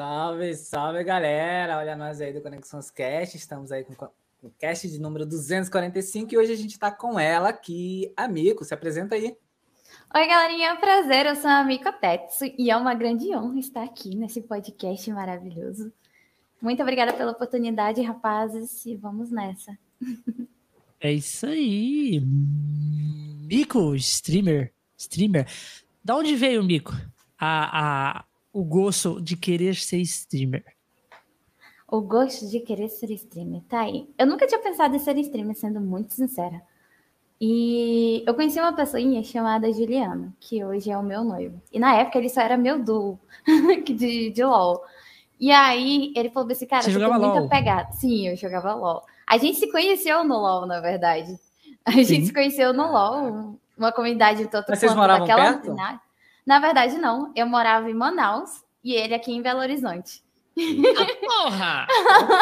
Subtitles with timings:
[0.00, 1.76] Salve, salve galera!
[1.76, 4.06] Olha nós aí do Conexões Cast, estamos aí com
[4.42, 8.64] o cast de número 245 e hoje a gente está com ela aqui, Amico.
[8.64, 9.36] Se apresenta aí.
[10.14, 11.26] Oi, galerinha, é um prazer.
[11.26, 15.92] Eu sou a Amico Tetsu e é uma grande honra estar aqui nesse podcast maravilhoso.
[16.62, 19.78] Muito obrigada pela oportunidade, rapazes, e vamos nessa.
[20.98, 22.22] É isso aí.
[23.46, 25.46] Mico, streamer, streamer.
[26.02, 26.94] Da onde veio, Mico,
[27.38, 30.64] a, a, o gosto de querer ser streamer?
[31.88, 34.08] O gosto de querer ser streamer, tá aí.
[34.16, 36.62] Eu nunca tinha pensado em ser streamer, sendo muito sincera.
[37.40, 41.60] E eu conheci uma pessoinha chamada Juliana, que hoje é o meu noivo.
[41.72, 43.18] E na época ele só era meu duo
[43.84, 44.82] de, de LOL.
[45.38, 47.48] E aí ele falou assim, cara, você, você jogava tem muita LOL?
[47.48, 47.92] pegada.
[47.92, 49.02] Sim, eu jogava LOL.
[49.26, 51.34] A gente se conheceu no LOL, na verdade.
[51.84, 52.24] A gente Sim.
[52.26, 55.74] se conheceu no LOL, uma comunidade tanto Mas vocês moravam daquela- perto?
[55.74, 56.00] Na,
[56.50, 57.32] na verdade, não.
[57.36, 60.20] Eu morava em Manaus e ele aqui em Belo Horizonte.
[61.20, 61.86] Porra!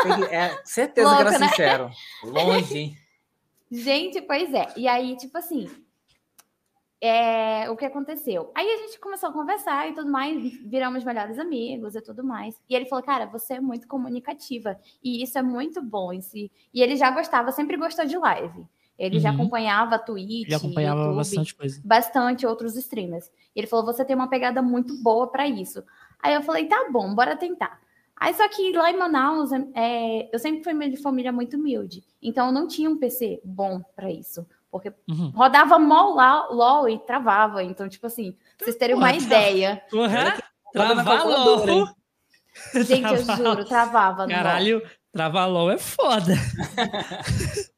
[0.03, 1.49] Que- É, certeza que Louco, era né?
[1.49, 1.91] sincero.
[2.25, 2.97] Longe, hein?
[3.71, 4.67] Gente, pois é.
[4.79, 5.69] E aí, tipo assim,
[7.01, 8.51] é, o que aconteceu?
[8.57, 12.59] Aí a gente começou a conversar e tudo mais, viramos melhores amigos e tudo mais.
[12.69, 14.81] E ele falou, cara, você é muito comunicativa.
[15.05, 16.13] E isso é muito bom.
[16.15, 16.51] em si.
[16.73, 18.67] E ele já gostava, sempre gostou de live.
[18.99, 19.37] Ele já Uhum.
[19.37, 21.81] acompanhava a Twitch, Ele acompanhava YouTube, bastante coisa.
[21.85, 23.27] bastante outros streamers.
[23.55, 25.85] E ele falou: você tem uma pegada muito boa para isso.
[26.21, 27.79] Aí eu falei: tá bom, bora tentar.
[28.17, 32.03] Aí só que lá em Manaus, é, eu sempre fui de família muito humilde.
[32.21, 34.45] Então eu não tinha um PC bom para isso.
[34.71, 35.31] Porque Uhum.
[35.31, 35.79] rodava
[36.17, 37.63] lá, LOL e travava.
[37.63, 39.83] Então, tipo assim, pra vocês terem uma Porra, ideia.
[40.75, 41.89] Calculadora, LOL!
[42.85, 44.27] Gente, eu juro, travava.
[44.27, 44.83] Caralho,
[45.13, 46.35] trava LOL é foda.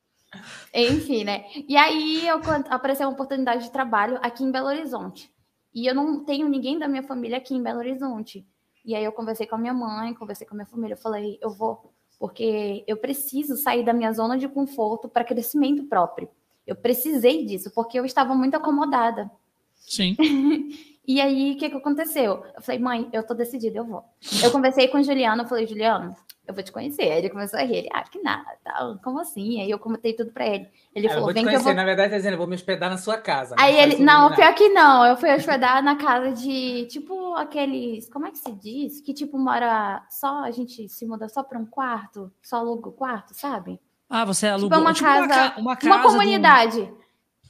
[0.73, 1.47] Enfim, né?
[1.69, 5.31] E aí eu, apareceu uma oportunidade de trabalho aqui em Belo Horizonte.
[5.75, 8.47] E eu não tenho ninguém da minha família aqui em Belo Horizonte.
[8.85, 11.39] E aí eu conversei com a minha mãe, conversei com a minha família, eu falei,
[11.41, 16.29] eu vou, porque eu preciso sair da minha zona de conforto para crescimento próprio.
[16.67, 19.31] Eu precisei disso, porque eu estava muito acomodada.
[19.77, 20.17] Sim.
[21.13, 22.45] E aí, o que, que aconteceu?
[22.55, 24.05] Eu falei, mãe, eu tô decidida, eu vou.
[24.45, 26.15] Eu conversei com o Juliano, eu falei, Juliano,
[26.47, 27.03] eu vou te conhecer.
[27.03, 29.61] Aí ele começou a rir, ele, ah, que nada, tal, como assim?
[29.61, 30.69] Aí eu comentei tudo pra ele.
[30.95, 32.35] Ele É, eu falou, vou te vem que eu conhecer, vou na verdade, tá dizendo,
[32.35, 33.57] eu vou me hospedar na sua casa.
[33.59, 34.37] Aí faz ele, não, combinar.
[34.37, 38.53] pior que não, eu fui hospedar na casa de, tipo, aqueles, como é que se
[38.53, 39.01] diz?
[39.01, 42.93] Que, tipo, mora só, a gente se muda só para um quarto, só aluga o
[42.93, 43.81] quarto, sabe?
[44.09, 45.87] Ah, você alugou Tipo, uma tipo uma, casa- ca- uma casa.
[45.95, 46.95] Uma do- comunidade.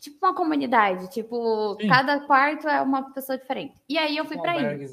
[0.00, 1.88] Tipo uma comunidade, tipo, Sim.
[1.88, 3.76] cada quarto é uma pessoa diferente.
[3.88, 4.84] E aí eu fui Um para aí.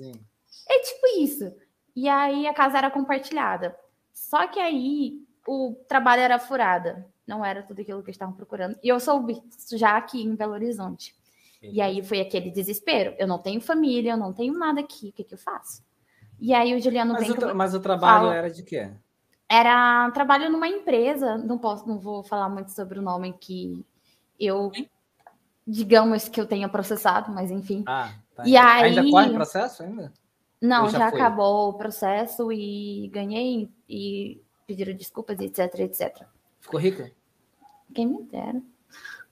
[0.69, 1.51] É tipo isso.
[1.95, 3.75] E aí a casa era compartilhada.
[4.13, 7.07] Só que aí o trabalho era furada.
[7.25, 8.78] Não era tudo aquilo que eles estavam procurando.
[8.84, 11.16] E eu soube isso já aqui em Belo Horizonte.
[11.62, 13.16] E aí foi aquele desespero.
[13.18, 15.09] Eu não tenho família, eu não tenho nada aqui.
[15.09, 15.84] O que, que eu faço?
[16.39, 18.35] E aí o Juliano Mas o, mas o trabalho Fala.
[18.35, 18.91] era de quê?
[19.50, 21.38] era trabalho numa empresa.
[21.38, 23.85] Não posso, não vou falar muito sobre o nome que
[24.39, 24.72] eu,
[25.68, 27.84] digamos que eu tenha processado, mas enfim.
[27.86, 28.48] Ah, tá.
[28.48, 30.14] E aí- Ainda corre processo ainda?
[30.62, 36.26] Não, Ou já já, acabou o processo e ganhei e pediram desculpas, etc, etc.
[36.60, 37.12] Ficou rica?
[37.94, 38.62] Quem me dera.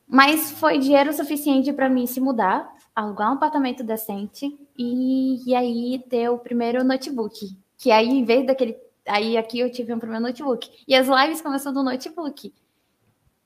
[0.08, 6.04] Mas foi dinheiro suficiente para mim se mudar, alugar um apartamento decente e, e aí
[6.08, 7.58] ter o primeiro notebook.
[7.78, 8.78] Que aí, em vez daquele.
[9.08, 10.70] Aí aqui eu tive um primeiro notebook.
[10.88, 12.54] E as lives começou do notebook.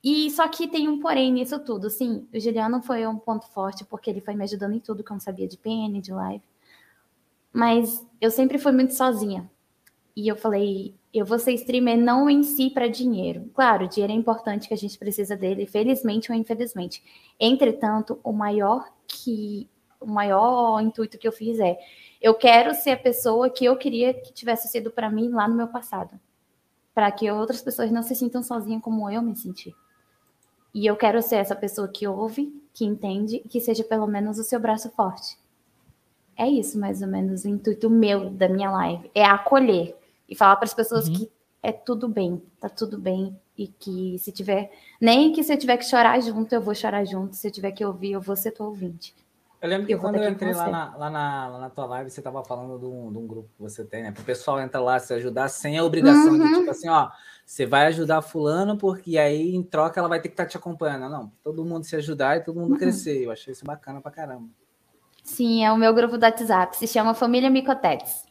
[0.03, 1.89] E só que tem um porém nisso tudo.
[1.89, 5.11] Sim, o Juliano foi um ponto forte, porque ele foi me ajudando em tudo que
[5.11, 6.43] eu não sabia de PN, de live.
[7.51, 9.49] Mas eu sempre fui muito sozinha.
[10.15, 13.49] E eu falei, eu vou ser streamer não em si para dinheiro.
[13.53, 17.03] Claro, dinheiro é importante que a gente precisa dele, felizmente ou infelizmente.
[17.39, 19.69] Entretanto, o maior que
[19.99, 21.77] o maior intuito que eu fiz é
[22.21, 25.55] eu quero ser a pessoa que eu queria que tivesse sido para mim lá no
[25.55, 26.19] meu passado.
[26.93, 29.73] Para que outras pessoas não se sintam sozinhas como eu me senti.
[30.73, 34.37] E eu quero ser essa pessoa que ouve, que entende e que seja pelo menos
[34.37, 35.37] o seu braço forte.
[36.37, 39.09] É isso, mais ou menos, o intuito meu da minha live.
[39.13, 39.95] É acolher
[40.27, 41.15] e falar para as pessoas Uhum.
[41.15, 41.31] que
[41.61, 43.37] é tudo bem, tá tudo bem.
[43.57, 44.71] E que se tiver.
[45.01, 47.35] Nem que se eu tiver que chorar junto, eu vou chorar junto.
[47.35, 49.13] Se eu tiver que ouvir, eu vou ser tua ouvinte.
[49.61, 52.09] Eu lembro que Eu quando eu entrei lá na, lá, na, lá na tua live,
[52.09, 54.11] você tava falando de um, de um grupo que você tem, né?
[54.11, 56.59] Para o pessoal entrar lá, se ajudar sem a obrigação de, Uhum.
[56.59, 57.09] tipo assim, ó,
[57.45, 61.09] você vai ajudar fulano, porque aí em troca ela vai ter que estar te acompanhando.
[61.09, 62.77] Não, todo mundo se ajudar e todo mundo Uhum.
[62.77, 63.23] crescer.
[63.25, 64.47] Eu achei isso bacana pra caramba.
[65.23, 66.77] Sim, é o meu grupo do WhatsApp.
[66.77, 68.23] Se chama Família Micotetes.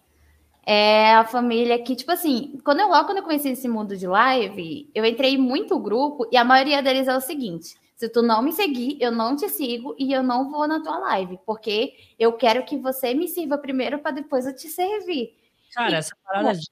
[0.67, 4.07] É a família que, tipo assim, quando eu logo quando eu conheci esse mundo de
[4.07, 8.41] live, eu entrei muito grupo e a maioria deles é o seguinte: se tu não
[8.41, 12.33] me seguir, eu não te sigo e eu não vou na tua live, porque eu
[12.33, 15.37] quero que você me sirva primeiro para depois eu te servir.
[15.75, 16.69] Cara, essa parada de.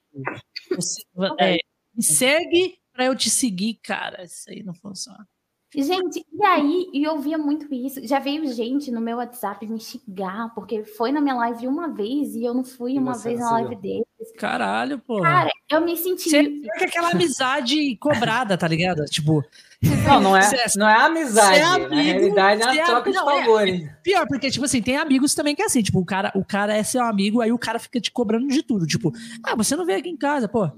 [0.73, 1.01] Você,
[1.37, 1.57] é,
[1.93, 4.23] me segue pra eu te seguir, cara.
[4.23, 5.27] Isso aí não funciona.
[5.75, 8.07] Gente, e aí, e eu via muito isso.
[8.07, 12.35] Já veio gente no meu WhatsApp me xingar, porque foi na minha live uma vez
[12.35, 14.05] e eu não fui E uma vez na live deles.
[14.37, 15.21] Caralho, pô.
[15.21, 16.29] Cara, eu me senti.
[16.29, 19.03] Você é aquela amizade cobrada, tá ligado?
[19.05, 19.43] Tipo,
[19.81, 21.57] Não, não é, Você- não é amizade.
[21.59, 23.89] é Na amigo, realidade é você é uma troca de é- favores.
[24.03, 26.75] pior, porque, tipo assim, tem amigos também que é assim, tipo, o cara, o cara
[26.75, 28.87] é seu amigo, aí o cara fica te cobrando de tudo.
[28.87, 29.13] Tipo,
[29.43, 30.69] ah, você não veio aqui em casa, pô.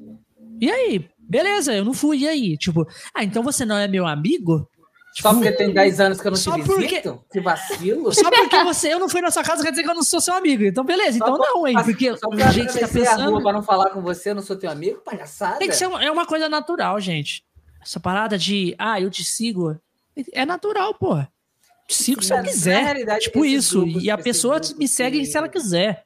[0.59, 1.07] E aí?
[1.17, 2.57] Beleza, eu não fui, e aí?
[2.57, 2.85] Tipo,
[3.15, 4.67] ah, então você não é meu amigo?
[5.13, 7.23] Só porque tem 10 anos que eu não te Só porque- visito?
[7.31, 8.13] Que vacilo.
[8.13, 10.21] Só porque você, eu não fui na sua casa, quer dizer que eu não sou
[10.21, 10.63] seu amigo.
[10.63, 11.75] Então, beleza, Só então pra- não, hein?
[11.83, 13.41] Porque Só que você tá atravessar a rua pensando.
[13.43, 15.57] pra não falar com você, eu não sou teu amigo, palhaçada.
[15.57, 17.43] Tem que ser uma, é uma coisa natural, gente.
[17.81, 19.79] Essa parada de, ah, eu te sigo.
[20.33, 21.15] É natural, pô.
[21.87, 23.19] Te sigo se eu quiser.
[23.19, 23.85] tipo isso.
[23.87, 26.05] e a pessoa me segue que- se ela quiser.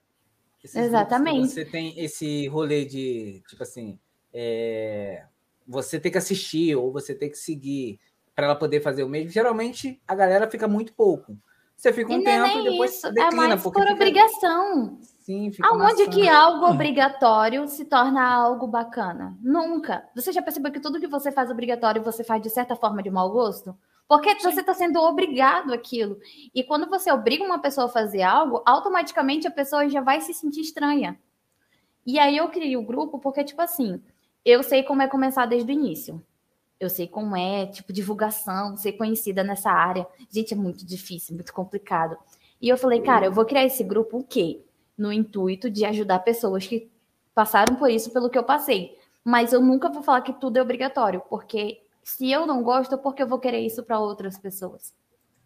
[0.63, 1.47] Esses grupos que Exatamente.
[1.53, 3.99] Você tem esse rolê de, tipo assim,
[4.33, 5.23] é,
[5.67, 7.99] você tem que assistir ou você tem que seguir
[8.33, 9.29] para ela poder fazer o mesmo.
[9.29, 11.37] Geralmente a galera fica muito pouco.
[11.75, 13.47] Você fica um E é tempo e depois isso, é declina.
[13.47, 14.99] mais porque por fica- obrigação.
[15.23, 19.37] Sim, fica Aonde que algo obrigatório se torna algo bacana?
[19.41, 20.05] Nunca.
[20.13, 23.09] Você já percebeu que tudo que você faz obrigatório você faz de certa forma de
[23.09, 23.73] mau gosto?
[24.05, 26.19] Porque você está sendo obrigado àquilo.
[26.53, 30.33] E quando você obriga uma pessoa a fazer algo, automaticamente a pessoa já vai se
[30.33, 31.17] sentir estranha.
[32.05, 34.03] E aí eu criei o grupo porque, tipo assim,
[34.43, 36.21] eu sei como é começar desde o início.
[36.77, 40.05] Eu sei como é, tipo, divulgação, ser conhecida nessa área.
[40.29, 42.17] Gente, é muito difícil, muito complicado.
[42.61, 44.61] E eu falei, cara, eu vou criar esse grupo o quê?
[44.97, 46.89] No intuito de ajudar pessoas que
[47.33, 48.97] passaram por isso pelo que eu passei.
[49.23, 53.15] Mas eu nunca vou falar que tudo é obrigatório, porque se eu não gosto, por
[53.15, 54.93] que eu vou querer isso para outras pessoas?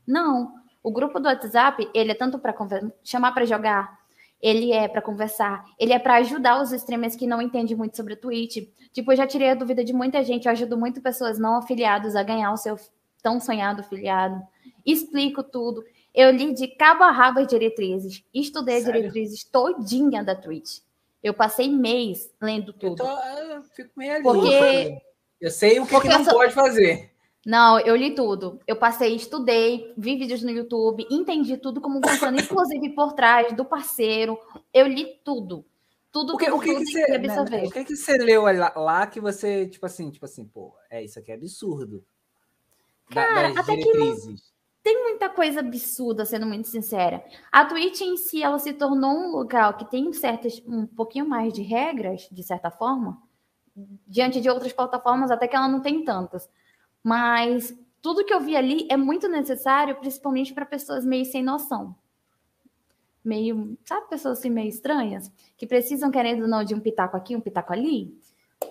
[0.06, 0.56] Não.
[0.82, 2.56] O grupo do WhatsApp, ele é tanto para
[3.04, 4.00] chamar para jogar,
[4.42, 8.14] ele é para conversar, ele é para ajudar os streamers que não entendem muito sobre
[8.14, 8.68] a Twitch.
[8.92, 12.16] Tipo, eu já tirei a dúvida de muita gente, eu ajudo muito pessoas não afiliados
[12.16, 12.78] a ganhar o seu
[13.22, 14.42] tão sonhado afiliado.
[14.86, 15.84] Explico tudo.
[16.20, 19.02] Eu li de cabo a rabo as diretrizes, estudei as Sério?
[19.02, 20.80] diretrizes todinha da Twitch.
[21.22, 22.96] Eu passei mês lendo Eu, tudo.
[23.04, 24.24] tô, eu fico meio ali.
[24.24, 25.02] Porque-
[25.40, 27.12] Eu sei o que, que não eu sou- pode fazer.
[27.46, 28.60] Não, eu li tudo.
[28.66, 33.64] Eu passei, estudei, vi vídeos no YouTube, entendi tudo como funciona, inclusive por trás do
[33.64, 34.40] parceiro.
[34.74, 35.64] Eu li tudo.
[36.12, 37.68] Tudo, O que, tudo, o que, tudo que você, né, absorver.
[37.68, 41.04] o que, que você leu lá, lá que você, tipo assim, tipo assim, pô, é
[41.04, 42.04] isso aqui é absurdo.
[43.12, 43.92] Da- Cara, das até que
[44.88, 45.04] diretrizes.
[45.18, 47.24] muita coisa absurda, sendo muito sincera.
[47.52, 51.54] A Twitch em si, ela se tornou um lugar que tem certas, um pouquinho mais
[51.54, 53.22] de regras, de certa forma,
[54.08, 56.50] diante de outras plataformas, até que ela não tem tantas.
[57.04, 61.96] Mas tudo que eu vi ali é muito necessário, principalmente para pessoas meio sem noção.
[63.24, 67.36] Meio, sabe, pessoas assim meio estranhas, que precisam, querendo ou não, de um pitaco aqui,
[67.36, 68.18] um pitaco ali.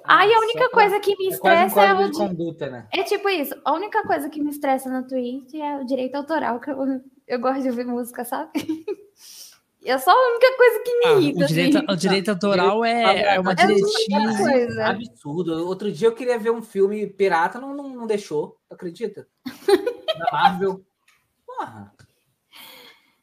[0.05, 2.71] Aí a única coisa que me É um estressa é código o de de conduta,
[2.71, 2.89] né?
[2.93, 3.55] é tipo isso.
[3.65, 7.41] A única coisa que me estressa na Twitch é o direito autoral, que eu, eu
[7.41, 8.51] gosto de ouvir música, sabe?
[9.89, 11.45] É só a única coisa que me Ah, irrita.
[11.45, 11.87] o, direito, assim.
[11.91, 14.79] o direito autoral é, é uma É diretriz.
[14.79, 15.65] Absurdo.
[15.69, 18.59] Outro dia eu queria ver um filme pirata, não, não, não deixou.
[18.69, 19.29] Acredita?
[20.19, 20.85] Da Marvel.
[21.47, 21.93] Porra.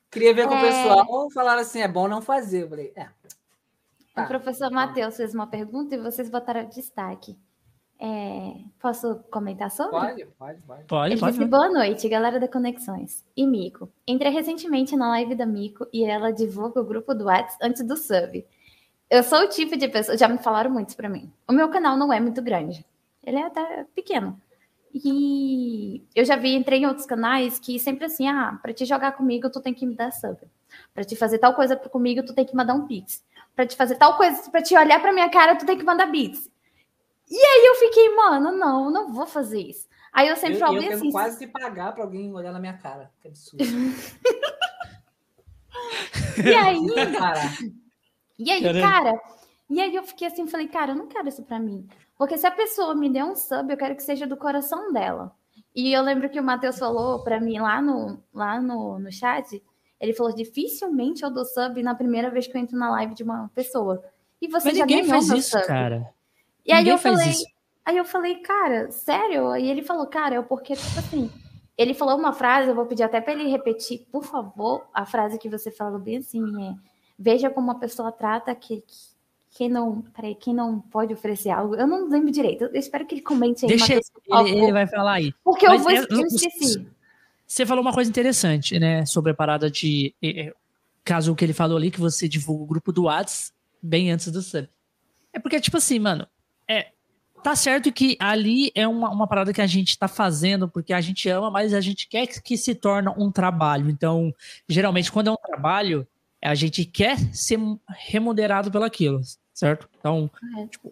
[0.09, 0.61] Queria ver com o É.
[0.61, 2.63] pessoal, falaram assim, é bom não fazer.
[2.63, 3.09] Eu falei, é.
[4.13, 4.25] O Tá.
[4.25, 7.35] professor Matheus fez uma pergunta e vocês botaram destaque.
[7.99, 9.91] É, posso comentar sobre?
[9.91, 10.83] Pode, pode, pode.
[10.85, 11.37] Pode, Ele pode.
[11.37, 13.23] disse, boa noite, galera da Conexões.
[13.35, 13.89] E Mico.
[14.07, 17.97] Entrei recentemente na live da Mico e ela divulga o grupo do WhatsApp antes do
[17.97, 18.45] sub.
[19.09, 21.31] Eu sou o tipo de pessoa, já me falaram muito isso pra mim.
[21.47, 22.85] O meu canal não é muito grande.
[23.23, 24.39] Ele é até pequeno.
[24.93, 29.13] E eu já vi, entrei em outros canais que sempre assim, ah, pra te jogar
[29.13, 30.37] comigo, tu tem que me dar sub.
[30.93, 33.23] Pra te fazer tal coisa comigo, tu tem que mandar um pix.
[33.55, 36.07] Pra te fazer tal coisa, pra te olhar pra minha cara, tu tem que mandar
[36.07, 36.49] bits.
[37.29, 39.87] E aí eu fiquei, mano, não, não vou fazer isso.
[40.11, 43.11] Aí eu sempre Eu, eu assim, quase que pagar pra alguém olhar na minha cara.
[43.19, 43.63] Que absurdo.
[46.43, 46.79] e aí,
[47.17, 47.57] Parar.
[48.37, 48.87] e aí, Caramba.
[48.87, 49.21] cara,
[49.69, 51.87] e aí eu fiquei assim, falei, cara, eu não quero isso pra mim.
[52.17, 55.35] Porque se a pessoa me der um sub, eu quero que seja do coração dela.
[55.75, 59.63] E eu lembro que o Matheus falou pra mim lá no, lá no, no chat,
[60.03, 63.23] ele falou, dificilmente eu dou sub na primeira vez que eu entro na live de
[63.23, 64.03] uma pessoa.
[64.41, 65.65] E você Mas já ninguém faz isso, sub.
[65.65, 66.09] cara.
[66.65, 67.45] E aí Ninguém eu faz falei, isso.
[67.85, 69.55] aí eu falei, cara, sério?
[69.55, 71.31] E ele falou, cara, é porque, tipo assim,
[71.77, 75.37] ele falou uma frase, eu vou pedir até para ele repetir, por favor, a frase
[75.39, 76.75] que você falou bem assim, é
[77.17, 79.13] veja como a pessoa trata que, que
[79.51, 81.75] quem não, peraí, quem não pode oferecer algo.
[81.75, 82.63] Eu não lembro direito.
[82.65, 85.31] Eu espero que ele comente aí, Deixa Matheus, ele, ele vai falar aí.
[85.43, 86.87] Porque eu, Mas vou, é- eu esqueci.
[87.53, 89.05] Você falou uma coisa interessante, né?
[89.05, 90.15] Sobre a parada de.
[90.23, 90.53] eh, eh,
[91.03, 94.41] Caso que ele falou ali, que você divulga o grupo do Whats bem antes do
[94.41, 94.67] sub.
[95.31, 96.25] É porque, tipo assim, mano,
[96.67, 96.87] é,
[97.43, 101.01] tá certo que ali é uma, uma parada que a gente tá fazendo porque a
[101.01, 103.87] gente ama, mas a gente quer que se torne um trabalho.
[103.87, 104.33] Então,
[104.67, 106.07] geralmente, quando é um trabalho,
[106.41, 109.21] a gente quer ser remunerado pelaquilo,
[109.53, 109.87] certo?
[109.99, 110.65] Então, é.
[110.65, 110.91] tipo,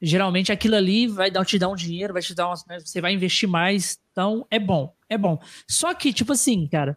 [0.00, 3.02] geralmente aquilo ali vai dar, te dar um dinheiro, vai te dar uma, né, você
[3.02, 5.40] vai investir mais, então é bom, é bom.
[5.68, 6.96] Só que, tipo assim, cara,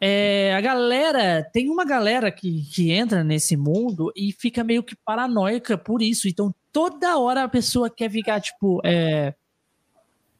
[0.00, 4.96] é, a galera, tem uma galera que, que entra nesse mundo e fica meio que
[4.96, 6.26] paranoica por isso.
[6.26, 9.32] Então, toda hora a pessoa quer ficar, tipo, é,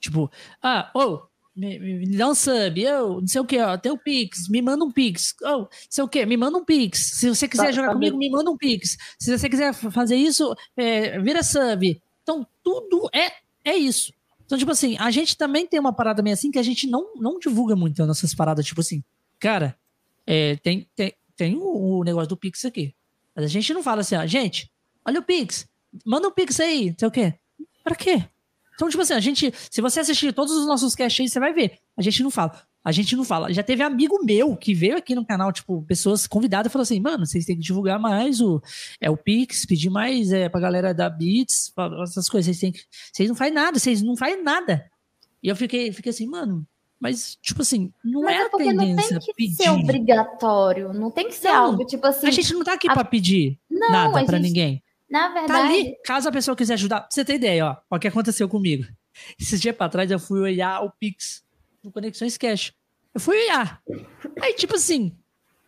[0.01, 0.29] tipo,
[0.61, 1.23] ah, ô, oh,
[1.55, 4.61] me, me, dá um sub, eu, não sei o que, ó, tem o Pix, me
[4.61, 7.19] manda um Pix, oh, não sei o que, me manda um Pix.
[7.21, 8.29] Se você quiser tá, jogar tá comigo, bem.
[8.29, 8.97] me manda um Pix.
[9.17, 12.03] Se você quiser fazer isso, é, vira sub.
[12.25, 13.33] Então, tudo é,
[13.65, 14.13] é isso.
[14.49, 17.15] Então, tipo assim, a gente também tem uma parada meio assim que a gente não,
[17.17, 19.05] não divulga muito as nossas paradas, tipo assim,
[19.39, 19.79] Cara,
[20.27, 22.95] é, tem, tem, tem o, o, negócio do Pix aqui.
[23.35, 24.71] Mas a gente não fala assim, ó, gente,
[25.05, 25.67] olha o Pix,
[26.05, 27.35] manda um Pix aí, sei o quê.
[27.85, 28.25] Pra quê?
[28.75, 31.79] Então, tipo assim, a gente, se você assistir todos os nossos caches, você vai ver.
[31.97, 32.61] A gente não fala.
[32.89, 33.53] A gente não fala.
[33.53, 36.99] Já teve amigo meu que veio aqui no canal, tipo, pessoas convidadas e falou assim,
[36.99, 38.63] mano, vocês têm que divulgar mais o,
[38.99, 41.71] é, o Pix, pedir mais é, pra galera da Beats,
[42.03, 42.47] essas coisas.
[42.47, 42.81] Vocês têm que.
[43.13, 44.91] Vocês não fazem nada, vocês não fazem nada.
[45.43, 46.67] E eu fiquei, fiquei assim, mano,
[46.99, 49.55] mas, tipo assim, não Mas é, é a tendência não tem que pedir.
[49.55, 52.27] ser obrigatório, não tem que ser não, algo, tipo assim...
[52.27, 52.95] A gente não tá aqui a...
[52.95, 54.83] para pedir não, nada para ninguém.
[55.11, 55.47] Na verdade...
[55.47, 58.49] Tá ali, caso a pessoa quiser ajudar, pra você ter ideia, ó, o que aconteceu
[58.49, 58.85] comigo.
[59.39, 61.45] Esses dias pra trás eu fui olhar o Pix
[61.83, 62.73] do Conexões Cash.
[63.19, 63.83] Eu fui olhar.
[64.41, 65.13] Aí, tipo assim,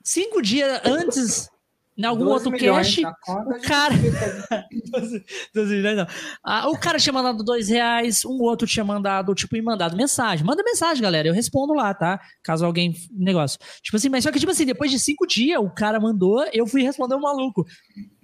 [0.05, 1.51] cinco dias antes
[1.99, 3.93] em algum outro cash, o cara.
[6.45, 10.47] ah, o cara tinha mandado dois reais, um outro tinha mandado, tipo, e mandado mensagem.
[10.47, 11.27] Manda mensagem, galera.
[11.27, 12.21] Eu respondo lá, tá?
[12.43, 12.95] Caso alguém.
[13.11, 13.59] Negócio.
[13.83, 16.69] Tipo assim, mas só que, tipo assim, depois de cinco dias, o cara mandou, eu
[16.69, 17.67] fui responder o maluco.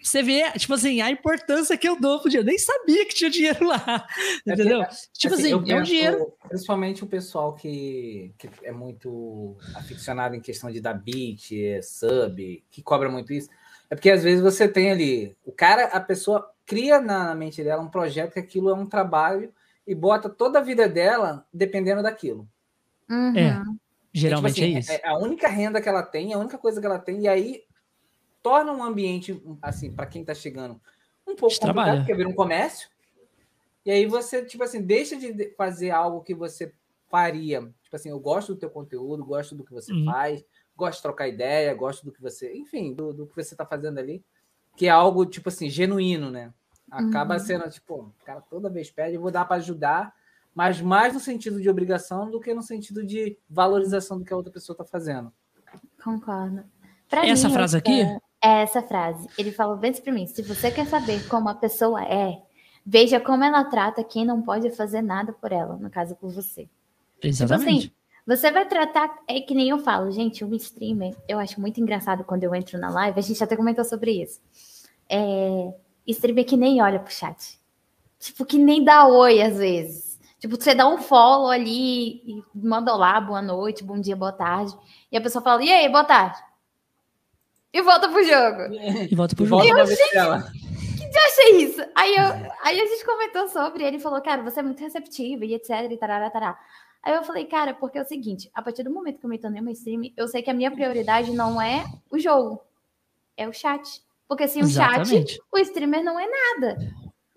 [0.06, 2.46] Você vê, tipo assim, a importância que eu dou pro dinheiro.
[2.46, 4.06] Eu nem sabia que tinha dinheiro lá.
[4.46, 4.82] É entendeu?
[4.82, 6.32] É, tipo assim, assim é um dinheiro.
[6.48, 11.50] Principalmente o pessoal que, que é muito aficionado em questão de dar beat,
[11.82, 13.48] sub, que cobra muito isso
[13.90, 17.82] é porque às vezes você tem ali, o cara, a pessoa cria na mente dela
[17.82, 19.52] um projeto que aquilo é um trabalho
[19.86, 22.48] e bota toda a vida dela dependendo daquilo.
[23.08, 23.36] Uhum.
[23.36, 23.62] É,
[24.12, 24.92] geralmente é, tipo assim, é, isso.
[24.92, 27.62] É a única renda que ela tem, a única coisa que ela tem, e aí
[28.46, 30.80] torna um ambiente, assim, para quem está chegando,
[31.26, 31.98] um pouco de complicado, trabalho.
[31.98, 32.88] porque vira um comércio.
[33.84, 36.72] E aí você, tipo assim, deixa de fazer algo que você
[37.10, 37.62] faria.
[37.82, 40.04] Tipo assim, eu gosto do teu conteúdo, gosto do que você uhum.
[40.04, 40.44] faz,
[40.76, 43.98] gosto de trocar ideia, gosto do que você, enfim, do, do que você está fazendo
[43.98, 44.24] ali,
[44.76, 46.54] que é algo, tipo assim, genuíno, né?
[46.88, 47.40] Acaba uhum.
[47.40, 50.14] sendo, tipo, o cara toda vez pede, eu vou dar para ajudar,
[50.54, 54.36] mas mais no sentido de obrigação do que no sentido de valorização do que a
[54.36, 55.32] outra pessoa está fazendo.
[56.00, 56.62] Concordo.
[57.08, 58.02] Pra essa mim, frase aqui?
[58.02, 59.28] É essa frase.
[59.38, 62.38] Ele falou bem para mim: se você quer saber como a pessoa é,
[62.84, 66.68] veja como ela trata quem não pode fazer nada por ela, no caso por você.
[67.22, 67.88] Exatamente.
[67.88, 71.60] Tipo assim, você vai tratar, é que nem eu falo, gente, um streamer, eu acho
[71.60, 74.40] muito engraçado quando eu entro na live, a gente até comentou sobre isso.
[75.08, 75.72] É,
[76.06, 77.58] streamer que nem olha pro chat.
[78.18, 80.18] Tipo, que nem dá oi às vezes.
[80.38, 84.76] Tipo, você dá um follow ali e manda olá, boa noite, bom dia, boa tarde.
[85.10, 86.38] E a pessoa fala, e aí, boa tarde.
[87.76, 88.74] E volta pro jogo.
[89.10, 89.62] E volta pro jogo.
[89.62, 90.10] E eu, gente,
[91.16, 91.82] que achei isso?
[91.94, 92.24] Aí, eu,
[92.62, 95.96] aí a gente comentou sobre, ele falou, cara, você é muito receptiva e etc, e
[95.96, 96.58] tarará, tarará.
[97.02, 99.38] Aí eu falei, cara, porque é o seguinte, a partir do momento que eu me
[99.38, 102.60] tornei uma stream, eu sei que a minha prioridade não é o jogo,
[103.36, 104.02] é o chat.
[104.28, 106.78] Porque sem o chat, o streamer não é nada.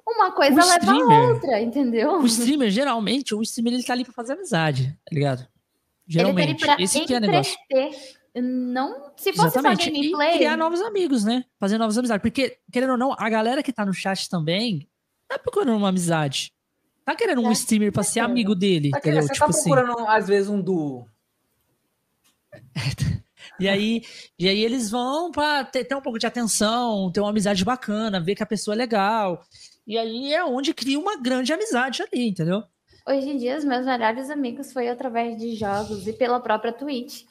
[0.07, 2.13] Uma coisa o leva streamer, a outra, entendeu?
[2.19, 5.47] O streamer, geralmente, o streamer ele tá ali pra fazer amizade, tá ligado?
[6.07, 6.49] Geralmente.
[6.49, 7.55] Ele tá ali pra Esse que é negócio.
[8.35, 9.85] Não, se fosse Exatamente.
[9.85, 10.35] só gameplay.
[10.35, 11.43] E criar novos amigos, né?
[11.59, 12.21] Fazer novas amizades.
[12.21, 14.87] Porque, querendo ou não, a galera que tá no chat também
[15.27, 16.53] tá procurando uma amizade
[17.09, 18.91] tá querendo um é, streamer pra ser amigo dele.
[18.91, 19.23] Tá entendeu?
[19.23, 20.07] Você tipo tá procurando, assim.
[20.07, 21.07] às vezes, um duo.
[23.59, 24.03] E aí,
[24.37, 28.17] e aí eles vão para ter, ter, um pouco de atenção, ter uma amizade bacana,
[28.17, 29.43] ver que a pessoa é legal.
[29.85, 32.63] E aí é onde cria uma grande amizade ali, entendeu?
[33.05, 37.23] Hoje em dia, os meus melhores amigos foi através de jogos e pela própria Twitch.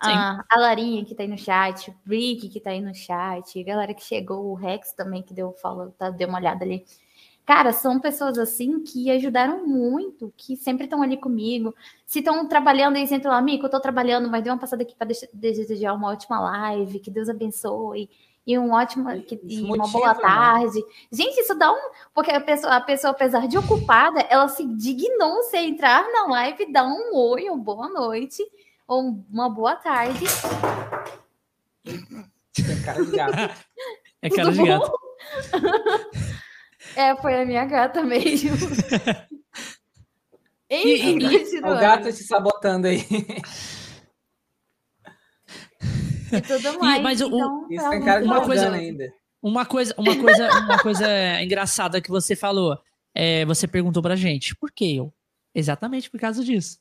[0.00, 3.60] Ah, a Larinha que tá aí no chat, o Rick que tá aí no chat,
[3.60, 6.84] a galera que chegou, o Rex também que deu follow, tá, deu uma olhada ali.
[7.44, 11.74] Cara, são pessoas assim que ajudaram muito, que sempre estão ali comigo.
[12.06, 14.94] Se estão trabalhando, eles entram lá, amigo, eu tô trabalhando, mas dê uma passada aqui
[14.94, 18.08] para desejar uma ótima live, que Deus abençoe.
[18.46, 20.20] E um ótimo, que, e uma boa né?
[20.20, 20.78] tarde.
[20.78, 20.86] Né?
[21.12, 21.90] Gente, isso dá um.
[22.14, 26.72] Porque a pessoa, a pessoa, apesar de ocupada, ela se dignou se entrar na live,
[26.72, 28.42] dar um oi, ou boa noite,
[28.90, 30.24] ou uma boa tarde.
[31.84, 33.36] Tem cara de gato.
[34.20, 34.92] É cara de gato.
[36.96, 38.50] é, foi a minha gata mesmo.
[40.68, 43.06] Enfim, e, e, o gato te sabotando aí.
[46.32, 46.98] E tudo mais.
[46.98, 49.12] E, mas então, o, isso tem cara de uma coisa ainda.
[49.40, 52.76] Uma coisa, uma coisa, uma coisa engraçada que você falou.
[53.14, 55.12] É, você perguntou pra gente, por que eu?
[55.54, 56.78] Exatamente por causa disso.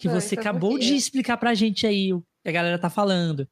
[0.00, 3.46] Que você acabou de explicar pra gente aí o que a galera tá falando.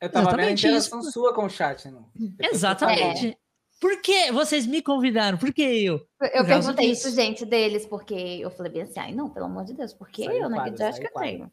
[0.00, 1.12] Eu tava Exatamente vendo a interação isso.
[1.12, 1.88] sua com o chat.
[1.88, 2.10] Não?
[2.40, 3.28] Exatamente.
[3.28, 3.36] É.
[3.80, 5.38] Por que vocês me convidaram?
[5.38, 6.06] Por que eu?
[6.34, 9.72] Eu perguntei isso, gente, deles, porque eu falei bem assim, ai, não, pelo amor de
[9.72, 10.70] Deus, por que eu, né?
[10.70, 11.46] Que acho que eu tenho.
[11.46, 11.50] O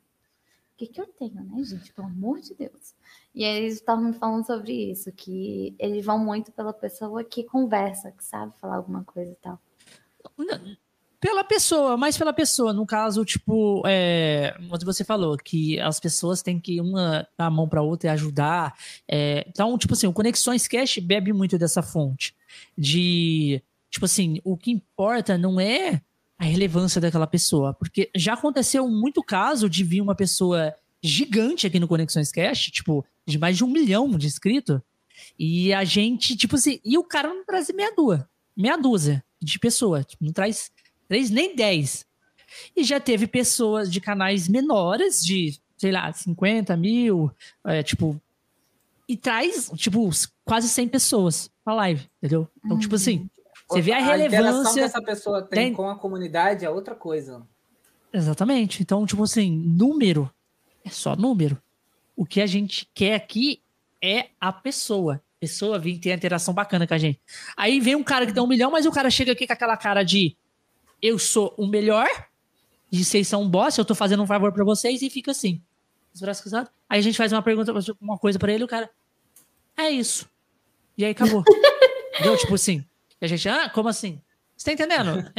[0.78, 1.94] que, que eu tenho, né, gente?
[1.94, 2.96] Pelo amor de Deus.
[3.34, 7.44] E aí eles estavam me falando sobre isso, que eles vão muito pela pessoa que
[7.44, 9.60] conversa, que sabe falar alguma coisa e tal.
[11.20, 12.72] Pela pessoa, mais pela pessoa.
[12.72, 17.52] No caso, tipo, é, como você falou, que as pessoas têm que uma dar a
[17.52, 18.76] mão para outra e ajudar.
[19.08, 22.36] É, então, tipo assim, o Conexões Cash bebe muito dessa fonte.
[22.78, 26.02] De, tipo assim, o que importa não é
[26.38, 27.74] a relevância daquela pessoa.
[27.74, 33.04] Porque já aconteceu muito caso de vir uma pessoa gigante aqui no Conexões Cash, tipo,
[33.26, 34.80] de mais de um milhão de inscritos.
[35.38, 39.60] E a gente, tipo assim, e o cara não traz meia dúzia, meia dúzia de
[39.60, 40.72] pessoa, tipo, não traz
[41.08, 42.06] três nem dez.
[42.76, 47.32] E já teve pessoas de canais menores, de, sei lá, 50 mil,
[47.64, 48.20] é, tipo.
[49.08, 50.10] E traz, tipo,
[50.44, 52.48] quase 100 pessoas pra live, entendeu?
[52.64, 53.30] Então, tipo assim, uhum.
[53.70, 54.74] você vê a, a relevância.
[54.74, 57.46] que essa pessoa tem, tem com a comunidade é outra coisa.
[58.12, 58.82] Exatamente.
[58.82, 60.30] Então, tipo assim, número
[60.84, 61.62] é só número.
[62.16, 63.62] O que a gente quer aqui
[64.02, 65.16] é a pessoa.
[65.16, 67.20] A pessoa vir ter interação bacana com a gente.
[67.56, 69.78] Aí vem um cara que tem um milhão, mas o cara chega aqui com aquela
[69.78, 70.36] cara de
[71.02, 72.08] eu sou o melhor,
[72.90, 75.62] de vocês são um boss, eu tô fazendo um favor para vocês e fica assim.
[76.14, 76.72] Os braços cruzados.
[76.90, 78.90] Aí a gente faz uma pergunta, uma coisa para ele, o cara.
[79.76, 80.30] É isso.
[80.98, 81.44] E aí acabou.
[82.16, 82.38] Entendeu?
[82.38, 82.84] Tipo assim.
[83.22, 84.22] E a gente, ah, como assim?
[84.56, 85.32] Você tá entendendo?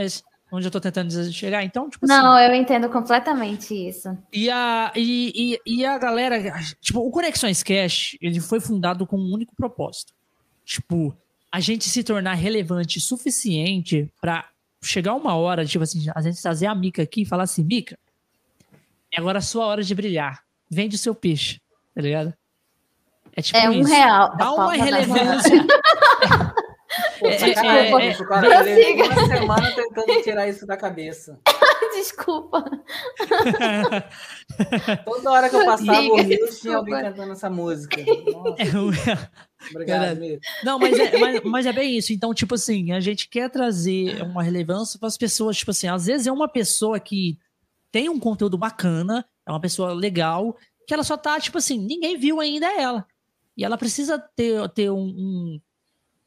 [0.51, 1.62] É onde eu tô tentando chegar.
[1.62, 4.16] Então, tipo Não, assim, eu entendo completamente isso.
[4.33, 6.38] E a, e, e, e, a galera,
[6.81, 10.14] tipo, o Conexões Cash, ele foi fundado com um único propósito.
[10.64, 11.14] Tipo,
[11.53, 14.49] a gente se tornar relevante suficiente para
[14.82, 17.98] chegar uma hora, tipo assim, a gente trazer a Mica aqui e falar assim, Mica,
[19.12, 20.42] é agora a sua hora de brilhar.
[20.70, 21.60] Vende o seu peixe,
[21.94, 22.34] tá ligado?
[23.34, 23.90] É tipo É um isso.
[23.90, 24.36] real.
[24.36, 25.66] Dá uma relevância.
[27.20, 27.50] Pô, é, é,
[28.08, 28.70] é, cara.
[28.70, 31.38] Ele uma semana tentando tirar isso da cabeça.
[31.94, 32.64] Desculpa.
[35.04, 37.96] Toda hora que eu passava o Rio, tinha alguém cantando essa música.
[38.72, 39.30] Nossa.
[39.61, 40.21] É, Obrigado,
[40.62, 42.12] Não, mas é, mas, mas é bem isso.
[42.12, 45.57] Então, tipo assim, a gente quer trazer uma relevância para as pessoas.
[45.57, 47.38] Tipo assim, às vezes é uma pessoa que
[47.90, 52.16] tem um conteúdo bacana, é uma pessoa legal, que ela só tá, tipo assim, ninguém
[52.16, 53.07] viu ainda ela.
[53.57, 55.61] E ela precisa ter, ter um, um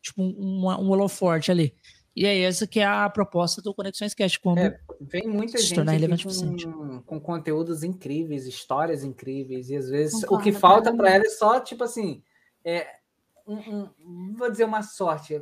[0.02, 1.74] tipo, um, um holoforte ali.
[2.14, 4.38] E é essa que é a proposta do Conexões Cast.
[4.40, 10.36] Quando é, vem muita gente com, com, conteúdos incríveis, histórias incríveis, e às vezes Concordo,
[10.36, 12.22] o que falta para ela é só, tipo assim,
[12.66, 12.86] é,
[13.48, 15.42] um, um, vou dizer uma sorte.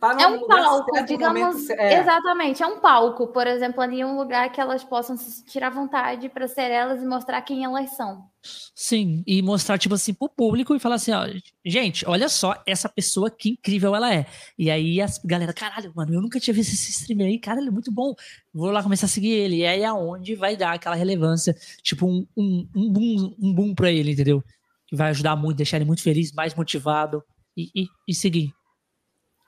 [0.00, 1.70] Tá é um palco, certo, digamos.
[1.70, 2.00] é.
[2.00, 6.28] Exatamente, é um palco, por exemplo, ali um lugar que elas possam se tirar vontade
[6.28, 8.28] para ser elas e mostrar quem elas são.
[8.74, 11.26] Sim, e mostrar, tipo assim, pro público e falar assim, ó,
[11.64, 14.26] gente, olha só essa pessoa que incrível ela é.
[14.56, 17.68] E aí a galera, caralho, mano, eu nunca tinha visto esse streamer aí, cara, ele
[17.68, 18.14] é muito bom.
[18.54, 19.56] Vou lá começar a seguir ele.
[19.56, 23.74] E aí é onde vai dar aquela relevância, tipo, um, um, um boom, um boom
[23.74, 24.42] pra ele, entendeu?
[24.86, 27.22] Que vai ajudar muito, deixar ele muito feliz, mais motivado
[27.58, 28.54] e, e, e seguir.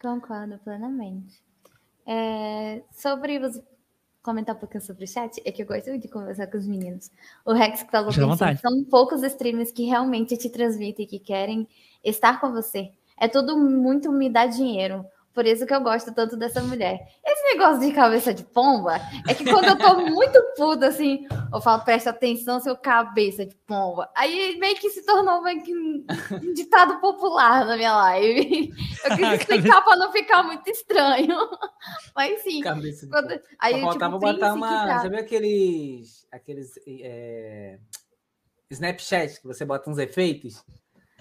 [0.03, 1.41] Concordo plenamente.
[2.05, 3.63] É, sobre os
[4.23, 7.11] comentar um pouquinho sobre o chat, é que eu gosto de conversar com os meninos.
[7.45, 11.67] O Rex falou que assim, são poucos streamers que realmente te transmitem, que querem
[12.05, 12.93] estar com você.
[13.19, 15.07] É tudo muito me dá dinheiro.
[15.33, 17.01] Por isso que eu gosto tanto dessa mulher.
[17.25, 21.61] Esse negócio de cabeça de pomba é que quando eu tô muito puta, assim, eu
[21.61, 24.11] falo, presta atenção, seu cabeça de pomba.
[24.17, 28.73] Aí meio que se tornou meio que um ditado popular na minha live.
[29.03, 31.37] Eu quis explicar para não ficar muito estranho.
[32.15, 32.61] Mas sim.
[32.61, 33.41] Cabeça de quando...
[33.59, 34.87] Aí, faltava tipo, botar uma.
[34.87, 36.27] Já viu aqueles.
[36.31, 37.79] aqueles é...
[38.71, 40.63] Snapchat que você bota uns efeitos?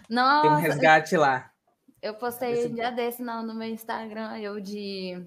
[0.09, 0.41] Nossa.
[0.41, 1.51] Tem um resgate lá.
[2.01, 5.21] Eu postei um dia desse no, no meu Instagram, eu de.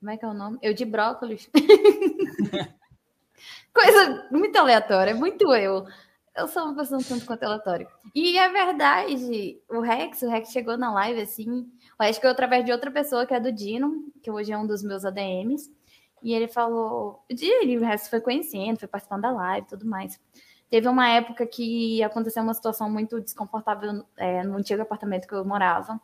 [0.00, 0.58] Como é que é o nome?
[0.62, 1.48] Eu de brócolis.
[3.74, 5.86] Coisa muito aleatória, é muito eu.
[6.34, 7.86] Eu sou uma pessoa um tanto quanto aleatória.
[8.14, 11.70] E é verdade, o Rex, o Rex chegou na live assim.
[11.98, 14.66] O Rex chegou através de outra pessoa que é do Dino, que hoje é um
[14.66, 15.70] dos meus ADMs.
[16.22, 17.22] E ele falou.
[17.28, 20.18] Ele, o Rex foi conhecendo, foi participando da live e tudo mais.
[20.72, 25.44] Teve uma época que aconteceu uma situação muito desconfortável é, no antigo apartamento que eu
[25.44, 26.00] morava.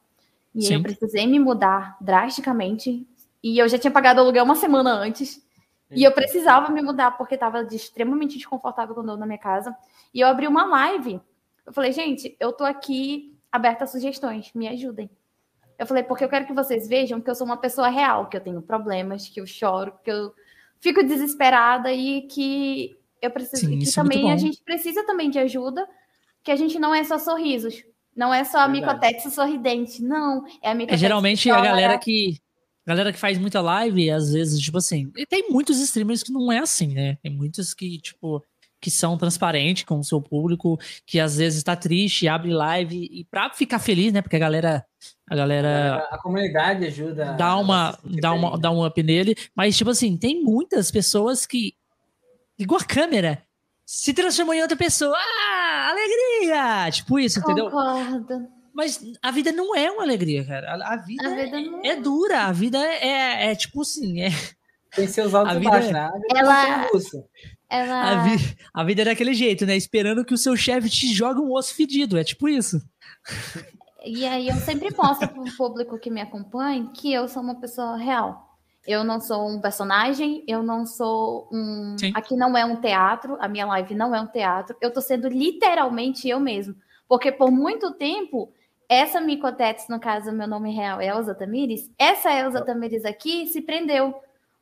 [0.54, 0.74] E Sim.
[0.74, 3.08] eu precisei me mudar drasticamente.
[3.42, 5.42] E eu já tinha pagado aluguel uma semana antes.
[5.90, 9.74] E eu precisava me mudar porque estava extremamente desconfortável quando eu na minha casa.
[10.12, 11.18] E eu abri uma live.
[11.64, 15.08] Eu falei, gente, eu tô aqui aberta a sugestões, me ajudem.
[15.78, 18.36] Eu falei, porque eu quero que vocês vejam que eu sou uma pessoa real, que
[18.36, 20.34] eu tenho problemas, que eu choro, que eu
[20.78, 25.30] fico desesperada e que eu preciso Sim, que é também é a gente precisa também
[25.30, 25.86] de ajuda,
[26.42, 27.82] que a gente não é só sorrisos,
[28.16, 30.94] não é só a micotete sorridente, não, é a micotete.
[30.94, 32.38] É geralmente a galera que
[32.88, 36.50] galera que faz muita live, às vezes, tipo assim, e tem muitos streamers que não
[36.50, 37.18] é assim, né?
[37.22, 38.42] Tem muitos que, tipo,
[38.80, 43.24] que são transparentes com o seu público, que às vezes está triste, abre live e
[43.24, 44.22] para ficar feliz, né?
[44.22, 44.84] Porque a galera
[45.28, 49.90] a galera a, comunidade ajuda dá uma dá uma dá um up nele, mas tipo
[49.90, 51.74] assim, tem muitas pessoas que
[52.58, 53.42] igual a câmera
[53.84, 55.16] se transformou em outra pessoa.
[55.16, 56.90] Ah, alegria!
[56.90, 57.70] Tipo isso, entendeu?
[57.70, 58.48] Concordo.
[58.74, 60.74] Mas a vida não é uma alegria, cara.
[60.74, 62.42] A, a vida, a vida é, é, dura.
[62.44, 64.30] A vida é, é, é tipo assim, é
[64.94, 66.10] tem seus altos e baixos, né?
[66.34, 66.88] Ela,
[67.68, 68.10] ela...
[68.10, 68.56] A, vi...
[68.72, 69.76] a vida é daquele jeito, né?
[69.76, 72.18] Esperando que o seu chefe te jogue um osso fedido.
[72.18, 72.80] É tipo isso.
[74.04, 77.60] E aí eu sempre mostro para o público que me acompanha que eu sou uma
[77.60, 78.47] pessoa real.
[78.88, 81.94] Eu não sou um personagem, eu não sou um.
[81.98, 82.10] Sim.
[82.14, 84.74] Aqui não é um teatro, a minha live não é um teatro.
[84.80, 86.74] Eu tô sendo literalmente eu mesmo.
[87.06, 88.50] Porque por muito tempo,
[88.88, 93.60] essa Micotetes, no caso, meu nome real é Elza Tamires, essa Elza Tamires aqui se
[93.60, 94.14] prendeu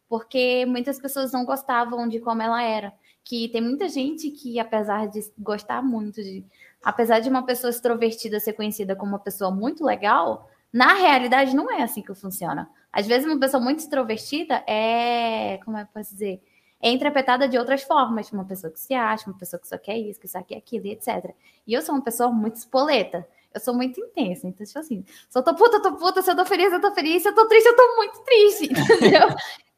[0.09, 2.93] porque muitas pessoas não gostavam de como ela era.
[3.25, 6.45] Que tem muita gente que, apesar de gostar muito de.
[6.83, 11.71] Apesar de uma pessoa extrovertida ser conhecida como uma pessoa muito legal, na realidade não
[11.71, 12.69] é assim que funciona.
[12.97, 15.61] Às vezes, uma pessoa muito extrovertida é.
[15.63, 16.43] Como é que eu posso dizer?
[16.81, 18.33] É interpretada de outras formas.
[18.33, 20.87] Uma pessoa que se acha, uma pessoa que só quer isso, que só quer aquilo,
[20.87, 21.35] etc.
[21.67, 23.29] E eu sou uma pessoa muito espoleta.
[23.53, 24.47] Eu sou muito intensa.
[24.49, 26.81] Então, tipo assim, se eu tô puta, eu tô puta, se eu tô feliz, eu
[26.81, 29.29] tô feliz, se eu tô triste, eu tô muito triste, entendeu?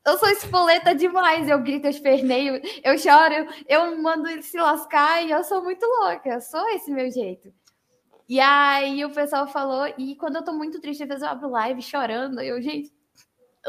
[0.06, 5.24] Eu sou espoleta demais, eu grito, eu esperneio, eu choro, eu mando ele se lascar
[5.24, 7.52] e eu sou muito louca, eu sou esse meu jeito.
[8.28, 11.50] E aí o pessoal falou, e quando eu tô muito triste, às vezes eu abro
[11.50, 12.92] live chorando, eu, gente,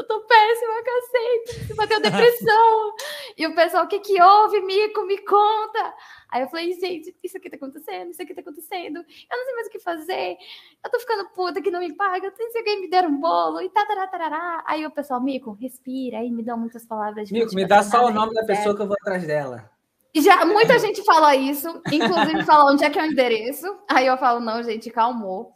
[0.00, 2.94] eu tô péssima, cacete, bateu depressão.
[3.36, 5.94] e o pessoal, o que que houve, Mico, me conta.
[6.30, 8.98] Aí eu falei, gente, isso aqui tá acontecendo, isso aqui tá acontecendo.
[8.98, 10.36] Eu não sei mais o que fazer.
[10.84, 12.26] Eu tô ficando puta que não me paga.
[12.26, 14.64] Eu tenho que me deram um bolo e tarará, tarará.
[14.66, 16.18] Aí o pessoal, Mico, respira.
[16.18, 17.30] Aí me dão muitas palavras.
[17.30, 19.70] Mico, me dá só o nome da pessoa que eu vou atrás dela.
[20.14, 23.66] Já, muita gente fala isso, inclusive fala onde é que é o endereço.
[23.88, 25.52] Aí eu falo, não, gente, calmou.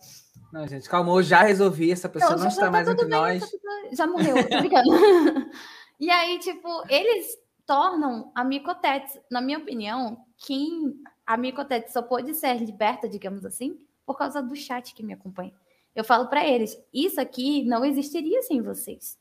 [0.55, 3.43] Não, gente, calmou, já resolvi, essa pessoa não, não está tá mais entre bem, nós.
[3.91, 5.51] Já morreu, tô brincando.
[5.99, 7.27] e aí, tipo, eles
[7.67, 10.95] tornam a Micotetes, na minha opinião, quem
[11.27, 15.53] a Micotete só pode ser liberta, digamos assim, por causa do chat que me acompanha.
[15.93, 19.19] Eu falo para eles, isso aqui não existiria sem vocês.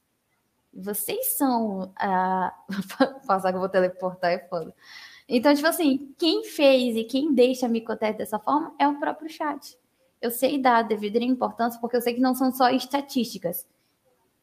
[0.71, 2.53] Vocês são a.
[3.25, 4.71] Passar que eu vou teleportar é foda.
[5.27, 9.27] Então, tipo assim, quem fez e quem deixa a Micotete dessa forma é o próprio
[9.31, 9.81] chat.
[10.23, 13.67] Eu sei dar a devida importância porque eu sei que não são só estatísticas.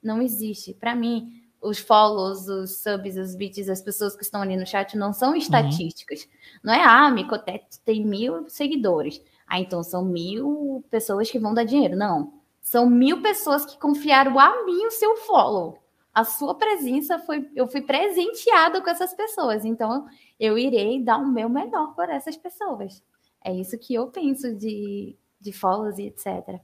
[0.03, 0.75] Não existe.
[0.75, 4.95] Para mim, os follows, os subs, os bits, as pessoas que estão ali no chat
[4.95, 6.25] não são estatísticas.
[6.25, 6.61] Uhum.
[6.64, 9.23] Não é, ah, Micotete tem mil seguidores.
[9.47, 11.97] Ah, então são mil pessoas que vão dar dinheiro.
[11.97, 12.35] Não.
[12.61, 15.79] São mil pessoas que confiaram a mim o seu follow.
[16.12, 17.49] A sua presença foi.
[17.57, 19.64] Eu fui presenteada com essas pessoas.
[19.64, 20.07] Então,
[20.38, 23.03] eu irei dar o meu melhor por essas pessoas.
[23.43, 26.61] É isso que eu penso de, de follows e etc.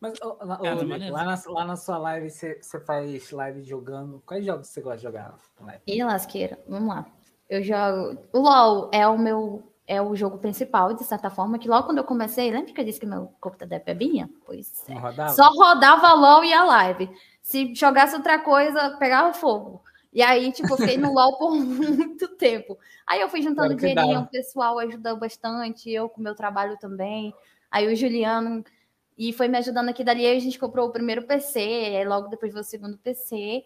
[0.00, 4.22] Mas oh, lá, é, oh, lá, na, lá, na, sua live você, faz live jogando.
[4.24, 5.34] Quais jogos você gosta de jogar?
[5.86, 7.06] E lasqueira, vamos lá.
[7.48, 8.18] Eu jogo.
[8.32, 9.72] O LOL é o meu.
[9.90, 12.84] É o jogo principal, de certa forma, que logo quando eu comecei, lembra que eu
[12.84, 14.28] disse que meu computador é pebinha?
[14.44, 14.92] Pois é.
[14.92, 15.30] Rodava?
[15.30, 17.10] Só rodava LOL e a live.
[17.40, 19.82] Se jogasse outra coisa, pegava fogo.
[20.12, 22.78] E aí, tipo, eu fiquei no LOL por muito tempo.
[23.06, 27.34] Aí eu fui juntando dinheirinho, o pessoal ajudou bastante, eu com o meu trabalho também.
[27.70, 28.64] Aí o Juliano
[29.18, 30.24] e foi me ajudando aqui dali.
[30.24, 33.64] A gente comprou o primeiro PC, aí logo depois veio o segundo PC.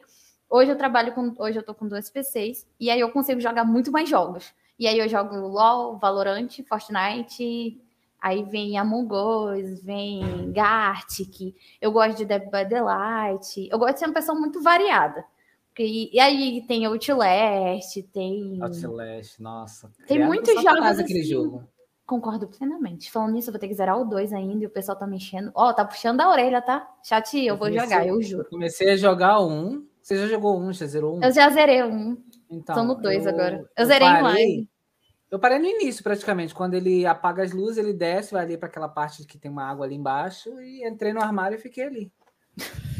[0.48, 1.34] Hoje eu trabalho com.
[1.38, 2.66] Hoje eu tô com dois PCs.
[2.80, 4.52] E aí eu consigo jogar muito mais jogos.
[4.78, 7.78] E aí eu jogo LOL, Valorant, Fortnite.
[8.18, 11.54] Aí vem Among Us, vem Gartic.
[11.80, 13.68] Eu gosto de Dead by Daylight.
[13.70, 15.24] Eu gosto de ser uma pessoa muito variada.
[15.78, 18.58] E, e aí tem Outlast, tem.
[18.62, 19.90] Outlast, nossa.
[20.06, 20.98] Tem muitos jogos.
[21.00, 21.68] Assim, jogo.
[22.04, 23.10] Concordo plenamente.
[23.10, 25.50] Falando nisso, eu vou ter que zerar o 2 ainda e o pessoal tá mexendo.
[25.54, 26.86] Ó, oh, tá puxando a orelha, tá?
[27.02, 28.48] Chat, eu, eu vou comecei, jogar, eu juro.
[28.50, 29.86] Comecei a jogar um.
[30.02, 30.72] Você já jogou um?
[30.72, 31.22] Já zerou um?
[31.22, 32.22] Eu já zerei um.
[32.50, 33.58] Então, Tô no 2 agora.
[33.58, 34.70] Eu, eu zerei parei, em live.
[35.30, 36.54] Eu parei no início, praticamente.
[36.54, 39.64] Quando ele apaga as luzes, ele desce, vai ali para aquela parte que tem uma
[39.64, 42.12] água ali embaixo, e entrei no armário e fiquei ali.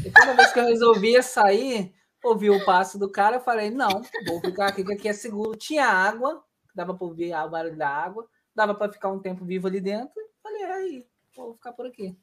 [0.03, 4.01] E toda vez que eu resolvia sair, ouvi o passo do cara, eu falei, não,
[4.25, 5.57] vou ficar aqui, que aqui é seguro.
[5.57, 9.67] Tinha água, dava para ouvir o barulho da água, dava para ficar um tempo vivo
[9.67, 10.13] ali dentro.
[10.41, 12.17] Falei, aí, vou ficar por aqui.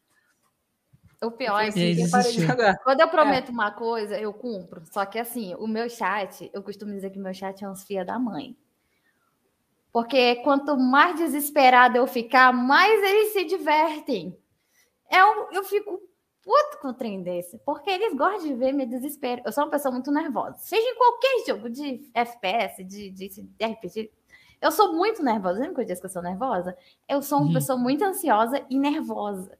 [1.22, 1.96] O pior é que
[2.82, 3.52] quando eu prometo é.
[3.52, 4.82] uma coisa, eu cumpro.
[4.90, 8.02] Só que assim, o meu chat, eu costumo dizer que meu chat é uns fia
[8.02, 8.56] da mãe.
[9.92, 14.34] Porque quanto mais desesperada eu ficar, mais eles se divertem.
[15.10, 16.00] Eu, eu fico
[16.42, 19.42] puto com o trem desse, porque eles gostam de ver meu desespero.
[19.44, 20.56] Eu sou uma pessoa muito nervosa.
[20.58, 24.10] Seja em qualquer jogo de FPS, de, de, de RPG,
[24.60, 25.58] eu sou muito nervosa.
[25.58, 26.76] Lembra que eu disse que eu sou nervosa?
[27.08, 27.54] Eu sou uma uhum.
[27.54, 29.58] pessoa muito ansiosa e nervosa.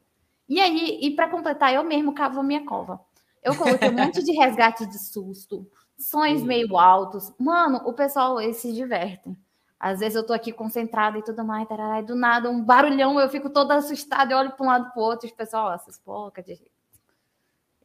[0.49, 3.01] E aí, e para completar, eu mesmo cavo a minha cova.
[3.43, 5.67] Eu coloquei um monte de resgate de susto,
[5.97, 7.33] sons meio altos.
[7.39, 9.37] Mano, o pessoal eles se divertem.
[9.79, 13.19] Às vezes eu tô aqui concentrada e tudo mais, tarará, e do nada um barulhão,
[13.19, 15.73] eu fico toda assustada, eu olho para um lado para o outro, e o pessoal,
[15.73, 16.53] essas porcas de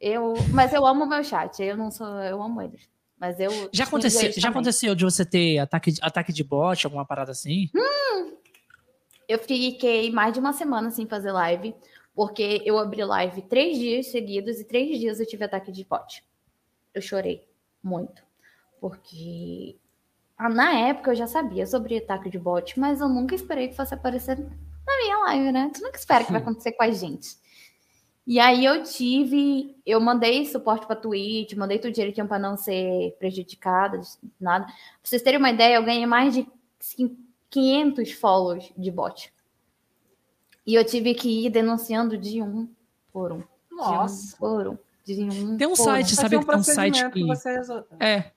[0.00, 2.88] eu, mas eu amo meu chat, eu não sou, eu amo eles.
[3.18, 7.32] Mas eu Já aconteceu, já aconteceu de você ter ataque, ataque de bot, alguma parada
[7.32, 7.70] assim?
[7.74, 8.36] Hum,
[9.28, 11.74] eu fiquei mais de uma semana sem fazer live,
[12.14, 16.22] porque eu abri live três dias seguidos e três dias eu tive ataque de bot.
[16.94, 17.48] Eu chorei
[17.82, 18.22] muito,
[18.80, 19.76] porque
[20.36, 23.76] ah, na época eu já sabia sobre ataque de bot, mas eu nunca esperei que
[23.76, 25.70] fosse aparecer na minha live, né?
[25.74, 27.36] Tu nunca espera que vai acontecer com a gente.
[28.26, 33.14] E aí eu tive, eu mandei suporte para Twitch, mandei tudo direitinho para não ser
[33.20, 34.00] prejudicada,
[34.40, 34.64] nada.
[34.64, 36.48] Pra vocês terem uma ideia, eu ganhei mais de
[37.48, 39.32] 500 follows de bot.
[40.66, 42.68] E eu tive que ir denunciando de um
[43.12, 43.42] por um.
[43.70, 44.34] Nossa.
[44.34, 44.78] Um por um.
[45.04, 46.16] De um tem um site, um.
[46.16, 47.20] sabe que tem um site que
[48.00, 48.32] é,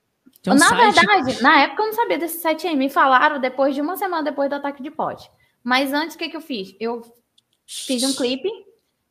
[0.46, 0.94] um na site...
[0.94, 2.76] verdade, na época eu não sabia desse site aí.
[2.76, 5.28] Me falaram depois de uma semana depois do ataque de pote.
[5.64, 6.76] Mas antes, o que, que eu fiz?
[6.78, 7.02] Eu
[7.66, 8.48] fiz um clipe,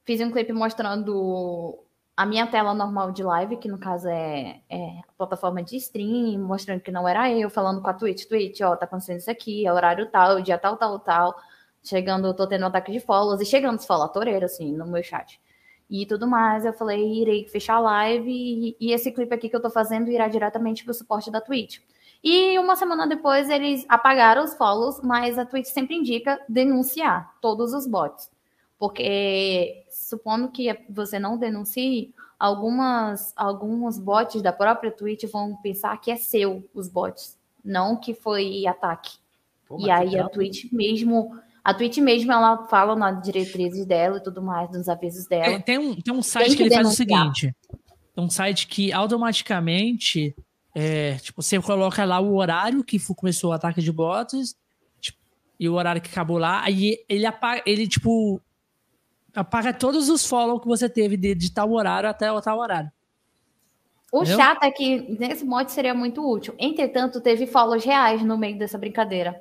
[0.09, 1.85] fiz um clipe mostrando
[2.17, 6.41] a minha tela normal de live, que no caso é, é a plataforma de stream,
[6.41, 9.67] mostrando que não era eu, falando com a Twitch, Twitch, ó, tá acontecendo isso aqui,
[9.67, 11.35] é horário tal, dia tal, tal, tal.
[11.83, 15.39] Chegando, tô tendo um ataque de follows e chegando os folatoreiros, assim, no meu chat
[15.87, 16.65] e tudo mais.
[16.65, 20.09] Eu falei, irei fechar a live e, e esse clipe aqui que eu tô fazendo
[20.09, 21.81] irá diretamente pro suporte da Twitch.
[22.23, 27.75] E uma semana depois eles apagaram os follows, mas a Twitch sempre indica denunciar todos
[27.75, 28.31] os bots.
[28.79, 36.11] Porque supondo que você não denuncie, algumas alguns bots da própria Twitch vão pensar que
[36.11, 39.17] é seu os bots, não que foi ataque.
[39.67, 41.31] Pô, e aí a Twitch mesmo
[41.63, 45.53] a Twitch mesmo, ela fala nas diretrizes dela e tudo mais, nos avisos dela.
[45.53, 47.07] É, tem, um, tem um site tem que, que ele denunciar.
[47.07, 47.55] faz o seguinte:
[48.15, 50.35] tem um site que automaticamente,
[50.73, 54.55] é, tipo, você coloca lá o horário que começou o ataque de bots
[54.99, 55.19] tipo,
[55.59, 58.41] e o horário que acabou lá, aí ele apaga, ele, tipo,
[59.39, 62.91] apaga todos os follow que você teve de, de tal horário até o tal horário.
[64.11, 64.37] O Entendeu?
[64.37, 66.55] chato é que nesse mod seria muito útil.
[66.57, 69.39] Entretanto, teve follows reais no meio dessa brincadeira.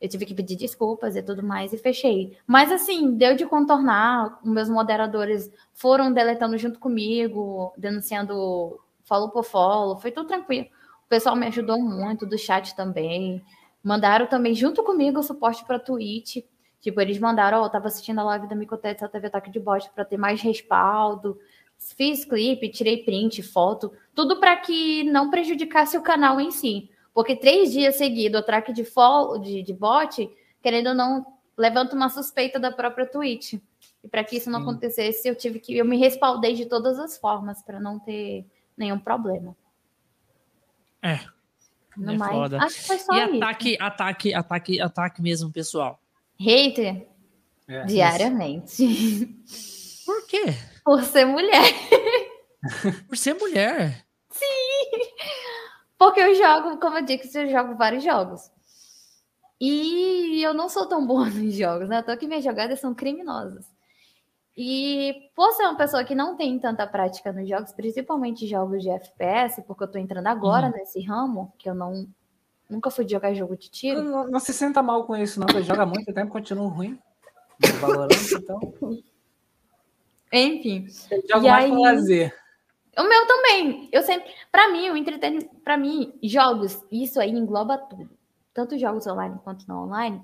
[0.00, 2.36] Eu tive que pedir desculpas e tudo mais e fechei.
[2.46, 4.38] Mas assim, deu de contornar.
[4.42, 9.98] Meus moderadores foram deletando junto comigo, denunciando follow por follow.
[9.98, 10.66] Foi tudo tranquilo.
[11.04, 13.44] O pessoal me ajudou muito, do chat também.
[13.82, 16.38] Mandaram também junto comigo o suporte para Twitch.
[16.80, 19.60] Tipo, eles mandaram, ó, oh, eu tava assistindo a live da Micotete, teve ataque de
[19.60, 21.38] bot para ter mais respaldo.
[21.78, 26.90] Fiz clipe, tirei print, foto, tudo para que não prejudicasse o canal em si.
[27.12, 30.30] Porque três dias seguidos, o track de, follow, de, de bot,
[30.62, 33.54] querendo ou não, levanta uma suspeita da própria Twitch.
[34.02, 34.68] E para que isso não Sim.
[34.68, 35.76] acontecesse, eu tive que.
[35.76, 39.54] Eu me respaldei de todas as formas para não ter nenhum problema.
[41.02, 41.20] É.
[41.96, 42.58] No é mais, foda.
[42.62, 43.36] acho que foi só e isso.
[43.36, 45.99] ataque, ataque, ataque, ataque mesmo, pessoal.
[46.40, 47.06] Hater?
[47.68, 48.82] É, diariamente.
[48.82, 50.04] Isso.
[50.06, 50.44] Por quê?
[50.82, 51.62] Por ser mulher.
[53.06, 54.04] Por ser mulher.
[54.30, 54.46] Sim.
[55.98, 58.50] Porque eu jogo, como eu disse, eu jogo vários jogos.
[59.60, 61.98] E eu não sou tão boa nos jogos, né?
[61.98, 63.70] Até que minhas jogadas são criminosas.
[64.56, 68.90] E por ser uma pessoa que não tem tanta prática nos jogos, principalmente jogos de
[68.90, 70.72] FPS, porque eu tô entrando agora uhum.
[70.72, 72.08] nesse ramo, que eu não
[72.70, 74.02] nunca fui jogar jogo de tiro.
[74.02, 75.46] Não, não, se senta mal com isso, não.
[75.48, 76.98] Você joga muito tempo, continua ruim.
[77.62, 78.60] Então.
[80.32, 80.86] Enfim.
[81.28, 81.78] Jogo e mais aí...
[81.78, 82.40] lazer.
[82.98, 83.88] O meu também.
[83.92, 88.10] Eu sempre, para mim, o entretenimento, para mim, jogos, isso aí engloba tudo.
[88.52, 90.20] Tanto jogos online quanto não online,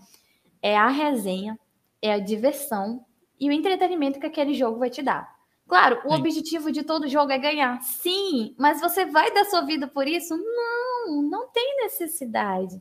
[0.61, 1.59] é a resenha,
[2.03, 3.05] é a diversão
[3.39, 5.36] e o entretenimento que aquele jogo vai te dar.
[5.69, 6.21] Claro, o Sim.
[6.21, 7.81] objetivo de todo jogo é ganhar.
[7.83, 10.37] Sim, mas você vai dar sua vida por isso?
[10.37, 12.81] Não, não tem necessidade.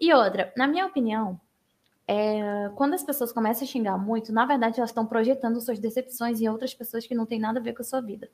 [0.00, 1.40] E outra, na minha opinião,
[2.06, 6.40] é, quando as pessoas começam a xingar muito, na verdade elas estão projetando suas decepções
[6.40, 8.28] em outras pessoas que não têm nada a ver com a sua vida.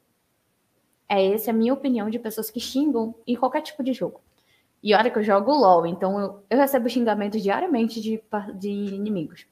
[1.09, 4.21] É essa é a minha opinião de pessoas que xingam em qualquer tipo de jogo.
[4.83, 8.23] E olha que eu jogo LOL, então eu, eu recebo xingamentos diariamente de,
[8.59, 9.47] de inimigos.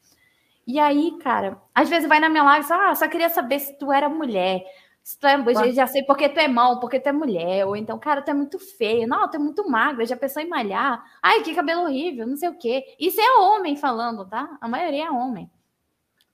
[0.68, 3.58] E aí, cara, às vezes vai na minha live e fala, ah, só queria saber
[3.58, 4.62] se tu era mulher.
[5.02, 7.66] Se tu é, eu já sei porque tu é mal, porque tu é mulher.
[7.66, 9.06] Ou então, cara, tu é muito feia.
[9.06, 11.02] Não, tu é muito magra, já pensou em malhar.
[11.22, 12.84] Ai, que cabelo horrível, não sei o quê.
[13.00, 14.58] Isso é homem falando, tá?
[14.60, 15.50] A maioria é homem.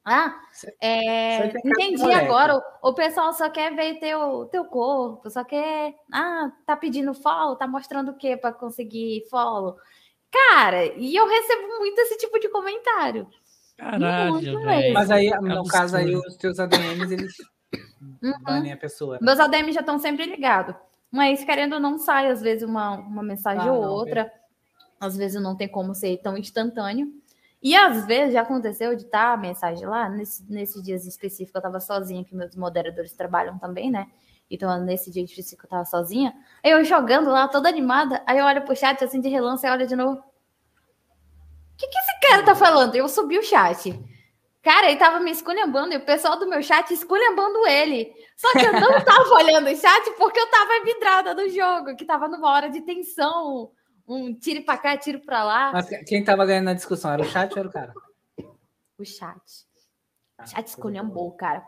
[0.05, 0.39] Ah,
[0.81, 2.57] é, entendi agora.
[2.83, 5.95] O, o, pessoal só quer ver teu, teu corpo, só quer.
[6.13, 9.77] Ah, tá pedindo follow, tá mostrando o quê para conseguir follow?
[10.31, 13.29] Cara, e eu recebo muito esse tipo de comentário.
[13.77, 17.35] Caralho, Mas aí, no caso aí, os teus ADMs, eles
[18.23, 18.33] uhum.
[18.43, 19.15] banem a pessoa.
[19.15, 19.21] Né?
[19.23, 20.75] Meus ADMs já estão sempre ligados.
[21.11, 24.33] Mas querendo ou não, sai às vezes uma, uma mensagem ah, ou não, outra.
[25.01, 27.13] Às vezes não tem como ser tão instantâneo.
[27.63, 31.55] E às vezes já aconteceu de estar tá a mensagem lá, nesse, nesses dias específicos
[31.55, 34.07] eu estava sozinha, que meus moderadores trabalham também, né?
[34.51, 36.35] Então, nesse dia específico eu estava sozinha.
[36.63, 39.71] Aí eu jogando lá, toda animada, aí eu olho pro chat assim de relance e
[39.71, 40.19] olho de novo.
[40.19, 42.95] O que, que esse cara tá falando?
[42.95, 43.99] Eu subi o chat.
[44.63, 48.13] Cara, ele tava me esculhambando e o pessoal do meu chat esculhambando ele.
[48.37, 52.05] Só que eu não tava olhando o chat porque eu tava vidrada no jogo, que
[52.05, 53.71] tava numa hora de tensão
[54.07, 55.73] um tiro para cá, tiro para lá.
[55.73, 57.95] Mas quem estava ganhando na discussão era o chat ou era o cara?
[58.99, 59.41] O chat.
[60.41, 61.05] O chat escolheu
[61.39, 61.65] cara.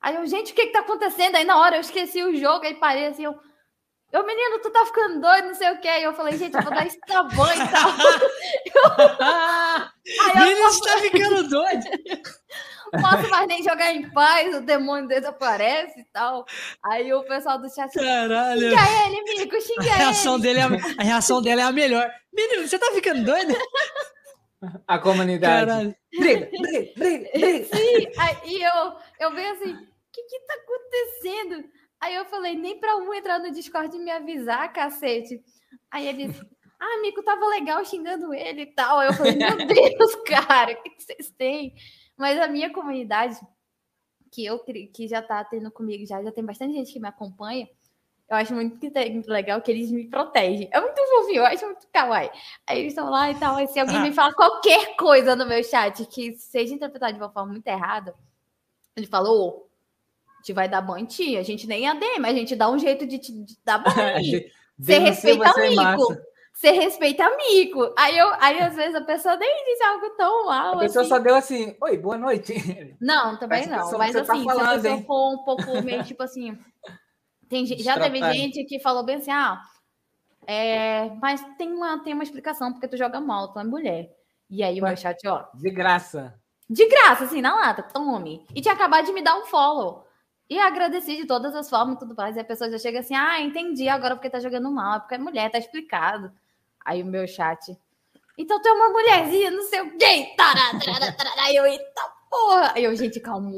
[0.00, 1.36] Aí eu, gente, o que que tá acontecendo?
[1.36, 3.34] Aí na hora eu esqueci o jogo, aí parei assim, eu.
[4.12, 5.88] Eu, menino, tu tá ficando doido, não sei o quê.
[5.88, 7.92] Aí eu falei, gente, eu vou dar esse tamanho e tal.
[10.34, 11.84] menino, você tá ficando doido.
[12.90, 16.44] posso mais nem jogar em paz, o demônio desaparece e tal.
[16.84, 18.70] Aí o pessoal do chat Caralho.
[18.70, 20.42] xinga ele, Mico, xinga a reação ele.
[20.42, 20.64] Dele é,
[20.98, 22.10] a reação dele é a melhor.
[22.32, 23.56] Menino, você tá ficando doido?
[24.86, 25.66] A comunidade.
[25.66, 25.96] Caralho.
[26.18, 27.64] Briga, briga, briga, briga.
[27.76, 31.68] Sim, aí eu, eu vejo assim, o que que tá acontecendo?
[32.00, 35.42] Aí eu falei, nem pra um entrar no Discord e me avisar, cacete.
[35.90, 36.40] Aí ele disse,
[36.78, 38.98] ah, Mico, tava legal xingando ele e tal.
[38.98, 41.74] Aí eu falei, meu Deus, cara, o que, que vocês têm?
[42.16, 43.38] Mas a minha comunidade,
[44.30, 47.68] que eu que já tá tendo comigo, já, já tem bastante gente que me acompanha.
[48.28, 48.76] Eu acho muito,
[49.12, 50.68] muito legal que eles me protegem.
[50.72, 52.30] É muito fofinho, eu acho muito kawaii.
[52.66, 53.64] Aí eles estão lá e tal.
[53.68, 57.52] Se alguém me fala qualquer coisa no meu chat que seja interpretado de uma forma
[57.52, 58.16] muito errada,
[58.96, 59.65] ele falou:
[60.46, 61.36] gente vai dar banho em ti.
[61.36, 64.44] A gente nem AD, mas a gente dá um jeito de te de dar banho.
[64.78, 66.16] Você respeita amigo.
[66.52, 67.92] Você respeita amigo.
[67.98, 70.74] Aí, eu, aí, às vezes, a pessoa nem diz algo tão mal.
[70.74, 71.08] A pessoa assim.
[71.08, 72.96] só deu assim, oi, boa noite.
[73.00, 73.90] Não, também não.
[73.98, 76.58] Mas tá assim, tá falando, se a pessoa for um pouco meio tipo assim.
[77.48, 79.60] Tem, já teve gente que falou bem assim, ah,
[80.46, 84.10] é, mas tem uma, tem uma explicação, porque tu joga mal, tu é mulher.
[84.48, 85.46] E aí o meu chat, ó.
[85.54, 86.38] De graça.
[86.68, 88.46] De graça, assim, na lata, tome.
[88.54, 90.05] E tinha acabado de me dar um follow.
[90.48, 92.36] E agradeci de todas as formas e tudo mais.
[92.36, 95.14] E a pessoa já chega assim, ah, entendi agora porque tá jogando mal, é porque
[95.14, 96.32] é mulher, tá explicado.
[96.84, 97.76] Aí o meu chat.
[98.38, 100.34] Então tu é uma mulherzinha, não sei o quê.
[100.36, 101.30] Tará, tará, tará.
[101.38, 102.72] Aí eu, eita porra.
[102.74, 103.50] Aí eu, gente, calma.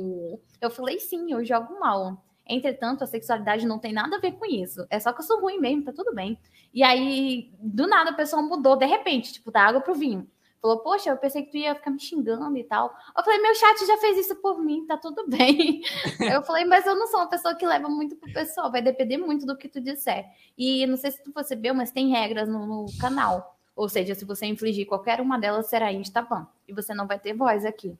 [0.60, 2.24] Eu falei, sim, eu jogo mal.
[2.46, 4.86] Entretanto, a sexualidade não tem nada a ver com isso.
[4.88, 6.38] É só que eu sou ruim mesmo, tá tudo bem.
[6.72, 10.26] E aí, do nada, a pessoa mudou, de repente, tipo, da água pro vinho.
[10.60, 12.92] Falou, poxa, eu pensei que tu ia ficar me xingando e tal.
[13.16, 15.82] Eu falei, meu chat já fez isso por mim, tá tudo bem.
[16.20, 19.18] eu falei, mas eu não sou uma pessoa que leva muito pro pessoal, vai depender
[19.18, 20.26] muito do que tu disser.
[20.56, 23.56] E não sei se tu percebeu, mas tem regras no, no canal.
[23.76, 26.46] Ou seja, se você infligir qualquer uma delas, será instaban.
[26.66, 27.96] E você não vai ter voz aqui.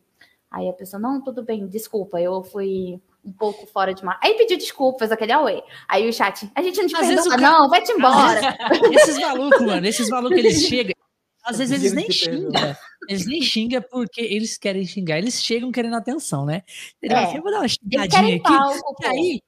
[0.50, 4.18] Aí a pessoa, não, tudo bem, desculpa, eu fui um pouco fora de mar.
[4.22, 5.62] Aí pediu desculpa, fez aquele away.
[5.86, 8.40] Aí o chat, a gente não te Às perdoa, não, vai-te embora.
[8.92, 10.94] esses malucos, mano, esses malucos, eles chegam,
[11.48, 12.76] às vezes eles nem xingam.
[13.08, 15.18] Eles nem xingam porque eles querem xingar.
[15.18, 16.62] Eles chegam querendo atenção, né?
[17.02, 17.36] É.
[17.36, 18.42] Eu vou dar uma xingadinha aqui.
[18.42, 19.40] Palco, e aí,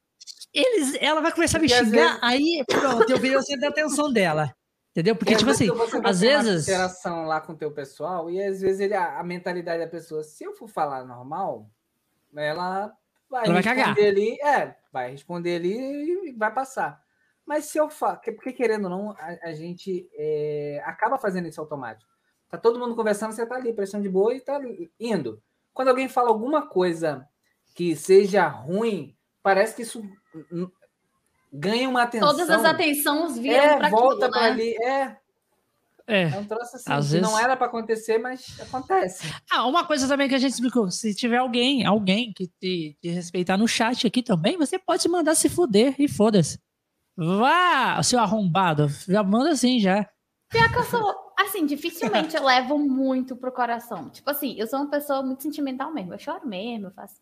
[0.53, 2.19] eles, ela vai começar a me porque xingar, vezes...
[2.23, 4.55] aí pronto, eu virei o centro da atenção dela.
[4.93, 5.15] Entendeu?
[5.15, 5.69] Porque, tipo assim,
[6.03, 6.67] às vezes.
[6.67, 10.25] interação lá com o teu pessoal, e às vezes ele, a, a, mentalidade da pessoa,
[10.25, 11.71] se eu for falar normal,
[12.35, 12.93] ela
[13.29, 17.01] vai ela responder vai ali, é, vai responder ali e vai passar.
[17.51, 21.61] Mas se eu faço, porque querendo ou não, a, a gente é, acaba fazendo isso
[21.61, 22.09] automático.
[22.49, 24.61] Tá todo mundo conversando, você tá ali, pressão de boa e tá
[25.01, 25.43] indo.
[25.75, 27.27] Quando alguém fala alguma coisa
[27.75, 30.01] que seja ruim, parece que isso
[31.53, 32.29] ganha uma atenção.
[32.29, 34.49] Todas as atenções viram é, para volta para né?
[34.51, 35.17] ali, é.
[36.07, 37.29] É, é um troço assim, às vezes...
[37.29, 39.27] não era para acontecer, mas acontece.
[39.51, 43.09] Ah, uma coisa também que a gente explicou, se tiver alguém, alguém que te, te
[43.09, 46.57] respeitar no chat aqui também, você pode mandar se fuder e foda-se.
[47.17, 48.89] Vá, seu arrombado.
[49.09, 50.09] Já manda assim, já.
[50.49, 51.15] Pior que eu sou.
[51.39, 54.11] Assim, dificilmente eu levo muito pro coração.
[54.11, 56.15] Tipo assim, eu sou uma pessoa muito sentimental mesmo.
[56.15, 57.21] Eu choro mesmo, eu faço.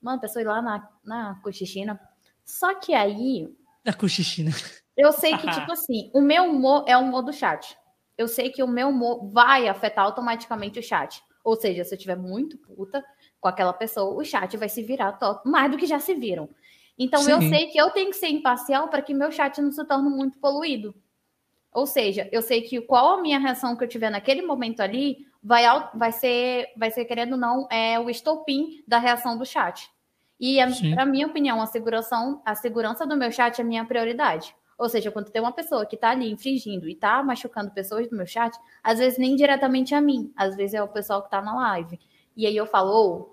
[0.00, 1.98] Mano, pessoa ir lá na, na cochichina.
[2.44, 3.48] Só que aí.
[3.84, 4.50] Na cochichina.
[4.96, 7.76] Eu sei que, tipo assim, o meu humor é o humor do chat.
[8.16, 11.20] Eu sei que o meu humor vai afetar automaticamente o chat.
[11.42, 13.04] Ou seja, se eu estiver muito puta
[13.40, 16.48] com aquela pessoa, o chat vai se virar mais do que já se viram.
[16.98, 17.32] Então Sim.
[17.32, 20.08] eu sei que eu tenho que ser imparcial para que meu chat não se torne
[20.08, 20.94] muito poluído.
[21.72, 25.26] Ou seja, eu sei que qual a minha reação que eu tiver naquele momento ali
[25.42, 29.90] vai, vai ser, vai ser querendo ou não, é o estopim da reação do chat.
[30.38, 34.54] E, a, minha opinião, a segurança, a segurança do meu chat é minha prioridade.
[34.76, 38.16] Ou seja, quando tem uma pessoa que está ali infringindo e está machucando pessoas do
[38.16, 41.40] meu chat, às vezes nem diretamente a mim, às vezes é o pessoal que está
[41.40, 41.98] na live.
[42.36, 43.30] E aí eu falo, oh,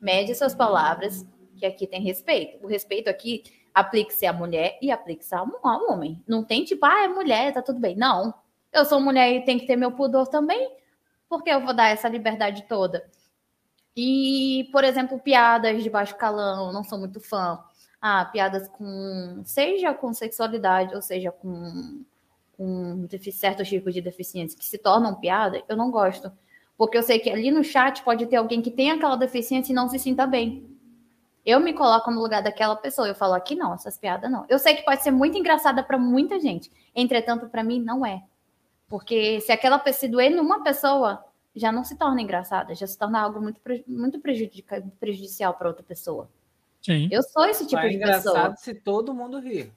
[0.00, 1.26] mede suas palavras,
[1.56, 2.64] que aqui tem respeito.
[2.64, 3.42] O respeito aqui
[3.74, 6.22] aplique-se à mulher e aplique-se ao homem.
[6.26, 7.96] Não tem tipo, ah, é mulher, tá tudo bem.
[7.96, 8.32] Não.
[8.72, 10.70] Eu sou mulher e tenho que ter meu pudor também,
[11.28, 13.08] porque eu vou dar essa liberdade toda.
[13.96, 17.58] E, por exemplo, piadas de baixo calão, não sou muito fã.
[18.00, 22.04] Ah, piadas com, seja com sexualidade, ou seja, com,
[22.56, 26.30] com certos tipos de deficiência que se tornam piada, eu não gosto.
[26.76, 29.74] Porque eu sei que ali no chat pode ter alguém que tem aquela deficiência e
[29.74, 30.75] não se sinta bem.
[31.46, 33.06] Eu me coloco no lugar daquela pessoa.
[33.06, 34.44] Eu falo aqui não, essas piadas não.
[34.48, 36.72] Eu sei que pode ser muito engraçada para muita gente.
[36.92, 38.24] Entretanto, para mim não é.
[38.88, 41.24] Porque se aquela se doer numa pessoa,
[41.54, 46.28] já não se torna engraçada, já se torna algo muito, muito prejudicial para outra pessoa.
[46.82, 47.08] Sim.
[47.10, 48.12] Eu sou esse tipo Só é de pessoa.
[48.12, 49.72] É engraçado se todo mundo rir.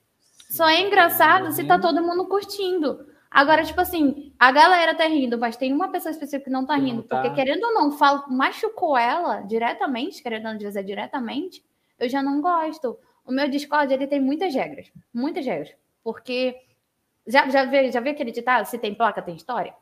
[0.50, 3.08] Só é engraçado se tá todo mundo curtindo.
[3.32, 6.76] Agora, tipo assim, a galera tá rindo, mas tem uma pessoa específica que não tá
[6.76, 7.22] rindo, não tá.
[7.22, 11.64] porque querendo ou não, falo, machucou ela diretamente, querendo dizer diretamente,
[12.00, 12.98] eu já não gosto.
[13.24, 16.56] O meu Discord, ele tem muitas regras, muitas regras, porque
[17.28, 19.76] já, já, vi, já vi aquele ditado, se tem placa, tem história?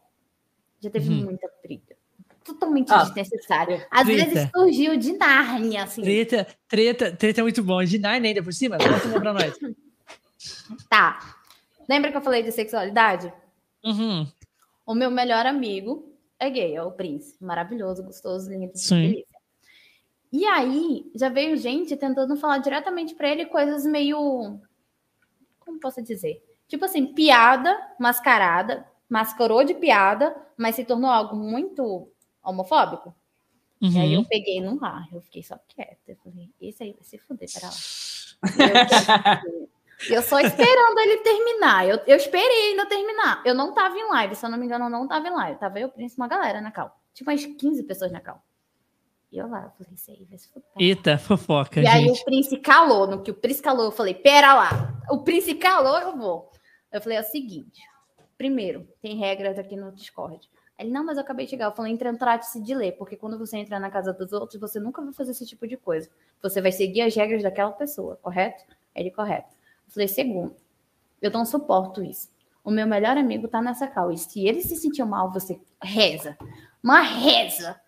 [0.82, 1.26] Já teve uhum.
[1.26, 1.96] muita briga.
[2.44, 3.82] Totalmente ah, desnecessário.
[3.90, 4.26] Às treta.
[4.26, 6.02] vezes surgiu de Nárnia, assim.
[6.02, 7.84] Treta, treta, treta é muito bom.
[7.84, 8.78] De Nárnia ainda por cima?
[8.78, 9.58] Conta pra nós.
[10.88, 11.37] Tá.
[11.88, 13.32] Lembra que eu falei de sexualidade?
[13.84, 14.28] Uhum.
[14.86, 17.36] O meu melhor amigo é gay, é o Prince.
[17.42, 19.38] Maravilhoso, gostoso, lindo, delícia.
[20.32, 24.60] E aí, já veio gente tentando falar diretamente para ele coisas meio.
[25.60, 26.44] Como posso dizer?
[26.68, 32.12] Tipo assim, piada mascarada, mascarou de piada, mas se tornou algo muito
[32.44, 33.16] homofóbico.
[33.82, 33.92] Uhum.
[33.92, 35.98] E aí eu peguei no ar, eu fiquei só quieta.
[36.08, 37.74] Eu falei, esse aí vai se fuder, pera lá.
[39.48, 39.67] Eu,
[40.10, 41.88] eu só esperando ele terminar.
[41.88, 43.42] Eu, eu esperei ainda terminar.
[43.46, 45.60] Eu não tava em live, se eu não me engano, eu não tava em live.
[45.60, 47.00] Tava eu, Príncipe, uma galera na cal.
[47.14, 48.42] Tipo, umas 15 pessoas na cal.
[49.32, 50.70] E eu lá, eu falei, isso aí vai se fuder.
[50.80, 51.96] Eita, fofoca, E gente.
[51.96, 53.08] aí o Príncipe calou.
[53.08, 54.94] No que o Príncipe calou, eu falei, pera lá.
[55.10, 56.50] O Príncipe calou, eu vou.
[56.92, 57.82] Eu falei, é o seguinte.
[58.38, 60.48] Primeiro, tem regras aqui no Discord.
[60.80, 61.66] Ele, não, mas eu acabei de chegar.
[61.66, 64.80] Eu falei, entra, trate-se de ler, porque quando você entra na casa dos outros, você
[64.80, 66.10] nunca vai fazer esse tipo de coisa.
[66.42, 68.64] Você vai seguir as regras daquela pessoa, correto?
[68.96, 69.57] Ele, correto.
[69.88, 70.56] Falei, segundo,
[71.22, 72.30] eu não suporto isso.
[72.64, 74.12] O meu melhor amigo tá nessa cal.
[74.12, 76.38] E se ele se sentiu mal, você reza.
[76.82, 77.80] Mas reza.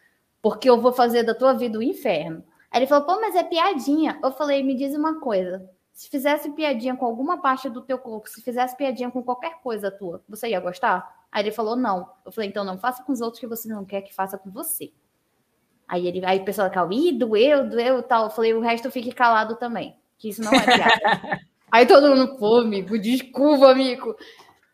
[0.42, 2.44] Porque eu vou fazer da tua vida o um inferno.
[2.72, 4.20] Aí ele falou, pô, mas é piadinha.
[4.24, 5.70] Eu falei, me diz uma coisa.
[5.92, 9.92] Se fizesse piadinha com alguma parte do teu corpo, se fizesse piadinha com qualquer coisa
[9.92, 11.26] tua, você ia gostar?
[11.30, 12.10] Aí ele falou, não.
[12.26, 14.50] Eu falei, então não faça com os outros que você não quer que faça com
[14.50, 14.94] você.
[15.86, 18.26] Aí ele, aí o pessoal ficava, ih, doeu, doeu, tal.
[18.26, 19.98] Eu falei, o resto fique calado também.
[20.18, 21.42] Que isso não é piada.
[21.72, 24.16] Aí todo mundo, pô, amigo, desculpa, amigo.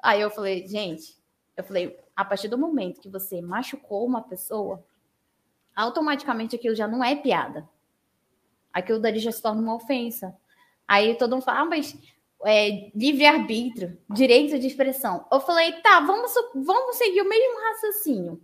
[0.01, 1.17] Aí eu falei, gente,
[1.57, 4.85] eu falei, a partir do momento que você machucou uma pessoa,
[5.75, 7.67] automaticamente aquilo já não é piada.
[8.71, 10.35] Aquilo dali já se torna uma ofensa.
[10.87, 11.97] Aí todo mundo fala, ah, mas
[12.45, 15.25] é, livre-arbítrio, direito de expressão.
[15.31, 18.41] Eu falei, tá, vamos, vamos seguir o mesmo raciocínio.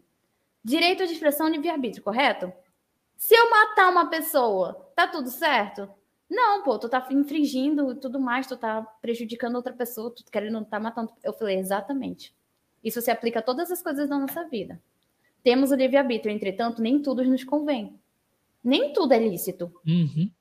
[0.64, 2.52] Direito de expressão, livre-arbítrio, correto?
[3.16, 5.90] Se eu matar uma pessoa, tá tudo certo?
[6.32, 10.64] Não, pô, tu tá infringindo e tudo mais, tu tá prejudicando outra pessoa, tu querendo
[10.64, 11.12] tá matando.
[11.22, 12.34] Eu falei, exatamente.
[12.82, 14.82] Isso se aplica a todas as coisas da nossa vida.
[15.44, 18.00] Temos o livre-arbítrio, entretanto, nem tudo nos convém.
[18.64, 19.74] Nem tudo é lícito.
[19.86, 20.32] Uhum.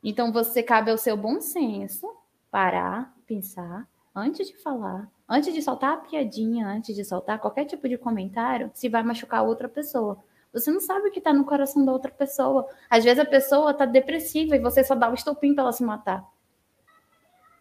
[0.00, 2.08] Então, você cabe ao seu bom senso
[2.48, 7.88] parar, pensar, antes de falar, antes de soltar a piadinha, antes de soltar qualquer tipo
[7.88, 10.22] de comentário, se vai machucar outra pessoa.
[10.52, 12.66] Você não sabe o que está no coração da outra pessoa.
[12.88, 15.84] Às vezes a pessoa está depressiva e você só dá o estopim para ela se
[15.84, 16.24] matar.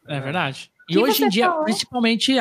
[0.08, 0.72] É verdade.
[0.90, 1.64] E que hoje em dia, falou?
[1.64, 2.34] principalmente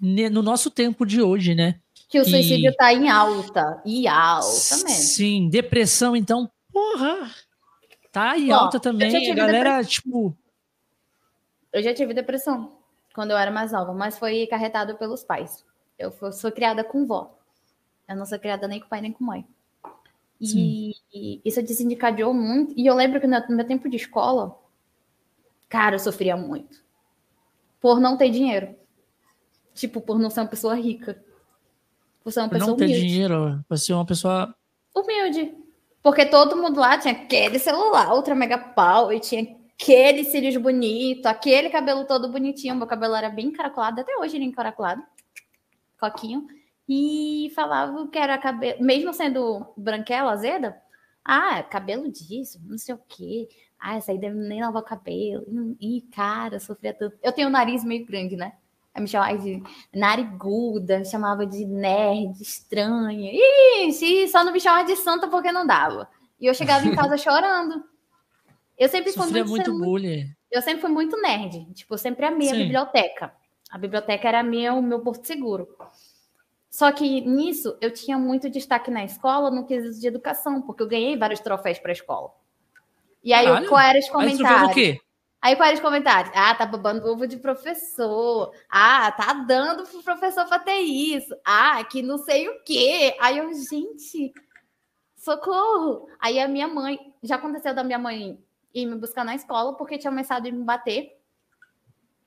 [0.00, 1.80] no nosso tempo de hoje, né?
[2.08, 3.82] Que o suicídio está em alta.
[3.84, 4.88] E alta mesmo.
[4.88, 7.30] Sim, depressão, então, porra.
[8.12, 9.30] Tá em Ó, alta também.
[9.30, 9.90] A galera, depressão.
[9.90, 10.36] tipo.
[11.72, 12.78] Eu já tive depressão
[13.14, 15.64] quando eu era mais nova, mas foi carretado pelos pais.
[15.98, 17.36] Eu sou criada com vó.
[18.08, 19.46] Eu não sou criada nem com pai nem com mãe.
[20.40, 22.74] E, e isso desencadeou muito.
[22.76, 24.56] E eu lembro que no meu tempo de escola,
[25.68, 26.82] cara, eu sofria muito.
[27.80, 28.74] Por não ter dinheiro.
[29.74, 31.22] Tipo, por não ser uma pessoa rica.
[32.22, 34.54] Por ser uma por pessoa não ter dinheiro, por ser uma pessoa...
[34.94, 35.54] Humilde.
[36.02, 41.26] Porque todo mundo lá tinha aquele celular, ultra mega pau, e tinha aqueles cílios bonitos,
[41.26, 42.74] aquele cabelo todo bonitinho.
[42.74, 45.02] Meu cabelo era bem encaracolado, até hoje ele é encaracolado.
[46.00, 46.46] Coquinho.
[46.88, 50.80] E falava que era cabelo, mesmo sendo branquela, azeda,
[51.24, 53.48] ah, cabelo disso, não sei o quê.
[53.78, 55.44] Ah, essa aí deve nem lavar o cabelo.
[55.80, 57.16] Ih, cara, sofria tanto.
[57.22, 58.54] Eu tenho o nariz meio grande, né?
[58.94, 59.62] Aí me chamava de
[59.94, 63.30] nariguda, me chamava de nerd, estranha.
[63.32, 66.08] Ih, só não me chamava de santa porque não dava.
[66.40, 67.84] E eu chegava em casa chorando.
[68.76, 70.30] Eu sempre Sofria fui muito, muito bullying.
[70.50, 71.66] Eu sempre fui muito nerd.
[71.74, 72.54] Tipo, eu sempre amei Sim.
[72.54, 73.32] a biblioteca.
[73.70, 75.68] A biblioteca era minha, o meu porto seguro.
[76.70, 80.88] Só que nisso eu tinha muito destaque na escola no quesito de educação, porque eu
[80.88, 82.30] ganhei vários troféus para a escola.
[83.22, 84.76] E aí, Olha, qual era os comentários?
[84.76, 85.00] Aí,
[85.40, 86.32] aí qual era os comentários?
[86.36, 88.52] Ah, tá babando ovo de professor.
[88.68, 91.34] Ah, tá dando pro professor ter isso.
[91.44, 93.16] Ah, que não sei o quê.
[93.20, 94.32] Aí eu, gente,
[95.16, 96.08] socorro.
[96.20, 98.38] Aí a minha mãe, já aconteceu da minha mãe
[98.74, 101.17] ir me buscar na escola porque tinha começado a me bater.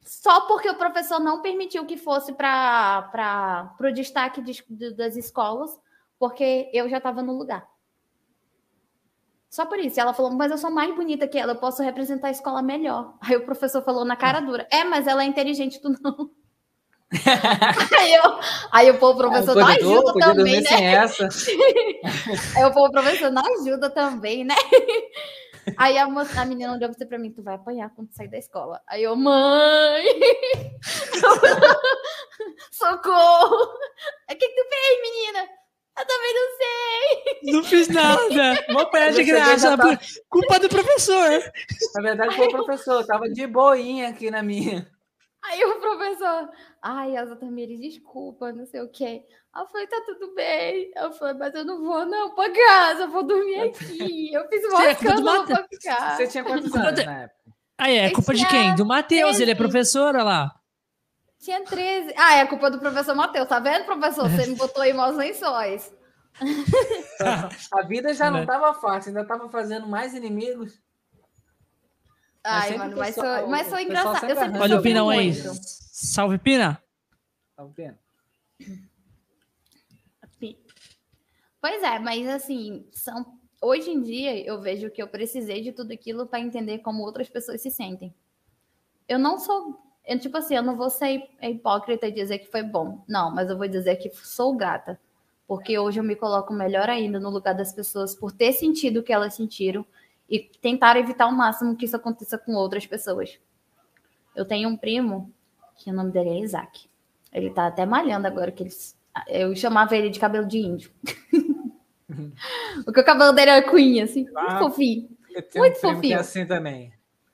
[0.03, 5.79] Só porque o professor não permitiu que fosse para o destaque de, de, das escolas,
[6.17, 7.67] porque eu já estava no lugar.
[9.49, 9.99] Só por isso.
[9.99, 13.15] Ela falou, mas eu sou mais bonita que ela, eu posso representar a escola melhor.
[13.21, 16.31] Aí o professor falou na cara dura: É, mas ela é inteligente, tu não.
[17.99, 18.39] aí, eu,
[18.71, 20.83] aí o povo professor não ajuda também, né?
[20.93, 21.27] Essa.
[22.55, 24.55] aí o povo professor não ajuda também, né?
[25.77, 28.81] Aí a, moça, a menina olhou pra mim, tu vai apanhar quando sair da escola.
[28.87, 30.05] Aí eu, mãe!
[32.71, 33.55] Socorro!
[33.55, 35.49] O que, que tu fez, menina?
[35.97, 37.53] Eu também não sei.
[37.53, 38.65] Não fiz nada.
[38.71, 39.77] Vou apanhar de graça.
[39.77, 39.99] Tá...
[40.29, 41.51] Culpa do professor.
[41.95, 43.01] Na verdade, foi o professor.
[43.01, 44.89] Eu tava de boinha aqui na minha.
[45.43, 46.49] Aí o professor,
[46.81, 49.23] ai, Elza Tamires, desculpa, não sei o quê.
[49.53, 50.91] Eu falei, tá tudo bem.
[50.95, 54.33] Eu falei, mas eu não vou não pra casa, eu vou dormir aqui.
[54.33, 56.15] Eu fiz uma escândalo pra ficar.
[56.15, 57.41] Você tinha quantos anos na época?
[57.77, 58.75] Aí, é culpa de quem?
[58.75, 60.55] Do Matheus, ele é professor, olha lá.
[61.39, 62.13] Tinha 13.
[62.15, 64.29] Ah, é culpa do professor Matheus, tá vendo, professor?
[64.29, 65.91] Você me botou em maus lençóis.
[67.71, 70.79] A vida já não tava fácil, ainda tava fazendo mais inimigos.
[72.43, 74.27] Ai, mano, mas sou, mas sou engraçado.
[74.59, 75.33] Olha o Pinão aí.
[75.33, 76.81] Salve, Pina.
[77.55, 77.99] Salve, Pina.
[81.61, 85.93] Pois é, mas assim, são hoje em dia eu vejo que eu precisei de tudo
[85.93, 88.13] aquilo para entender como outras pessoas se sentem.
[89.07, 92.63] Eu não sou, eu, tipo assim, eu não vou ser hipócrita e dizer que foi
[92.63, 93.03] bom.
[93.07, 94.99] Não, mas eu vou dizer que sou grata,
[95.47, 99.03] porque hoje eu me coloco melhor ainda no lugar das pessoas por ter sentido o
[99.03, 99.85] que elas sentiram
[100.27, 103.37] e tentar evitar ao máximo que isso aconteça com outras pessoas.
[104.35, 105.31] Eu tenho um primo
[105.75, 106.89] que o nome dele é Isaac.
[107.31, 110.91] Ele tá até malhando agora que eles eu chamava ele de cabelo de índio.
[112.85, 115.09] Porque o cabelo dele era cunha, assim, ah, muito fofinho.
[115.55, 116.17] Muito fofinho.
[116.17, 116.93] É assim também.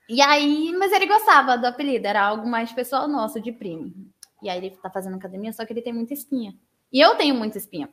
[0.09, 3.93] E aí, mas ele gostava do apelido, era algo mais pessoal nosso, de primo.
[4.41, 6.55] E aí ele tá fazendo academia, só que ele tem muita espinha.
[6.91, 7.89] E eu tenho muita espinha.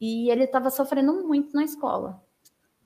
[0.00, 2.20] E ele tava sofrendo muito na escola.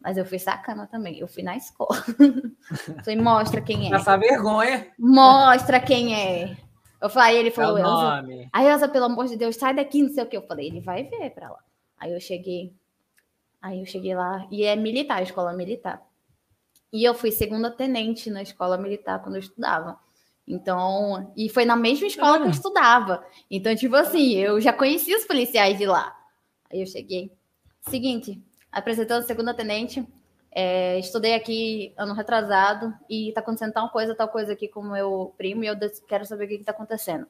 [0.00, 1.18] Mas eu fui sacana também.
[1.18, 1.96] Eu fui na escola.
[3.04, 3.90] Falei, mostra quem é.
[3.90, 4.88] Passar vergonha.
[4.98, 6.56] Mostra quem é.
[7.00, 8.48] Eu falei, ele falou, é Elza.
[8.52, 10.36] Aí, Elza, pelo amor de Deus, sai daqui, não sei o que.
[10.36, 11.58] Eu falei, ele vai ver pra lá.
[11.98, 12.74] Aí eu cheguei,
[13.60, 16.02] Aí eu cheguei lá, e é militar, escola militar.
[16.92, 19.98] E eu fui segunda tenente na escola militar quando eu estudava.
[20.46, 23.24] Então, e foi na mesma escola que eu estudava.
[23.50, 26.16] Então, tipo assim, eu já conhecia os policiais de lá.
[26.70, 27.32] Aí eu cheguei.
[27.82, 28.42] Seguinte,
[28.72, 30.04] apresentando segunda tenente,
[30.50, 34.90] é, estudei aqui ano retrasado e tá acontecendo tal coisa, tal coisa aqui com o
[34.90, 35.76] meu primo e eu
[36.08, 37.26] quero saber o que, que tá acontecendo.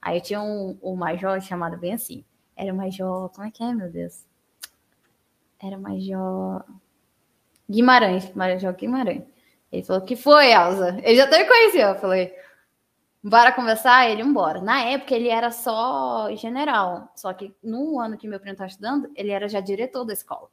[0.00, 2.24] Aí tinha um, um major chamado bem assim.
[2.56, 4.24] Era o major, como é que é, meu Deus?
[5.62, 6.64] Era Major
[7.70, 9.22] Guimarães, Major Guimarães.
[9.70, 10.98] Ele falou, que foi, Elza?
[11.02, 11.88] Ele já até me conheceu.
[11.88, 12.34] Eu falei,
[13.22, 14.10] bora conversar?
[14.10, 14.60] Ele, embora.
[14.60, 17.10] Na época, ele era só general.
[17.14, 20.48] Só que no ano que meu primo estava estudando, ele era já diretor da escola.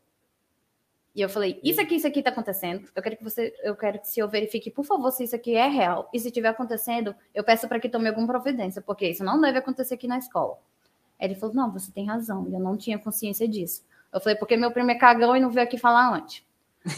[1.14, 2.88] E eu falei, isso aqui, isso aqui tá acontecendo.
[2.96, 5.56] Eu quero que você, eu quero que se eu verifique, por favor, se isso aqui
[5.56, 6.10] é real.
[6.14, 9.58] E se estiver acontecendo, eu peço para que tome alguma providência, porque isso não deve
[9.58, 10.58] acontecer aqui na escola.
[11.20, 13.84] Ele falou, não, você tem razão, eu não tinha consciência disso.
[14.12, 16.44] Eu falei, porque meu primo é cagão e não veio aqui falar antes.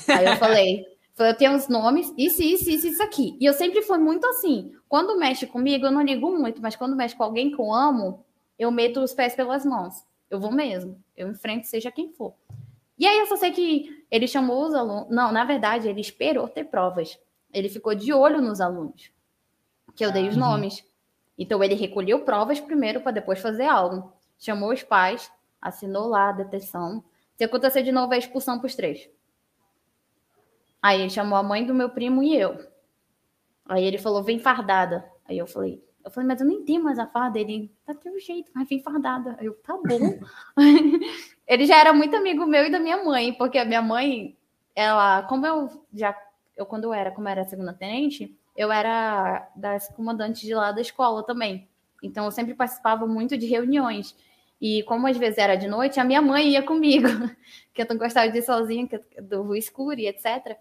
[0.07, 3.37] Aí eu falei, falei, eu tenho uns nomes, isso, isso, isso, isso aqui.
[3.39, 4.73] E eu sempre fui muito assim.
[4.87, 8.23] Quando mexe comigo, eu não ligo muito, mas quando mexe com alguém que eu amo,
[8.57, 10.05] eu meto os pés pelas mãos.
[10.29, 11.01] Eu vou mesmo.
[11.15, 12.33] Eu enfrento seja quem for.
[12.97, 15.09] E aí eu só sei que ele chamou os alunos.
[15.09, 17.19] Não, na verdade, ele esperou ter provas.
[17.51, 19.11] Ele ficou de olho nos alunos.
[19.95, 20.41] Que eu dei os uhum.
[20.41, 20.85] nomes.
[21.37, 24.13] Então ele recolheu provas primeiro para depois fazer algo.
[24.37, 25.31] Chamou os pais,
[25.61, 27.03] assinou lá a detenção.
[27.37, 29.09] Se acontecer de novo, é expulsão para os três.
[30.81, 32.57] Aí ele chamou a mãe do meu primo e eu.
[33.65, 35.09] Aí ele falou, vem fardada.
[35.25, 37.39] Aí eu falei, eu falei, mas eu nem tenho mais a farda.
[37.39, 39.35] Ele, tá teu jeito, mas vem fardada.
[39.39, 40.19] Aí eu, tá bom.
[41.47, 44.35] ele já era muito amigo meu e da minha mãe, porque a minha mãe,
[44.75, 46.15] ela, como eu já,
[46.57, 50.71] eu quando eu era, como eu era segunda tenente, eu era das comandantes de lá
[50.71, 51.69] da escola também.
[52.01, 54.15] Então eu sempre participava muito de reuniões.
[54.61, 57.07] E como às vezes era de noite, a minha mãe ia comigo,
[57.73, 58.87] que eu não gostava de ir sozinha,
[59.19, 60.55] do escuro e etc.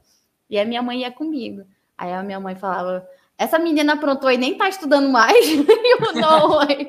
[0.49, 1.67] E a minha mãe ia comigo.
[1.99, 5.45] Aí a minha mãe falava: essa menina aprontou e nem tá estudando mais.
[5.59, 6.89] eu, não, mãe.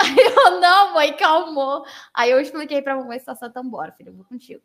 [0.00, 1.84] Aí eu, não, mãe, calmou.
[2.14, 4.62] Aí eu expliquei pra mamãe situação, então bora, filho, eu vou contigo.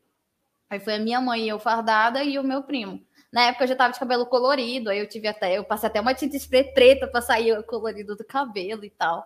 [0.70, 3.02] Aí foi a minha mãe, eu fardada, e o meu primo.
[3.32, 6.02] Na época eu já tava de cabelo colorido, aí eu tive até, eu passei até
[6.02, 9.26] uma tinta spray preta pra sair o colorido do cabelo e tal.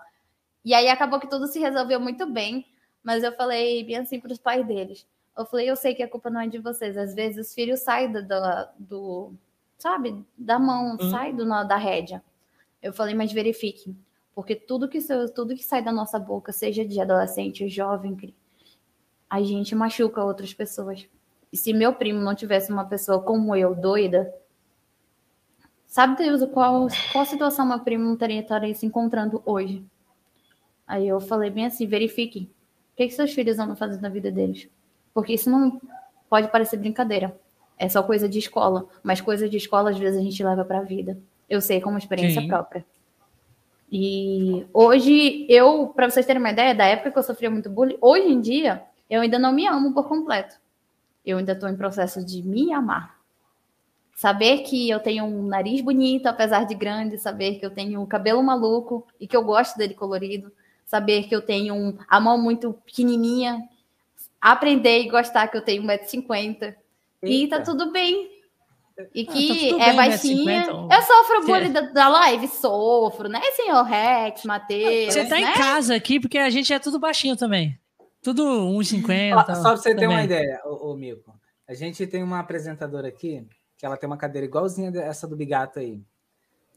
[0.66, 2.66] E aí acabou que tudo se resolveu muito bem,
[3.04, 5.08] mas eu falei bem assim pros pais deles.
[5.38, 6.98] Eu falei, eu sei que a culpa não é de vocês.
[6.98, 8.22] Às vezes os filhos saem do,
[8.80, 9.34] do
[9.78, 11.12] sabe, da mão, uhum.
[11.12, 12.24] sai do, da rédea.
[12.82, 13.96] Eu falei, mas verifique,
[14.34, 15.00] porque tudo que,
[15.34, 18.34] tudo que sai da nossa boca, seja de adolescente, jovem,
[19.30, 21.08] a gente machuca outras pessoas.
[21.52, 24.34] E se meu primo não tivesse uma pessoa como eu, doida,
[25.86, 29.86] sabe Deus qual, qual situação meu primo não teria estaria se encontrando hoje?
[30.88, 32.50] Aí eu falei bem assim, verifique.
[32.94, 34.70] O que, que seus filhos andam fazendo na vida deles?
[35.14, 35.82] Porque isso não
[36.30, 37.36] pode parecer brincadeira
[37.78, 40.80] é só coisa de escola, mas coisa de escola às vezes a gente leva para
[40.80, 41.18] a vida.
[41.50, 42.48] Eu sei como experiência Sim.
[42.48, 42.86] própria.
[43.92, 47.98] E hoje eu, para vocês terem uma ideia da época que eu sofria muito bullying,
[48.02, 50.56] hoje em dia eu ainda não me amo por completo.
[51.26, 53.16] Eu ainda estou em processo de me amar.
[54.16, 58.06] Saber que eu tenho um nariz bonito, apesar de grande, saber que eu tenho um
[58.06, 60.52] cabelo maluco e que eu gosto dele colorido,
[60.86, 63.68] saber que eu tenho um, a mão muito pequenininha,
[64.40, 66.76] aprender e gostar que eu tenho 1,50m,
[67.24, 68.32] e tá tudo bem.
[69.14, 70.66] E que ah, tá é bem, baixinha.
[70.68, 72.48] Eu sofro bullying da, da, live?
[72.48, 75.14] Sofro, né, senhor Rex, Matheus?
[75.14, 75.42] Você tá né?
[75.42, 77.78] em casa aqui, porque a gente é tudo baixinho também.
[78.22, 79.34] Tudo 1,50.
[79.34, 80.00] Só, só pra você também.
[80.00, 81.36] ter uma ideia, ô, ô Milko.
[81.68, 83.46] A gente tem uma apresentadora aqui,
[83.78, 86.02] que ela tem uma cadeira igualzinha essa do Bigato aí.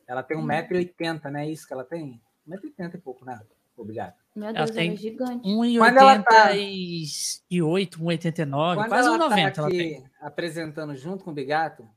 [0.06, 1.30] Ela tem 1,80m, hum.
[1.30, 1.48] né?
[1.48, 2.20] Isso que ela tem?
[2.48, 3.38] 1,80m e pouco, né?
[3.82, 4.14] Obrigado.
[4.34, 5.48] Meu Deus, ela tem é gigante.
[5.48, 6.52] 1,88, tá...
[6.52, 9.12] 1,89, quase 1,90.
[9.12, 10.04] Ela, tá ela tem.
[10.20, 11.88] apresentando junto com o Bigato,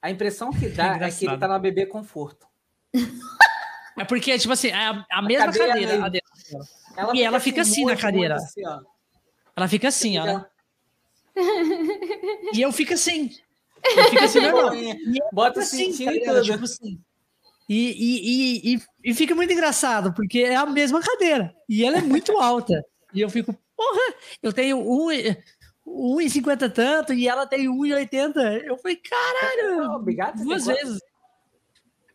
[0.00, 2.46] a impressão que dá é, é que ele tá na bebê conforto.
[3.98, 5.98] É porque, tipo assim, é a, a mesma cadeira.
[5.98, 6.26] cadeira
[6.96, 8.36] ela e ela fica assim, assim na cadeira.
[8.36, 8.62] Assim,
[9.56, 10.24] ela fica assim, ó.
[10.24, 10.46] Né?
[12.54, 13.30] e eu fico assim.
[13.84, 14.72] Eu fico assim, normal.
[15.32, 17.00] Bota o assim, cintinho tá Tipo assim.
[17.72, 21.54] E, e, e, e, fica muito engraçado, porque é a mesma cadeira.
[21.68, 22.84] E ela é muito alta.
[23.14, 25.06] E eu fico, porra, eu tenho um,
[25.86, 28.64] 1,50 tanto e ela tem 1,80.
[28.64, 29.92] Eu falei, caralho!
[29.92, 30.98] Obrigado, duas vezes.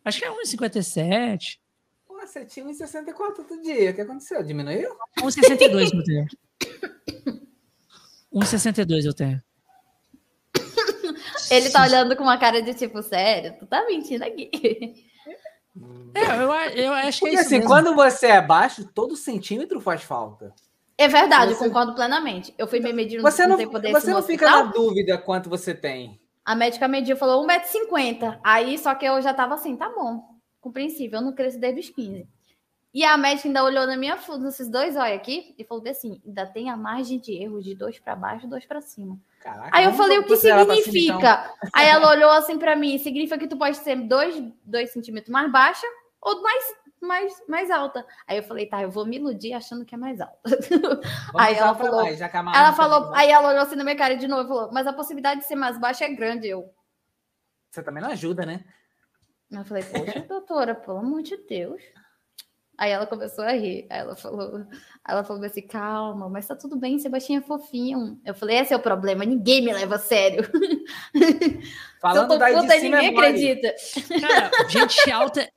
[0.04, 1.58] Acho que é 1,57.
[2.06, 3.92] Pô, você tinha 1,64 outro dia.
[3.92, 4.42] O que aconteceu?
[4.42, 4.94] Diminuiu?
[5.20, 6.26] 1,62 eu tenho.
[8.30, 9.42] 1,62 eu tenho.
[11.50, 13.56] Ele tá olhando com uma cara de tipo, sério?
[13.58, 15.05] Tu tá mentindo aqui.
[16.14, 17.68] É, eu, eu acho que Porque, é assim, mesmo.
[17.70, 20.54] quando você é baixo, todo centímetro faz falta.
[20.98, 21.64] É verdade, você...
[21.64, 22.54] eu concordo plenamente.
[22.56, 26.18] Eu fui me medir você não, desse Você não fica na dúvida quanto você tem.
[26.44, 28.38] A médica mediu, falou 1,50m.
[28.42, 30.22] Aí, só que eu já tava assim, tá bom,
[30.60, 32.26] compreensível, eu não cresci desde os 15.
[32.94, 36.46] E a médica ainda olhou na minha nesses dois olhos aqui e falou assim: ainda
[36.46, 39.18] tem a margem de erro de dois para baixo, dois para cima.
[39.46, 40.82] Caraca, aí eu falei, o que significa?
[40.90, 41.70] Cima, então.
[41.72, 45.52] Aí ela olhou assim para mim, significa que tu pode ser dois, dois centímetros mais
[45.52, 45.86] baixa
[46.20, 46.64] ou mais,
[47.00, 48.04] mais, mais alta.
[48.26, 50.40] Aí eu falei, tá, eu vou me iludir achando que é mais alta.
[51.38, 54.26] aí ela falou, mais, ela tá falou, aí ela olhou assim na minha cara de
[54.26, 56.68] novo e falou, mas a possibilidade de ser mais baixa é grande, eu.
[57.70, 58.64] Você também não ajuda, né?
[59.48, 61.80] Eu falei, poxa, doutora, pelo amor de Deus.
[62.78, 63.86] Aí ela começou a rir.
[63.88, 64.66] Aí ela falou,
[65.06, 68.20] ela falou assim: calma, mas tá tudo bem, Sebastião é fofinho.
[68.24, 70.44] Eu falei, esse é o problema, ninguém me leva a sério.
[72.00, 73.74] Falando eu tô puta, ninguém é acredita.
[74.20, 75.48] Cara, gente alta.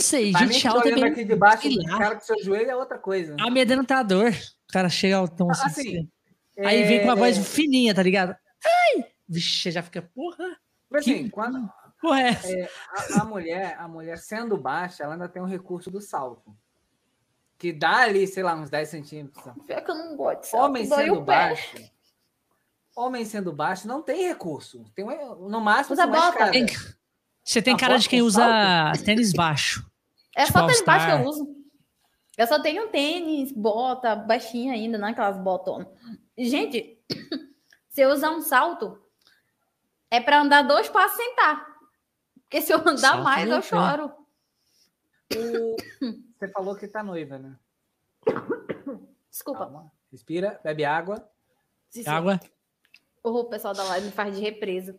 [0.00, 1.04] Sei, pra gente alta é bem.
[1.04, 3.34] aqui de baixo, cara com seu joelho é outra coisa.
[3.34, 3.42] Né?
[3.46, 4.30] Amedrentador.
[4.30, 5.64] O cara chega altão assim.
[5.64, 6.08] assim
[6.58, 7.42] Aí vem com uma voz é...
[7.42, 8.36] fininha, tá ligado?
[8.64, 9.04] Ai!
[9.28, 10.44] Vixe, já fica, porra.
[10.94, 11.30] Assim, que...
[11.30, 11.68] quando,
[12.00, 15.90] Porra, é, é a, a, mulher, a mulher sendo baixa, ela ainda tem o recurso
[15.90, 16.56] do salto.
[17.58, 19.44] que dá ali, sei lá, uns 10 centímetros.
[19.66, 21.76] Pior que eu não gosto de salto, Homem sendo baixo.
[22.96, 24.84] Homem sendo baixo não tem recurso.
[24.94, 26.50] Tem no máximo usa bota.
[26.50, 26.66] Tem,
[27.44, 29.04] você tem cara de quem usa salto?
[29.04, 29.88] tênis baixo.
[30.36, 31.58] É tipo só tênis baixo que eu uso.
[32.36, 35.88] Eu só tenho tênis, bota, baixinha ainda, não é aquelas botonas.
[36.36, 36.96] Gente,
[37.90, 39.02] se eu usar um salto,
[40.08, 41.77] é para andar dois passos sentar.
[42.48, 44.10] Porque se eu andar salto mais, eu choro.
[46.38, 47.58] Você falou que tá noiva, né?
[49.30, 49.66] Desculpa.
[49.66, 49.92] Calma.
[50.10, 51.28] Respira, bebe água.
[51.90, 52.08] Sim, sim.
[52.08, 52.40] Água.
[53.22, 54.98] O pessoal da live me faz de represa.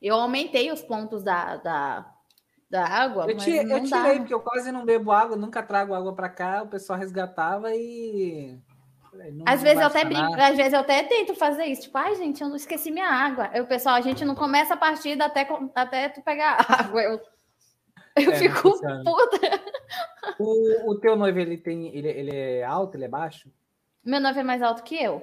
[0.00, 2.14] Eu aumentei os pontos da, da,
[2.70, 3.30] da água.
[3.30, 6.62] Eu, te, eu tirei, porque eu quase não bebo água, nunca trago água para cá,
[6.62, 8.58] o pessoal resgatava e.
[9.12, 11.98] Não, às não vezes eu até brinco, às vezes eu até tento fazer isso, tipo,
[11.98, 13.50] ai, gente, eu não esqueci minha água.
[13.60, 17.02] O pessoal, a gente não começa a partida até, até tu pegar água.
[17.02, 17.20] Eu,
[18.16, 19.62] eu é, fico puta.
[20.38, 21.94] O, o teu noivo, ele tem.
[21.94, 23.50] Ele, ele é alto, ele é baixo?
[24.04, 25.22] Meu noivo é mais alto que eu.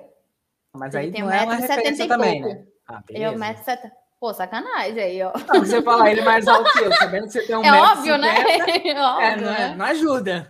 [0.74, 2.66] Mas ele aí tem não 1, é uma referência também, né?
[2.88, 3.92] Ah, é 1,70m.
[4.20, 5.32] Pô, sacanagem aí, ó.
[5.48, 8.18] Não, você falar ele mais alto que eu, sabendo que você tem um É óbvio,
[8.18, 8.34] né?
[8.34, 9.76] é, óbvio, não, é, né?
[9.76, 10.50] não ajuda.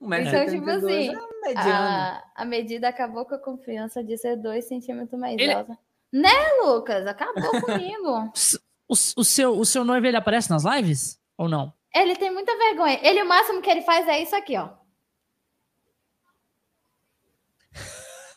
[0.00, 1.12] Um então, tipo assim,
[1.56, 5.52] a, a, medida acabou com a confiança de ser dois centímetros mais ele...
[5.52, 5.78] alta.
[6.12, 6.30] Né,
[6.62, 7.06] Lucas?
[7.06, 8.32] Acabou comigo.
[8.90, 11.20] O, o, seu, o seu noivo, ele aparece nas lives?
[11.36, 11.74] Ou não?
[11.94, 12.98] Ele tem muita vergonha.
[13.02, 14.70] Ele, o máximo que ele faz é isso aqui, ó.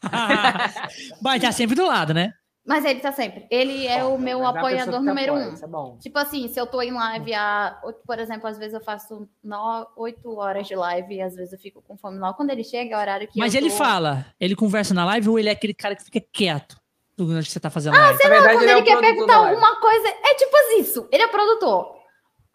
[1.24, 2.34] Mas tá sempre do lado, né?
[2.72, 3.46] Mas ele tá sempre.
[3.52, 5.96] Ele é o meu apoiador número apoia, um.
[5.96, 9.28] É tipo assim, se eu tô em live, a, por exemplo, às vezes eu faço
[9.98, 12.34] oito horas de live e às vezes eu fico com fome lá.
[12.34, 13.38] Quando ele chega, é o horário que.
[13.38, 13.76] Mas ele tô...
[13.76, 16.80] fala, ele conversa na live ou ele é aquele cara que fica quieto?
[17.18, 18.18] Durante que você tá fazendo ah, live?
[18.20, 20.08] sei lá, verdade, quando ele, ele é quer perguntar alguma coisa.
[20.08, 21.94] É tipo isso, ele é produtor.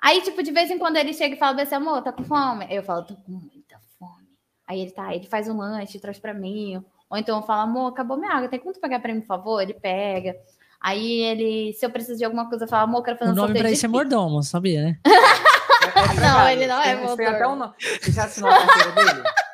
[0.01, 2.65] Aí, tipo, de vez em quando ele chega e fala assim, amor, tá com fome?
[2.65, 4.29] Aí eu falo, tô com muita fome.
[4.67, 6.83] Aí ele tá, ele faz um lanche, traz pra mim.
[7.11, 9.29] Ou então eu falo, amor, acabou minha água, tem como tu pegar pra mim, por
[9.29, 9.61] favor?
[9.61, 10.35] Ele pega.
[10.81, 13.37] Aí ele, se eu preciso de alguma coisa, eu falo, amor, quero fazer um O
[13.37, 15.01] nome pra isso é mordomo, sabia, né?
[16.21, 17.17] não, ele não é mordomo.
[17.17, 17.75] Tem até um nome.
[17.79, 19.23] Você já assinou a carteira dele?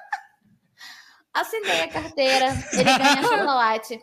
[1.34, 4.00] Assinei a carteira, ele ganha chocolate.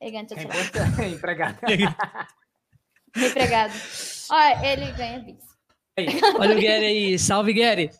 [0.00, 1.02] Ele ganha chocolate.
[1.02, 1.58] É empregado.
[3.16, 3.72] Empregado.
[4.30, 5.44] Olha, ele ganha bis.
[6.38, 7.90] Olha o Gary aí, salve Gary.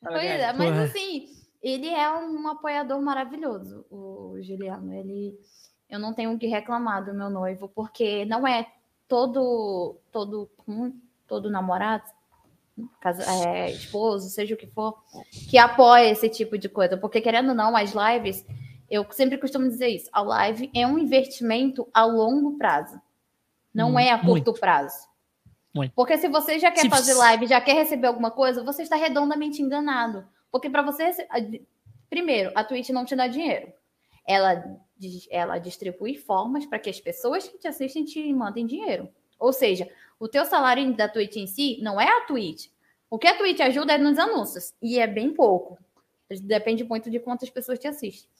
[0.00, 1.33] Pois é, mas assim,
[1.64, 4.92] ele é um apoiador maravilhoso, o Juliano.
[4.92, 5.34] Ele,
[5.88, 8.70] eu não tenho o que reclamar do meu noivo, porque não é
[9.08, 10.50] todo todo
[11.26, 12.04] todo namorado,
[13.00, 15.02] casa, é, esposo, seja o que for,
[15.48, 16.98] que apoia esse tipo de coisa.
[16.98, 18.44] Porque querendo ou não, as lives,
[18.90, 23.00] eu sempre costumo dizer isso, a live é um investimento a longo prazo,
[23.72, 24.60] não hum, é a curto muito.
[24.60, 25.08] prazo.
[25.74, 25.92] Muito.
[25.94, 28.96] Porque se você já quer se fazer live, já quer receber alguma coisa, você está
[28.96, 30.24] redondamente enganado.
[30.54, 31.10] Porque para você.
[32.08, 33.72] Primeiro, a Twitch não te dá dinheiro.
[34.24, 34.64] Ela,
[35.28, 39.08] ela distribui formas para que as pessoas que te assistem te mandem dinheiro.
[39.36, 42.68] Ou seja, o teu salário da Twitch em si não é a Twitch.
[43.10, 44.72] O que a Twitch ajuda é nos anúncios.
[44.80, 45.76] E é bem pouco.
[46.42, 48.30] Depende muito de quantas pessoas te assistem.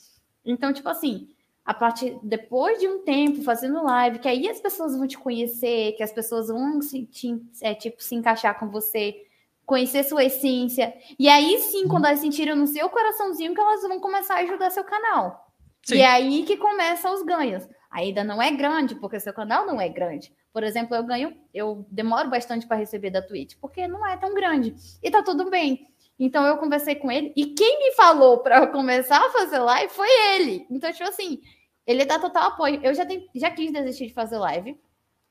[0.45, 1.35] Então, tipo assim,
[1.65, 5.97] a partir depois de um tempo fazendo live, que aí as pessoas vão te conhecer,
[5.97, 9.27] que as pessoas vão se, te, é, tipo, se encaixar com você,
[9.67, 10.95] conhecer sua essência.
[11.19, 11.89] E aí sim, uhum.
[11.89, 15.53] quando elas sentirem no seu coraçãozinho, que elas vão começar a ajudar seu canal.
[15.83, 15.97] Sim.
[15.97, 17.69] E é aí que começam os ganhos.
[17.91, 20.33] Ainda não é grande, porque seu canal não é grande.
[20.53, 24.35] Por exemplo, eu ganho, eu demoro bastante para receber da Twitch, porque não é tão
[24.35, 24.75] grande.
[25.03, 25.87] E tá tudo bem.
[26.19, 30.09] Então eu conversei com ele e quem me falou para começar a fazer live foi
[30.35, 30.67] ele.
[30.71, 31.41] Então, tipo assim,
[31.87, 32.81] ele dá total apoio.
[32.83, 34.79] Eu já, tem, já quis desistir de fazer live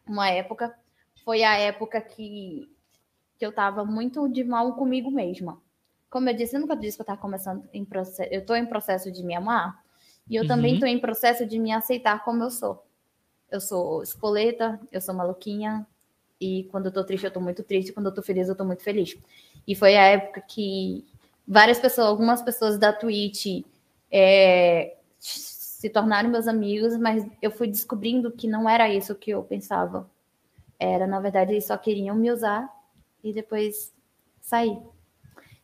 [0.07, 0.73] uma época.
[1.23, 2.69] Foi a época que
[3.43, 5.61] que eu estava muito de mal comigo mesma.
[6.09, 8.65] Como eu disse, eu nunca disse que eu estava começando em processo, eu estou em
[8.65, 9.83] processo de me amar,
[10.29, 10.47] e eu uhum.
[10.47, 12.85] também estou em processo de me aceitar como eu sou.
[13.51, 15.85] Eu sou espoleta, eu sou maluquinha,
[16.39, 18.63] e quando eu tô triste, eu tô muito triste, quando eu tô feliz, eu tô
[18.63, 19.17] muito feliz.
[19.67, 21.05] E foi a época que
[21.45, 23.65] várias pessoas, algumas pessoas da Twitch
[24.09, 29.43] é, se tornaram meus amigos, mas eu fui descobrindo que não era isso que eu
[29.43, 30.09] pensava.
[30.79, 32.71] Era, na verdade, eles só queriam me usar
[33.24, 33.93] e depois
[34.41, 34.78] saí.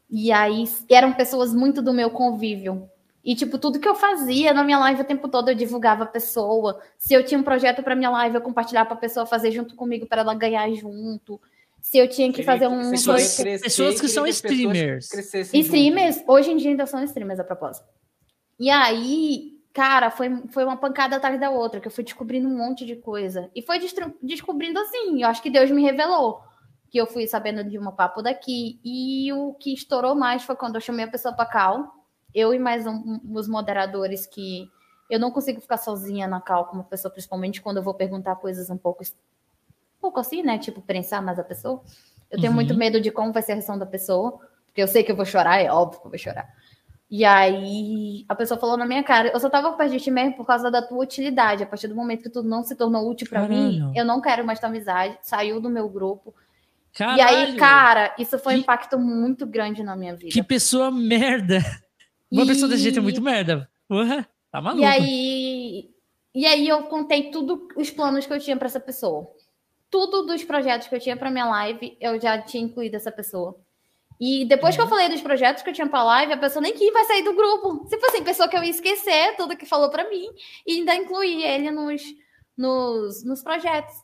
[0.09, 2.89] E aí eram pessoas muito do meu convívio.
[3.23, 6.07] E, tipo, tudo que eu fazia na minha live o tempo todo, eu divulgava a
[6.07, 6.81] pessoa.
[6.97, 9.75] Se eu tinha um projeto para minha live, eu compartilhava para a pessoa fazer junto
[9.75, 11.39] comigo para ela ganhar junto.
[11.81, 12.89] Se eu tinha que fazer um.
[12.89, 15.09] Pessoas, pessoas que são streamers.
[15.53, 16.31] Streamers, junto.
[16.31, 17.87] hoje em dia ainda são streamers a propósito.
[18.59, 22.57] E aí, cara, foi, foi uma pancada atrás da outra, que eu fui descobrindo um
[22.57, 23.49] monte de coisa.
[23.55, 23.79] E foi
[24.21, 26.41] descobrindo assim, eu acho que Deus me revelou
[26.89, 28.79] que eu fui sabendo de uma papo daqui.
[28.83, 31.95] E o que estourou mais foi quando eu chamei a pessoa para cal.
[32.33, 34.69] Eu e mais um, os moderadores que
[35.09, 38.69] eu não consigo ficar sozinha na cal como pessoa, principalmente quando eu vou perguntar coisas
[38.69, 40.57] um pouco, um pouco assim, né?
[40.57, 41.81] Tipo, pensar mais a pessoa.
[42.29, 42.55] Eu tenho uhum.
[42.55, 45.15] muito medo de como vai ser a reação da pessoa, porque eu sei que eu
[45.15, 46.47] vou chorar, é óbvio que eu vou chorar.
[47.09, 50.37] E aí a pessoa falou na minha cara, eu só tava perto de ti mesmo
[50.37, 51.63] por causa da tua utilidade.
[51.63, 54.45] A partir do momento que tu não se tornou útil para mim, eu não quero
[54.45, 55.17] mais tua amizade.
[55.23, 56.35] Saiu do meu grupo.
[56.93, 57.17] Caralho.
[57.17, 60.31] E aí, cara, isso foi um impacto muito grande na minha vida.
[60.31, 61.59] Que pessoa merda.
[62.31, 62.47] Uma e...
[62.47, 63.69] pessoa desse jeito é muito merda.
[63.89, 64.83] Uhum, tá maluco.
[64.83, 65.89] E aí,
[66.33, 69.27] e aí eu contei tudo os planos que eu tinha para essa pessoa.
[69.89, 73.59] Tudo dos projetos que eu tinha para minha live, eu já tinha incluído essa pessoa.
[74.19, 74.89] E depois que eu uhum.
[74.89, 77.33] falei dos projetos que eu tinha pra live, a pessoa nem que vai sair do
[77.33, 77.87] grupo.
[77.87, 80.27] Se fosse assim, pessoa que eu ia esquecer tudo que falou para mim
[80.67, 82.01] e ainda incluir ele nos,
[82.57, 83.95] nos, nos projetos.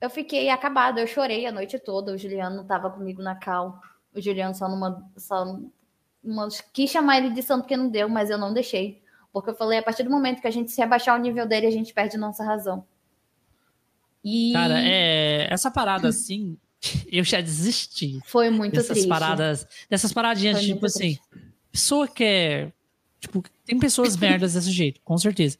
[0.00, 2.12] Eu fiquei acabada, eu chorei a noite toda.
[2.12, 3.80] O Juliano não tava comigo na cal.
[4.14, 5.04] O Juliano só numa.
[5.16, 5.58] Só
[6.22, 9.02] uma, quis chamar ele de santo que não deu, mas eu não deixei.
[9.32, 11.66] Porque eu falei, a partir do momento que a gente se abaixar o nível dele,
[11.66, 12.84] a gente perde nossa razão.
[14.24, 14.52] E...
[14.52, 16.56] Cara, é, essa parada assim,
[17.10, 18.20] eu já desisti.
[18.24, 19.08] Foi muito dessas triste.
[19.08, 21.52] paradas, dessas paradinhas, Foi tipo assim, triste.
[21.70, 22.72] pessoa que é,
[23.20, 25.58] tipo, tem pessoas merdas desse jeito, com certeza.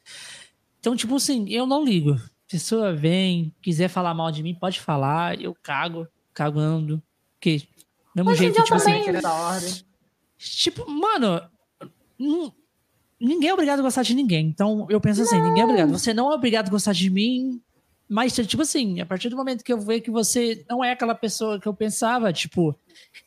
[0.80, 2.16] Então, tipo assim, eu não ligo.
[2.48, 7.02] Pessoa vem, quiser falar mal de mim, pode falar, eu cago, cagando.
[7.40, 7.68] Que
[8.14, 8.90] mesmo Hoje jeito, tipo assim.
[10.38, 11.42] Tipo, mano,
[12.18, 12.52] não,
[13.20, 14.46] ninguém é obrigado a gostar de ninguém.
[14.46, 15.90] Então, eu penso assim, ninguém é obrigado.
[15.90, 17.60] Você não é obrigado a gostar de mim,
[18.08, 21.14] mas, tipo assim, a partir do momento que eu ver que você não é aquela
[21.14, 22.74] pessoa que eu pensava, tipo,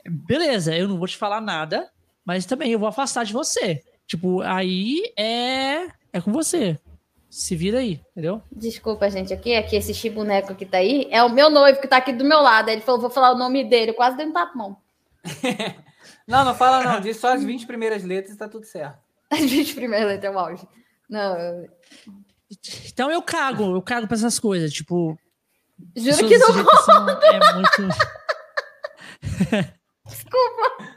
[0.09, 1.89] beleza, eu não vou te falar nada,
[2.25, 3.83] mas também eu vou afastar de você.
[4.07, 6.79] Tipo, aí é, é com você.
[7.31, 8.43] Se vira aí, entendeu?
[8.51, 11.95] Desculpa, gente, aqui, aqui esse boneco que tá aí é o meu noivo que tá
[11.95, 12.67] aqui do meu lado.
[12.67, 14.75] Ele falou, vou falar o nome dele, eu quase dei um tapão.
[16.27, 18.99] não, não fala não, diz só as 20 primeiras letras e tá tudo certo.
[19.31, 20.67] As 20 primeiras letras é o auge.
[21.09, 21.65] Não,
[22.85, 25.17] então eu cago, eu cago pra essas coisas, tipo.
[25.95, 27.19] Juro que não conta.
[27.27, 27.87] É muito.
[30.05, 30.91] Desculpa.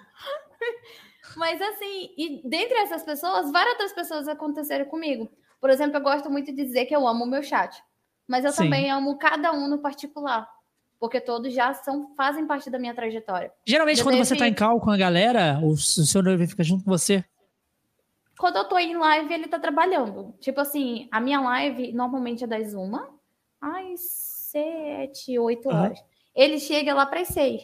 [1.36, 5.30] Mas assim, e dentre essas pessoas, várias outras pessoas aconteceram comigo.
[5.64, 7.82] Por exemplo, eu gosto muito de dizer que eu amo o meu chat.
[8.28, 8.64] Mas eu Sim.
[8.64, 10.46] também amo cada um no particular.
[11.00, 13.50] Porque todos já são, fazem parte da minha trajetória.
[13.66, 16.84] Geralmente, eu quando você tá em cal com a galera, o seu noivo fica junto
[16.84, 17.24] com você?
[18.38, 20.34] quando eu tô em live, ele tá trabalhando.
[20.38, 23.08] Tipo assim, a minha live normalmente é das uma
[23.58, 25.98] às sete, oito horas.
[25.98, 26.04] Uhum.
[26.34, 27.62] Ele chega lá para as seis.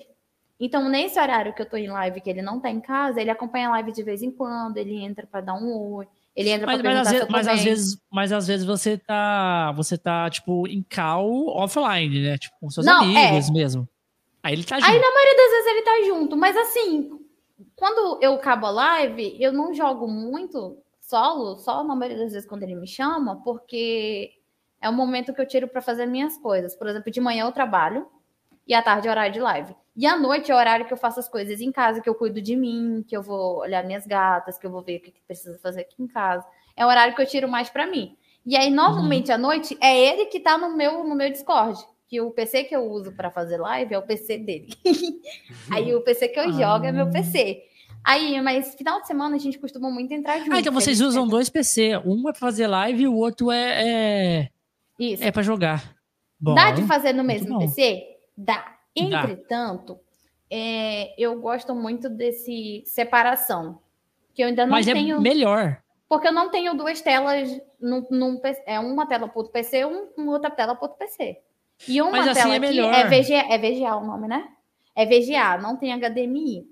[0.59, 3.31] Então, nesse horário que eu tô em live, que ele não tá em casa, ele
[3.31, 6.67] acompanha a live de vez em quando, ele entra para dar um oi, ele entra
[6.67, 10.31] mas, pra mas, às vezes, mas às vezes, mas às vezes você tá, você tá
[10.31, 12.39] tipo em call offline, né?
[12.39, 13.53] Tipo com seus não, amigos é.
[13.53, 13.89] mesmo.
[14.43, 14.91] Aí ele tá junto.
[14.91, 17.11] Aí na maioria das vezes ele tá junto, mas assim,
[17.75, 22.49] quando eu acabo a live, eu não jogo muito solo, só na maioria das vezes
[22.49, 24.31] quando ele me chama, porque
[24.81, 26.75] é o momento que eu tiro para fazer minhas coisas.
[26.75, 28.07] Por exemplo, de manhã eu trabalho
[28.67, 29.75] e à tarde é horário de live.
[30.01, 32.15] E à noite é o horário que eu faço as coisas em casa, que eu
[32.15, 35.11] cuido de mim, que eu vou olhar minhas gatas, que eu vou ver o que,
[35.11, 36.43] que precisa fazer aqui em casa.
[36.75, 38.17] É o horário que eu tiro mais para mim.
[38.47, 39.35] E aí, normalmente, uhum.
[39.35, 41.79] à noite, é ele que tá no meu, no meu Discord
[42.09, 44.75] que o PC que eu uso para fazer live é o PC dele.
[45.71, 47.11] aí o PC que eu jogo é meu ah.
[47.11, 47.63] PC.
[48.03, 50.55] Aí, mas final de semana a gente costuma muito entrar junto.
[50.55, 51.99] Ah, então vocês usam dois PC.
[52.07, 54.49] Um é para fazer live e o outro é, é...
[54.99, 55.23] Isso.
[55.23, 55.95] é para jogar.
[56.41, 58.03] Bom, Dá de fazer no mesmo PC?
[58.35, 58.80] Dá.
[59.03, 59.99] Entretanto.
[60.51, 63.81] É, eu gosto muito desse separação.
[64.35, 65.17] Que eu ainda não mas é tenho.
[65.17, 65.83] É melhor.
[66.09, 67.49] Porque eu não tenho duas telas
[67.81, 71.39] num, num é uma tela para o PC, um, uma outra tela para o PC.
[71.87, 72.93] E uma Mas assim tela é melhor.
[72.93, 74.49] aqui é VGA, é VGA o nome, né?
[74.95, 76.69] É VGA, não tem HDMI.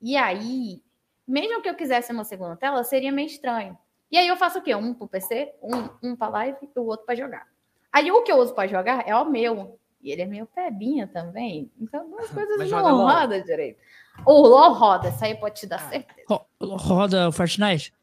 [0.00, 0.82] E aí,
[1.26, 3.76] mesmo que eu quisesse uma segunda tela, seria meio estranho.
[4.10, 4.74] E aí eu faço o quê?
[4.74, 7.46] Um para PC, um, um para live e o outro para jogar.
[7.90, 9.78] Aí o que eu uso para jogar é o meu.
[10.02, 11.70] E ele é meio pebinha também.
[11.80, 13.78] Então duas coisas Mas não rodam direito.
[14.26, 15.90] O LOL roda, isso aí pode te dar ah.
[15.90, 16.40] certeza.
[16.60, 17.94] Roda o Fortnite?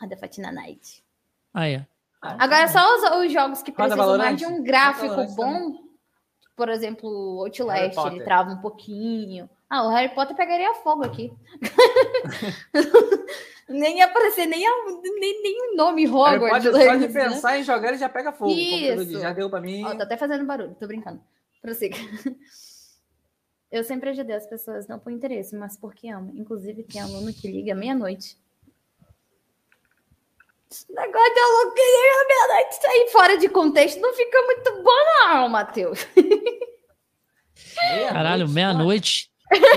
[0.00, 1.04] Roda Fortnite.
[1.52, 1.86] Ah, é.
[2.20, 5.88] Agora, só os, os jogos que precisam mais de um gráfico bom
[6.58, 9.48] por exemplo, o Outlast, ele trava um pouquinho.
[9.70, 11.32] Ah, o Harry Potter pegaria fogo aqui.
[13.68, 14.70] nem ia aparecer nem, a,
[15.20, 16.64] nem, nem o nome Hogwarts.
[16.64, 17.12] Harry Potter, só de né?
[17.12, 18.50] pensar em jogar, ele já pega fogo.
[18.50, 19.20] Isso.
[19.20, 19.84] Já deu pra mim.
[19.84, 21.20] Ó, tá até fazendo barulho, tô brincando.
[21.60, 21.96] Prossiga.
[23.70, 26.32] Eu sempre ajudei as pessoas, não por interesse, mas porque amo.
[26.34, 28.38] Inclusive, tem aluno que liga meia-noite
[30.70, 34.90] esse negócio de aluguel meia-noite sair fora de contexto não fica muito bom,
[35.20, 36.06] não, Matheus.
[37.76, 39.30] Meia Caralho, meia-noite.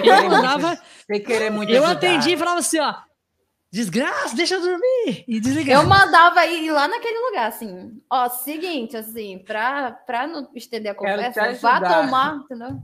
[0.04, 0.78] Eu mandava.
[1.70, 2.94] eu atendi e falava assim, ó.
[3.72, 5.24] Desgraça, deixa eu dormir!
[5.26, 5.82] E desligar.
[5.82, 8.01] Eu mandava ir lá naquele lugar, assim.
[8.09, 12.82] Ó, seguinte, assim, pra, pra não estender a conversa, vá tomar, entendeu?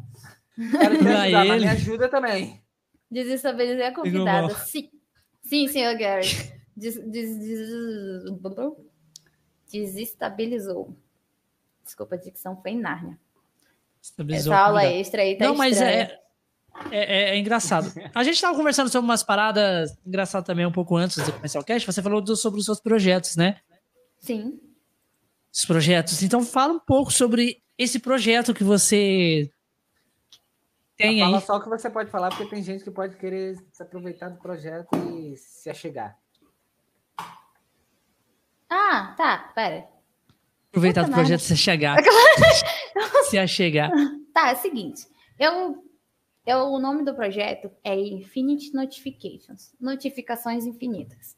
[0.72, 2.64] Quero te ajudar, mas me ajuda também.
[3.12, 4.54] Desestabilizei a convidada.
[4.56, 4.90] Sim,
[5.44, 6.28] sim, senhor Gary.
[6.76, 7.70] Des, des, des,
[9.70, 10.96] desestabilizou.
[11.84, 13.20] Desculpa, a dicção foi em Nárnia.
[14.30, 16.18] Essa aula extra aí tá Não, mas é,
[16.92, 17.92] é, é, é, engraçado.
[18.14, 21.64] A gente estava conversando sobre umas paradas engraçadas também um pouco antes de começar o
[21.64, 21.86] cast.
[21.86, 23.60] Você falou do, sobre os seus projetos, né?
[24.20, 24.60] Sim.
[25.54, 26.22] Os projetos.
[26.24, 29.50] Então, fala um pouco sobre esse projeto que você
[30.98, 31.44] tem Fala aí.
[31.44, 34.40] só o que você pode falar, porque tem gente que pode querer se aproveitar do
[34.40, 36.18] projeto e se achegar.
[38.68, 39.88] Ah, tá, pera.
[40.70, 41.98] Aproveitar Puta do projeto e se achegar.
[43.30, 43.92] se achegar.
[44.34, 45.08] Tá, é o seguinte.
[45.38, 45.87] Eu
[46.48, 51.36] eu, o nome do projeto é Infinite Notifications, notificações infinitas.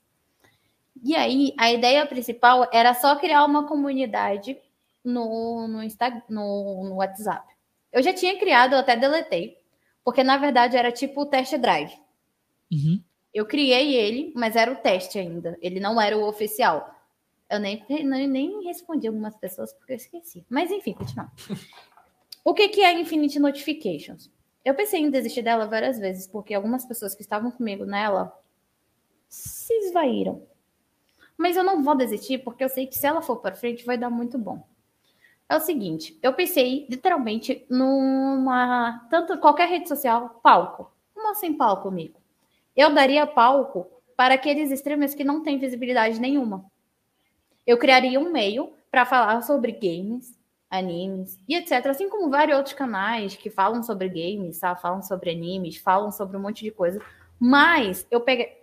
[1.04, 4.56] E aí, a ideia principal era só criar uma comunidade
[5.04, 7.52] no, no, Insta, no, no WhatsApp.
[7.92, 9.58] Eu já tinha criado, eu até deletei,
[10.04, 11.98] porque na verdade era tipo o test drive.
[12.72, 13.02] Uhum.
[13.34, 16.88] Eu criei ele, mas era o teste ainda, ele não era o oficial.
[17.50, 20.46] Eu nem, nem, nem respondi algumas pessoas porque eu esqueci.
[20.48, 21.32] Mas enfim, continuando.
[22.46, 24.30] o que, que é Infinite Notifications?
[24.64, 28.38] Eu pensei em desistir dela várias vezes, porque algumas pessoas que estavam comigo nela
[29.28, 30.44] se esvaíram.
[31.38, 33.98] Mas eu não vou desistir, porque eu sei que se ela for para frente vai
[33.98, 34.68] dar muito bom.
[35.48, 40.92] É o seguinte, eu pensei literalmente numa tanto qualquer rede social, palco.
[41.14, 42.20] Como assim palco comigo?
[42.76, 46.66] Eu daria palco para aqueles streamers que não têm visibilidade nenhuma.
[47.66, 50.39] Eu criaria um meio para falar sobre games,
[50.70, 51.86] animes e etc.
[51.88, 54.76] Assim como vários outros canais que falam sobre games, tá?
[54.76, 57.02] falam sobre animes, falam sobre um monte de coisa.
[57.40, 58.60] Mas eu peguei.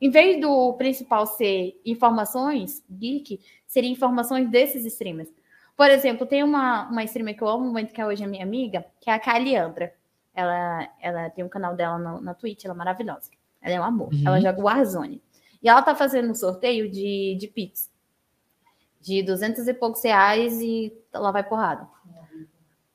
[0.00, 5.32] Em vez do principal ser informações geek, seria informações desses streamers.
[5.76, 8.44] Por exemplo, tem uma, uma streamer que eu amo muito, que é hoje a minha
[8.44, 9.94] amiga, que é a Caliandra.
[10.34, 13.30] Ela, ela tem um canal dela no, na Twitch, ela é maravilhosa.
[13.62, 14.12] Ela é um amor.
[14.12, 14.22] Uhum.
[14.26, 15.22] Ela joga Warzone.
[15.62, 17.93] E ela tá fazendo um sorteio de, de pizza
[19.04, 21.86] de 200 e poucos reais e lá vai porrada.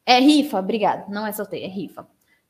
[0.04, 1.08] É rifa, obrigado.
[1.08, 2.08] Não é sorteio, é rifa.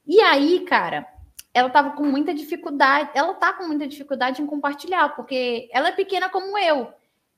[0.08, 1.06] E aí, cara,
[1.54, 5.92] ela tava com muita dificuldade, ela tá com muita dificuldade em compartilhar, porque ela é
[5.92, 6.88] pequena como eu.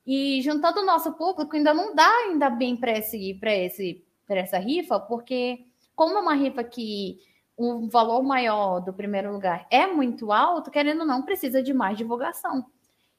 [0.06, 4.42] E juntando o nosso público, ainda não dá ainda bem para esse, para esse, para
[4.42, 5.66] essa rifa, porque
[5.96, 7.18] como é uma rifa que
[7.58, 11.98] o valor maior do primeiro lugar é muito alto, querendo ou não, precisa de mais
[11.98, 12.66] divulgação.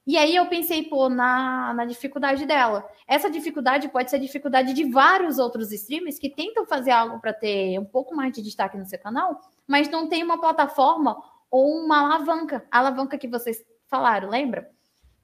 [0.04, 2.84] E aí eu pensei, pô, na, na dificuldade dela.
[3.06, 7.32] Essa dificuldade pode ser a dificuldade de vários outros streamers que tentam fazer algo para
[7.32, 11.76] ter um pouco mais de destaque no seu canal, mas não tem uma plataforma ou
[11.84, 12.66] uma alavanca.
[12.70, 14.68] A alavanca que vocês falaram, lembra?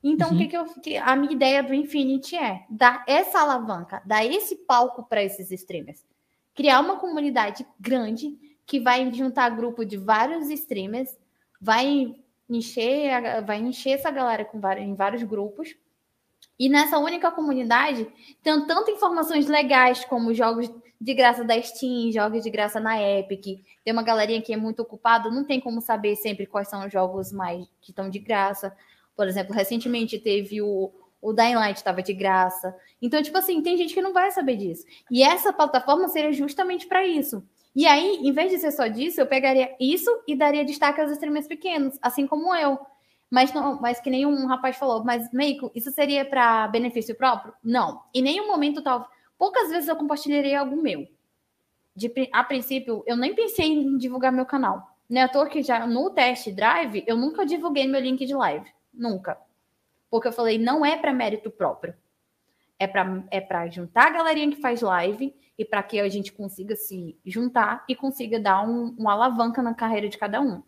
[0.03, 0.37] Então, uhum.
[0.37, 4.25] o que, que eu que a minha ideia do Infinity é dar essa alavanca, dar
[4.25, 6.07] esse palco para esses streamers.
[6.55, 11.17] Criar uma comunidade grande que vai juntar grupo de vários streamers,
[11.61, 12.15] vai
[12.49, 15.77] encher, vai encher essa galera com vários, em vários grupos.
[16.59, 18.07] E nessa única comunidade
[18.43, 20.71] tem tanto informações legais como jogos
[21.01, 23.63] de graça da Steam, jogos de graça na Epic.
[23.85, 26.93] Tem uma galerinha que é muito ocupada, não tem como saber sempre quais são os
[26.93, 28.77] jogos mais que estão de graça.
[29.17, 30.93] Por exemplo, recentemente teve o,
[31.23, 32.75] o Dying Light estava de graça.
[33.01, 34.85] Então, tipo assim, tem gente que não vai saber disso.
[35.11, 37.45] E essa plataforma seria justamente para isso.
[37.79, 41.13] E aí, em vez de ser só disso, eu pegaria isso e daria destaque aos
[41.13, 42.77] streamers pequenos, assim como eu.
[43.31, 47.55] Mas, não, mas que nem um rapaz falou, mas Meiko, isso seria para benefício próprio?
[47.63, 48.03] Não.
[48.13, 49.09] Em nenhum momento tal.
[49.39, 51.07] Poucas vezes eu compartilharei algo meu.
[51.95, 54.97] De, a princípio, eu nem pensei em divulgar meu canal.
[55.09, 58.35] Não é à toa que já no test drive, eu nunca divulguei meu link de
[58.35, 58.69] live.
[58.93, 59.39] Nunca.
[60.11, 61.95] Porque eu falei, não é para mérito próprio.
[62.77, 66.33] É para é pra juntar a galerinha que faz live e para que a gente
[66.33, 70.63] consiga se juntar e consiga dar um, uma alavanca na carreira de cada um.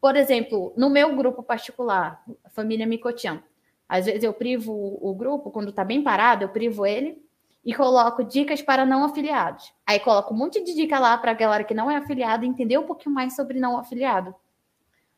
[0.00, 3.42] Por exemplo, no meu grupo particular, família Micotian,
[3.88, 7.22] às vezes eu privo o grupo, quando está bem parado, eu privo ele
[7.64, 9.72] e coloco dicas para não afiliados.
[9.86, 12.76] Aí coloco um monte de dica lá para a galera que não é afiliada entender
[12.76, 14.34] um pouquinho mais sobre não afiliado.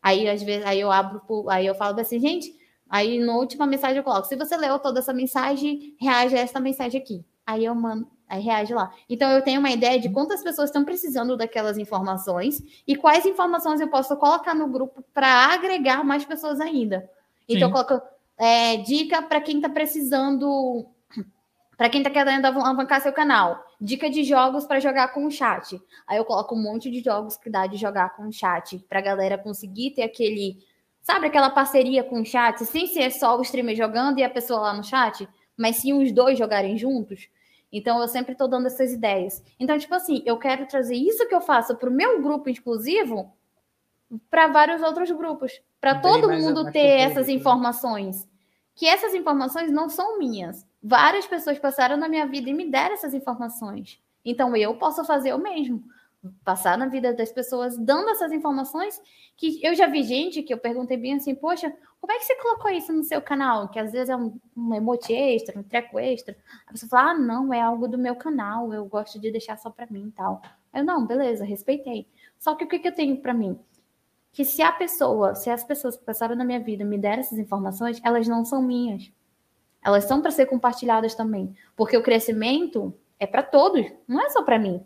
[0.00, 2.54] Aí às vezes aí eu abro, aí eu falo assim, gente,
[2.88, 6.60] aí na última mensagem eu coloco, se você leu toda essa mensagem, reage a essa
[6.60, 7.24] mensagem aqui.
[7.44, 8.92] Aí eu mando, Aí reage lá.
[9.08, 13.80] Então eu tenho uma ideia de quantas pessoas estão precisando daquelas informações e quais informações
[13.80, 17.08] eu posso colocar no grupo para agregar mais pessoas ainda.
[17.48, 17.74] Então Sim.
[17.74, 18.06] eu coloco
[18.36, 20.86] é, dica para quem está precisando,
[21.76, 23.64] para quem está querendo alavancar seu canal.
[23.80, 25.80] dica de jogos para jogar com o chat.
[26.06, 29.00] Aí eu coloco um monte de jogos que dá de jogar com o chat, pra
[29.00, 30.58] galera conseguir ter aquele,
[31.00, 34.60] sabe, aquela parceria com o chat, sem ser só o streamer jogando e a pessoa
[34.60, 37.28] lá no chat, mas sim os dois jogarem juntos.
[37.76, 39.42] Então eu sempre estou dando essas ideias.
[39.60, 43.30] Então, tipo assim, eu quero trazer isso que eu faço para o meu grupo exclusivo
[44.30, 48.26] para vários outros grupos, para todo mundo ter essas informações.
[48.74, 50.66] Que essas informações não são minhas.
[50.82, 54.00] Várias pessoas passaram na minha vida e me deram essas informações.
[54.24, 55.84] Então eu posso fazer o mesmo
[56.44, 59.00] passar na vida das pessoas dando essas informações
[59.36, 61.72] que eu já vi gente que eu perguntei bem assim, poxa,
[62.06, 63.68] como é que você colocou isso no seu canal?
[63.68, 66.36] Que às vezes é um, um emote extra, um treco extra.
[66.64, 69.70] A pessoa fala, ah, não, é algo do meu canal, eu gosto de deixar só
[69.70, 70.40] para mim e tal.
[70.72, 72.06] Eu, não, beleza, respeitei.
[72.38, 73.58] Só que o que, que eu tenho para mim?
[74.32, 77.40] Que se a pessoa, se as pessoas que passaram na minha vida me deram essas
[77.40, 79.10] informações, elas não são minhas.
[79.84, 81.56] Elas são para ser compartilhadas também.
[81.74, 84.80] Porque o crescimento é para todos, não é só para mim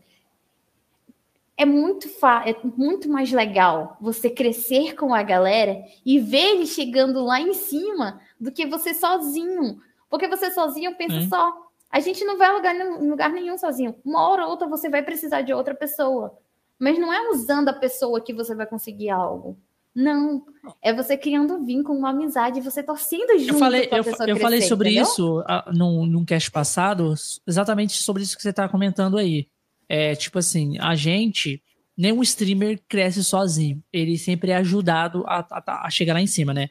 [1.61, 2.08] é muito,
[2.46, 7.52] é muito mais legal você crescer com a galera e ver eles chegando lá em
[7.52, 9.78] cima do que você sozinho.
[10.08, 11.52] Porque você sozinho pensa só.
[11.90, 13.94] A gente não vai lugar, lugar nenhum sozinho.
[14.02, 16.34] Uma hora ou outra você vai precisar de outra pessoa.
[16.78, 19.58] Mas não é usando a pessoa que você vai conseguir algo.
[19.94, 20.46] Não.
[20.80, 24.04] É você criando um vínculo, uma amizade, você torcendo junto eu falei, a eu, Eu
[24.04, 25.04] crescer, falei sobre entendeu?
[25.04, 27.12] isso uh, num, num cast passado,
[27.46, 29.46] exatamente sobre isso que você está comentando aí.
[29.93, 31.61] É, tipo assim, a gente,
[31.99, 33.82] nenhum streamer cresce sozinho.
[33.93, 36.70] Ele sempre é ajudado a, a, a chegar lá em cima, né?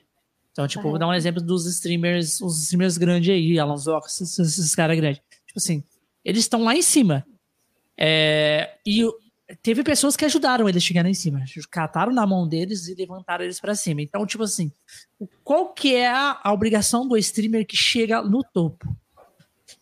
[0.53, 4.39] Então, tipo, vou dar um exemplo dos streamers, os streamers grandes aí, Alan Zoc, esses,
[4.39, 5.21] esses caras grandes.
[5.45, 5.83] Tipo assim,
[6.23, 7.25] eles estão lá em cima.
[7.97, 9.05] É, e
[9.61, 11.43] teve pessoas que ajudaram eles a chegar lá em cima.
[11.69, 14.01] Cataram na mão deles e levantaram eles para cima.
[14.01, 14.71] Então, tipo assim,
[15.43, 18.87] qual que é a, a obrigação do streamer que chega no topo?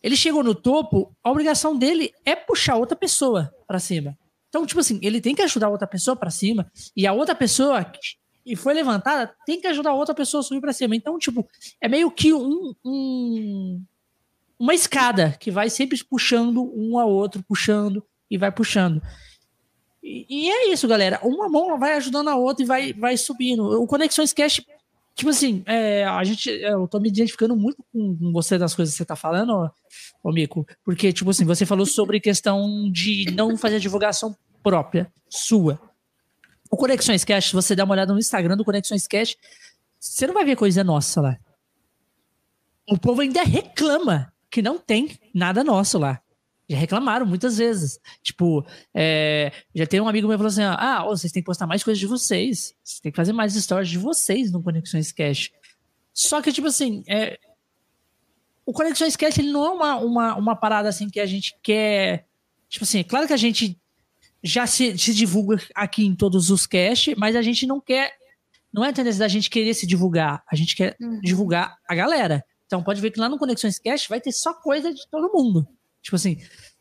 [0.02, 4.16] Ele chegou no topo, a obrigação dele é puxar outra pessoa para cima.
[4.48, 7.84] Então, tipo assim, ele tem que ajudar outra pessoa para cima e a outra pessoa
[7.84, 10.96] que foi levantada tem que ajudar a outra pessoa a subir para cima.
[10.96, 11.46] Então, tipo,
[11.80, 13.82] é meio que um, um,
[14.58, 19.02] uma escada que vai sempre puxando um ao outro, puxando e vai puxando.
[20.02, 21.20] E, e é isso, galera.
[21.22, 23.82] Uma mão vai ajudando a outra e vai, vai subindo.
[23.82, 24.62] O Conexões Cash
[25.18, 28.94] Tipo assim, é, a gente, é, eu tô me identificando muito com você das coisas
[28.94, 29.68] que você tá falando, ô,
[30.22, 35.80] ô Mico, porque, tipo assim, você falou sobre questão de não fazer divulgação própria, sua.
[36.70, 39.34] O Conexões Cash, se você der uma olhada no Instagram do Conexões Cash,
[39.98, 41.36] você não vai ver coisa nossa lá.
[42.88, 46.22] O povo ainda reclama que não tem nada nosso lá.
[46.68, 47.98] Já reclamaram muitas vezes.
[48.22, 48.64] Tipo,
[48.94, 51.82] é, já tem um amigo meu que falou assim: ah, vocês têm que postar mais
[51.82, 52.74] coisas de vocês.
[52.84, 55.50] Vocês têm que fazer mais stories de vocês no Conexões Cash.
[56.12, 57.38] Só que, tipo assim, é,
[58.66, 62.26] o Conexões Cash ele não é uma, uma, uma parada assim que a gente quer.
[62.68, 63.80] Tipo assim, é claro que a gente
[64.42, 68.12] já se, se divulga aqui em todos os cash, mas a gente não quer.
[68.70, 71.18] Não é a tendência da gente querer se divulgar, a gente quer uhum.
[71.20, 72.44] divulgar a galera.
[72.66, 75.66] Então pode ver que lá no Conexões Cash vai ter só coisa de todo mundo.
[76.02, 76.38] Tipo assim,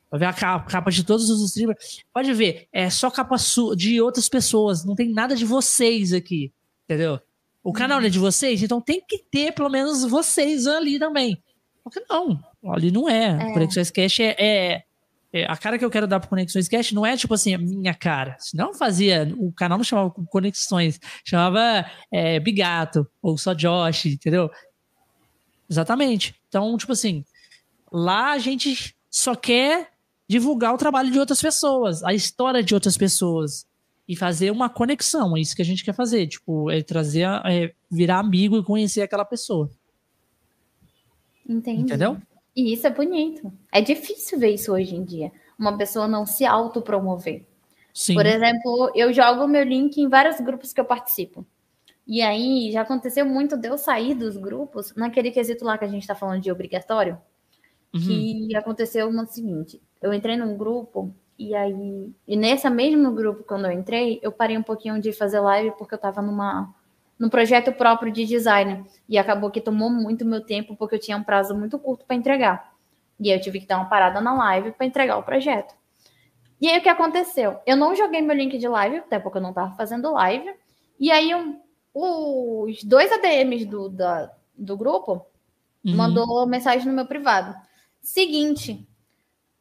[0.09, 2.01] vai ver a capa, capa, de todos os streamers.
[2.13, 3.35] Pode ver, é só capa
[3.75, 6.53] de outras pessoas, não tem nada de vocês aqui,
[6.85, 7.19] entendeu?
[7.63, 11.41] O canal é de vocês, então tem que ter pelo menos vocês ali também.
[11.83, 12.39] Porque não,
[12.69, 13.37] ali não é.
[13.49, 13.53] é.
[13.53, 14.83] Conexões Cash é, é,
[15.31, 17.57] é, A cara que eu quero dar para Conexões Cash não é tipo assim, a
[17.57, 18.35] minha cara.
[18.39, 19.33] Senão fazia.
[19.37, 24.49] O canal não chamava Conexões, chamava é, Bigato, ou só Josh, entendeu?
[25.69, 26.35] Exatamente.
[26.47, 27.23] Então, tipo assim,
[27.91, 29.89] lá a gente só quer
[30.27, 33.65] divulgar o trabalho de outras pessoas, a história de outras pessoas
[34.07, 35.35] e fazer uma conexão.
[35.35, 39.01] É isso que a gente quer fazer, tipo, é trazer, é virar amigo e conhecer
[39.01, 39.69] aquela pessoa.
[41.47, 41.81] Entendi.
[41.81, 42.17] Entendeu?
[42.55, 43.51] E isso é bonito.
[43.71, 45.31] É difícil ver isso hoje em dia.
[45.57, 47.45] Uma pessoa não se autopromover.
[47.93, 48.13] Sim.
[48.13, 51.45] Por exemplo, eu jogo meu link em vários grupos que eu participo.
[52.05, 55.87] E aí já aconteceu muito de eu sair dos grupos naquele quesito lá que a
[55.87, 57.17] gente está falando de obrigatório.
[57.93, 58.47] Uhum.
[58.47, 63.65] Que aconteceu o seguinte: eu entrei num grupo e aí, e nesse mesmo grupo, quando
[63.65, 66.73] eu entrei, eu parei um pouquinho de fazer live porque eu estava numa
[67.19, 71.17] num projeto próprio de design e acabou que tomou muito meu tempo porque eu tinha
[71.17, 72.73] um prazo muito curto para entregar.
[73.19, 75.73] E aí eu tive que dar uma parada na live para entregar o projeto.
[76.61, 77.59] E aí o que aconteceu?
[77.65, 80.53] Eu não joguei meu link de live, até porque eu não estava fazendo live.
[80.99, 81.59] E aí um,
[81.93, 85.25] os dois ADMs do, da, do grupo
[85.83, 85.95] uhum.
[85.95, 87.55] mandou mensagem no meu privado.
[88.07, 88.87] Seguinte,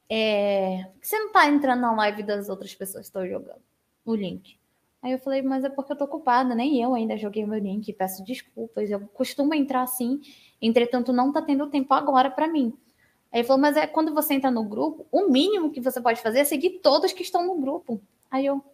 [0.09, 3.61] é, você não tá entrando na live das outras pessoas que estão jogando
[4.05, 4.57] o link?
[5.03, 7.93] Aí eu falei, mas é porque eu tô ocupada, nem eu ainda joguei meu link,
[7.93, 8.89] peço desculpas.
[8.89, 10.21] Eu costumo entrar assim,
[10.63, 12.73] entretanto, não tá tendo tempo agora para mim.
[13.33, 16.23] Aí ele falou, mas é quando você entra no grupo, o mínimo que você pode
[16.23, 18.01] fazer é seguir todos que estão no grupo.
[18.31, 18.65] Aí eu.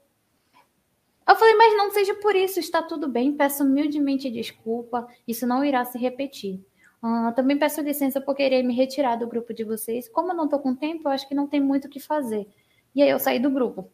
[1.27, 5.65] Eu falei, mas não seja por isso, está tudo bem, peço humildemente desculpa, isso não
[5.65, 6.63] irá se repetir.
[7.03, 10.09] Uh, também peço licença por querer me retirar do grupo de vocês.
[10.09, 12.47] Como eu não estou com tempo, eu acho que não tem muito o que fazer.
[12.95, 13.91] E aí eu saí do grupo.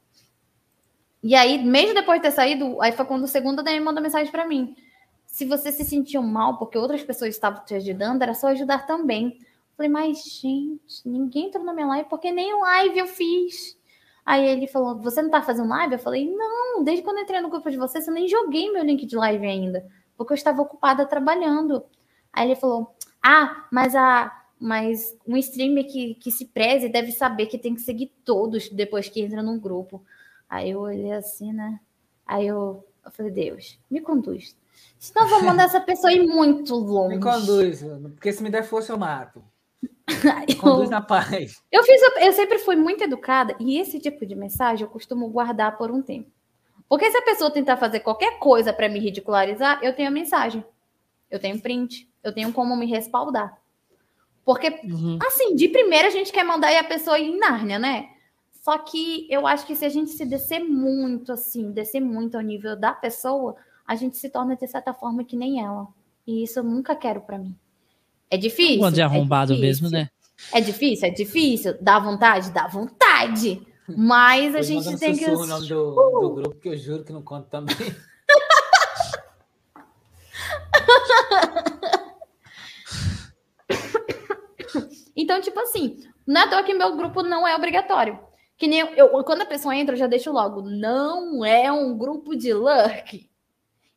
[1.23, 4.31] E aí, mesmo depois de ter saído, aí foi quando o segundo daí mandou mensagem
[4.31, 4.77] para mim.
[5.27, 9.39] Se você se sentiu mal porque outras pessoas estavam te ajudando, era só ajudar também.
[9.77, 13.79] Falei, mas, gente, ninguém entrou na minha live porque nem live eu fiz.
[14.29, 15.95] Aí ele falou: Você não tá fazendo live?
[15.95, 18.85] Eu falei: Não, desde quando eu entrei no grupo de vocês, eu nem joguei meu
[18.85, 21.83] link de live ainda, porque eu estava ocupada trabalhando.
[22.31, 24.35] Aí ele falou: Ah, mas a.
[24.61, 29.09] Mas um streamer que, que se preze deve saber que tem que seguir todos depois
[29.09, 30.03] que entra num grupo.
[30.51, 31.79] Aí eu olhei assim, né?
[32.27, 34.57] Aí eu, eu falei, Deus, me conduz.
[34.99, 37.15] Senão eu vou mandar essa pessoa ir muito longe.
[37.15, 37.85] Me conduz,
[38.15, 39.45] porque se me der força eu mato.
[40.61, 41.63] Conduz na paz.
[41.71, 45.77] Eu, fiz, eu sempre fui muito educada e esse tipo de mensagem eu costumo guardar
[45.77, 46.31] por um tempo.
[46.89, 50.65] Porque se a pessoa tentar fazer qualquer coisa para me ridicularizar, eu tenho a mensagem.
[51.31, 52.08] Eu tenho print.
[52.23, 53.57] Eu tenho como me respaldar.
[54.45, 55.19] Porque, uhum.
[55.27, 58.09] assim, de primeira a gente quer mandar a pessoa ir em Nárnia, né?
[58.63, 62.43] Só que eu acho que se a gente se descer muito, assim, descer muito ao
[62.43, 65.87] nível da pessoa, a gente se torna, de certa forma, que nem ela.
[66.27, 67.55] E isso eu nunca quero para mim.
[68.31, 68.79] É difícil.
[68.79, 70.11] Quando é arrombado é mesmo, né?
[70.53, 71.77] É difícil, é difícil.
[71.81, 72.51] Dá vontade?
[72.51, 73.67] Dá vontade.
[73.89, 75.25] Mas a gente tem que.
[75.25, 76.21] o nome do, uh!
[76.21, 77.75] do grupo, que eu juro que não conto também.
[85.29, 88.19] então, tipo assim, não é que meu grupo não é obrigatório.
[88.57, 90.63] Que nem eu, eu, quando a pessoa entra, eu já deixo logo.
[90.63, 93.31] Não é um grupo de lurk.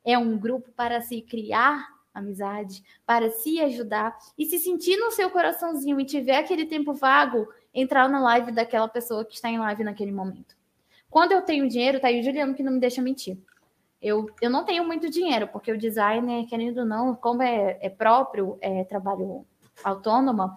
[0.03, 5.29] É um grupo para se criar amizade, para se ajudar e se sentir no seu
[5.29, 9.85] coraçãozinho e tiver aquele tempo vago, entrar na live daquela pessoa que está em live
[9.85, 10.53] naquele momento.
[11.09, 13.37] Quando eu tenho dinheiro, tá aí o Juliano que não me deixa mentir.
[14.01, 17.89] Eu, eu não tenho muito dinheiro, porque o designer, querendo ou não, como é, é
[17.89, 19.45] próprio, é trabalho
[19.81, 20.51] autônomo,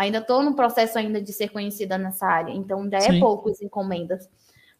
[0.00, 4.28] ainda estou no processo ainda de ser conhecida nessa área, então ainda é poucos encomendas.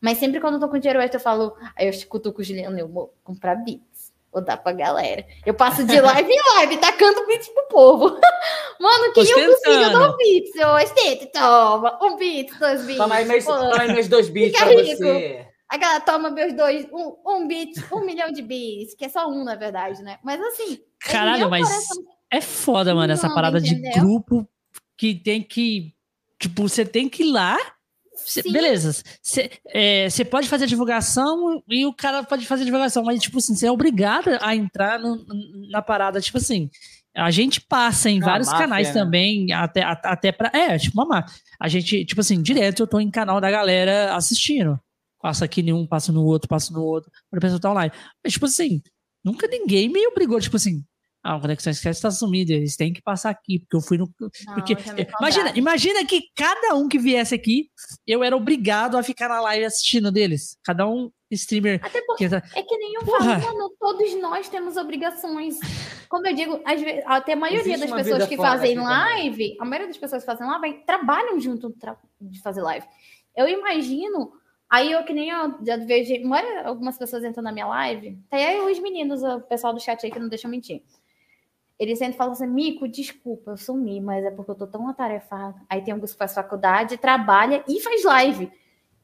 [0.01, 2.89] Mas sempre quando eu tô com dinheiro eu falo, aí eu cutuco o Juliano, eu
[2.89, 3.83] vou comprar bi
[4.33, 5.27] Vou dar pra galera.
[5.45, 8.05] Eu passo de live em live, tacando beats pro povo.
[8.79, 10.55] Mano, quem eu consigo, eu dou beats.
[10.55, 11.99] Eu ostento, toma.
[12.01, 12.97] Um beat, dois beats.
[12.97, 14.99] Toma aí meus, toma aí meus dois beats Fica pra rico.
[14.99, 15.47] você.
[15.69, 19.29] A galera toma meus dois, um, um beat, um milhão de beats, que é só
[19.29, 20.19] um, na verdade, né?
[20.23, 20.79] Mas assim.
[21.01, 22.05] Caralho, mas coração...
[22.33, 23.93] é foda, mano, essa parada entendeu?
[23.93, 24.49] de grupo
[25.01, 25.95] que tem que.
[26.39, 27.57] Tipo, você tem que ir lá
[28.13, 33.03] Cê, beleza, você é, pode fazer a divulgação e o cara pode fazer a divulgação,
[33.03, 35.25] mas, tipo assim, você é obrigado a entrar no,
[35.71, 36.69] na parada, tipo assim.
[37.17, 38.93] A gente passa em é vários máfia, canais né?
[38.93, 40.51] também, até, até pra.
[40.53, 41.25] É, tipo uma.
[41.59, 44.79] A gente, tipo assim, direto eu tô em canal da galera assistindo.
[45.21, 47.93] Passa aqui nenhum, passa no outro, passa no outro, pra pessoa tá online.
[48.23, 48.83] Mas, tipo assim,
[49.25, 50.85] nunca ninguém me obrigou, tipo assim,
[51.23, 54.11] ah, o Conexão Esquece está sumido, eles têm que passar aqui, porque eu fui no.
[54.19, 54.75] Não, porque,
[55.21, 57.69] imagina, imagina que cada um que viesse aqui,
[58.07, 60.57] eu era obrigado a ficar na live assistindo deles.
[60.65, 61.79] Cada um streamer.
[61.83, 62.35] Até porque que...
[62.35, 65.59] é que nem eu falo, mano, todos nós temos obrigações.
[66.09, 69.57] Como eu digo, às vezes, até a maioria Existe das pessoas que fazem live, também.
[69.61, 71.75] a maioria das pessoas que fazem live trabalham junto
[72.21, 72.87] de fazer live.
[73.37, 74.33] Eu imagino
[74.71, 76.15] Aí eu que nem eu já vejo,
[76.65, 80.13] algumas pessoas entram na minha live, até aí os meninos, o pessoal do chat aí
[80.13, 80.85] que não deixa mentir.
[81.81, 85.59] Ele sempre fala assim, Mico, desculpa, eu sumi, mas é porque eu tô tão atarefado.
[85.67, 88.53] Aí tem alguns que faz faculdade, trabalha e faz live.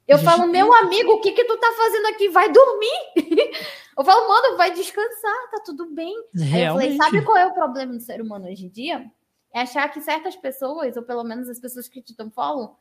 [0.07, 2.29] Eu falo, meu amigo, o que que tu tá fazendo aqui?
[2.29, 3.15] Vai dormir?
[3.99, 6.15] eu falo, mano, vai descansar, tá tudo bem.
[6.35, 6.55] Realmente.
[6.55, 9.11] Aí eu falei, sabe qual é o problema do ser humano hoje em dia?
[9.55, 12.77] É achar que certas pessoas, ou pelo menos as pessoas que te dão follow,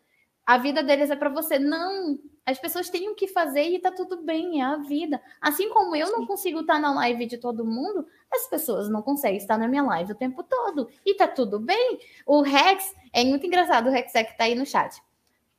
[0.46, 1.58] a vida deles é para você.
[1.58, 5.22] Não, as pessoas têm o que fazer e tá tudo bem, é a vida.
[5.42, 9.38] Assim como eu não consigo estar na live de todo mundo, as pessoas não conseguem
[9.38, 10.88] estar na minha live o tempo todo.
[11.04, 12.00] E tá tudo bem.
[12.26, 15.02] O Rex, é muito engraçado o Rex é que tá aí no chat.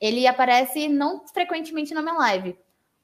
[0.01, 2.57] Ele aparece não frequentemente na minha live.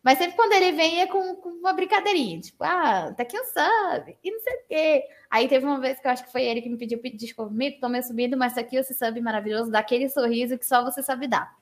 [0.03, 4.19] Mas sempre quando ele vem é com, com uma brincadeirinha, tipo, ah, tá aqui sub,
[4.23, 5.05] e não sei o quê.
[5.31, 7.81] Aí teve uma vez que eu acho que foi ele que me pediu desculpa comigo,
[7.81, 11.57] tomei subindo, mas tá aqui esse sub maravilhoso, daquele sorriso que só você sabe dar.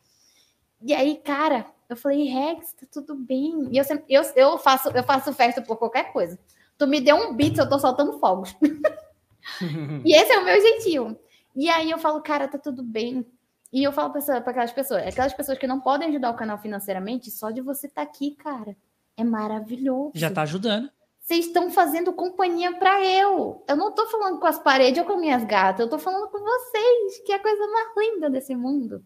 [0.82, 3.68] E aí, cara, eu falei, Rex, tá tudo bem.
[3.70, 6.38] E eu, sempre, eu, eu, faço, eu faço festa por qualquer coisa.
[6.78, 8.56] Tu me deu um beat, eu tô soltando fogos.
[10.04, 11.18] e esse é o meu jeitinho.
[11.54, 13.26] E aí eu falo, cara, tá tudo bem.
[13.72, 17.30] E eu falo para aquelas pessoas, aquelas pessoas que não podem ajudar o canal financeiramente,
[17.30, 18.76] só de você estar tá aqui, cara,
[19.16, 20.12] é maravilhoso.
[20.14, 20.90] Já tá ajudando.
[21.20, 23.62] vocês estão fazendo companhia para eu.
[23.68, 26.38] Eu não tô falando com as paredes ou com minhas gatas, eu tô falando com
[26.38, 29.04] vocês, que é a coisa mais linda desse mundo.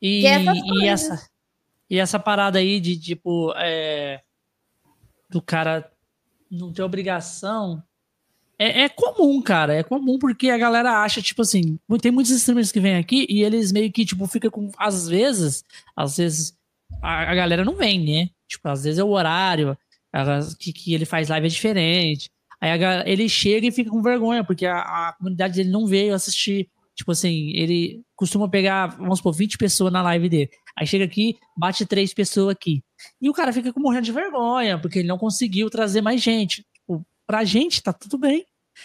[0.00, 1.28] E, e essa,
[1.88, 4.22] e essa parada aí de, tipo, é,
[5.28, 5.90] do cara
[6.50, 7.82] não ter obrigação.
[8.58, 9.74] É, é, comum, cara.
[9.74, 13.42] É comum porque a galera acha, tipo assim, tem muitos streamers que vêm aqui e
[13.42, 14.70] eles meio que, tipo, fica com.
[14.76, 15.64] Às vezes,
[15.96, 16.54] às vezes,
[17.00, 18.30] a, a galera não vem, né?
[18.46, 19.78] Tipo, às vezes é o horário,
[20.58, 22.30] que, que ele faz live é diferente.
[22.60, 26.14] Aí a, ele chega e fica com vergonha, porque a, a, comunidade dele não veio
[26.14, 26.68] assistir.
[27.00, 30.50] Tipo assim, ele costuma pegar, vamos supor, 20 pessoas na live dele.
[30.76, 32.84] Aí chega aqui, bate três pessoas aqui.
[33.18, 36.62] E o cara fica morrendo de vergonha, porque ele não conseguiu trazer mais gente.
[36.74, 38.44] Tipo, pra gente tá tudo bem.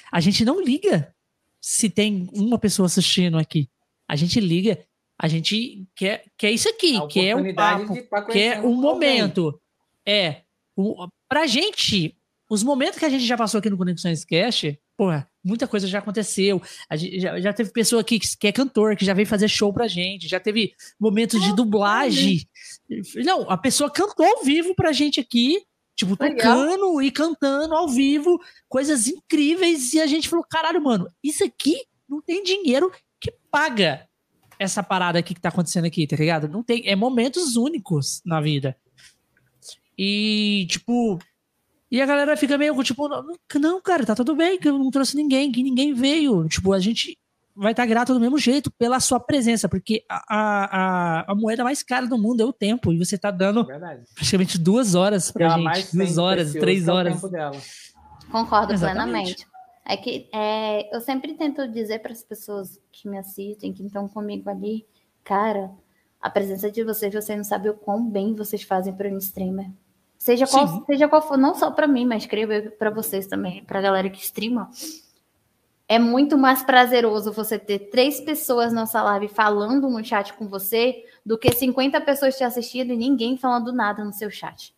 [0.09, 1.13] A gente não liga
[1.59, 3.69] se tem uma pessoa assistindo aqui.
[4.07, 4.79] A gente liga,
[5.19, 7.95] a gente quer, quer isso aqui, quer um papo,
[8.31, 9.59] quer um momento.
[10.05, 10.43] É,
[10.73, 12.15] o, pra gente,
[12.49, 15.99] os momentos que a gente já passou aqui no Conexões Cast, porra, muita coisa já
[15.99, 16.61] aconteceu.
[16.93, 19.71] Gente, já, já, teve pessoa aqui que, que, é cantor, que já veio fazer show
[19.71, 22.47] pra gente, já teve momentos de dublagem.
[23.23, 25.61] Não, a pessoa cantou ao vivo pra gente aqui,
[25.95, 31.43] tipo, tocando e cantando ao vivo, coisas incríveis, e a gente falou: caralho, mano, isso
[31.43, 31.77] aqui
[32.09, 34.07] não tem dinheiro que paga
[34.57, 36.47] essa parada aqui que tá acontecendo aqui, tá ligado?
[36.47, 38.75] Não tem, é momentos únicos na vida.
[39.97, 41.19] E, tipo,
[41.91, 43.07] e a galera fica meio tipo,
[43.59, 46.47] não, cara, tá tudo bem, que eu não trouxe ninguém, que ninguém veio.
[46.47, 47.17] Tipo, a gente
[47.55, 51.63] vai estar tá grato do mesmo jeito pela sua presença, porque a, a, a moeda
[51.63, 54.03] mais cara do mundo é o tempo, e você tá dando Verdade.
[54.13, 55.95] praticamente duas horas pra gente.
[55.95, 57.21] Duas horas, três horas.
[58.31, 59.05] Concordo Exatamente.
[59.05, 59.47] plenamente.
[59.87, 64.07] É que é, eu sempre tento dizer para as pessoas que me assistem, que estão
[64.07, 64.83] comigo ali,
[65.23, 65.71] cara,
[66.19, 69.69] a presença de vocês, você não sabe o quão bem vocês fazem para um streamer.
[70.17, 73.79] Seja qual, seja qual for, não só para mim, mas creio para vocês também, para
[73.79, 74.69] a galera que streama.
[75.87, 80.47] É muito mais prazeroso você ter três pessoas na sua live falando no chat com
[80.47, 84.75] você do que 50 pessoas te assistindo e ninguém falando nada no seu chat.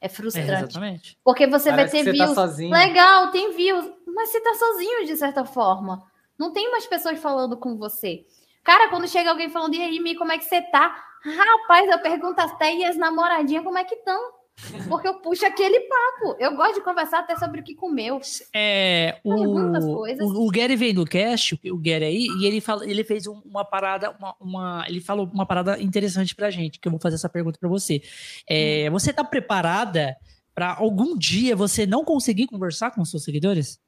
[0.00, 0.50] É frustrante.
[0.50, 1.18] É, exatamente.
[1.22, 2.70] Porque você Parece vai ter tá views.
[2.70, 6.02] Tá Legal, tem views, mas você tá sozinho de certa forma.
[6.38, 8.24] Não tem mais pessoas falando com você.
[8.62, 10.96] Cara, quando chega alguém falando, e aí, Mi, como é que você tá?
[11.24, 14.37] Rapaz, eu pergunto até e as namoradinhas como é que estão.
[14.88, 16.36] Porque eu puxo aquele papo.
[16.38, 18.20] Eu gosto de conversar até sobre o que comeu.
[18.54, 23.04] É, o, o, o, Gary vem do cast, o Gary aí, e ele, fala, ele
[23.04, 27.00] fez uma parada, uma, uma, ele falou uma parada interessante pra gente, que eu vou
[27.00, 28.02] fazer essa pergunta pra você.
[28.48, 28.92] É, hum.
[28.92, 30.16] você tá preparada
[30.54, 33.78] para algum dia você não conseguir conversar com os seus seguidores?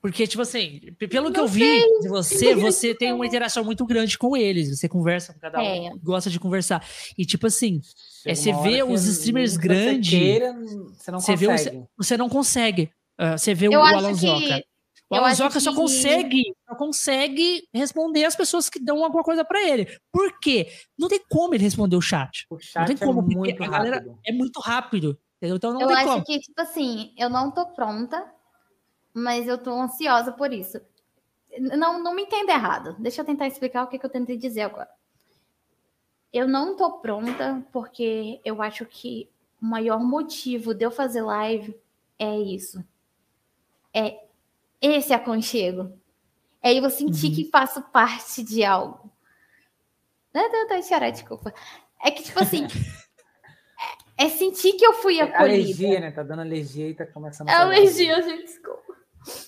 [0.00, 1.98] Porque, tipo assim, pelo não que eu vi sei.
[2.00, 4.78] de você, você tem uma interação muito grande com eles.
[4.78, 5.90] Você conversa com cada um, é.
[6.02, 6.86] gosta de conversar.
[7.16, 7.80] E, tipo assim,
[8.24, 10.10] é, você vê os streamers grandes.
[10.10, 11.76] Você, não você consegue.
[11.76, 12.90] Vê, você não consegue.
[13.18, 14.62] Uh, você vê eu o Alonsoca.
[15.08, 15.76] O Alonsoca só que...
[15.76, 19.86] consegue, só consegue responder as pessoas que dão alguma coisa para ele.
[20.12, 20.68] Por quê?
[20.98, 22.44] Não tem como ele responder o chat.
[22.50, 24.18] O chat não tem como, é muito rápido.
[24.26, 25.18] é muito rápido.
[25.40, 26.24] Então não eu tem acho como.
[26.24, 28.24] que, tipo assim, eu não tô pronta
[29.16, 30.78] mas eu tô ansiosa por isso.
[31.58, 32.94] Não, não me entenda errado.
[32.98, 34.90] Deixa eu tentar explicar o que, que eu tentei dizer agora.
[36.30, 39.30] Eu não tô pronta porque eu acho que
[39.60, 41.74] o maior motivo de eu fazer live
[42.18, 42.84] é isso.
[43.94, 44.20] É
[44.82, 45.98] esse aconchego.
[46.62, 47.34] É eu sentir uhum.
[47.36, 49.10] que faço parte de algo.
[50.34, 51.54] Não, não, não, chorar, desculpa.
[52.04, 52.66] É que, tipo assim,
[54.18, 55.42] é, é sentir que eu fui acolhida.
[55.42, 56.10] Alergia, né?
[56.10, 57.52] Tá dando alergia e tá começando a.
[57.52, 58.85] É alergia, gente, desculpa.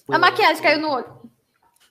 [0.09, 1.31] A maquiagem caiu no olho.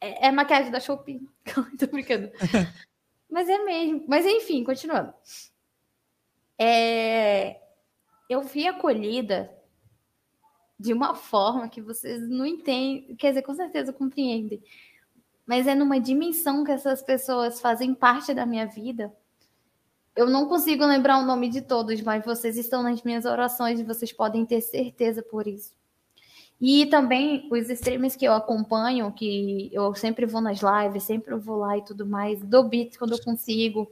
[0.01, 1.27] É, é maquiagem da Shopee.
[1.79, 2.31] Tô brincando.
[3.29, 4.05] Mas é mesmo.
[4.07, 5.13] Mas enfim, continuando.
[6.57, 7.61] É...
[8.29, 9.53] Eu fui acolhida
[10.79, 14.61] de uma forma que vocês não entendem, quer dizer, com certeza compreendem.
[15.45, 19.15] Mas é numa dimensão que essas pessoas fazem parte da minha vida.
[20.15, 23.83] Eu não consigo lembrar o nome de todos, mas vocês estão nas minhas orações e
[23.83, 25.76] vocês podem ter certeza por isso.
[26.59, 31.57] E também os streamers que eu acompanho, que eu sempre vou nas lives, sempre vou
[31.57, 33.91] lá e tudo mais, dou bits quando eu consigo,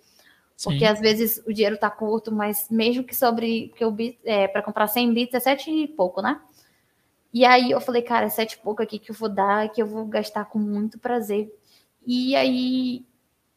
[0.64, 0.86] porque Sim.
[0.86, 4.88] às vezes o dinheiro tá curto, mas mesmo que sobre que eu é, para comprar
[4.88, 6.42] 100 bits é sete e pouco, né?
[7.32, 9.82] E aí eu falei, cara, é sete e pouco aqui que eu vou dar, que
[9.82, 11.54] eu vou gastar com muito prazer.
[12.08, 13.06] E aí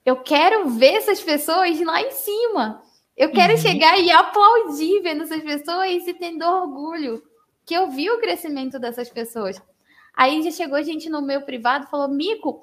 [0.04, 2.82] eu quero ver essas pessoas lá em cima.
[3.16, 3.58] Eu quero uhum.
[3.58, 7.22] chegar e aplaudir vendo essas pessoas e tendo orgulho
[7.68, 9.60] que eu vi o crescimento dessas pessoas.
[10.14, 12.62] Aí já chegou gente no meu privado e falou: Mico,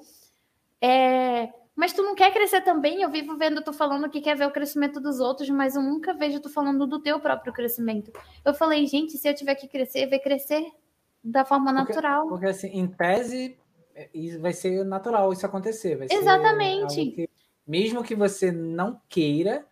[0.80, 3.02] é, Mas tu não quer crescer também?
[3.02, 6.12] Eu vivo vendo tu falando que quer ver o crescimento dos outros, mas eu nunca
[6.12, 8.10] vejo tu falando do teu próprio crescimento.
[8.44, 10.66] Eu falei, gente, se eu tiver que crescer, vai crescer
[11.22, 12.26] da forma porque, natural.
[12.26, 13.56] Porque, assim, em tese,
[13.94, 14.08] é,
[14.40, 16.04] vai ser natural isso acontecer.
[16.10, 17.06] Exatamente.
[17.12, 17.30] Que,
[17.64, 19.64] mesmo que você não queira,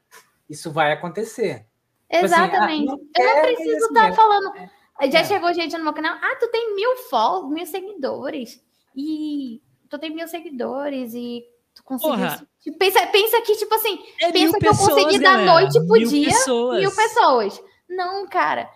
[0.49, 1.67] isso vai acontecer.
[2.09, 2.87] Exatamente.
[2.87, 4.57] Tipo assim, ah, não eu não preciso estar tá falando.
[4.57, 5.25] É, Já é.
[5.25, 6.17] chegou gente no meu canal.
[6.21, 8.63] Ah, tu tem mil follows, mil seguidores.
[8.97, 11.45] E tu tem mil seguidores e
[11.75, 12.17] tu conseguiu.
[12.61, 15.99] Tipo, pensa, pensa que, tipo assim, é pensa que pessoas, eu consegui da noite pro
[15.99, 16.81] mil dia pessoas.
[16.81, 17.63] mil pessoas.
[17.89, 18.71] Não, cara.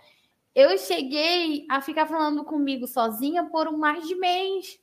[0.54, 4.78] Eu cheguei a ficar falando comigo sozinha por um mais de mês.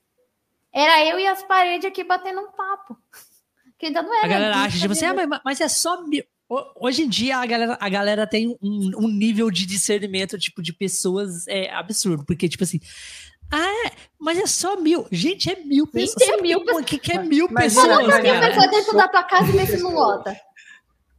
[0.74, 2.98] Era eu e as paredes aqui batendo um papo.
[3.78, 4.26] Que ainda não era.
[4.26, 6.24] A galera acha, tipo assim, ah, mas, mas é só mil.
[6.48, 10.72] Hoje em dia a galera, a galera tem um, um nível de discernimento tipo de
[10.72, 12.80] pessoas é absurdo, porque tipo assim,
[13.52, 15.08] ah, é, mas é só mil.
[15.12, 16.24] Gente, é mil pessoas.
[16.24, 16.84] Gente, é mil pessoas.
[16.84, 18.06] O que, que é mil mas, pessoas?
[18.06, 20.36] Pra mil pessoas dentro da tua casa e vê se não lota.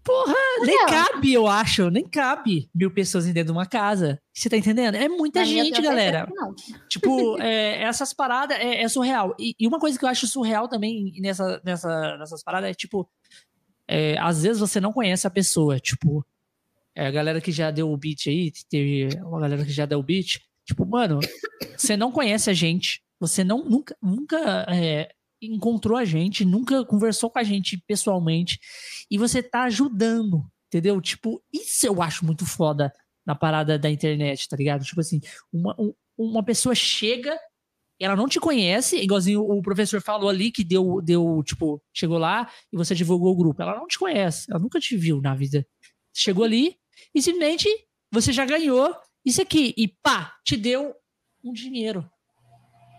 [0.07, 1.91] Porra, nem cabe, eu acho.
[1.91, 4.21] Nem cabe mil pessoas dentro de uma casa.
[4.33, 4.95] Você tá entendendo?
[4.95, 6.29] É muita Na gente, galera.
[6.89, 9.35] Tipo, é, essas paradas é, é surreal.
[9.37, 13.09] E, e, uma coisa que eu acho surreal também nessa, nessa, nessas paradas é, tipo,
[13.89, 15.79] é, às vezes você não conhece a pessoa.
[15.79, 16.25] Tipo,
[16.95, 19.99] é, a galera que já deu o beat aí, teve uma galera que já deu
[19.99, 20.41] o beat.
[20.65, 21.21] Tipo, mano,
[21.77, 23.03] você não conhece a gente.
[23.21, 25.09] Você não nunca, nunca é,
[25.41, 28.59] encontrou a gente, nunca conversou com a gente pessoalmente
[29.11, 31.01] e você tá ajudando, entendeu?
[31.01, 32.93] Tipo, isso eu acho muito foda
[33.25, 34.85] na parada da internet, tá ligado?
[34.85, 35.21] Tipo assim,
[35.53, 37.39] uma, um, uma pessoa chega,
[38.05, 42.51] ela não te conhece, igualzinho o professor falou ali que deu, deu, tipo, chegou lá
[42.73, 43.63] e você divulgou o grupo.
[43.63, 45.67] Ela não te conhece, ela nunca te viu na vida.
[46.15, 46.77] Chegou ali
[47.15, 47.69] e simplesmente
[48.13, 48.95] você já ganhou
[49.25, 50.95] isso aqui e pá, te deu
[51.43, 52.09] um dinheiro.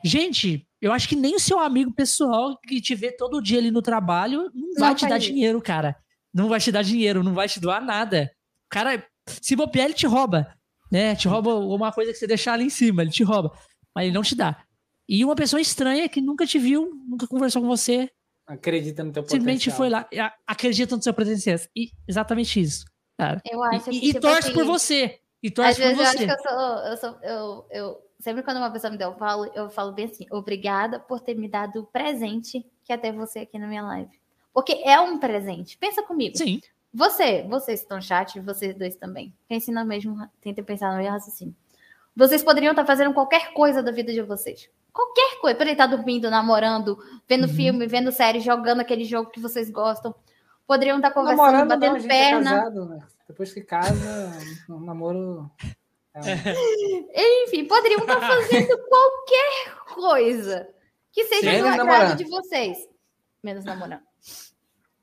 [0.04, 3.72] Gente, eu acho que nem o seu amigo pessoal que te vê todo dia ali
[3.72, 5.96] no trabalho não vai não te dar dinheiro, cara.
[6.34, 8.32] Não vai te dar dinheiro, não vai te doar nada.
[8.66, 9.04] O cara,
[9.42, 10.54] se bobear, ele te rouba.
[10.92, 11.16] Né?
[11.16, 13.52] Te rouba uma coisa que você deixar ali em cima, ele te rouba.
[13.96, 14.64] Mas ele não te dá.
[15.08, 18.10] E uma pessoa estranha que nunca te viu, nunca conversou com você.
[18.46, 19.88] Acredita no teu simplesmente potencial.
[19.88, 21.58] Simplesmente foi lá, acredita no seu potencial.
[21.76, 22.86] E exatamente isso.
[23.18, 23.42] Cara.
[23.50, 25.20] Eu acho e, que, e tipo torce assim, por você.
[25.42, 26.26] E torce às por vezes você.
[26.26, 29.10] Eu acho que eu sou, eu sou, eu, eu sempre quando uma pessoa me deu
[29.10, 32.98] um falo, eu falo bem assim, obrigada por ter me dado o presente que é
[32.98, 34.12] ter você aqui na minha live.
[34.54, 35.78] Porque é um presente.
[35.78, 36.38] Pensa comigo.
[36.38, 36.62] Sim.
[36.94, 39.34] Você, vocês estão chat, vocês dois também.
[39.48, 41.56] Pensem no mesmo, tentem pensar no mesmo raciocínio.
[42.16, 44.70] Vocês poderiam estar fazendo qualquer coisa da vida de vocês.
[44.98, 45.56] Qualquer coisa.
[45.56, 46.98] Poderia estar dormindo, namorando,
[47.30, 47.54] vendo uhum.
[47.54, 50.16] filme, vendo série, jogando aquele jogo que vocês gostam.
[50.66, 52.50] Poderiam estar conversando, namorando, batendo não, é perna.
[52.50, 53.08] É casado, né?
[53.28, 54.32] Depois que casa,
[54.68, 55.52] o namoro
[57.46, 60.68] Enfim, poderiam estar fazendo qualquer coisa
[61.12, 62.18] que seja Sim, do agrado namorando.
[62.18, 62.90] de vocês.
[63.44, 64.02] Menos namorando.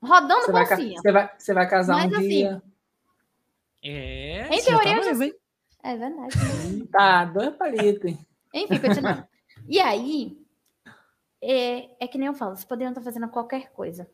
[0.03, 0.77] Rodando você bolsinha.
[0.77, 2.63] Vai, você, vai, você vai casar Mas, um assim, dia.
[3.85, 5.27] É, em teoria, tá já...
[5.85, 6.89] É verdade.
[6.91, 8.13] tá, dois palitos.
[8.53, 9.34] Enfim, continuando.
[9.69, 10.37] E aí,
[11.43, 14.09] é, é que nem eu falo, vocês poderiam estar fazendo qualquer coisa.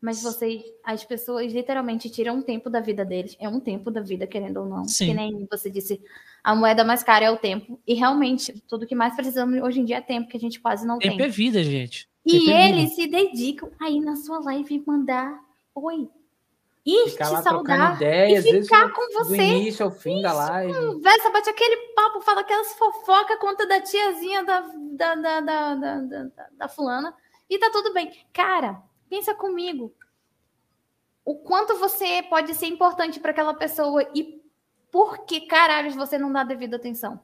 [0.00, 3.36] Mas vocês, as pessoas literalmente tiram um tempo da vida deles.
[3.40, 4.84] É um tempo da vida, querendo ou não.
[4.84, 5.06] Sim.
[5.06, 6.00] Que nem você disse,
[6.44, 7.80] a moeda mais cara é o tempo.
[7.86, 10.86] E realmente, tudo que mais precisamos hoje em dia é tempo, que a gente quase
[10.86, 11.18] não tempo tem.
[11.18, 12.08] Tempo é vida, gente.
[12.24, 15.40] E é eles se dedicam aí na sua live mandar
[15.74, 16.08] oi.
[16.86, 19.36] E te saudar e ficar com você.
[19.36, 20.72] Do início ao fim Isso, da live.
[20.72, 26.00] Conversa, bate aquele papo, fala aquelas fofoca conta da tiazinha da, da, da, da, da,
[26.00, 27.12] da, da fulana.
[27.50, 28.12] E tá tudo bem.
[28.32, 29.94] Cara, Pensa comigo.
[31.24, 34.40] O quanto você pode ser importante para aquela pessoa e
[34.90, 37.20] por que caralhos você não dá devida atenção?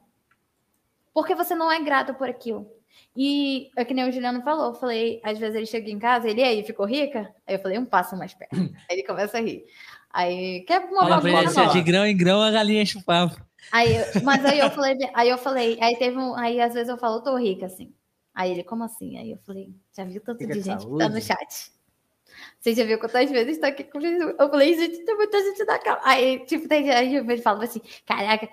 [1.13, 2.69] Porque você não é grato por aquilo.
[3.15, 6.27] E é que nem o Juliano falou, eu falei, às vezes ele chega em casa,
[6.27, 7.33] ele aí ficou rica?
[7.45, 8.55] Aí eu falei, um passo mais perto.
[8.89, 9.63] aí ele começa a rir.
[10.11, 11.67] Aí, quer uma Olha, bagunça?
[11.67, 13.35] De grão em grão a galinha papo.
[13.71, 13.89] Aí,
[14.23, 17.21] mas aí eu falei, aí eu falei, aí teve um, aí às vezes eu falo,
[17.21, 17.93] tô rica, assim.
[18.33, 19.17] Aí ele, como assim?
[19.17, 20.97] Aí eu falei, já viu tanto Fica de gente saúde.
[20.97, 21.71] que tá no chat?
[22.59, 24.35] Você já viu quantas vezes tá aqui com Jesus?
[24.39, 25.99] Eu falei, gente, tem muita gente na cama.
[26.03, 28.49] Aí, tipo, tem aí eu falo assim, caraca,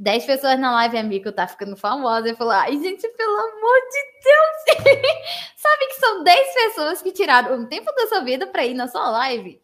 [0.00, 2.30] 10 pessoas na live, amigo, tá ficando famosa.
[2.30, 4.96] Eu falo, ai, gente, pelo amor de Deus!
[5.56, 8.88] Sabe que são 10 pessoas que tiraram um tempo da sua vida para ir na
[8.88, 9.62] sua live?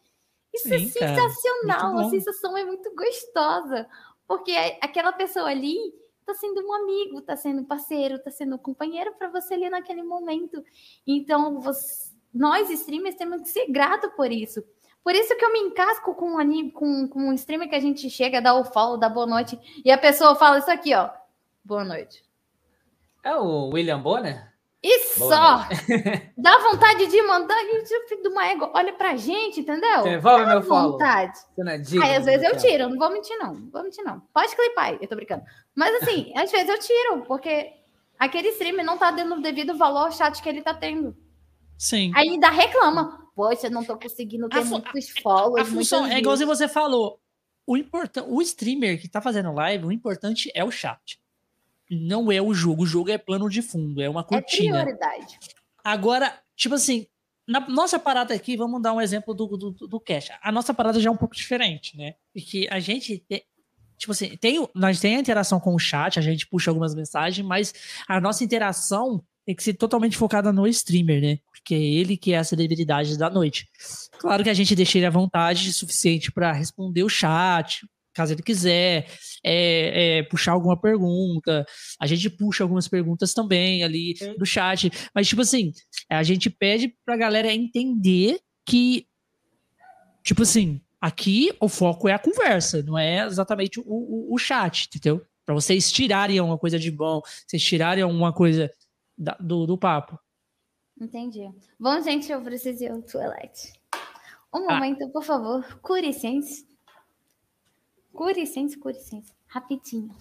[0.53, 3.87] Isso é Sim, é sensacional, a sensação é muito gostosa.
[4.27, 5.75] Porque aquela pessoa ali
[6.23, 9.71] tá sendo um amigo, tá sendo um parceiro, tá sendo um companheiro para você ali
[9.71, 10.63] naquele momento.
[11.07, 14.63] Então, você, nós streamers temos que ser grato por isso.
[15.07, 17.79] Por isso que eu me encasco com um, anime, com, com um streamer que a
[17.79, 21.09] gente chega, dá o follow, dá boa noite, e a pessoa fala isso aqui, ó.
[21.63, 22.25] Boa noite.
[23.23, 24.51] É o William Bonner?
[24.83, 25.65] E só
[26.37, 30.03] dá vontade de mandar e o filho do uma ego olha pra gente, entendeu?
[30.03, 30.91] Devolve meu follow.
[30.91, 31.39] vontade.
[31.57, 34.19] É Aí às vezes eu tiro, não vou mentir não, não vou mentir não.
[34.33, 35.43] Pode clipar, eu tô brincando.
[35.73, 37.71] Mas assim, às vezes eu tiro, porque
[38.19, 41.15] aquele stream não tá dando o devido valor ao chat que ele tá tendo.
[41.77, 42.11] Sim.
[42.13, 43.25] Aí ainda reclama.
[43.37, 45.61] Poxa, não tô conseguindo ter a muitos follows.
[45.61, 47.21] A função é igualzinho você falou.
[47.65, 47.77] O,
[48.27, 51.19] o streamer que tá fazendo live, o importante é o chat
[51.89, 52.83] não é o jogo.
[52.83, 54.79] O jogo é plano de fundo, é uma cortina.
[54.79, 55.39] É prioridade.
[55.83, 57.07] Agora, tipo assim,
[57.47, 60.29] na nossa parada aqui, vamos dar um exemplo do, do, do Cash.
[60.41, 62.15] A nossa parada já é um pouco diferente, né?
[62.33, 63.23] Porque a gente,
[63.97, 67.45] tipo assim, tem, nós tem a interação com o chat, a gente puxa algumas mensagens,
[67.45, 67.73] mas
[68.07, 71.39] a nossa interação tem que ser totalmente focada no streamer, né?
[71.67, 73.67] Porque é ele que é a celebridade da noite.
[74.19, 78.41] Claro que a gente deixa ele à vontade suficiente para responder o chat, caso ele
[78.41, 79.05] quiser,
[79.43, 81.65] é, é, puxar alguma pergunta.
[81.99, 84.89] A gente puxa algumas perguntas também ali do chat.
[85.13, 85.73] Mas, tipo assim,
[86.09, 89.05] a gente pede pra galera entender que,
[90.23, 94.87] tipo assim, aqui o foco é a conversa, não é exatamente o, o, o chat,
[94.87, 95.21] entendeu?
[95.45, 98.71] Pra vocês tirarem alguma coisa de bom, vocês tirarem alguma coisa
[99.17, 100.17] da, do, do papo.
[100.99, 101.51] Entendi.
[101.79, 103.73] Bom, gente, eu preciso ir ao toalete.
[104.53, 104.73] Um ah.
[104.73, 105.09] momento, ah.
[105.09, 105.79] por favor.
[105.81, 106.67] Curicense.
[108.11, 109.33] Com licença, com licença.
[109.47, 110.15] Rapidinho.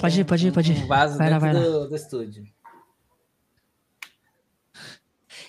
[0.00, 0.84] Pode ir, pode ir, pode ir.
[0.84, 1.60] Um vaso vai lá, vai lá.
[1.60, 2.44] Do, do estúdio.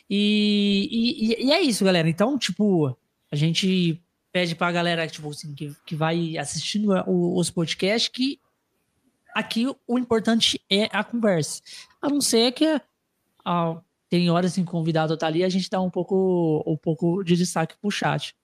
[0.10, 2.10] E, e, e, é isso, galera.
[2.10, 2.96] Então, tipo,
[3.32, 8.40] a gente pede pra galera tipo, assim, que, que vai assistindo os podcasts que
[9.34, 11.62] aqui o importante é a conversa.
[12.02, 12.82] A não ser que
[13.46, 13.82] ah,
[14.12, 17.78] tem horas em convidado tá ali, a gente dá um pouco, um pouco de destaque
[17.80, 18.36] pro chat.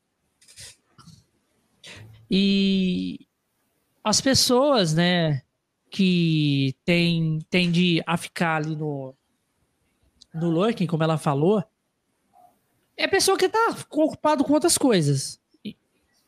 [2.32, 3.28] E
[4.02, 5.42] as pessoas, né,
[5.90, 9.14] que tem, tende a ficar ali no,
[10.34, 11.62] no lurking, como ela falou,
[12.96, 15.38] é pessoa que tá ocupado com outras coisas.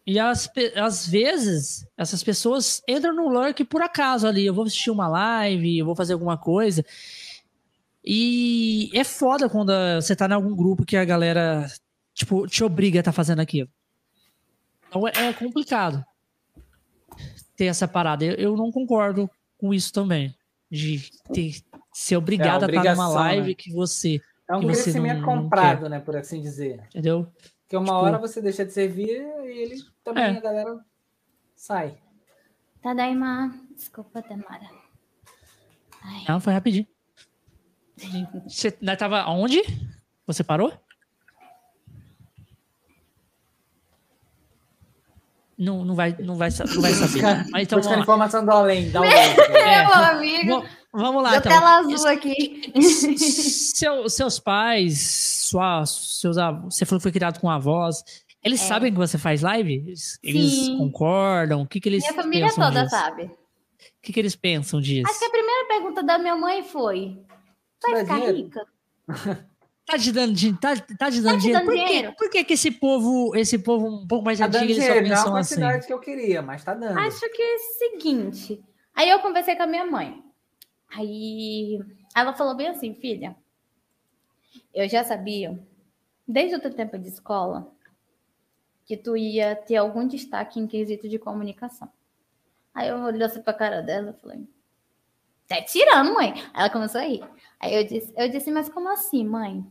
[0.05, 4.45] E, às, às vezes, essas pessoas entram no lurk por acaso ali.
[4.45, 6.83] Eu vou assistir uma live, eu vou fazer alguma coisa.
[8.11, 9.71] E é foda quando
[10.01, 11.67] você tá em algum grupo que a galera,
[12.11, 13.69] tipo, te obriga a estar tá fazendo aquilo.
[14.87, 16.03] Então é complicado
[17.55, 18.25] ter essa parada.
[18.25, 19.29] Eu, eu não concordo
[19.59, 20.35] com isso também.
[20.71, 21.61] De ter,
[21.93, 23.53] ser obrigado é a, estar numa live né?
[23.53, 24.19] que você.
[24.49, 25.99] É um crescimento não, comprado, não né?
[25.99, 26.81] Por assim dizer.
[26.89, 27.31] Entendeu?
[27.61, 30.29] Porque uma tipo, hora você deixa de servir e ele também, é.
[30.29, 30.79] a galera
[31.55, 31.95] sai.
[32.81, 33.53] Tadaima.
[33.75, 34.67] Desculpa, Tamara.
[36.27, 36.87] Não, foi rapidinho.
[38.47, 39.61] Você tava onde?
[40.25, 40.73] Você parou?
[45.59, 47.45] não, não, vai, não, vai, não vai saber.
[47.51, 48.89] Mas então, Buscar informação do além.
[48.89, 49.11] Da além.
[49.11, 49.85] É.
[49.85, 50.65] Meu amigo.
[50.93, 51.51] Vamos lá, então.
[51.51, 52.71] tela azul aqui.
[52.81, 58.03] Seu, seus pais, sua, seus você falou que foi criado com avós.
[58.41, 58.63] Eles é.
[58.63, 59.73] sabem que você faz live?
[59.73, 61.61] Eles, eles concordam?
[61.61, 62.95] O que, que eles Minha família toda disso?
[62.95, 63.23] sabe.
[63.23, 65.09] O que, que eles pensam disso?
[65.09, 67.19] Acho que a primeira pergunta da minha mãe foi:
[67.81, 68.67] vai ficar rica?
[69.89, 71.65] Tá te dando, tá, tá te dando tá dinheiro.
[71.65, 72.15] Por, dinheiro.
[72.15, 75.07] Por que, que esse povo, esse povo um pouco mais tá antigo, eles só pensam
[75.07, 75.55] não é a assim?
[75.55, 76.99] quantidade que eu queria, mas tá dando.
[76.99, 78.63] Acho que é o seguinte.
[78.93, 80.23] Aí eu conversei com a minha mãe.
[80.95, 81.79] Aí
[82.15, 83.35] ela falou bem assim, filha.
[84.71, 85.59] Eu já sabia,
[86.27, 87.73] desde o teu tempo de escola,
[88.85, 91.89] que tu ia ter algum destaque em quesito de comunicação.
[92.75, 94.47] Aí eu olhei assim pra cara dela e falei,
[95.49, 96.33] tá tirando, mãe.
[96.53, 97.27] Ela começou a rir.
[97.59, 99.65] Aí eu disse, eu disse, mas como assim, mãe?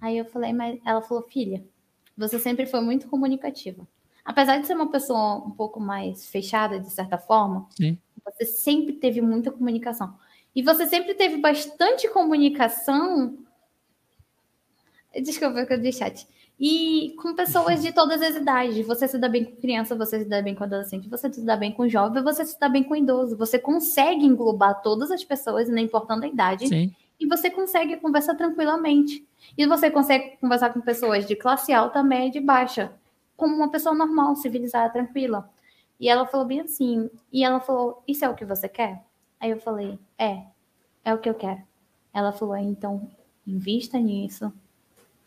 [0.00, 1.64] Aí eu falei, mas ela falou, filha,
[2.16, 3.86] você sempre foi muito comunicativa.
[4.24, 7.98] Apesar de ser uma pessoa um pouco mais fechada, de certa forma, Sim.
[8.24, 10.18] você sempre teve muita comunicação.
[10.54, 13.38] E você sempre teve bastante comunicação.
[15.22, 16.26] Desculpa que eu dei chat.
[16.60, 18.86] E com pessoas de todas as idades.
[18.86, 21.56] Você se dá bem com criança, você se dá bem com adolescente, você se dá
[21.56, 23.34] bem com jovem, você se dá bem com idoso.
[23.38, 26.68] Você consegue englobar todas as pessoas, não importando a idade.
[26.68, 26.94] Sim.
[27.18, 29.26] E você consegue conversar tranquilamente.
[29.56, 32.92] E você consegue conversar com pessoas de classe alta, média e baixa,
[33.38, 35.50] como uma pessoa normal, civilizada, tranquila.
[35.98, 39.02] E ela falou bem assim, e ela falou: "Isso é o que você quer?"
[39.38, 40.42] Aí eu falei: "É,
[41.04, 41.62] é o que eu quero."
[42.12, 43.08] Ela falou: "Então,
[43.46, 44.52] invista nisso.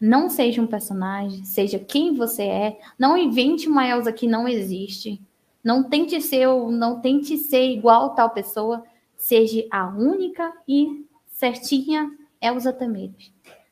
[0.05, 2.79] Não seja um personagem, seja quem você é.
[2.99, 5.21] Não invente uma Elsa que não existe.
[5.63, 8.83] Não tente ser, não tente ser igual tal pessoa.
[9.15, 12.11] Seja a única e certinha
[12.41, 13.31] Elsa Tamires.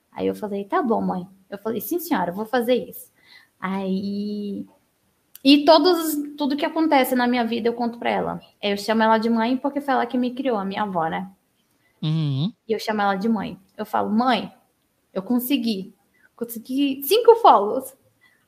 [0.09, 1.27] Aí eu falei, tá bom, mãe.
[1.49, 3.11] Eu falei, sim, senhora, vou fazer isso.
[3.59, 4.65] Aí.
[5.43, 8.41] E todos, tudo que acontece na minha vida eu conto para ela.
[8.61, 11.29] Eu chamo ela de mãe porque foi ela que me criou, a minha avó, né?
[12.01, 12.53] Uhum.
[12.65, 13.59] E eu chamo ela de mãe.
[13.75, 14.49] Eu falo, mãe,
[15.13, 15.93] eu consegui.
[16.41, 17.95] Consegui cinco follows.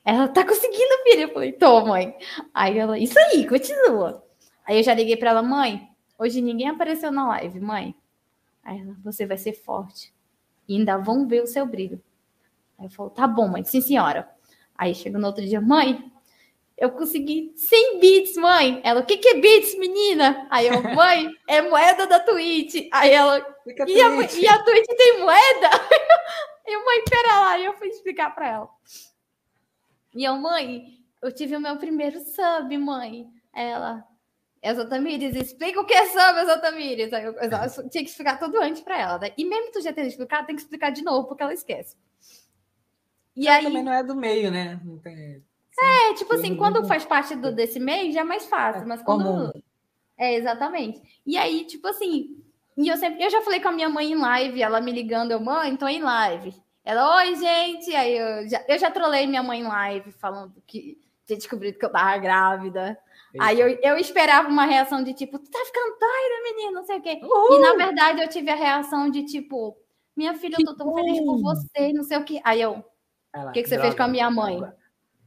[0.04, 1.22] Ela tá conseguindo, filha.
[1.22, 2.12] Eu falei, tô, mãe.
[2.52, 4.26] Aí ela, isso aí, continua.
[4.66, 5.88] Aí eu já liguei para ela, mãe,
[6.18, 7.94] hoje ninguém apareceu na live, mãe.
[8.64, 10.12] Aí ela, você vai ser forte.
[10.68, 12.02] E ainda vão ver o seu brilho.
[12.76, 14.28] Aí eu falo, tá bom, mãe, sim, senhora.
[14.76, 16.12] Aí chega no outro dia, mãe,
[16.76, 18.80] eu consegui 100 bits, mãe.
[18.84, 20.46] Ela, o que, que é bits, menina?
[20.50, 22.88] Aí eu, mãe, é moeda da Twitch.
[22.92, 25.70] Aí ela, e a, e a Twitch tem moeda?
[26.66, 27.58] eu, mãe, pera lá.
[27.58, 28.68] E eu fui explicar para ela.
[30.14, 33.28] E eu, mãe, eu tive o meu primeiro sub, mãe.
[33.52, 34.04] Ela,
[34.60, 37.12] Exatamires, explica o que é sub, Exatamires.
[37.12, 37.50] Aí eu, eu,
[37.88, 39.18] tinha que explicar tudo antes para ela.
[39.18, 39.30] Né?
[39.38, 41.96] E mesmo tu já tendo explicado, tem que explicar de novo, porque ela esquece.
[43.36, 43.64] E ela aí...
[43.64, 44.80] também não é do meio, né?
[44.84, 45.44] Não tem...
[45.78, 48.82] É, tipo assim, quando faz parte do, desse meio, já é mais fácil.
[48.82, 49.24] É mas quando.
[49.24, 49.52] Comum.
[50.16, 51.02] É, exatamente.
[51.26, 52.36] E aí, tipo assim,
[52.76, 53.22] e eu sempre.
[53.22, 55.86] Eu já falei com a minha mãe em live, ela me ligando, eu, mãe, tô
[55.86, 56.54] em live.
[56.84, 57.94] Ela, oi, gente.
[57.94, 61.84] Aí eu já, eu já trolei minha mãe em live, falando que tinha descobrido que
[61.84, 62.98] eu tava grávida.
[63.32, 63.46] Eita.
[63.46, 66.98] Aí eu, eu esperava uma reação de tipo, tu tá ficando doida, menino, não sei
[66.98, 67.20] o quê.
[67.22, 67.58] Uhul.
[67.58, 69.76] E na verdade eu tive a reação de tipo,
[70.16, 72.40] minha filha, eu tô tão feliz por você, não sei o quê.
[72.44, 72.84] Aí eu,
[73.34, 74.60] o que, que você fez com a minha mãe?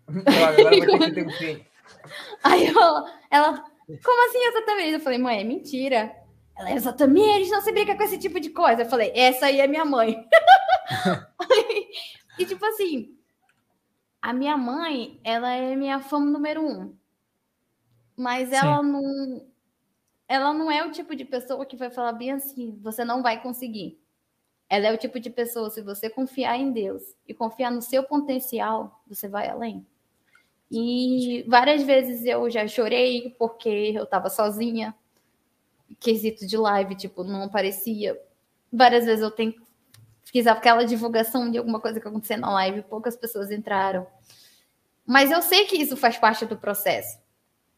[0.08, 1.66] Agora vou ter que
[2.44, 2.80] Aí eu,
[3.30, 3.66] ela,
[4.04, 4.94] como assim exatamente?
[4.94, 6.16] Eu falei, mãe, é mentira.
[6.58, 8.84] Ela, exatamente, eles não se brinca com esse tipo de coisa.
[8.84, 10.26] Eu falei, essa aí é minha mãe.
[12.40, 13.16] e tipo assim,
[14.22, 16.96] a minha mãe, ela é minha fã número um.
[18.16, 18.92] Mas ela Sim.
[18.92, 19.48] não.
[20.28, 23.42] Ela não é o tipo de pessoa que vai falar bem assim, você não vai
[23.42, 23.98] conseguir.
[24.70, 28.04] Ela é o tipo de pessoa, se você confiar em Deus e confiar no seu
[28.04, 29.88] potencial, você vai além.
[30.70, 34.94] E várias vezes eu já chorei porque eu estava sozinha,
[36.00, 38.20] quesito de live, tipo, não aparecia.
[38.72, 39.56] Várias vezes eu tenho
[40.26, 44.06] fiz aquela divulgação de alguma coisa que aconteceu na live, poucas pessoas entraram.
[45.06, 47.18] Mas eu sei que isso faz parte do processo.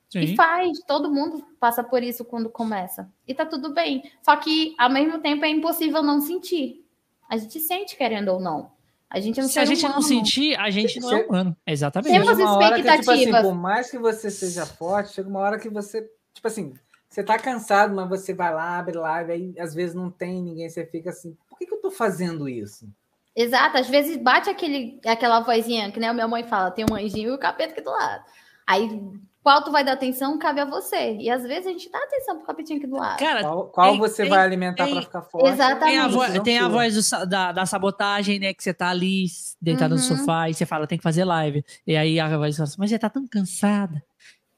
[0.09, 0.21] Sim.
[0.21, 3.11] E faz, todo mundo passa por isso quando começa.
[3.27, 4.11] E tá tudo bem.
[4.23, 6.83] Só que, ao mesmo tempo, é impossível não sentir.
[7.29, 8.71] A gente sente, querendo ou não.
[9.09, 9.95] A gente é um Se a gente humano.
[9.95, 11.57] não sentir, a gente não é humano.
[11.65, 12.11] Exatamente.
[12.11, 12.83] Temos expectativas.
[12.83, 16.47] Que, tipo assim, por mais que você seja forte, chega uma hora que você, tipo
[16.47, 16.73] assim,
[17.09, 20.69] você tá cansado, mas você vai lá, abre live, aí às vezes não tem ninguém,
[20.69, 22.87] você fica assim, por que, que eu tô fazendo isso?
[23.35, 26.93] Exato, às vezes bate aquele, aquela vozinha, que nem a minha mãe fala, tem um
[26.93, 28.25] anjinho e o capeta aqui do lado.
[28.67, 29.01] Aí
[29.43, 31.15] qual tu vai dar atenção cabe a você.
[31.15, 33.19] E às vezes a gente dá atenção pro capetinho aqui do lado.
[33.19, 35.49] Cara, qual, qual tem, você tem, vai alimentar para ficar forte?
[35.49, 35.85] Exatamente.
[35.85, 38.53] Tem a, vo tem a voz do, da, da, sabotagem, né?
[38.53, 39.25] Que você tá ali
[39.61, 40.01] deitado uhum.
[40.01, 41.63] no sofá e você fala, tem que fazer live.
[41.87, 44.03] E aí a voz fala assim, mas você tá tão cansada.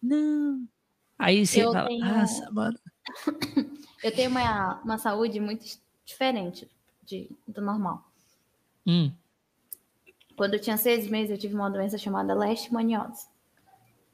[0.02, 0.64] Não.
[1.18, 2.06] Aí você eu fala, tenho...
[2.06, 2.80] nossa, mano.
[4.04, 5.64] eu tenho uma, uma saúde muito
[6.04, 6.68] diferente
[7.04, 8.04] de, do normal.
[8.86, 9.12] Hum.
[10.36, 13.28] Quando eu tinha seis meses, eu tive uma doença chamada leishmaniose.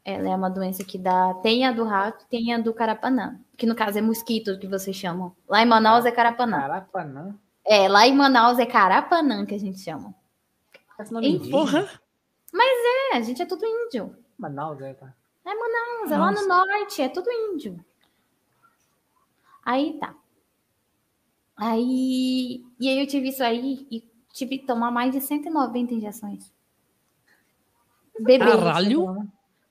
[0.08, 1.34] Ela é uma doença que dá.
[1.44, 3.38] Tem a do rato, tem a do carapanã.
[3.58, 5.36] Que no caso é mosquito que vocês chamam.
[5.46, 6.62] Lá em Manaus é carapanã.
[6.62, 7.36] Carapanã?
[7.66, 10.16] É, lá em Manaus é carapanã que a gente chama.
[11.22, 11.52] Enfim.
[11.52, 12.00] Porra!
[12.54, 14.16] Mas é, a gente é tudo índio.
[14.38, 15.14] Manaus é, tá?
[15.46, 17.78] É Manaus, é lá no norte, é tudo índio.
[19.66, 20.16] Aí tá.
[21.58, 22.64] Aí.
[22.80, 26.50] E aí eu tive isso aí e tive que tomar mais de 190 injeções.
[28.18, 28.46] Bebê.
[28.46, 29.28] Caralho!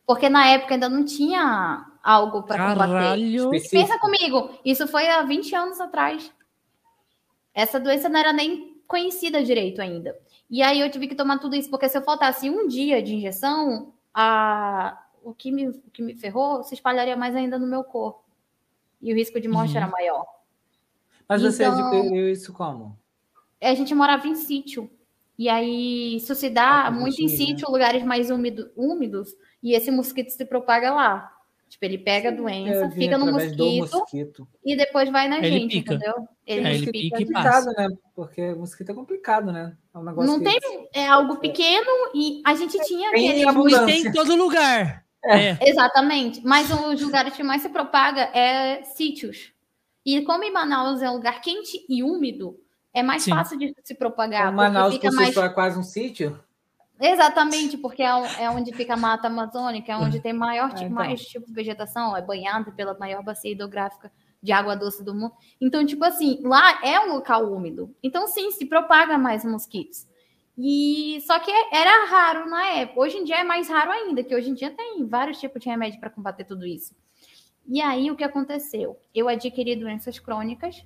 [0.07, 3.19] Porque na época ainda não tinha algo para combater.
[3.71, 6.33] Pensa comigo, isso foi há 20 anos atrás.
[7.53, 10.17] Essa doença não era nem conhecida direito ainda.
[10.49, 13.17] E aí eu tive que tomar tudo isso, porque se eu faltasse um dia de
[13.17, 14.97] injeção, a...
[15.25, 18.23] o, que me, o que me ferrou se espalharia mais ainda no meu corpo.
[19.03, 19.79] E o risco de morte uhum.
[19.79, 20.25] era maior.
[21.29, 22.97] Mas então, você adquiriu isso como?
[23.61, 24.89] A gente morava em sítio.
[25.37, 27.73] E aí, isso se dá ah, muito em sítio, né?
[27.73, 31.33] lugares mais úmido, úmidos, e esse mosquito se propaga lá.
[31.69, 35.51] Tipo, ele pega Sim, a doença, fica no mosquito, mosquito, e depois vai na ele
[35.51, 35.95] gente, pica.
[35.95, 36.29] entendeu?
[36.47, 37.73] Ele, é, ele pica, pica e passa.
[37.73, 37.89] né?
[38.15, 39.77] Porque mosquito é complicado, né?
[39.93, 40.61] É um negócio Não tem,
[40.95, 43.85] é algo pequeno e a gente tinha tem aquele...
[43.85, 45.05] Tem em todo lugar.
[45.25, 45.49] É.
[45.49, 45.59] é.
[45.61, 46.41] Exatamente.
[46.45, 49.53] Mas os lugares que mais se propaga é sítios.
[50.05, 52.61] E como em Manaus é um lugar quente e úmido,
[52.95, 53.33] é mais Sim.
[53.33, 54.47] fácil de se propagar.
[54.47, 55.37] Como Manaus fica mais...
[55.37, 56.39] é quase um sítio?
[57.01, 58.09] Exatamente, porque é,
[58.41, 60.97] é, onde fica a mata amazônica, é onde tem maior tipo, é, então.
[60.97, 64.11] mais tipo de vegetação, é banhado pela maior bacia hidrográfica
[64.43, 65.35] de água doce do mundo.
[65.61, 67.95] Então, tipo assim, lá é um local úmido.
[68.03, 70.07] Então, sim, se propaga mais mosquitos.
[70.57, 73.01] E só que era raro na época.
[73.01, 75.69] Hoje em dia é mais raro ainda, que hoje em dia tem vários tipos de
[75.69, 76.95] remédio para combater tudo isso.
[77.67, 78.99] E aí o que aconteceu?
[79.15, 80.85] Eu adquiri doenças crônicas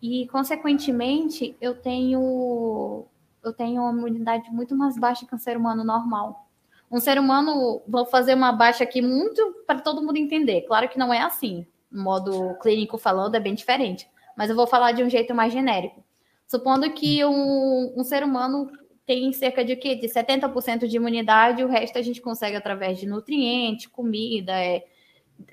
[0.00, 3.06] E, consequentemente, eu tenho
[3.48, 6.46] eu tenho uma imunidade muito mais baixa que um ser humano normal.
[6.90, 10.62] Um ser humano, vou fazer uma baixa aqui muito para todo mundo entender.
[10.62, 11.66] Claro que não é assim.
[11.90, 14.08] No modo clínico falando, é bem diferente.
[14.36, 16.04] Mas eu vou falar de um jeito mais genérico.
[16.46, 18.70] Supondo que um, um ser humano
[19.04, 19.96] tem cerca de quê?
[19.96, 24.84] De 70% de imunidade, o resto a gente consegue através de nutrientes, comida, é,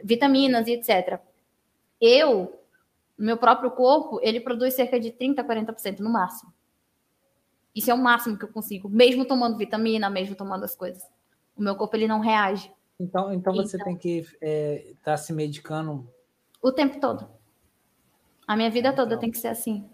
[0.03, 1.19] vitaminas e etc.
[1.99, 2.59] Eu,
[3.17, 6.52] meu próprio corpo, ele produz cerca de 30, 40% no máximo.
[7.75, 11.03] Isso é o máximo que eu consigo, mesmo tomando vitamina, mesmo tomando as coisas.
[11.55, 12.71] O meu corpo ele não reage.
[12.99, 16.07] Então, então você então, tem que estar é, tá se medicando
[16.61, 17.27] o tempo todo.
[18.47, 19.89] A minha vida toda tem que ser assim.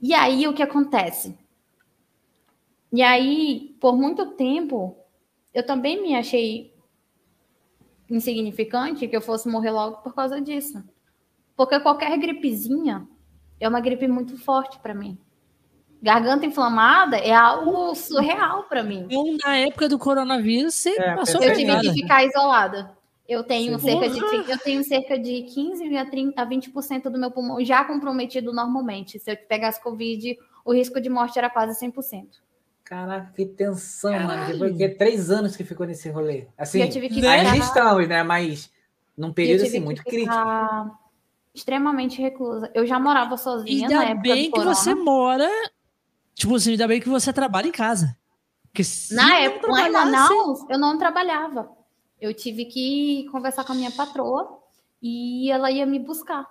[0.00, 1.38] E aí o que acontece?
[2.92, 4.96] E aí, por muito tempo,
[5.52, 6.74] eu também me achei
[8.08, 10.82] insignificante que eu fosse morrer logo por causa disso.
[11.56, 13.06] Porque qualquer gripezinha
[13.58, 15.18] é uma gripe muito forte para mim.
[16.00, 19.06] Garganta inflamada é algo surreal para mim.
[19.10, 22.96] Então, na época do coronavírus, você é, passou Eu tive que ficar isolada.
[23.28, 27.30] Eu tenho, cerca de, eu tenho cerca de 15 a, 30, a 20% do meu
[27.30, 29.18] pulmão já comprometido normalmente.
[29.18, 32.26] Se eu pegasse Covid, o risco de morte era quase 100%.
[32.84, 34.28] Caraca, que tensão, Caralho.
[34.28, 34.52] mano.
[34.52, 36.46] Depois de três anos que ficou nesse rolê.
[36.56, 38.22] Assim, eu tive que ainda estamos, né?
[38.22, 38.70] Mas
[39.14, 40.34] num período assim, muito crítico.
[41.54, 42.70] Extremamente reclusa.
[42.72, 45.50] Eu já morava sozinha ainda na época bem que você mora.
[46.38, 48.16] Tipo assim, ainda bem que você trabalha em casa.
[48.62, 51.68] Porque na época, lá em Manaus, eu não trabalhava.
[52.20, 54.60] Eu tive que conversar com a minha patroa
[55.02, 56.46] e ela ia me buscar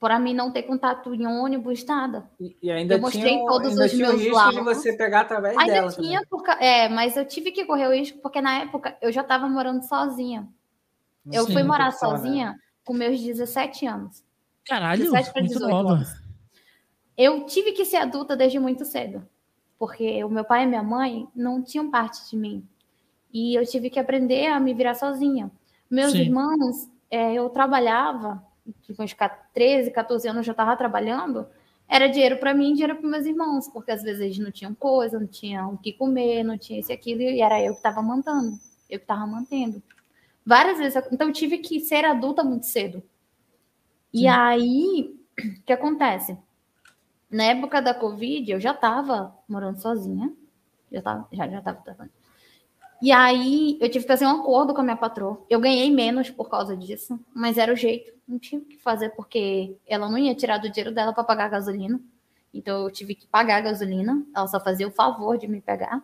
[0.00, 2.28] para mim não ter contato em ônibus, nada.
[2.40, 5.20] E, e ainda eu mostrei tinha, todos ainda os tinha meus risco de você pegar
[5.20, 5.92] através ainda dela.
[5.92, 9.22] Tinha, porque, é, mas eu tive que correr o risco porque na época eu já
[9.22, 10.48] estava morando sozinha.
[11.32, 12.58] eu fui morar sozinha né?
[12.84, 14.24] com meus 17 anos.
[14.66, 15.92] Caralho, 17 para 18 nova.
[15.92, 16.25] anos.
[17.16, 19.26] Eu tive que ser adulta desde muito cedo,
[19.78, 22.66] porque o meu pai e minha mãe não tinham parte de mim.
[23.32, 25.50] E eu tive que aprender a me virar sozinha.
[25.90, 26.22] Meus Sim.
[26.22, 28.44] irmãos, é, eu trabalhava
[28.96, 29.16] com uns
[29.54, 31.46] 13, 14 anos já estava trabalhando,
[31.88, 34.74] era dinheiro para mim e dinheiro para meus irmãos, porque às vezes eles não tinham
[34.74, 37.78] coisa, não tinham o que comer, não tinha isso e aquilo, e era eu que
[37.78, 38.58] estava mantendo,
[38.90, 39.82] eu que estava mantendo.
[40.44, 43.02] Várias vezes, então eu tive que ser adulta muito cedo.
[44.12, 44.28] E Sim.
[44.28, 46.36] aí, o que acontece?
[47.30, 50.32] Na época da Covid, eu já estava morando sozinha,
[50.90, 51.82] já estava já, já tava
[53.00, 55.44] e aí eu tive que fazer um acordo com a minha patroa.
[55.50, 58.12] Eu ganhei menos por causa disso, mas era o jeito.
[58.26, 61.44] Não tinha o que fazer porque ela não ia tirar do dinheiro dela para pagar
[61.46, 62.00] a gasolina.
[62.54, 64.24] Então eu tive que pagar a gasolina.
[64.34, 66.02] Ela só fazia o favor de me pegar.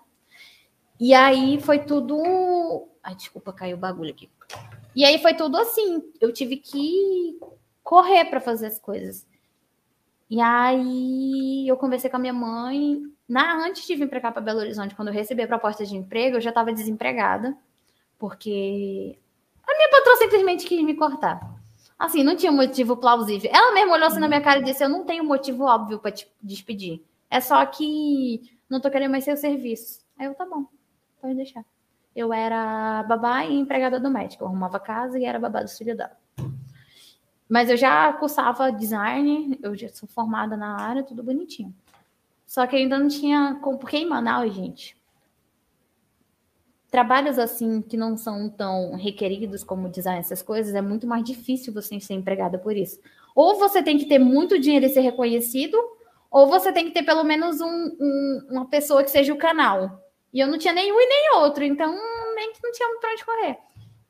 [1.00, 2.86] E aí foi tudo.
[3.02, 4.28] Ai, desculpa, caiu o bagulho aqui.
[4.94, 6.02] E aí foi tudo assim.
[6.20, 7.38] Eu tive que
[7.82, 9.26] correr para fazer as coisas.
[10.32, 14.40] E aí eu conversei com a minha mãe na, antes de vir para cá, para
[14.40, 17.54] Belo Horizonte, quando eu recebi a proposta de emprego, eu já estava desempregada,
[18.18, 19.18] porque
[19.62, 21.38] a minha patroa simplesmente quis me cortar.
[21.98, 23.50] Assim, não tinha motivo plausível.
[23.52, 26.12] Ela mesma olhou assim na minha cara e disse: Eu não tenho motivo óbvio para
[26.12, 27.04] te despedir.
[27.28, 28.40] É só que
[28.70, 30.00] não tô querendo mais ser o serviço.
[30.18, 30.64] Aí eu, tá bom,
[31.20, 31.62] pode deixar.
[32.16, 34.44] Eu era babá e empregada doméstica.
[34.44, 36.16] Eu arrumava casa e era babá do filho dela.
[37.52, 41.74] Mas eu já cursava design, eu já sou formada na área, tudo bonitinho.
[42.46, 43.60] Só que ainda não tinha.
[43.78, 44.96] Porque em Manaus, gente,
[46.90, 51.74] trabalhos assim que não são tão requeridos como design, essas coisas, é muito mais difícil
[51.74, 52.98] você ser empregada por isso.
[53.34, 55.76] Ou você tem que ter muito dinheiro e ser reconhecido,
[56.30, 60.02] ou você tem que ter pelo menos um, um, uma pessoa que seja o canal.
[60.32, 61.94] E eu não tinha nenhum e nem outro, então
[62.34, 63.58] nem que não tinha para onde correr.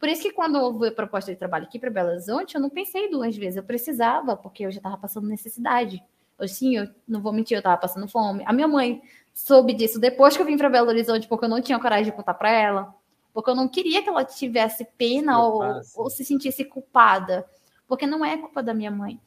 [0.02, 2.68] Por isso que quando houve a proposta de trabalho aqui para Belo Horizonte, eu não
[2.68, 3.56] pensei duas vezes.
[3.56, 6.02] Eu precisava, porque eu já estava passando necessidade.
[6.48, 8.42] Sim, eu não vou mentir, eu tava passando fome.
[8.44, 9.00] A minha mãe
[9.32, 12.10] soube disso depois que eu vim para Belo Horizonte, porque eu não tinha coragem de
[12.10, 12.92] contar para ela,
[13.32, 15.62] porque eu não queria que ela tivesse pena ou,
[15.94, 17.48] ou, se sentisse culpada,
[17.86, 19.20] porque não é culpa da minha mãe.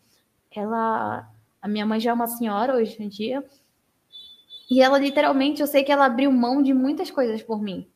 [0.53, 1.25] Ela,
[1.61, 3.45] a minha mãe já é uma senhora hoje em dia,
[4.69, 7.89] e ela literalmente, eu sei que ela abriu mão de muitas coisas por mim.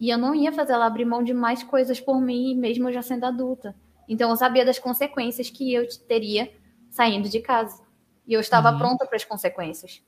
[0.00, 2.92] E eu não ia fazer ela abrir mão de mais coisas por mim, mesmo eu
[2.92, 3.76] já sendo adulta.
[4.08, 6.50] Então eu sabia das consequências que eu teria
[6.88, 7.82] saindo de casa.
[8.26, 8.78] E eu estava uhum.
[8.78, 10.02] pronta para as consequências.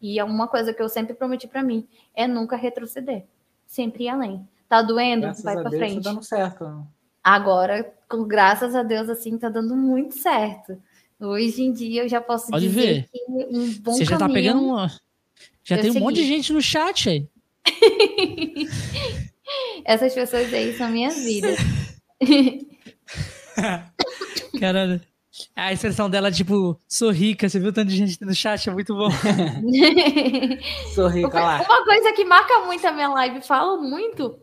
[0.00, 3.24] E é uma coisa que eu sempre prometi para mim, é nunca retroceder,
[3.66, 4.48] sempre ir além.
[4.68, 6.02] Tá doendo, graças vai para frente.
[6.02, 6.86] Tá dando certo.
[7.22, 10.80] Agora, com graças a Deus assim, tá dando muito certo.
[11.18, 13.08] Hoje em dia eu já posso Pode dizer ver.
[13.10, 14.88] que um bom Você já tá pegando uma
[15.62, 16.04] Já tem um segui.
[16.04, 17.28] monte de gente no chat aí.
[19.84, 21.58] Essas pessoas aí são minhas vidas.
[24.58, 25.00] Caralho.
[25.56, 27.48] A expressão dela, tipo, sou rica.
[27.48, 28.68] Você viu tanto de gente no chat?
[28.68, 29.08] É muito bom.
[30.94, 31.60] sou rica, lá.
[31.62, 34.38] Uma coisa que marca muito a minha live, falo muito,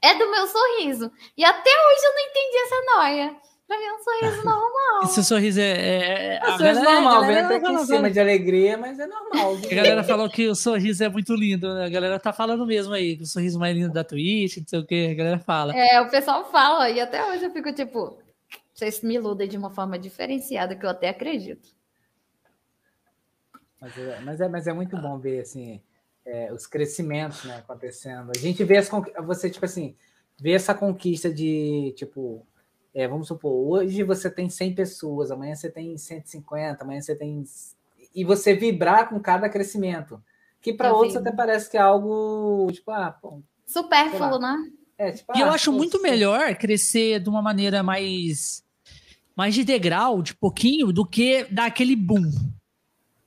[0.00, 1.12] é do meu sorriso.
[1.36, 3.36] E até hoje eu não entendi essa noia.
[3.66, 5.04] Pra mim é um sorriso normal.
[5.04, 5.70] Esse sorriso é.
[5.70, 9.56] é, é um sorriso normal, vem até aqui em cima de alegria, mas é normal.
[9.56, 11.86] A galera falou que o sorriso é muito lindo, né?
[11.86, 14.78] A galera tá falando mesmo aí, que o sorriso mais lindo da Twitch, não sei
[14.78, 15.74] o que, a galera fala.
[15.74, 18.18] É, o pessoal fala, e até hoje eu fico tipo,
[18.74, 21.70] vocês me iludem de uma forma diferenciada, que eu até acredito.
[23.80, 25.80] Mas é, mas é, mas é muito bom ver, assim,
[26.26, 28.30] é, os crescimentos né, acontecendo.
[28.34, 28.90] A gente vê as,
[29.24, 29.96] você, tipo assim,
[30.38, 32.46] vê essa conquista de, tipo,
[32.94, 37.44] é, vamos supor, hoje você tem 100 pessoas, amanhã você tem 150, amanhã você tem.
[38.14, 40.22] E você vibrar com cada crescimento.
[40.60, 44.70] Que para outros até parece que é algo, tipo, ah, pô, Supérfluo, né?
[44.96, 48.64] É, tipo, e ah, eu acho muito melhor crescer de uma maneira mais.
[49.34, 52.30] mais de degrau, de pouquinho, do que dar aquele boom.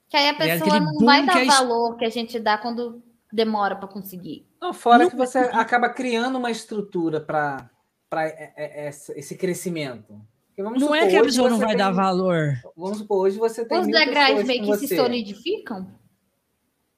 [0.10, 2.58] Que aí a é pessoa é não vai dar que valor que a gente dá
[2.58, 4.48] quando demora para conseguir.
[4.62, 7.70] Não, fora não, que você acaba criando uma estrutura para
[8.10, 10.20] para é, é, é, esse crescimento?
[10.58, 12.60] não supor, é que a pessoa não vai tem, dar valor.
[12.76, 13.80] Vamos supor, hoje você tem.
[13.80, 15.88] Os degraus meio que se solidificam?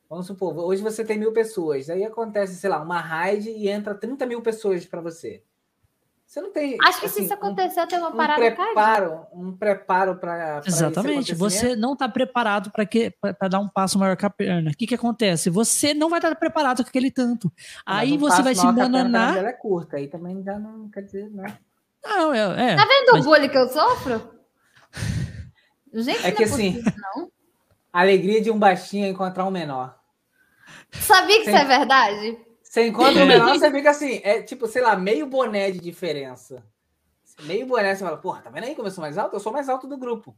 [0.10, 3.94] Vamos supor, hoje você tem mil pessoas, aí acontece, sei lá, uma raid e entra
[3.94, 5.44] 30 mil pessoas para você.
[6.30, 6.78] Você não tem.
[6.84, 8.40] Acho que assim, se isso acontecer, um, tem uma parada.
[8.40, 10.62] Um preparo, um preparo para.
[10.64, 11.34] Exatamente.
[11.34, 14.70] Você não está preparado para dar um passo maior que a perna.
[14.70, 15.50] O que, que acontece?
[15.50, 17.52] Você não vai estar preparado com aquele tanto.
[17.84, 19.38] Aí um você vai se bananar.
[19.38, 21.58] Ela é curta, aí também já não quer dizer, né?
[22.06, 22.74] Não, é.
[22.74, 23.26] é tá vendo mas...
[23.26, 24.30] o bullying que eu sofro?
[25.92, 26.84] Gente, é que é assim.
[27.16, 27.32] Não.
[27.92, 29.98] A alegria de um baixinho é encontrar um menor.
[30.92, 31.56] Sabia que Sem...
[31.56, 32.49] isso é verdade?
[32.70, 36.64] Você encontra o menor, você fica assim, é tipo, sei lá, meio boné de diferença.
[37.42, 39.36] Meio boné, você fala, porra, tá vendo aí como eu sou mais alto?
[39.36, 40.38] Eu sou mais alto do grupo.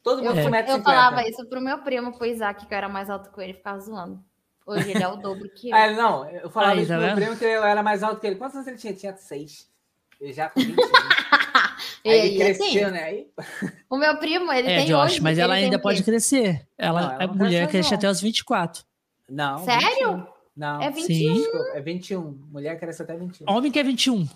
[0.00, 0.70] Todo mundo eu, é.
[0.70, 3.54] eu falava isso pro meu primo, pro Isaac, que eu era mais alto que ele,
[3.54, 4.22] ficava zoando.
[4.64, 5.76] Hoje ele é o dobro que eu.
[5.76, 8.20] Ah, não, eu falava aí, isso tá pro meu primo que eu era mais alto
[8.20, 8.36] que ele.
[8.36, 8.92] Quantos anos ele tinha?
[8.92, 9.68] Tinha seis.
[10.20, 10.94] Ele já com 20 anos.
[12.06, 13.02] Aí ele cresceu, assim, né?
[13.02, 13.26] Aí...
[13.88, 16.68] O meu primo, ele é, tem Josh, hoje, mas ela ainda pode crescer.
[16.76, 18.84] Ela, não, ela é mulher cresce até os 24.
[19.26, 19.64] Não.
[19.64, 20.16] Sério?
[20.16, 20.33] 21.
[20.56, 20.80] Não.
[20.80, 21.06] É 21.
[21.36, 21.44] Sim.
[21.72, 22.30] É 21.
[22.50, 23.50] Mulher cresce até 21.
[23.50, 24.28] Homem que é 21.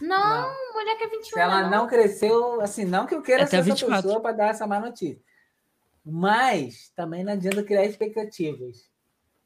[0.00, 0.72] Não, não.
[0.74, 1.24] mulher que é 21.
[1.24, 1.70] Se ela não.
[1.70, 3.94] não cresceu, assim, não que eu queira até ser 24.
[3.94, 5.20] essa pessoa para dar essa má notícia.
[6.04, 8.88] Mas também não adianta criar expectativas.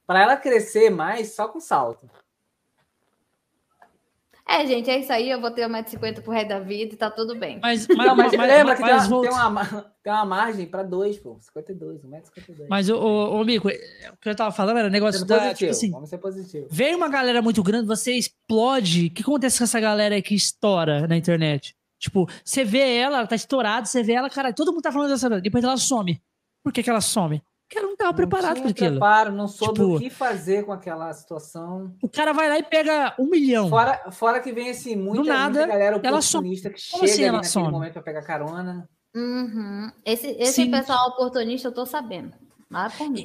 [0.07, 2.09] Para ela crescer mais, só com salto.
[4.53, 5.31] É, gente, é isso aí.
[5.31, 7.59] Eu vou ter 1,50m pro resto da vida e tá tudo bem.
[7.63, 10.67] Mas, mas, não, mas, mas lembra que mas, tem, uma, tem, uma, tem uma margem
[10.67, 11.39] para dois, pô.
[11.41, 12.67] 52, 1,52m.
[12.69, 15.39] Mas, o, o Mico, o que eu tava falando era negócio da.
[15.39, 16.67] Positivo, tipo assim, vamos ser positivo.
[16.71, 19.07] Vem uma galera muito grande, você explode.
[19.07, 21.75] O que acontece com essa galera aí que estoura na internet?
[21.99, 25.09] Tipo, você vê ela, ela tá estourada, você vê ela, cara, todo mundo tá falando
[25.09, 25.41] dessa.
[25.41, 26.21] Depois ela some.
[26.63, 27.43] Por que, que ela some?
[27.73, 28.91] Cara não estava preparado para aquilo.
[28.91, 31.95] Preparo, não soube tipo, o que fazer com aquela situação.
[32.03, 33.69] O cara vai lá e pega um milhão.
[33.69, 37.69] Fora, fora que vem assim, muita, nada, muita galera oportunista que chega assim ali naquele
[37.71, 38.89] momento para pegar carona.
[39.15, 39.91] Uhum.
[40.05, 42.33] Esse, esse pessoal oportunista eu tô sabendo.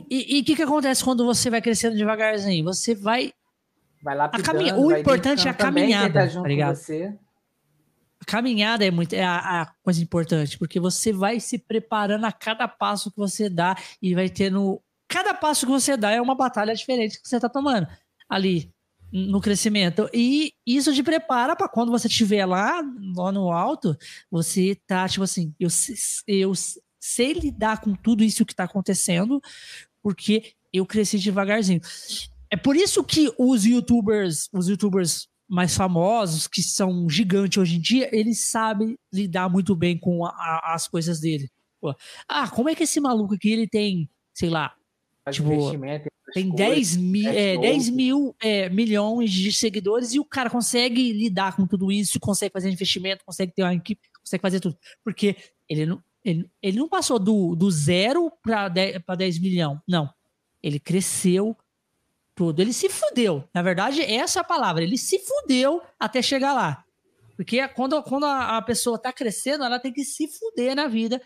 [0.10, 2.66] E o que, que acontece quando você vai crescendo devagarzinho?
[2.66, 3.32] Você vai.
[4.04, 4.30] Vai lá
[4.78, 6.78] O importante é a caminhada, tá ligado?
[8.28, 12.68] Caminhada é muito é a, a, coisa importante, porque você vai se preparando a cada
[12.68, 14.82] passo que você dá e vai tendo.
[15.08, 17.88] Cada passo que você dá é uma batalha diferente que você tá tomando
[18.30, 18.70] ali
[19.10, 20.10] no crescimento.
[20.14, 22.82] E isso te prepara para quando você estiver lá,
[23.16, 23.98] lá no alto,
[24.30, 25.70] você tá, tipo assim, eu,
[26.28, 26.52] eu
[27.00, 29.42] sei lidar com tudo isso que tá acontecendo,
[30.04, 31.80] porque eu cresci devagarzinho.
[32.52, 37.80] É por isso que os youtubers, os youtubers mais famosos, que são gigantes hoje em
[37.80, 41.50] dia, eles sabem lidar muito bem com a, a, as coisas dele.
[41.80, 41.96] Pô,
[42.28, 44.74] ah, como é que esse maluco aqui ele tem, sei lá,
[45.32, 45.50] tipo,
[46.34, 51.56] tem 10 mil, é, 10 mil é, milhões de seguidores e o cara consegue lidar
[51.56, 54.78] com tudo isso, consegue fazer investimento, consegue ter uma equipe, consegue fazer tudo.
[55.04, 55.36] Porque
[55.70, 60.10] ele não, ele, ele não passou do, do zero para 10, 10 milhões, não.
[60.62, 61.56] Ele cresceu
[62.38, 62.62] tudo.
[62.62, 63.44] Ele se fudeu.
[63.52, 64.84] Na verdade, essa é a palavra.
[64.84, 66.86] Ele se fudeu até chegar lá.
[67.36, 71.20] Porque quando, quando a, a pessoa tá crescendo, ela tem que se fuder na vida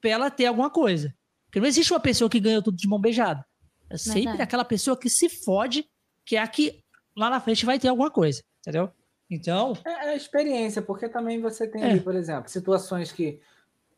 [0.00, 1.14] pra ela ter alguma coisa.
[1.46, 3.44] Porque não existe uma pessoa que ganha tudo de mão beijada.
[3.88, 4.42] É sempre Verdade.
[4.42, 5.88] aquela pessoa que se fode,
[6.24, 6.82] que é a que
[7.16, 8.42] lá na frente vai ter alguma coisa.
[8.60, 8.90] Entendeu?
[9.30, 9.74] Então.
[9.84, 11.90] É, é experiência, porque também você tem é.
[11.90, 13.40] ali, por exemplo, situações que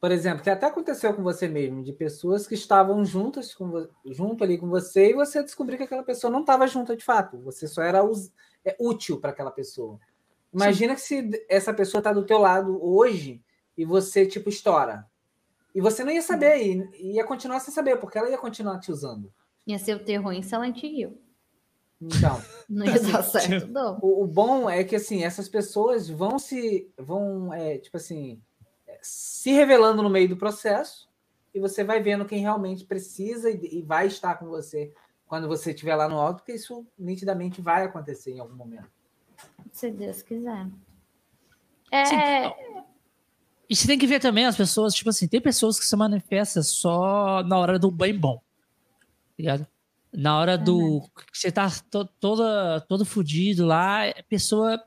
[0.00, 4.42] por exemplo, que até aconteceu com você mesmo, de pessoas que estavam juntas com, junto
[4.42, 7.38] ali com você e você descobriu que aquela pessoa não estava junta de fato.
[7.42, 8.00] Você só era
[8.64, 10.00] é, útil para aquela pessoa.
[10.52, 11.28] Imagina Sim.
[11.28, 13.42] que se essa pessoa está do teu lado hoje
[13.76, 15.06] e você tipo estoura.
[15.74, 18.90] E você não ia saber, e ia continuar sem saber, porque ela ia continuar te
[18.90, 19.30] usando.
[19.66, 20.82] Ia ser o terror em Silent.
[22.00, 22.42] Então.
[22.68, 23.98] Não ia dar certo, não.
[24.00, 26.90] O, o, bom é que, assim, essas pessoas vão se.
[26.96, 28.40] vão, é, tipo assim,
[29.02, 31.08] se revelando no meio do processo,
[31.54, 34.92] e você vai vendo quem realmente precisa e, e vai estar com você
[35.26, 38.90] quando você estiver lá no alto, porque isso nitidamente vai acontecer em algum momento.
[39.72, 40.66] Se Deus quiser.
[41.90, 42.04] É.
[42.04, 42.16] Sim.
[43.68, 46.62] E você tem que ver também as pessoas, tipo assim, tem pessoas que se manifestam
[46.62, 48.36] só na hora do banho bom.
[48.38, 49.66] Tá ligado?
[50.12, 51.08] Na hora do.
[51.30, 54.82] que você tá to, toda, todo fudido lá, a pessoa.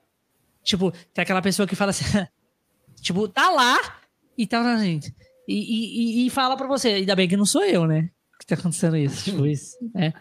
[0.61, 2.03] Tipo, tem aquela pessoa que fala assim.
[3.02, 4.03] tipo, tá lá
[4.38, 5.14] e tá na gente.
[5.48, 8.10] E, e, e, fala pra você, ainda bem que não sou eu, né?
[8.40, 9.26] Que tá acontecendo isso.
[9.30, 9.78] Tipo, isso.
[9.94, 10.14] Né?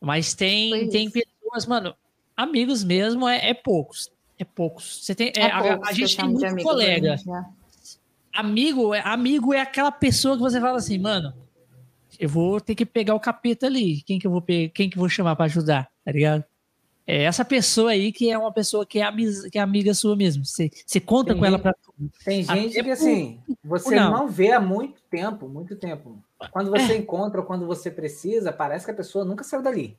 [0.00, 1.94] Mas tem, tem pessoas, mano,
[2.36, 4.10] amigos mesmo é, é poucos.
[4.38, 5.04] É poucos.
[5.04, 7.16] Você tem, é, é poucos, a, a, gente tem muito colega.
[7.16, 7.44] Gente, né?
[8.32, 11.34] Amigo, é, amigo é aquela pessoa que você fala assim, mano,
[12.18, 14.02] eu vou ter que pegar o capeta ali.
[14.02, 16.44] Quem que eu vou pegar, quem que eu vou chamar para ajudar, tá ligado?
[17.12, 20.14] É essa pessoa aí que é uma pessoa que é, amiga, que é amiga sua
[20.14, 20.44] mesmo.
[20.44, 22.08] Você, você conta tem com ela para tudo.
[22.24, 24.12] Tem gente Até que assim, você não.
[24.12, 24.28] não.
[24.28, 26.22] vê há muito tempo, muito tempo.
[26.52, 26.96] Quando você é.
[26.96, 29.98] encontra ou quando você precisa, parece que a pessoa nunca saiu dali.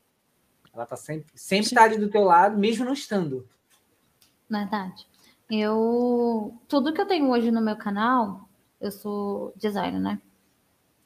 [0.73, 1.75] Ela tá sempre, sempre Sim.
[1.75, 3.45] tá ali do teu lado, mesmo não estando.
[4.49, 5.05] Verdade.
[5.49, 6.55] Eu.
[6.65, 8.47] Tudo que eu tenho hoje no meu canal,
[8.79, 10.21] eu sou designer, né?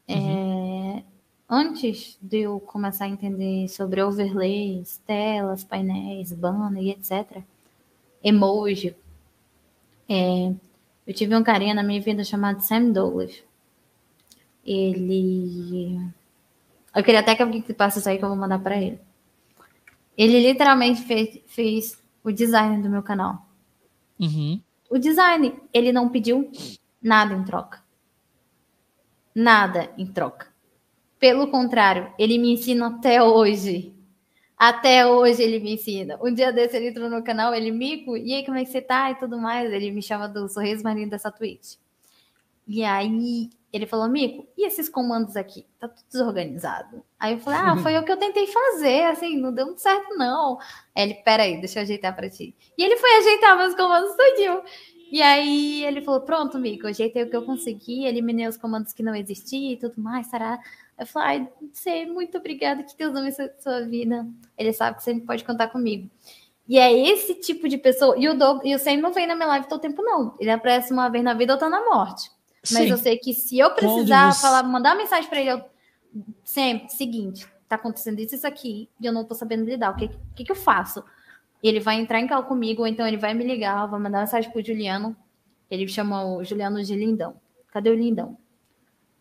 [0.08, 1.00] Uhum.
[1.00, 1.04] É,
[1.50, 7.44] antes de eu começar a entender sobre overlays, telas, painéis, banner e etc.,
[8.24, 8.96] emoji,
[10.10, 10.54] é,
[11.06, 13.44] eu tive um carinha na minha vida chamado Sam Douglas.
[14.66, 16.00] Ele.
[16.96, 19.00] Eu queria até que alguém que passe isso aí que eu vou mandar para ele.
[20.18, 23.46] Ele literalmente fez, fez o design do meu canal.
[24.20, 24.62] Uhum.
[24.90, 26.50] O design, ele não pediu
[27.02, 27.84] nada em troca.
[29.36, 30.48] Nada em troca.
[31.26, 33.96] Pelo contrário, ele me ensina até hoje.
[34.56, 36.20] Até hoje ele me ensina.
[36.22, 38.80] Um dia desse ele entrou no canal, ele, Mico, e aí como é que você
[38.80, 39.10] tá?
[39.10, 39.74] E tudo mais.
[39.74, 41.78] Ele me chama do sorriso marinho dessa Twitch.
[42.68, 45.66] E aí ele falou, Mico, e esses comandos aqui?
[45.80, 47.04] Tá tudo desorganizado.
[47.20, 50.16] Aí eu falei, ah, foi o que eu tentei fazer, assim, não deu muito certo,
[50.16, 50.60] não.
[50.96, 52.54] Aí ele, peraí, deixa eu ajeitar pra ti.
[52.78, 54.62] E ele foi ajeitar meus comandos tudinho.
[55.12, 59.02] E aí ele falou, pronto, Mico, ajeitei o que eu consegui, eliminei os comandos que
[59.02, 60.60] não existiam e tudo mais, será?
[60.98, 64.26] Eu falei, ai, sei, muito obrigada, que Deus abençoe a sua vida.
[64.58, 66.10] Ele sabe que você pode contar comigo.
[66.68, 68.16] E é esse tipo de pessoa.
[68.18, 70.36] E o, Doug, e o Sam não vem na minha live todo tempo, não.
[70.40, 72.32] Ele aparece uma vez na vida ou tá na morte.
[72.72, 72.90] Mas Sim.
[72.90, 74.42] eu sei que se eu precisar você...
[74.42, 75.62] falar, mandar uma mensagem para ele, eu
[76.44, 79.92] sempre, seguinte, tá acontecendo isso, isso aqui, e eu não tô sabendo lidar.
[79.92, 81.04] O que, que, que eu faço?
[81.62, 84.50] Ele vai entrar em cal comigo, ou então ele vai me ligar, vai mandar mensagem
[84.50, 85.16] pro Juliano.
[85.70, 87.36] Ele chama o Juliano de Lindão.
[87.72, 88.38] Cadê o Lindão?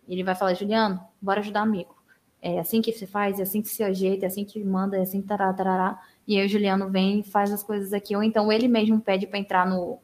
[0.09, 1.95] Ele vai falar, Juliano, bora ajudar amigo.
[2.41, 5.01] É assim que se faz, é assim que se ajeita, é assim que manda, é
[5.01, 5.99] assim que tará, tarará.
[6.27, 8.15] E aí o Juliano vem e faz as coisas aqui.
[8.15, 9.99] Ou então ele mesmo pede para entrar no,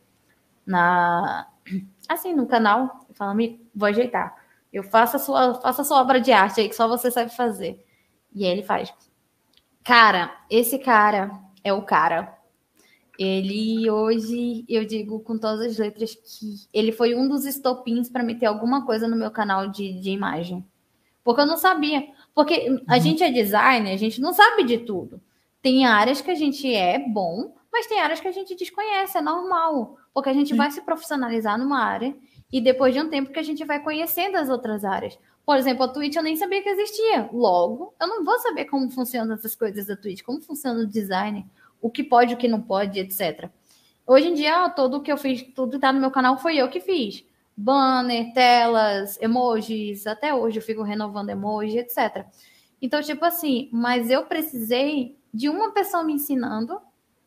[0.67, 1.47] na,
[2.09, 4.35] assim, no canal, fala, amigo, vou ajeitar.
[4.73, 7.35] Eu faço a sua, faço a sua obra de arte aí que só você sabe
[7.35, 7.85] fazer.
[8.35, 8.93] E aí ele faz.
[9.85, 11.31] Cara, esse cara
[11.65, 12.39] é o cara.
[13.23, 18.23] Ele hoje, eu digo com todas as letras que ele foi um dos estopins para
[18.23, 20.65] meter alguma coisa no meu canal de, de imagem.
[21.23, 22.03] Porque eu não sabia.
[22.35, 23.01] Porque a uhum.
[23.03, 25.21] gente é designer, a gente não sabe de tudo.
[25.61, 29.21] Tem áreas que a gente é bom, mas tem áreas que a gente desconhece, é
[29.21, 29.99] normal.
[30.15, 32.17] Porque a gente vai se profissionalizar numa área
[32.51, 35.19] e depois de um tempo que a gente vai conhecendo as outras áreas.
[35.45, 37.29] Por exemplo, a Twitch eu nem sabia que existia.
[37.31, 41.45] Logo, eu não vou saber como funcionam essas coisas da Twitch, como funciona o design,
[41.81, 43.49] o que pode, o que não pode, etc.
[44.07, 46.69] Hoje em dia, tudo que eu fiz, tudo que tá no meu canal foi eu
[46.69, 47.25] que fiz.
[47.57, 52.27] Banner, telas, emojis, até hoje eu fico renovando emoji, etc.
[52.81, 56.81] Então, tipo assim, mas eu precisei de uma pessoa me ensinando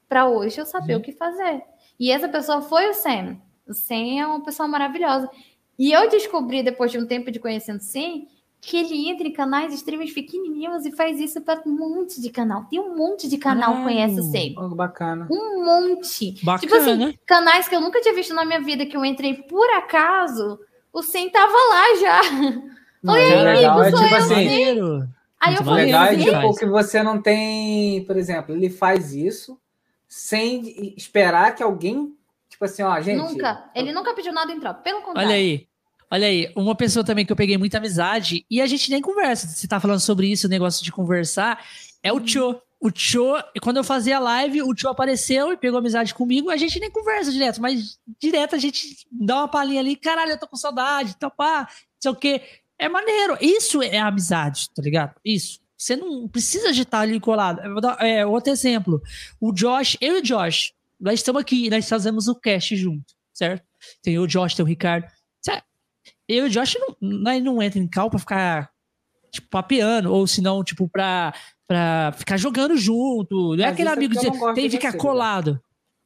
[0.09, 0.99] para hoje eu saber uhum.
[0.99, 1.63] o que fazer.
[1.99, 3.37] E essa pessoa foi o Sam.
[3.67, 5.29] O Sam é uma pessoa maravilhosa.
[5.77, 8.25] E eu descobri, depois de um tempo de conhecendo o Sam,
[8.65, 12.63] que ele entra em canais extremamente pequenininhos e faz isso para um monte de canal.
[12.63, 14.73] Tem um monte de canal que conhece o Sam.
[14.73, 15.27] Bacana.
[15.29, 16.39] Um monte.
[16.41, 16.59] Bacana.
[16.59, 19.69] Tipo assim, canais que eu nunca tinha visto na minha vida, que eu entrei por
[19.71, 20.57] acaso,
[20.93, 22.21] o Sam tava lá já.
[23.05, 25.07] Falei, é legal, é tipo assim.
[25.41, 29.59] Aí eu falei, legal é tipo que você não tem, por exemplo, ele faz isso
[30.07, 32.15] sem esperar que alguém
[32.47, 33.17] Tipo assim, ó, gente.
[33.17, 33.69] Nunca.
[33.73, 34.79] Ele nunca pediu nada em troca.
[34.81, 35.27] Pelo contrário.
[35.27, 35.67] Olha aí.
[36.13, 39.47] Olha aí, uma pessoa também que eu peguei muita amizade e a gente nem conversa.
[39.47, 41.65] Você tá falando sobre isso, o negócio de conversar,
[42.03, 42.61] é o Tio.
[42.79, 46.51] o Cho, quando eu fazia live, o Cho apareceu e pegou amizade comigo.
[46.51, 49.95] A gente nem conversa direto, mas direto a gente dá uma palhinha ali.
[49.95, 51.67] Caralho, eu tô com saudade, tá pá, não
[51.99, 52.41] sei o quê.
[52.77, 53.35] É maneiro.
[53.41, 55.15] Isso é amizade, tá ligado?
[55.25, 55.61] Isso.
[55.75, 57.59] Você não precisa de estar ali colado.
[57.99, 59.01] É, outro exemplo.
[59.41, 63.65] O Josh, eu e o Josh, nós estamos aqui, nós fazemos o cast junto, certo?
[64.03, 65.07] Tem o Josh, tem o Ricardo.
[66.27, 68.69] Eu e o Josh não, nós não entra em cal pra ficar
[69.31, 71.33] tipo, papeando, ou se não, tipo, pra
[71.67, 73.55] pra ficar jogando junto.
[73.55, 75.59] Não é aquele é amigo que tem que ficar você, colado.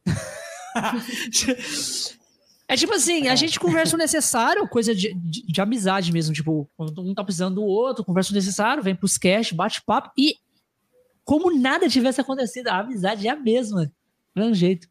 [2.68, 3.36] é tipo assim, a é.
[3.36, 6.34] gente conversa o necessário, coisa de, de, de, amizade mesmo.
[6.34, 10.12] Tipo, quando um tá precisando do outro, conversa o necessário, vem pros cash, bate papo.
[10.18, 10.36] E
[11.26, 13.92] como nada tivesse acontecido, a amizade é a mesma.
[14.34, 14.88] Do mesmo jeito.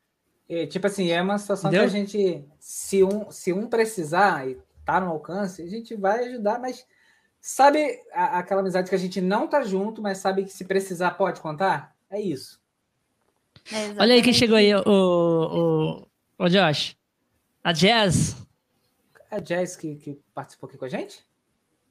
[0.48, 1.90] E, tipo assim, é uma situação Entendeu?
[1.90, 6.24] que a gente, se um, se um precisar e tá no alcance, a gente vai
[6.24, 6.86] ajudar, mas
[7.48, 11.12] Sabe a, aquela amizade que a gente não tá junto, mas sabe que se precisar
[11.12, 11.94] pode contar?
[12.10, 12.60] É isso.
[13.72, 16.96] É Olha aí quem chegou aí, o, o, o Josh.
[17.62, 18.36] A Jazz.
[19.30, 21.24] A Jazz que, que participou aqui com a gente?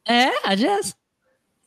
[0.05, 0.93] É, a Jazz.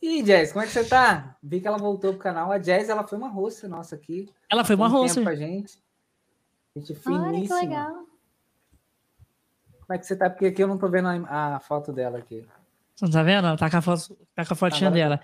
[0.03, 1.39] E Jazz, como é que você tá?
[1.43, 2.53] Vi que ela voltou pro canal.
[2.53, 4.29] A Jazz, ela foi uma roça nossa aqui.
[4.51, 5.23] Ela foi uma roça.
[5.23, 5.83] com a gente.
[6.77, 7.27] Gente finíssima.
[7.27, 8.08] Olha que legal.
[9.89, 10.29] Como é que você tá?
[10.29, 12.45] Porque aqui eu não tô vendo a, a foto dela aqui.
[12.95, 13.47] Você não tá vendo?
[13.47, 15.21] Ela tá com a, foto, tá com a fotinha Agora dela.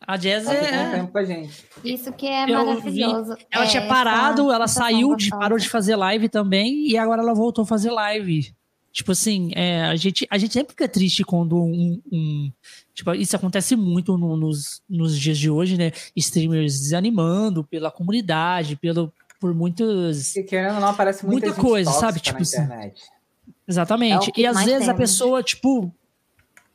[0.00, 0.92] A Jazz é.
[0.92, 1.62] Tempo com a gente.
[1.84, 3.34] Isso que é maravilhoso.
[3.34, 6.96] Vi, ela é, tinha parado, essa, ela saiu, de, parou de fazer live também, e
[6.96, 8.50] agora ela voltou a fazer live.
[8.92, 12.00] Tipo assim, é, a, gente, a gente sempre fica triste quando um.
[12.10, 12.50] um
[12.94, 15.92] tipo, isso acontece muito no, nos, nos dias de hoje, né?
[16.16, 20.36] Streamers desanimando pela comunidade, pelo, por muitos.
[20.36, 22.20] E querendo não, aparece muita, muita coisa, sabe?
[22.20, 22.58] Tipo assim.
[23.66, 24.30] Exatamente.
[24.30, 25.92] É e às vezes tem, a pessoa, tipo,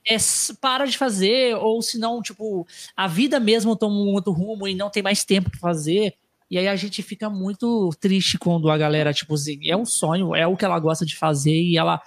[0.07, 0.15] é,
[0.61, 4.76] para de fazer, ou se não, tipo, a vida mesmo toma um outro rumo e
[4.76, 6.14] não tem mais tempo para fazer.
[6.49, 10.35] E aí a gente fica muito triste quando a galera, tipo assim, é um sonho,
[10.35, 12.02] é o que ela gosta de fazer e ela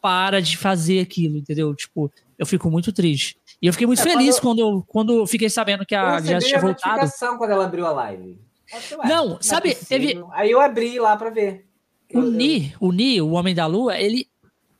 [0.00, 1.74] para de fazer aquilo, entendeu?
[1.74, 3.36] Tipo, eu fico muito triste.
[3.60, 6.38] E eu fiquei muito é, feliz quando, quando, quando eu fiquei sabendo que a já
[6.38, 7.10] tinha voltado.
[7.38, 8.38] quando ela abriu a live.
[9.04, 10.22] Não, é sabe, teve.
[10.32, 11.66] Aí eu abri lá para ver.
[12.14, 14.28] O Ni, o Ni, o Homem da Lua, ele,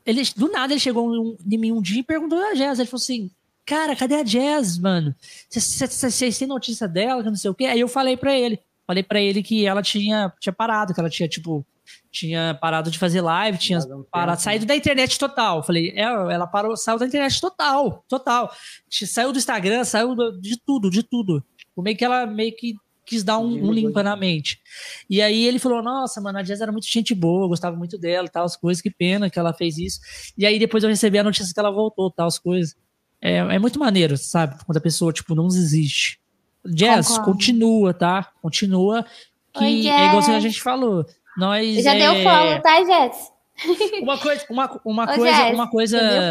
[0.04, 2.78] ele do nada ele chegou em mim um dia e perguntou a Jazz.
[2.78, 3.30] Ele falou assim:
[3.64, 5.14] Cara, cadê a Jazz, mano?
[5.48, 7.64] Vocês têm notícia dela, que não sei o quê?
[7.64, 8.58] Aí eu falei para ele.
[8.86, 11.64] Falei para ele que ela tinha, tinha parado, que ela tinha, tipo,
[12.10, 13.78] tinha parado de fazer live, tinha
[14.10, 15.62] parado, saído da internet total.
[15.62, 18.52] Falei, é, ela parou, saiu da internet total, total.
[18.90, 21.42] Saiu do Instagram, saiu de tudo, de tudo.
[21.78, 22.74] Meio que ela meio que
[23.04, 24.60] quis dar um, um limpa na mente.
[25.08, 28.28] E aí ele falou: Nossa, mano, a Jazz era muito gente boa, gostava muito dela,
[28.28, 30.00] tal, as coisas, que pena que ela fez isso.
[30.36, 32.74] E aí depois eu recebi a notícia que ela voltou, tal, as coisas.
[33.20, 34.56] É, é muito maneiro, sabe?
[34.64, 36.20] Quando a pessoa, tipo, não desiste.
[36.64, 37.32] Jazz, Concordo.
[37.32, 38.32] continua, tá?
[38.40, 39.04] Continua.
[39.52, 41.04] Que Oi, é igual a gente falou.
[41.36, 41.82] Nós.
[41.82, 41.98] Já é...
[41.98, 43.32] deu follow, tá, Jess?
[44.02, 46.30] Uma coisa, uma, uma Ô, coisa, Jess, uma coisa.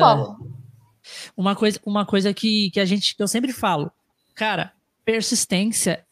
[1.38, 3.92] Uma coisa, uma coisa que, que a gente, que eu sempre falo,
[4.36, 4.74] cara,
[5.06, 6.04] persistência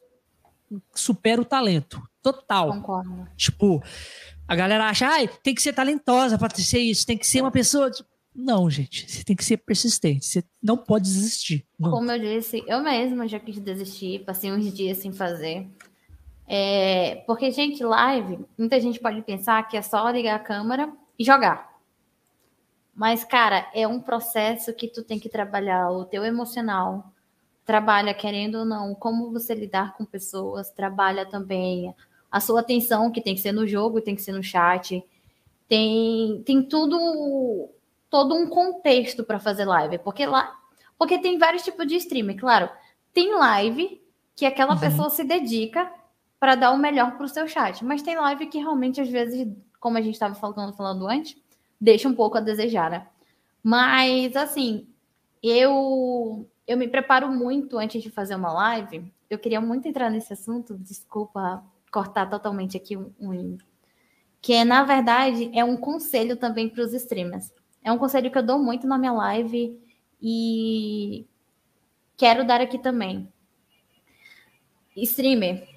[0.93, 2.01] supera o talento.
[2.21, 2.71] Total.
[2.71, 3.27] Concordo.
[3.35, 3.81] Tipo,
[4.47, 7.51] a galera acha, ai, tem que ser talentosa para ser isso, tem que ser uma
[7.51, 7.91] pessoa.
[8.35, 11.65] Não, gente, você tem que ser persistente, você não pode desistir.
[11.79, 11.91] Não.
[11.91, 15.67] Como eu disse, eu mesma já quis desistir, passei uns dias sem fazer.
[16.47, 21.23] É, porque, gente, live, muita gente pode pensar que é só ligar a câmera e
[21.23, 21.69] jogar.
[22.95, 27.13] Mas, cara, é um processo que tu tem que trabalhar o teu emocional,
[27.69, 31.93] trabalha, querendo ou não, como você lidar com pessoas, trabalha também
[32.31, 35.05] a sua atenção, que tem que ser no jogo, tem que ser no chat.
[35.67, 37.69] Tem, tem tudo,
[38.09, 40.51] todo um contexto para fazer live, porque lá,
[40.97, 42.71] porque tem vários tipos de streaming, claro.
[43.13, 44.01] Tem live
[44.35, 44.79] que aquela uhum.
[44.79, 45.93] pessoa se dedica
[46.39, 49.47] para dar o melhor para o seu chat, mas tem live que realmente às vezes,
[49.79, 51.37] como a gente estava falando, falando antes,
[51.79, 53.05] deixa um pouco a desejar, né?
[53.61, 54.87] Mas assim,
[55.43, 59.11] eu eu me preparo muito antes de fazer uma live.
[59.27, 63.57] Eu queria muito entrar nesse assunto, desculpa cortar totalmente aqui um, um
[64.39, 67.51] que é, na verdade, é um conselho também para os streamers.
[67.83, 69.81] É um conselho que eu dou muito na minha live
[70.21, 71.25] e
[72.15, 73.27] quero dar aqui também.
[74.95, 75.67] Streamer,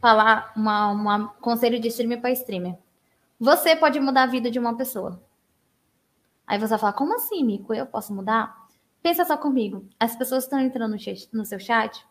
[0.00, 2.78] falar uma, uma conselho de streamer para streamer.
[3.38, 5.22] Você pode mudar a vida de uma pessoa.
[6.46, 7.74] Aí você vai falar, como assim, Mico?
[7.74, 8.63] Eu posso mudar?
[9.04, 9.86] Pensa só comigo.
[10.00, 10.96] As pessoas estão entrando
[11.30, 12.02] no seu chat,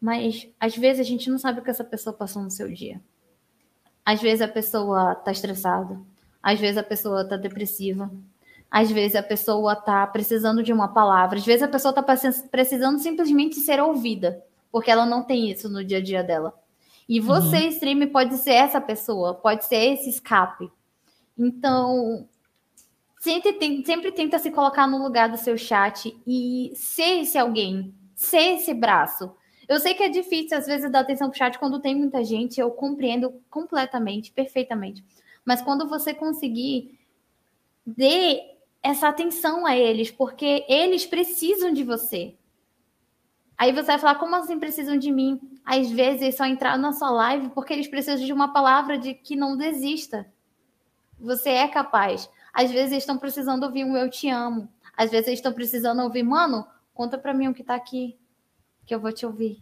[0.00, 3.00] mas às vezes a gente não sabe o que essa pessoa passou no seu dia.
[4.04, 5.96] Às vezes a pessoa está estressada,
[6.42, 8.10] às vezes a pessoa está depressiva,
[8.68, 12.02] às vezes a pessoa está precisando de uma palavra, às vezes a pessoa está
[12.50, 14.44] precisando simplesmente ser ouvida.
[14.72, 16.52] porque ela não tem isso no dia a dia dela.
[17.08, 17.68] E você, uhum.
[17.68, 20.68] stream, pode ser essa pessoa, pode ser esse escape.
[21.38, 22.28] Então,
[23.24, 28.56] sempre, sempre tenta se colocar no lugar do seu chat e ser esse alguém, ser
[28.56, 29.34] esse braço.
[29.66, 32.60] Eu sei que é difícil, às vezes, dar atenção pro chat quando tem muita gente,
[32.60, 35.02] eu compreendo completamente, perfeitamente.
[35.42, 36.98] Mas quando você conseguir,
[37.86, 38.42] dê
[38.82, 42.34] essa atenção a eles, porque eles precisam de você.
[43.56, 45.40] Aí você vai falar, como assim precisam de mim?
[45.64, 49.34] Às vezes só entrar na sua live porque eles precisam de uma palavra de que
[49.34, 50.30] não desista.
[51.18, 52.28] Você é capaz.
[52.54, 54.68] Às vezes estão precisando ouvir um eu te amo.
[54.96, 56.64] Às vezes estão precisando ouvir, mano,
[56.94, 58.16] conta pra mim o que tá aqui,
[58.86, 59.60] que eu vou te ouvir.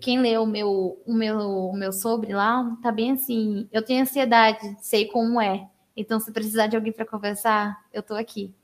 [0.00, 3.68] Quem leu o meu, o meu, o meu sobre lá, tá bem assim.
[3.70, 5.68] Eu tenho ansiedade, sei como é.
[5.94, 8.54] Então, se precisar de alguém para conversar, eu tô aqui.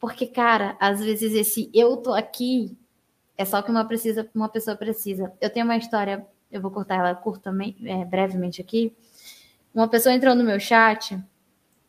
[0.00, 2.78] Porque, cara, às vezes esse eu tô aqui
[3.36, 5.32] é só que uma, precisa, uma pessoa precisa.
[5.40, 8.96] Eu tenho uma história, eu vou cortar ela curtamente, é, brevemente aqui.
[9.74, 11.20] Uma pessoa entrou no meu chat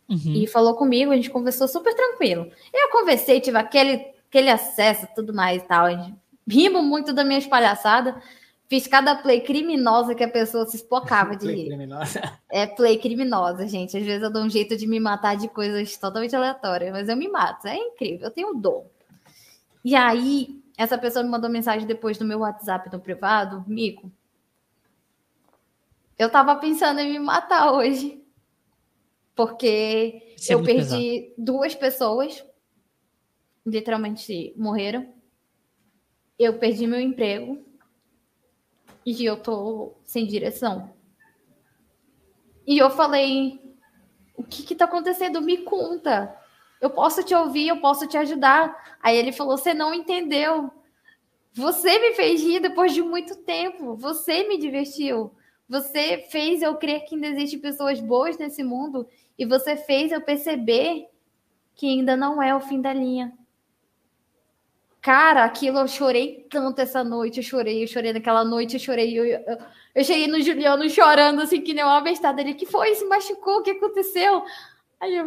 [0.10, 0.34] uhum.
[0.34, 2.50] e falou comigo, a gente conversou super tranquilo.
[2.74, 5.86] Eu conversei, tive aquele, aquele acesso tudo mais e tal.
[5.86, 6.16] A gente
[6.48, 8.22] rimo muito da minha espalhaçada.
[8.68, 11.68] Fiz cada play criminosa que a pessoa se espocava de rir.
[11.68, 12.40] Criminosa.
[12.52, 13.98] É play criminosa, gente.
[13.98, 17.16] Às vezes eu dou um jeito de me matar de coisas totalmente aleatórias, mas eu
[17.16, 17.68] me mato.
[17.68, 18.86] É incrível, eu tenho dom.
[19.84, 24.12] E aí, essa pessoa me mandou mensagem depois no meu WhatsApp no privado, Mico.
[26.18, 28.22] Eu tava pensando em me matar hoje.
[29.40, 31.34] Porque Isso é eu é perdi pesado.
[31.38, 32.46] duas pessoas,
[33.66, 35.14] literalmente morreram.
[36.38, 37.66] Eu perdi meu emprego
[39.06, 40.94] e eu tô sem direção.
[42.68, 43.62] E eu falei:
[44.36, 45.42] o que que tá acontecendo?
[45.42, 46.38] Me conta.
[46.82, 48.98] Eu posso te ouvir, eu posso te ajudar.
[49.02, 50.70] Aí ele falou: Você não entendeu.
[51.54, 53.96] Você me fez rir depois de muito tempo.
[53.96, 55.32] Você me divertiu.
[55.70, 59.08] Você fez eu crer que ainda existem pessoas boas nesse mundo.
[59.40, 61.08] E você fez eu perceber
[61.74, 63.32] que ainda não é o fim da linha.
[65.02, 67.38] Cara, aquilo eu chorei tanto essa noite.
[67.38, 69.18] Eu chorei, eu chorei naquela noite, eu chorei.
[69.18, 69.58] Eu, eu,
[69.96, 72.42] eu cheguei no Juliano chorando, assim, que nem uma bestada.
[72.42, 72.94] Ele, que foi?
[72.96, 73.60] Se machucou?
[73.60, 74.44] O que aconteceu?
[75.00, 75.26] Aí eu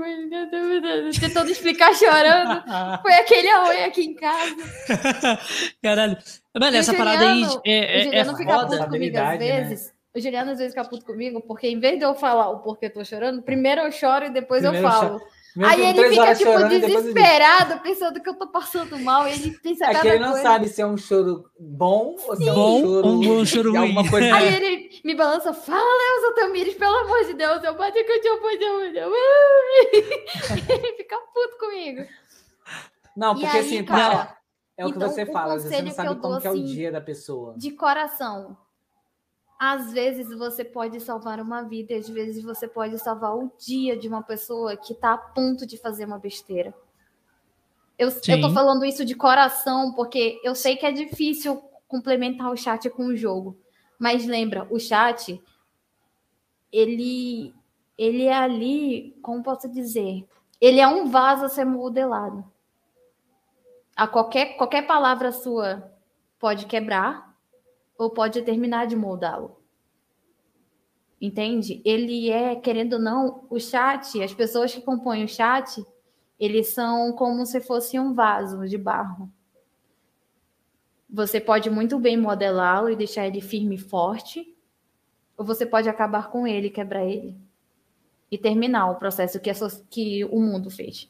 [1.19, 2.63] tentando explicar chorando.
[3.01, 5.41] Foi aquele aoi aqui em casa.
[5.83, 6.19] Caralho.
[6.55, 8.77] Mano, essa parada aí é, é, o Juliano é fica foda.
[8.77, 9.39] puto comigo às né?
[9.39, 9.87] vezes.
[9.87, 10.02] Né?
[10.15, 12.87] O Juliano às vezes fica puto comigo, porque em vez de eu falar o porquê
[12.87, 15.21] eu tô chorando, primeiro eu choro e depois primeiro eu falo.
[15.61, 19.29] Aí ele fica, tipo, desesperado, pensando que eu tô passando mal.
[19.29, 20.43] E ele pensa é que ele não coisa.
[20.43, 24.09] sabe se é um choro bom ou se é um bom, choro, um choro ruim.
[24.09, 24.35] Coisa...
[24.35, 28.21] Aí ele me balança, fala, Elza Tamires, pelo amor de Deus, eu bati com o
[28.23, 28.57] teu pai,
[30.69, 32.07] Ele fica puto comigo.
[33.15, 34.35] Não, porque aí, assim, cara,
[34.77, 36.91] é o que então, você fala, você não sabe como dou, é o assim, dia
[36.91, 37.55] da pessoa.
[37.59, 38.57] De coração,
[39.65, 43.97] às vezes você pode salvar uma vida, e às vezes você pode salvar o dia
[43.97, 46.75] de uma pessoa que está a ponto de fazer uma besteira.
[47.97, 52.57] Eu, eu tô falando isso de coração, porque eu sei que é difícil complementar o
[52.57, 53.57] chat com o jogo.
[54.01, 55.41] Mas lembra, o chat,
[56.73, 57.55] ele,
[57.97, 60.27] ele é ali, como posso dizer?
[60.61, 62.45] Ele é um vaso a ser modelado.
[63.95, 65.89] A qualquer, qualquer palavra sua
[66.41, 67.32] pode quebrar,
[68.03, 69.57] ou pode terminar de moldá-lo.
[71.21, 71.81] Entende?
[71.85, 75.87] Ele é, querendo ou não, o chat, as pessoas que compõem o chat,
[76.39, 79.31] eles são como se fosse um vaso de barro.
[81.09, 84.53] Você pode muito bem modelá-lo e deixar ele firme e forte,
[85.37, 87.37] ou você pode acabar com ele, quebrar ele
[88.29, 89.53] e terminar o processo que,
[89.89, 91.09] que o mundo fez.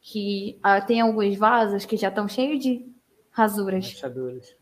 [0.00, 2.84] Que ah, tem alguns vasos que já estão cheios de
[3.30, 3.92] rasuras.
[3.92, 4.59] Rachaduras.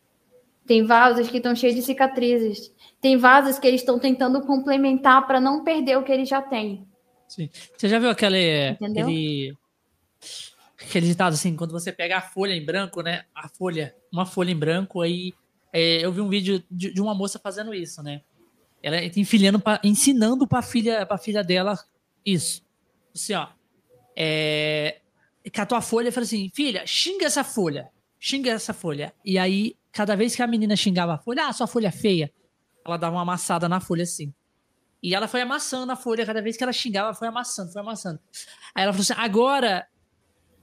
[0.69, 2.71] Tem vasos que estão cheios de cicatrizes.
[3.01, 6.87] Tem vasos que eles estão tentando complementar para não perder o que eles já têm.
[7.27, 7.49] Sim.
[7.75, 9.57] Você já viu aquele, aquele
[10.79, 13.25] aquele ditado assim, quando você pega a folha em branco, né?
[13.35, 15.33] A folha, uma folha em branco, aí
[15.73, 18.21] é, eu vi um vídeo de, de, uma moça fazendo isso, né?
[18.83, 21.79] Ela enfilhando, pra, ensinando para filha, para filha dela
[22.27, 22.63] isso.
[23.15, 23.49] Assim, ó.
[24.15, 25.01] É,
[25.51, 27.89] catou a folha e falou assim: filha, xinga essa folha,
[28.19, 29.15] xinga essa folha.
[29.25, 32.33] E aí cada vez que a menina xingava a folha, ah, sua folha é feia,
[32.87, 34.33] ela dava uma amassada na folha assim.
[35.03, 38.21] E ela foi amassando a folha, cada vez que ela xingava, foi amassando, foi amassando.
[38.75, 39.87] Aí ela falou assim: agora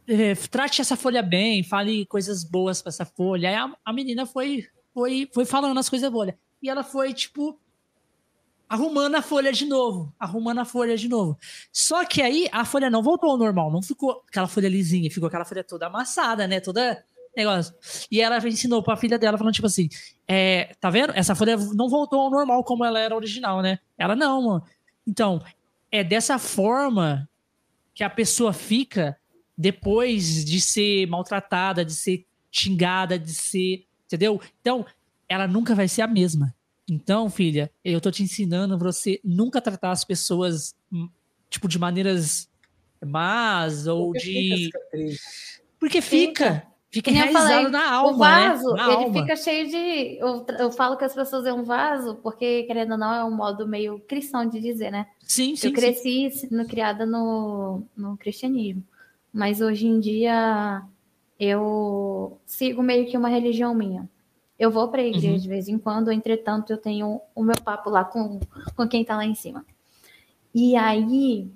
[0.07, 3.49] é, trate essa folha bem, fale coisas boas para essa folha.
[3.49, 6.33] Aí a, a, menina foi, foi, foi falando as coisas boas.
[6.61, 7.59] E ela foi, tipo,
[8.67, 11.37] arrumando a folha de novo, arrumando a folha de novo.
[11.71, 15.27] Só que aí a folha não voltou ao normal, não ficou aquela folha lisinha, ficou
[15.27, 16.59] aquela folha toda amassada, né?
[16.59, 17.03] Toda
[17.35, 17.73] negócio.
[18.11, 19.89] E ela ensinou pra filha dela, falando, tipo assim,
[20.27, 21.13] é, tá vendo?
[21.15, 23.79] Essa folha não voltou ao normal como ela era original, né?
[23.97, 24.63] Ela, não, mano.
[25.07, 25.41] Então,
[25.91, 27.29] é dessa forma
[27.93, 29.17] que a pessoa fica
[29.57, 33.85] depois de ser maltratada, de ser xingada, de ser.
[34.05, 34.41] Entendeu?
[34.59, 34.85] Então,
[35.27, 36.53] ela nunca vai ser a mesma.
[36.89, 41.09] Então, filha, eu tô te ensinando você nunca tratar as pessoas, hum,
[41.49, 42.47] tipo, de maneiras
[43.03, 44.65] más ou Porque de.
[44.65, 44.79] Fica
[45.79, 46.67] Porque fica.
[46.95, 48.13] Fica enraizado na alma.
[48.13, 48.83] O vaso, né?
[48.83, 49.13] ele alma.
[49.13, 50.17] fica cheio de.
[50.17, 53.35] Eu, eu, falo que as pessoas é um vaso, porque, querendo ou não, é um
[53.35, 55.05] modo meio cristão de dizer, né?
[55.19, 55.67] Sim, sim.
[55.67, 56.47] Eu cresci sim.
[56.49, 58.81] No, criada no, no cristianismo.
[59.33, 60.83] Mas hoje em dia
[61.37, 64.09] eu sigo meio que uma religião minha.
[64.57, 65.37] Eu vou para a igreja uhum.
[65.37, 68.39] de vez em quando, entretanto, eu tenho o meu papo lá com,
[68.73, 69.65] com quem está lá em cima.
[70.53, 71.51] E aí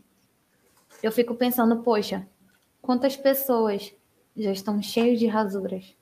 [1.01, 2.27] eu fico pensando, poxa,
[2.81, 3.93] quantas pessoas
[4.39, 5.95] já estão cheios de rasuras.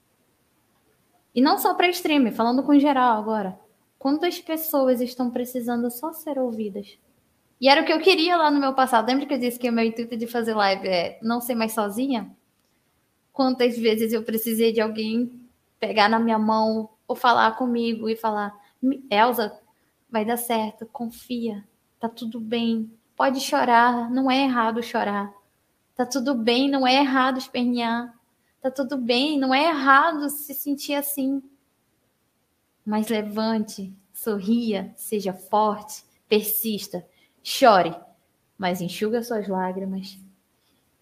[1.34, 3.60] E não só para stream, falando com geral agora.
[4.00, 6.98] Quantas pessoas estão precisando só ser ouvidas?
[7.60, 9.08] E era o que eu queria lá no meu passado.
[9.08, 11.74] Lembra que eu disse que o meu intuito de fazer live é não ser mais
[11.74, 12.36] sozinha?
[13.34, 15.40] Quantas vezes eu precisei de alguém
[15.80, 18.56] pegar na minha mão ou falar comigo e falar:
[19.12, 19.56] Elza,
[20.10, 21.64] vai dar certo, confia,
[22.00, 25.32] tá tudo bem, pode chorar, não é errado chorar,
[25.96, 28.17] tá tudo bem, não é errado espernear,
[28.68, 31.42] Tá tudo bem, não é errado se sentir assim.
[32.86, 37.06] Mas levante, sorria, seja forte, persista,
[37.42, 37.96] chore,
[38.58, 40.20] mas enxuga suas lágrimas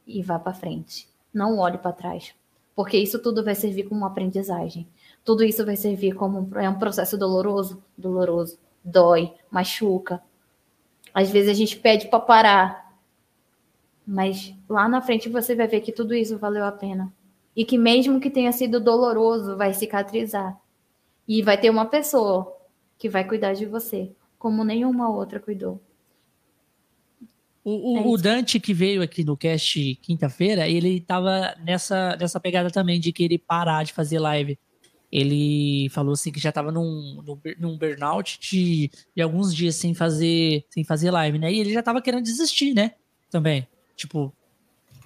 [0.05, 1.09] e vá para frente.
[1.33, 2.35] Não olhe para trás,
[2.75, 4.87] porque isso tudo vai servir como aprendizagem.
[5.23, 10.21] Tudo isso vai servir como um, é um processo doloroso, doloroso, dói, machuca.
[11.11, 12.95] Às vezes a gente pede para parar,
[14.05, 17.11] mas lá na frente você vai ver que tudo isso valeu a pena
[17.55, 20.59] e que mesmo que tenha sido doloroso, vai cicatrizar.
[21.27, 22.55] E vai ter uma pessoa
[22.97, 25.81] que vai cuidar de você, como nenhuma outra cuidou.
[27.63, 32.39] O, o, é o Dante que veio aqui no cast quinta-feira, ele tava nessa, nessa
[32.39, 34.59] pegada também de querer parar de fazer live.
[35.11, 37.23] Ele falou assim que já tava num,
[37.57, 41.51] num, burnout de, de alguns dias sem fazer, sem fazer live, né?
[41.51, 42.91] E ele já tava querendo desistir, né?
[43.31, 43.67] Também.
[43.95, 44.31] Tipo,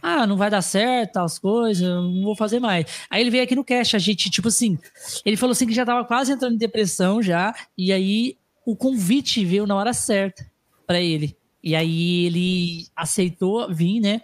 [0.02, 2.86] ah, não vai dar certo, as coisas, não vou fazer mais.
[3.10, 4.78] Aí ele veio aqui no cast, a gente, tipo assim,
[5.26, 9.44] ele falou assim que já tava quase entrando em depressão já, e aí o convite
[9.44, 10.50] veio na hora certa
[10.86, 11.36] para ele.
[11.64, 14.22] E aí ele aceitou vir, né?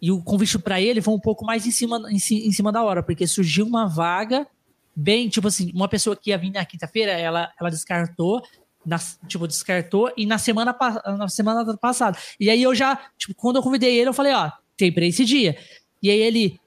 [0.00, 2.82] E o convite para ele foi um pouco mais em cima, em, em, cima da
[2.82, 4.46] hora, porque surgiu uma vaga
[4.94, 8.42] bem, tipo assim, uma pessoa que ia vir na quinta-feira, ela, ela descartou,
[8.84, 10.76] na, tipo, descartou, e na semana,
[11.18, 12.16] na semana passada.
[12.38, 15.24] E aí eu já, tipo, quando eu convidei ele, eu falei, ó, tem para esse
[15.24, 15.56] dia.
[16.02, 16.60] E aí ele.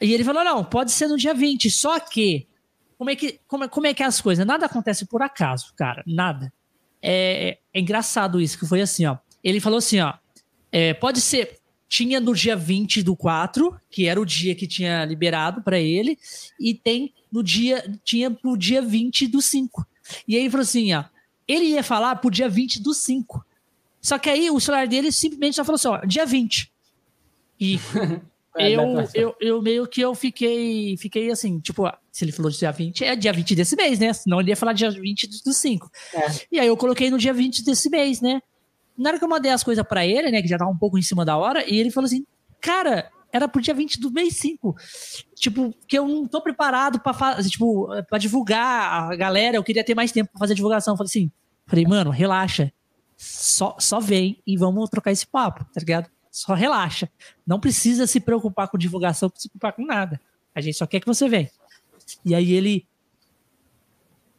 [0.00, 2.46] E ele falou: não, pode ser no dia 20, só que.
[2.98, 4.46] Como é que, como, é, como é que é as coisas?
[4.46, 6.04] Nada acontece por acaso, cara.
[6.06, 6.52] Nada.
[7.02, 9.16] É, é engraçado isso, que foi assim, ó.
[9.42, 10.14] Ele falou assim, ó.
[10.70, 11.58] É, pode ser.
[11.88, 16.18] Tinha no dia 20 do 4, que era o dia que tinha liberado para ele,
[16.58, 17.84] e tem no dia.
[18.04, 19.86] Tinha pro dia 20 do 5.
[20.26, 21.04] E aí ele falou assim, ó.
[21.46, 23.44] Ele ia falar pro dia 20 do 5.
[24.00, 26.71] Só que aí o celular dele simplesmente só falou assim, ó, dia 20.
[27.62, 27.78] E
[28.58, 28.82] é, eu,
[29.14, 33.14] eu, eu meio que eu fiquei, fiquei assim, tipo, se ele falou dia 20, é
[33.14, 34.12] dia 20 desse mês, né?
[34.12, 35.90] Senão ele ia falar dia 20 do 5.
[36.12, 36.26] É.
[36.50, 38.42] E aí eu coloquei no dia 20 desse mês, né?
[38.98, 40.98] Na hora que eu mandei as coisas para ele, né, que já tava um pouco
[40.98, 42.26] em cima da hora, e ele falou assim,
[42.60, 44.76] cara, era pro dia 20 do mês 5.
[45.36, 49.84] Tipo, que eu não tô preparado para fazer, tipo, para divulgar a galera, eu queria
[49.84, 50.92] ter mais tempo para fazer a divulgação.
[50.92, 51.30] Eu falei assim,
[51.66, 52.72] falei, mano, relaxa.
[53.16, 56.10] Só, só vem e vamos trocar esse papo, tá ligado?
[56.32, 57.10] Só relaxa.
[57.46, 60.18] Não precisa se preocupar com divulgação, se preocupar com nada.
[60.54, 61.50] A gente só quer que você venha.
[62.24, 62.86] E aí ele.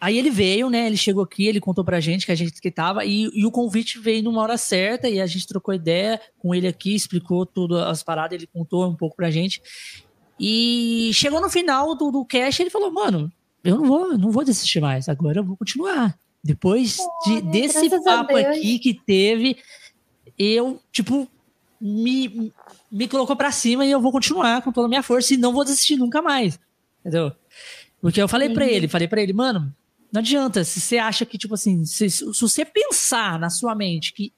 [0.01, 0.87] Aí ele veio, né?
[0.87, 3.51] Ele chegou aqui, ele contou pra gente que a gente que tava, e, e o
[3.51, 7.77] convite veio numa hora certa, e a gente trocou ideia com ele aqui, explicou tudo
[7.77, 9.61] as paradas, ele contou um pouco pra gente.
[10.37, 13.31] E chegou no final do, do cast, ele falou, mano,
[13.63, 16.19] eu não vou, não vou desistir mais, agora eu vou continuar.
[16.43, 19.55] Depois de, desse papo aqui que teve,
[20.37, 21.29] eu, tipo,
[21.85, 22.53] me,
[22.89, 25.51] me colocou para cima e eu vou continuar com toda a minha força e não
[25.51, 26.57] vou desistir nunca mais.
[27.01, 27.33] Entendeu?
[28.01, 29.75] Porque eu falei para ele, falei para ele, mano,
[30.09, 34.13] não adianta, se você acha que, tipo assim, se, se você pensar na sua mente
[34.13, 34.31] que,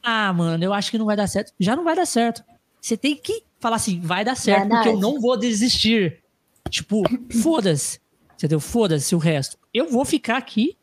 [0.00, 2.44] ah, mano, eu acho que não vai dar certo, já não vai dar certo.
[2.80, 4.84] Você tem que falar assim, vai dar certo, Verdade.
[4.84, 6.22] porque eu não vou desistir.
[6.70, 7.02] Tipo,
[7.42, 7.98] foda-se.
[8.34, 8.60] Entendeu?
[8.60, 9.58] Foda-se o resto.
[9.74, 10.76] Eu vou ficar aqui.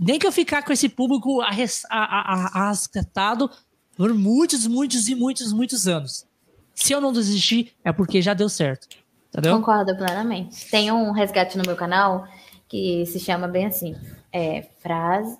[0.00, 1.42] Nem que eu ficar com esse público
[1.90, 3.50] arrastado
[3.96, 6.26] por muitos, muitos e muitos, muitos anos.
[6.74, 8.88] Se eu não desistir, é porque já deu certo.
[9.28, 9.56] Entendeu?
[9.56, 10.70] Concordo plenamente.
[10.70, 12.26] Tem um resgate no meu canal
[12.68, 13.96] que se chama bem assim:
[14.32, 15.38] é, frase,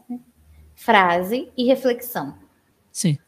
[0.75, 2.37] frase e reflexão.
[2.91, 3.19] Sim.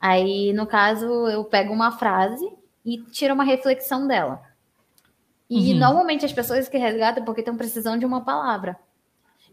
[0.00, 2.48] Aí, no caso, eu pego uma frase
[2.84, 4.42] e tiro uma reflexão dela.
[5.48, 5.78] E uhum.
[5.78, 8.76] normalmente as pessoas que resgatam é porque estão precisando de uma palavra.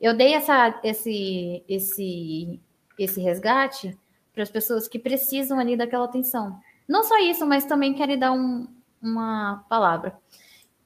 [0.01, 2.59] Eu dei essa, esse, esse,
[2.97, 3.97] esse resgate
[4.39, 6.57] para as pessoas que precisam ali daquela atenção.
[6.87, 8.67] Não só isso, mas também querem dar um,
[9.01, 10.17] uma palavra.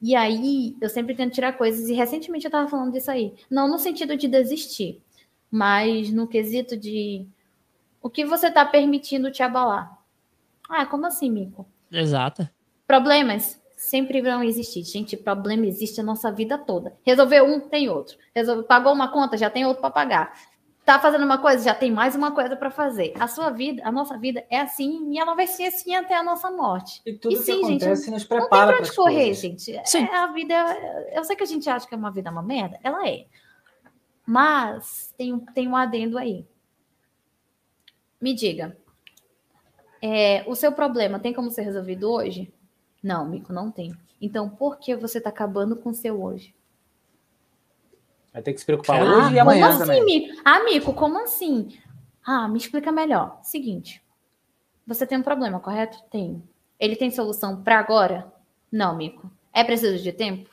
[0.02, 3.34] E aí, eu sempre tento tirar coisas, e recentemente eu estava falando disso aí.
[3.48, 5.00] Não no sentido de desistir,
[5.50, 7.26] mas no quesito de
[8.02, 9.96] o que você está permitindo te abalar.
[10.68, 11.64] Ah, como assim, Mico?
[11.92, 12.48] Exato.
[12.86, 14.82] Problemas sempre vão existir.
[14.82, 16.94] Gente, problema existe a nossa vida toda.
[17.04, 18.18] Resolveu um, tem outro.
[18.34, 20.34] Resolveu, pagou uma conta, já tem outro para pagar.
[20.84, 23.14] Tá fazendo uma coisa, já tem mais uma coisa para fazer.
[23.18, 26.22] A sua vida, a nossa vida é assim e ela vai ser assim até a
[26.22, 27.00] nossa morte.
[27.06, 29.38] E tudo e sim, que acontece gente, nos prepara não tem pra onde correr, coisas.
[29.38, 29.80] gente.
[29.84, 30.04] Sim.
[30.04, 30.54] É, a vida,
[31.12, 33.24] eu sei que a gente acha que é uma vida uma merda, ela é.
[34.26, 36.46] Mas tem, tem um adendo aí.
[38.20, 38.76] Me diga,
[40.02, 42.52] é, o seu problema tem como ser resolvido hoje?
[43.02, 43.96] Não, Mico, não tem.
[44.20, 46.54] Então, por que você está acabando com o seu hoje?
[48.34, 50.00] Vai ter que se preocupar ah, hoje e amanhã como também.
[50.00, 50.42] Assim, Mico?
[50.44, 51.78] Ah, Mico, como assim?
[52.26, 53.38] Ah, me explica melhor.
[53.44, 54.02] Seguinte,
[54.84, 56.02] você tem um problema, correto?
[56.10, 56.42] Tem.
[56.80, 58.32] Ele tem solução para agora?
[58.72, 59.30] Não, Mico.
[59.52, 60.50] É preciso de tempo?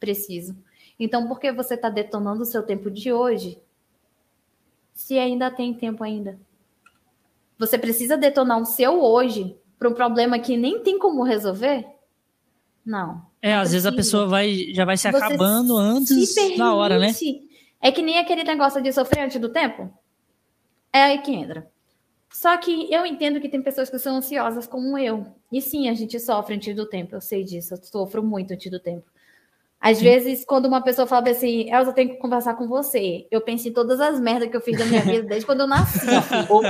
[0.00, 0.56] Preciso.
[0.98, 3.60] Então, por que você está detonando o seu tempo de hoje
[4.94, 6.40] se ainda tem tempo ainda?
[7.58, 11.86] Você precisa detonar o seu hoje para um problema que nem tem como resolver?
[12.84, 13.22] Não.
[13.40, 16.98] É, às vezes a pessoa vai, já vai se Você acabando antes permite, da hora,
[16.98, 17.12] né?
[17.80, 19.92] É que nem aquele negócio de sofrer antes do tempo.
[20.92, 21.70] É aí que entra.
[22.32, 25.26] Só que eu entendo que tem pessoas que são ansiosas como eu.
[25.50, 27.14] E sim, a gente sofre antes do tempo.
[27.14, 27.74] Eu sei disso.
[27.74, 29.04] Eu sofro muito antes do tempo.
[29.82, 30.04] Às Sim.
[30.04, 33.66] vezes, quando uma pessoa fala assim, Elza, eu tenho que conversar com você, eu penso
[33.66, 35.98] em todas as merdas que eu fiz da minha vida desde quando eu nasci.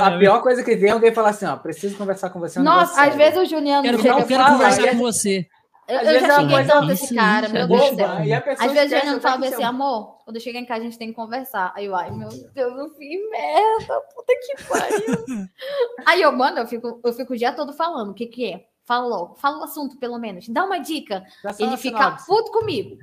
[0.01, 2.59] a pior coisa que tem é alguém falar assim, ó, preciso conversar com você.
[2.59, 5.47] Nossa, às vezes o Juliano quero, chega quero conversar com você.
[5.93, 8.09] Eu, eu já xinguei tanto esse cara, meu Deus do céu.
[8.59, 11.09] Às vezes o Juliano fala assim, amor, quando eu chegar em casa a gente tem
[11.09, 11.73] que conversar.
[11.77, 15.49] Aí eu, ai, meu Deus, eu fiz merda, puta que pariu.
[16.07, 18.65] Aí eu, mano, eu fico, eu fico o dia todo falando, o que que é?
[18.85, 20.49] Fala logo, fala o assunto, pelo menos.
[20.49, 21.25] Dá uma dica.
[21.59, 22.27] Ele fica sinopse.
[22.27, 22.97] puto comigo.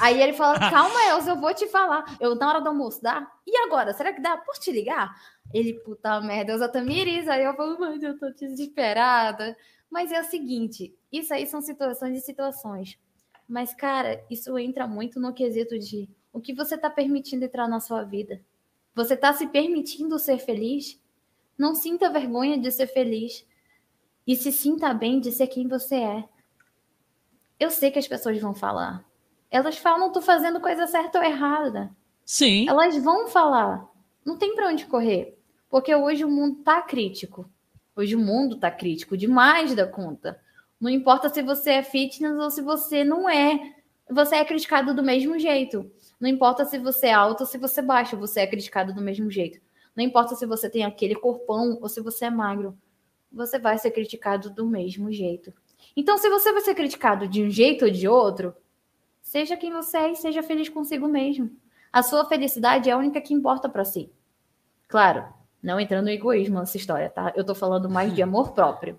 [0.00, 2.04] Aí ele fala: calma, Elza, eu vou te falar.
[2.18, 3.24] Eu, na hora do almoço, dá?
[3.46, 3.92] E agora?
[3.92, 4.36] Será que dá?
[4.36, 5.14] Por te ligar?
[5.54, 7.28] Ele, puta merda, Elza Tamires.
[7.28, 9.56] Aí eu falo, mas eu tô desesperada.
[9.92, 12.98] Mas é o seguinte: isso aí são situações e situações.
[13.46, 17.78] Mas, cara, isso entra muito no quesito de o que você tá permitindo entrar na
[17.78, 18.40] sua vida.
[18.94, 20.98] Você tá se permitindo ser feliz?
[21.58, 23.46] Não sinta vergonha de ser feliz
[24.26, 26.28] e se sinta bem de ser quem você é.
[27.60, 29.04] Eu sei que as pessoas vão falar.
[29.50, 31.94] Elas falam, tô fazendo coisa certa ou errada.
[32.24, 32.66] Sim.
[32.66, 33.86] Elas vão falar.
[34.24, 35.38] Não tem para onde correr.
[35.68, 37.46] Porque hoje o mundo tá crítico.
[37.94, 40.40] Hoje o mundo tá crítico demais da conta.
[40.80, 43.74] Não importa se você é fitness ou se você não é.
[44.10, 45.90] Você é criticado do mesmo jeito.
[46.20, 49.00] Não importa se você é alto ou se você é baixo, você é criticado do
[49.00, 49.60] mesmo jeito.
[49.94, 52.76] Não importa se você tem aquele corpão ou se você é magro
[53.32, 55.52] você vai ser criticado do mesmo jeito.
[55.96, 58.54] Então, se você vai ser criticado de um jeito ou de outro,
[59.20, 61.50] seja quem você é e seja feliz consigo mesmo.
[61.92, 64.10] A sua felicidade é a única que importa para si.
[64.86, 65.26] Claro,
[65.62, 67.32] não entrando no egoísmo nessa história, tá?
[67.36, 68.98] Eu tô falando mais de amor próprio.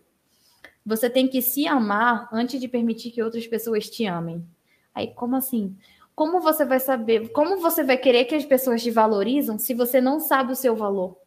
[0.86, 4.46] Você tem que se amar antes de permitir que outras pessoas te amem.
[4.94, 5.76] Aí, como assim?
[6.16, 7.30] Como você vai saber?
[7.30, 10.76] Como você vai querer que as pessoas te valorizam se você não sabe o seu
[10.76, 11.18] valor?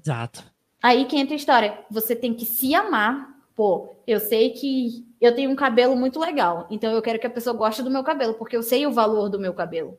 [0.00, 0.44] Exato.
[0.82, 1.84] Aí que entra a história.
[1.90, 3.32] Você tem que se amar.
[3.54, 7.30] Pô, eu sei que eu tenho um cabelo muito legal, então eu quero que a
[7.30, 9.96] pessoa goste do meu cabelo, porque eu sei o valor do meu cabelo.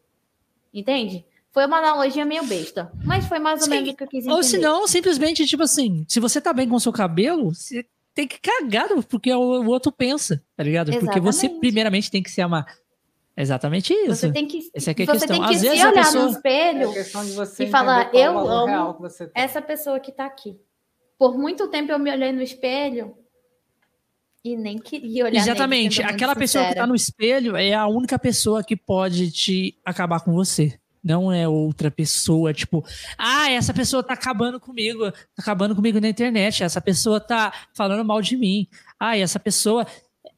[0.74, 1.26] Entende?
[1.54, 3.72] Foi uma analogia meio besta, mas foi mais ou Sim.
[3.72, 4.36] menos o que eu quis entender.
[4.36, 7.86] Ou se não, simplesmente, tipo assim, se você tá bem com o seu cabelo, você
[8.16, 10.90] tem que cagar porque o outro pensa, tá ligado?
[10.90, 11.06] Exatamente.
[11.06, 12.66] Porque você primeiramente tem que se amar.
[13.38, 14.16] Exatamente isso.
[14.16, 15.28] Você tem que, Essa é, é a questão.
[15.28, 16.24] Tem que Às se vezes olhar pessoa...
[16.24, 18.98] no espelho é e falar, eu amo
[19.36, 20.56] essa pessoa que tá aqui.
[21.20, 23.16] Por muito tempo eu me olhei no espelho
[24.44, 26.02] e nem queria olhar Exatamente.
[26.02, 30.20] Nele, Aquela pessoa que tá no espelho é a única pessoa que pode te acabar
[30.20, 30.80] com você.
[31.04, 32.84] Não é outra pessoa, tipo,
[33.18, 38.06] ah, essa pessoa tá acabando comigo, tá acabando comigo na internet, essa pessoa tá falando
[38.06, 38.68] mal de mim.
[38.98, 39.86] Ah, essa pessoa,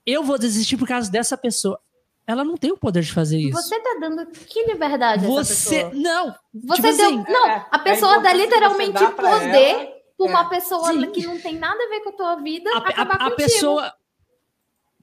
[0.05, 1.79] eu vou desistir por causa dessa pessoa
[2.27, 3.51] ela não tem o poder de fazer isso.
[3.51, 6.03] Você tá dando que liberdade você, a essa pessoa?
[6.03, 6.35] Não.
[6.65, 10.49] Você tipo deu, assim, não, é, a pessoa é dá literalmente poder para uma é.
[10.49, 11.11] pessoa Sim.
[11.11, 13.93] que não tem nada a ver com a tua vida a, acabar a, a pessoa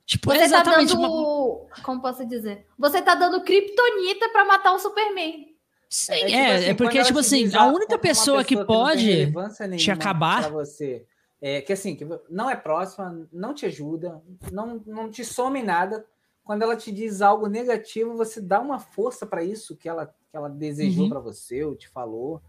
[0.05, 0.95] Tipo, você tá dando.
[0.99, 1.67] Uma...
[1.83, 2.67] Como posso dizer?
[2.77, 5.52] Você tá dando kryptonita para matar o Superman.
[5.93, 9.31] Sim, é, é, tipo assim, é porque, tipo assim, a única pessoa, pessoa que pode
[9.69, 10.51] que te acabar.
[10.51, 11.05] você,
[11.39, 15.63] é, que assim, que não é próxima, não te ajuda, não, não te some em
[15.63, 16.03] nada.
[16.43, 20.35] Quando ela te diz algo negativo, você dá uma força para isso que ela, que
[20.35, 21.11] ela desejou uhum.
[21.11, 22.41] para você ou te falou.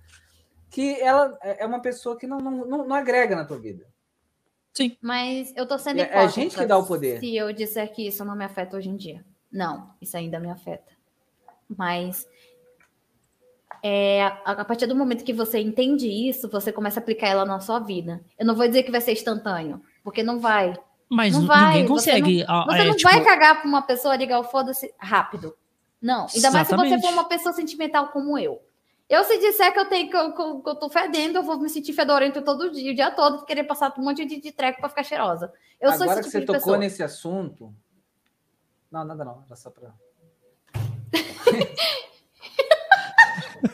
[0.69, 3.85] Que ela é, é uma pessoa que não, não, não, não agrega na tua vida.
[4.73, 4.95] Sim.
[5.01, 6.17] Mas eu tô sendo hipócrita.
[6.17, 7.19] É a gente que dá o poder.
[7.19, 9.25] Se eu disser que isso não me afeta hoje em dia.
[9.51, 10.93] Não, isso ainda me afeta.
[11.67, 12.25] Mas
[13.85, 17.59] é, a partir do momento que você entende isso, você começa a aplicar ela na
[17.59, 18.23] sua vida.
[18.39, 20.73] Eu não vou dizer que vai ser instantâneo, porque não vai.
[21.09, 21.73] Mas não vai.
[21.73, 22.39] ninguém consegue.
[22.39, 23.11] Você não, você é, não tipo...
[23.11, 25.53] vai cagar pra uma pessoa ligar o foda-se rápido.
[26.01, 26.27] Não.
[26.33, 28.61] Ainda mais se você for uma pessoa sentimental como eu.
[29.09, 31.43] Eu, se disser que eu tenho que eu, que eu, que eu tô fedendo, eu
[31.43, 34.51] vou me sentir fedorento todo dia, o dia todo, querer passar um monte de, de
[34.53, 35.51] treco para ficar cheirosa.
[35.79, 36.77] Eu Agora sou esse tipo que você tocou pessoa.
[36.77, 37.75] nesse assunto.
[38.89, 39.93] Não, nada não, era só pra.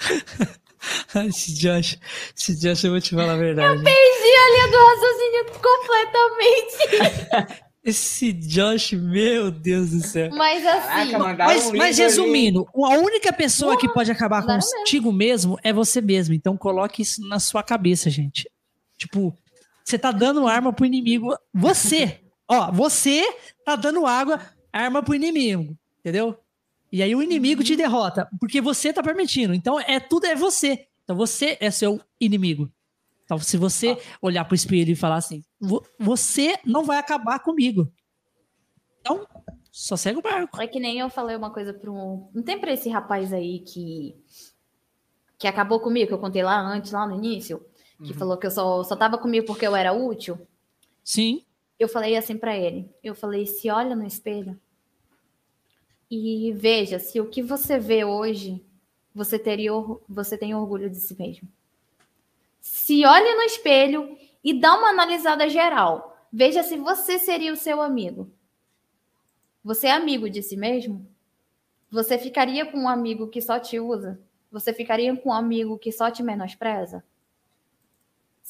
[1.28, 1.98] esse Josh,
[2.36, 3.76] esse Josh, eu vou te falar a verdade.
[3.76, 7.60] Eu perdi a linha do raciocínio completamente.
[7.82, 10.28] Esse Josh, meu Deus do céu.
[10.34, 11.12] Mas assim.
[11.12, 12.94] Caraca, mas, um mas resumindo, ali.
[12.94, 15.52] a única pessoa que pode acabar contigo mesmo.
[15.52, 16.34] mesmo é você mesmo.
[16.34, 18.46] Então coloque isso na sua cabeça, gente.
[18.98, 19.34] Tipo,
[19.82, 21.34] você tá dando arma pro inimigo.
[21.54, 23.24] Você, ó, você
[23.64, 24.38] tá dando água,
[24.70, 25.74] arma pro inimigo.
[26.00, 26.38] Entendeu?
[26.92, 29.54] E aí o inimigo te derrota, porque você tá permitindo.
[29.54, 30.86] Então é tudo é você.
[31.04, 32.70] Então você é seu inimigo.
[33.24, 34.18] Então, se você ah.
[34.20, 35.44] olhar pro espelho e falar assim,
[35.96, 37.88] você não vai acabar comigo.
[39.00, 39.24] Então,
[39.70, 40.60] só segue o barco.
[40.60, 42.28] É que nem eu falei uma coisa para um.
[42.34, 44.16] Não tem para esse rapaz aí que
[45.38, 47.64] que acabou comigo, que eu contei lá antes, lá no início,
[48.04, 48.18] que uhum.
[48.18, 50.38] falou que eu só, só tava comigo porque eu era útil.
[51.02, 51.46] Sim.
[51.78, 52.90] Eu falei assim para ele.
[53.02, 54.60] Eu falei: se olha no espelho
[56.10, 58.64] e veja se o que você vê hoje
[59.14, 59.72] você teria
[60.08, 61.48] você tem orgulho de si mesmo
[62.60, 66.16] se olhe no espelho e dá uma analisada geral.
[66.32, 68.30] Veja se você seria o seu amigo.
[69.64, 71.06] Você é amigo de si mesmo?
[71.90, 74.20] Você ficaria com um amigo que só te usa?
[74.50, 77.04] Você ficaria com um amigo que só te menospreza?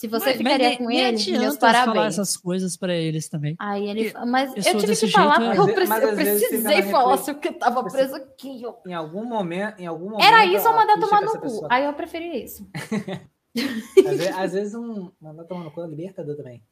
[0.00, 1.94] Se você mas, ficaria mas, com ele, meus parabéns.
[1.94, 3.54] falar essas coisas para eles também.
[3.58, 7.18] Aí ele, mas eu, eu tive que falar jeito, porque eu, preci, eu precisei falar
[7.18, 8.62] se porque tava preso aqui.
[8.64, 8.76] Ó.
[8.86, 10.24] Em algum momento, em algum momento.
[10.24, 11.40] Era isso ou mandar tomar no cu.
[11.40, 11.68] Pessoa...
[11.70, 12.66] Aí eu preferi isso.
[14.08, 16.62] às, vezes, às vezes um mandar tomar no cu é libertador também.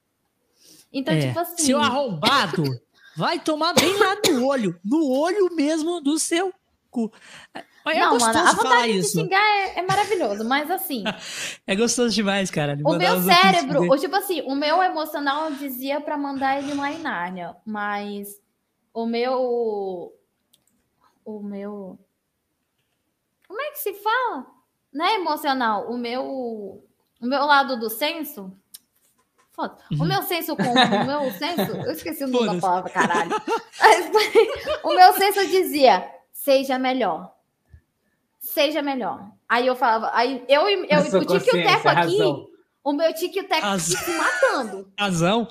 [0.91, 1.21] Então, é.
[1.21, 1.65] tipo assim.
[1.65, 2.65] Seu arrombado
[3.15, 4.81] vai tomar bem lá no olho.
[4.83, 6.51] No olho mesmo do seu
[6.91, 7.13] cu.
[7.85, 9.19] Mas é não, mano, a vontade de isso.
[9.19, 11.05] xingar é, é, maravilhoso, mas assim.
[11.67, 12.79] é gostoso demais, cara.
[12.85, 16.99] O meu cérebro, ou, tipo assim, o meu emocional dizia para mandar ele lá em
[16.99, 18.41] Nárnia, mas
[18.93, 20.13] o meu.
[21.25, 21.99] O meu.
[23.47, 24.47] Como é que se fala?
[24.93, 25.91] Não é emocional.
[25.91, 26.83] O meu.
[27.21, 28.53] O meu lado do senso.
[29.99, 31.77] O meu senso com o meu senso.
[31.85, 33.31] Eu esqueci o nome da palavra, caralho.
[34.85, 36.18] o meu senso dizia:
[36.49, 37.39] seja melhor
[38.41, 39.21] seja melhor.
[39.49, 42.19] Aí eu falava, aí eu, eu, eu o tique e o teco aqui,
[42.85, 44.93] o meu tique e o teco aqui se matando.
[44.99, 45.49] Razão,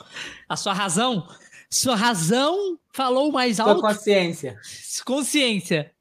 [0.47, 1.27] a sua razão,
[1.69, 3.79] sua razão falou mais alto.
[3.79, 4.57] Sua consciência.
[5.05, 5.91] Consciência.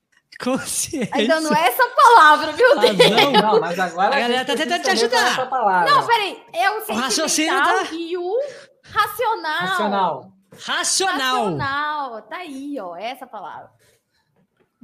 [0.43, 1.10] Consciência.
[1.14, 2.97] Ainda não é essa palavra, meu Deus.
[2.98, 3.32] Razão.
[3.32, 5.51] Não, mas agora a galera tá tentando te ajudar.
[5.89, 6.43] Não, peraí.
[6.52, 7.89] É o sentimental tá...
[7.93, 8.39] e o
[8.82, 9.59] racional.
[9.59, 10.32] Racional.
[10.59, 11.44] Racional.
[11.44, 12.23] Racional.
[12.23, 12.94] Tá aí, ó.
[12.97, 13.70] Essa palavra.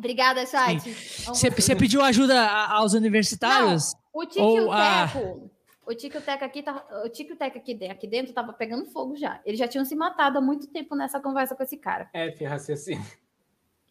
[0.02, 0.92] Obrigada, chat.
[1.26, 3.94] Você pediu ajuda aos universitários?
[3.94, 5.50] Não, o Tico e o Teco.
[5.86, 9.14] O Tico e o Teco aqui, tá, o Tico aqui, aqui dentro tava pegando fogo
[9.14, 9.40] já.
[9.46, 12.10] Eles já tinham se matado há muito tempo nessa conversa com esse cara.
[12.12, 13.04] F raciocínio.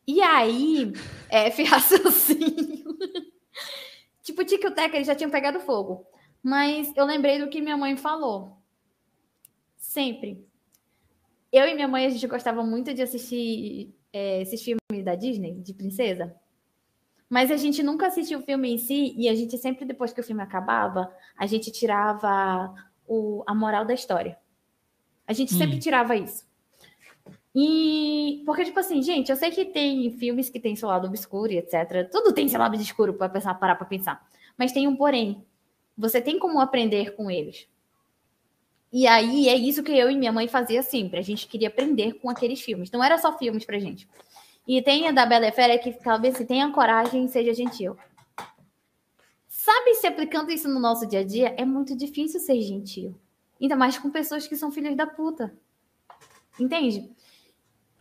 [0.06, 0.92] E aí,
[1.30, 2.98] F raciocínio.
[4.22, 6.06] tipo, o Tico e o Teco, eles já tinham pegado fogo.
[6.44, 8.58] Mas eu lembrei do que minha mãe falou.
[9.78, 10.46] Sempre.
[11.54, 15.56] Eu e minha mãe, a gente gostava muito de assistir é, esses filmes da Disney,
[15.60, 16.36] de princesa.
[17.30, 20.20] Mas a gente nunca assistiu o filme em si e a gente sempre, depois que
[20.20, 22.74] o filme acabava, a gente tirava
[23.08, 24.38] o, a moral da história.
[25.26, 25.58] A gente hum.
[25.58, 26.46] sempre tirava isso.
[27.56, 31.52] E porque, tipo assim, gente, eu sei que tem filmes que tem seu lado obscuro
[31.52, 32.10] e etc.
[32.12, 34.26] Tudo tem seu lado escuro para pensar, parar para pensar.
[34.58, 35.46] Mas tem um porém.
[35.98, 37.68] Você tem como aprender com eles.
[38.92, 41.20] E aí é isso que eu e minha mãe fazia sempre.
[41.20, 42.92] A gente queria aprender com aqueles filmes.
[42.92, 44.08] Não era só filmes pra gente.
[44.68, 47.98] E tem a da Bela e Fera que talvez se tenha coragem, seja gentil.
[49.48, 53.16] Sabe, se aplicando isso no nosso dia a dia, é muito difícil ser gentil.
[53.62, 55.54] Ainda mais com pessoas que são filhas da puta.
[56.60, 57.12] Entende?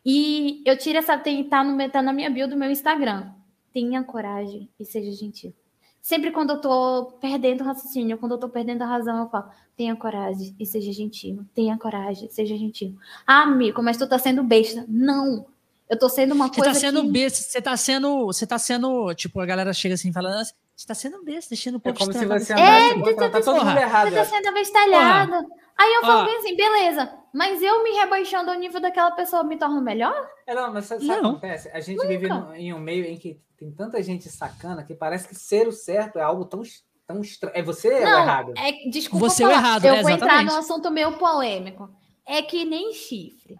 [0.05, 3.33] E eu tiro essa tá, no, tá na minha bio do meu Instagram.
[3.73, 5.55] Tenha coragem e seja gentil.
[6.01, 9.51] Sempre quando eu tô perdendo o raciocínio, quando eu tô perdendo a razão, eu falo:
[9.77, 11.45] tenha coragem e seja gentil.
[11.55, 12.97] Tenha coragem, seja gentil.
[13.27, 14.85] Ah, amigo, mas tu tá sendo besta.
[14.89, 15.47] Não.
[15.91, 16.73] Eu tô sendo uma você coisa.
[16.73, 17.11] Você tá sendo que...
[17.11, 18.27] besta, você tá sendo.
[18.27, 19.15] Você tá sendo.
[19.15, 21.99] Tipo, a galera chega assim falando assim, você tá sendo besta, deixando o povo É
[21.99, 24.09] como se você É, andasse, tá, tá todo mundo errado.
[24.09, 24.25] Você tá é.
[24.25, 25.35] sendo abestalhado.
[25.77, 29.57] Aí eu falo bem assim, beleza, mas eu me rebaixando ao nível daquela pessoa me
[29.57, 30.15] torna melhor?
[30.47, 31.71] É, não, mas sabe, o que acontece?
[31.71, 35.27] A gente vive num- em um meio em que tem tanta gente sacana que parece
[35.27, 36.61] que ser o certo é algo tão,
[37.07, 37.57] tão estranho.
[37.57, 38.53] É você ou Não, errado?
[38.59, 41.91] é, desculpa Você é o falar, errado, eu é, vou entrar num assunto meio polêmico.
[42.27, 43.59] É que nem chifre.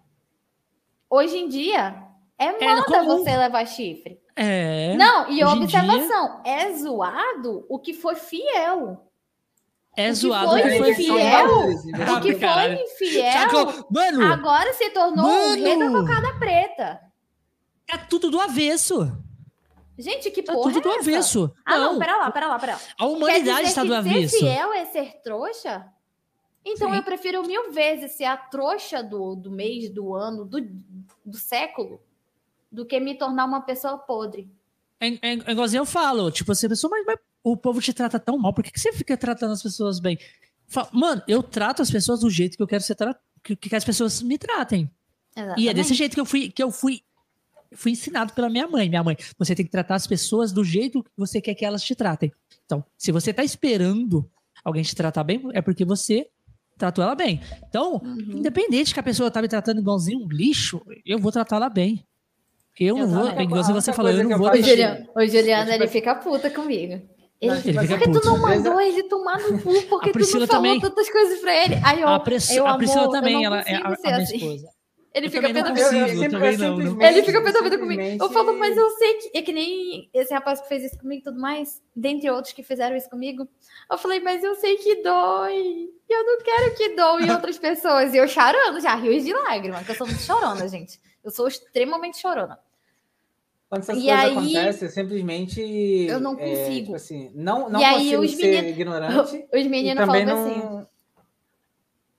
[1.09, 2.07] Hoje em dia,
[2.45, 3.17] é moda comum.
[3.23, 4.19] você levar chifre.
[4.35, 4.95] É.
[4.95, 9.07] Não, e observação, é zoado o que foi fiel.
[9.95, 10.49] É zoado.
[10.51, 15.77] foi que É foi fiel, O que foi infiel, Mano, agora se tornou o rei
[15.77, 16.07] da Mano!
[16.07, 17.01] cocada preta.
[17.89, 19.11] é tudo do avesso.
[19.99, 21.01] Gente, que Tá porra tudo do é essa?
[21.09, 21.53] avesso.
[21.65, 22.79] Ah, não, não, pera lá, pera lá, pera lá.
[22.97, 24.29] a humanidade está do avesso.
[24.29, 25.85] Ser fiel é ser trouxa?
[26.65, 26.95] Então Sim.
[26.95, 30.59] eu prefiro mil vezes ser a trouxa do, do mês, do ano, do,
[31.25, 31.99] do século,
[32.71, 34.49] do que me tornar uma pessoa podre.
[34.99, 37.91] É, é, é igualzinho eu falo, tipo assim, a pessoa, mas, mas o povo te
[37.91, 40.17] trata tão mal, por que, que você fica tratando as pessoas bem?
[40.67, 43.75] Fala, Mano, eu trato as pessoas do jeito que eu quero ser tra- que, que
[43.75, 44.89] as pessoas me tratem.
[45.57, 47.01] E é desse jeito que eu fui, que eu fui,
[47.73, 48.87] fui ensinado pela minha mãe.
[48.89, 51.83] Minha mãe, você tem que tratar as pessoas do jeito que você quer que elas
[51.83, 52.31] te tratem.
[52.65, 54.29] Então, se você tá esperando
[54.63, 56.29] alguém te tratar bem, é porque você
[56.77, 57.41] tratou ela bem.
[57.67, 58.37] Então, Uhum.
[58.37, 62.05] independente que a pessoa tá me tratando igualzinho um lixo, eu vou tratar ela bem.
[62.71, 64.55] Porque eu não vou, A você única falou, eu não vou O.
[64.63, 66.93] Juliano, o Juliano ele fica puta comigo.
[67.41, 70.47] Ele, Ele fica porque tu não mandou ele tomar no cu, porque tu não falou
[70.47, 70.79] também.
[70.79, 71.75] tantas coisas pra ele.
[71.83, 74.35] Aí eu, A, Pris- eu a Priscila amor, também, ela é a, a minha assim.
[74.35, 74.67] esposa.
[75.13, 76.19] ele eu fica pé da vida não.
[76.19, 78.01] simplesmente- Ele fica pé da vida comigo.
[78.23, 79.37] Eu falo, mas eu sei que.
[79.37, 82.61] É que nem esse rapaz que fez isso comigo e tudo mais, dentre outros que
[82.61, 83.47] fizeram isso comigo.
[83.91, 85.55] Eu falei, mas eu sei que dói.
[86.07, 88.13] E eu não quero que doe em outras pessoas.
[88.13, 90.99] E eu chorando já, rios de lágrimas, que eu sou muito chorona, gente.
[91.23, 92.59] Eu sou extremamente chorona.
[93.69, 95.61] Quando essas E coisas aí- acontecem, simplesmente.
[95.61, 96.85] Eu não é, consigo.
[96.85, 99.47] tipo assim, não, não E aí consigo os ser meninos- ignorante.
[99.53, 100.45] Os meninos falam não.
[100.45, 100.87] assim.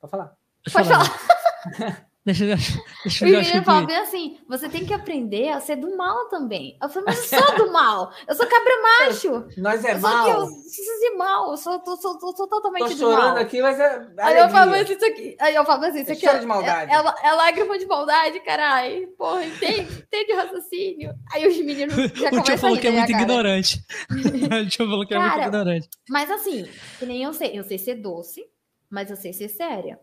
[0.01, 0.37] Pode falar.
[0.73, 0.89] Pode
[2.25, 2.57] Deixa eu,
[3.05, 6.79] deixa eu, eu falam bem assim: você tem que aprender a ser do mal também.
[6.81, 8.13] Eu falei, mas eu sou do mal.
[8.29, 9.45] Eu sou cabra macho.
[9.57, 10.25] Nós é eu sou mal.
[10.25, 11.51] que eu preciso de mal.
[11.51, 13.37] Eu sou, tô, sou, tô, sou totalmente Tô do chorando mal.
[13.39, 14.07] aqui, mas é.
[14.19, 15.37] Aí eu falo assim, isso aqui.
[15.41, 16.93] Aí eu falo assim, isso É aqui é, de maldade.
[16.93, 19.09] é, é, é lágrima de maldade, caralho.
[19.19, 19.81] Porra, entende?
[20.07, 21.15] Entende o raciocínio?
[21.33, 23.23] Aí os meninos já O tio falou que é muito cara.
[23.23, 23.85] ignorante.
[24.65, 25.89] o tio falou que é muito Cara, ignorante.
[26.09, 26.69] Mas assim,
[27.01, 27.59] que nem eu sei.
[27.59, 28.45] Eu sei ser doce,
[28.89, 29.99] mas eu sei ser séria.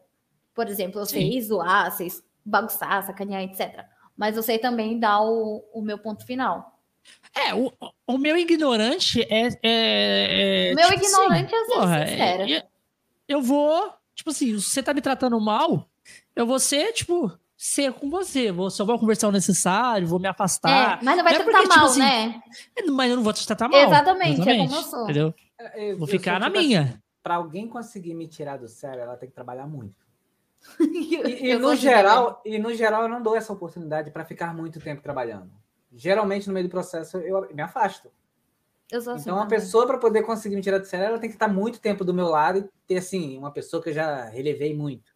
[0.54, 1.32] Por exemplo, eu Sim.
[1.32, 2.08] sei zoar, sei
[2.46, 3.86] bagunçar, sacanear, etc.
[4.18, 6.78] Mas eu sei também dar o, o meu ponto final.
[7.34, 7.72] É, o,
[8.06, 9.48] o meu ignorante é.
[9.64, 12.52] é, é O meu tipo ignorante é ser porra, sincera.
[12.52, 12.68] é-
[13.28, 13.94] eu vou.
[14.14, 15.88] Tipo assim, se você tá me tratando mal,
[16.36, 18.52] eu vou ser, tipo, ser com você.
[18.52, 21.00] Vou, só vou conversar o necessário, vou me afastar.
[21.02, 22.42] é, mas não vai não é tratar porque, tipo mal, assim, né?
[22.92, 23.80] Mas eu não vou te tratar mal.
[23.80, 25.04] Exatamente, é como eu sou.
[25.06, 25.34] Entendeu?
[25.76, 27.02] Eu- Vou eu ficar sou na tipo assim, minha.
[27.24, 29.96] Pra alguém conseguir me tirar do sério, ela tem que trabalhar muito.
[30.80, 31.16] E,
[31.52, 35.02] e no geral, e no geral, eu não dou essa oportunidade para ficar muito tempo
[35.02, 35.52] trabalhando.
[35.92, 38.12] Geralmente, no meio do processo, eu me afasto.
[38.92, 39.60] Eu sou assim Então, uma também.
[39.60, 42.14] pessoa, para poder conseguir me tirar do sério, ela tem que estar muito tempo do
[42.14, 45.12] meu lado e ter, assim, uma pessoa que eu já relevei muito.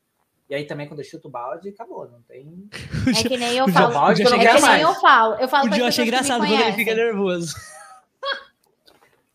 [0.49, 2.07] E aí também, quando eu chuto o balde, acabou.
[2.09, 2.69] Não tem.
[3.17, 3.93] É que nem eu O falo.
[3.93, 4.81] balde que É que nem mais.
[4.81, 5.35] eu falo.
[5.35, 7.55] Eu falo O as achei pessoas que me engraçado quando ele fica nervoso.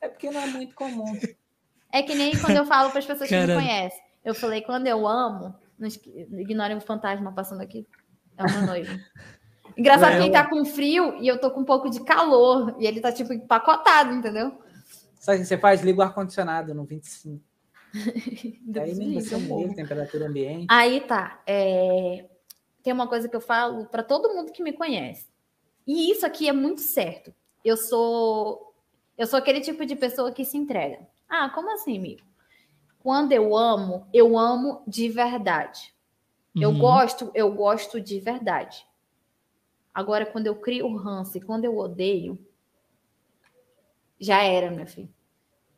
[0.00, 1.18] É porque não é muito comum.
[1.92, 3.60] É que nem quando eu falo para as pessoas que Caramba.
[3.60, 4.00] me conhecem.
[4.24, 5.88] Eu falei, quando eu amo, não
[6.40, 7.86] ignorem o fantasma passando aqui.
[8.36, 8.98] É o meu noivo.
[9.76, 12.76] Engraçado É, que ele tá com frio e eu tô com um pouco de calor.
[12.78, 14.58] E ele tá, tipo, empacotado, entendeu?
[15.18, 15.82] Sabe o que você faz?
[15.82, 17.40] Liga o ar-condicionado no 25.
[18.62, 20.66] Deus aí livre, você liga, temperatura ambiente.
[20.68, 21.42] Aí tá.
[21.46, 22.28] é,
[22.82, 25.28] Tem uma coisa que eu falo para todo mundo que me conhece.
[25.86, 27.34] E isso aqui é muito certo.
[27.64, 28.74] Eu sou
[29.16, 31.00] eu sou aquele tipo de pessoa que se entrega.
[31.28, 32.22] Ah, como assim, amigo?
[33.02, 35.94] Quando eu amo, eu amo de verdade.
[36.54, 36.78] Eu Uhum.
[36.78, 38.84] gosto, eu gosto de verdade.
[39.94, 42.38] Agora, quando eu crio ranço e quando eu odeio,
[44.20, 45.08] já era, meu filho.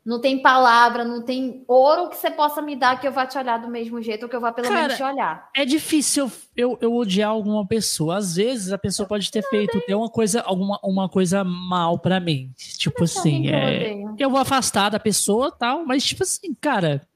[0.05, 3.37] Não tem palavra, não tem ouro que você possa me dar que eu vá te
[3.37, 5.51] olhar do mesmo jeito ou que eu vá pelo Cara, menos te olhar.
[5.55, 8.17] É difícil eu, eu, eu odiar alguma pessoa.
[8.17, 12.51] Às vezes a pessoa pode ter feito uma coisa, alguma uma coisa mal pra mim.
[12.57, 14.17] Tipo assim, eu é, odeio.
[14.19, 17.07] eu vou afastar da pessoa tal, mas tipo assim, cara,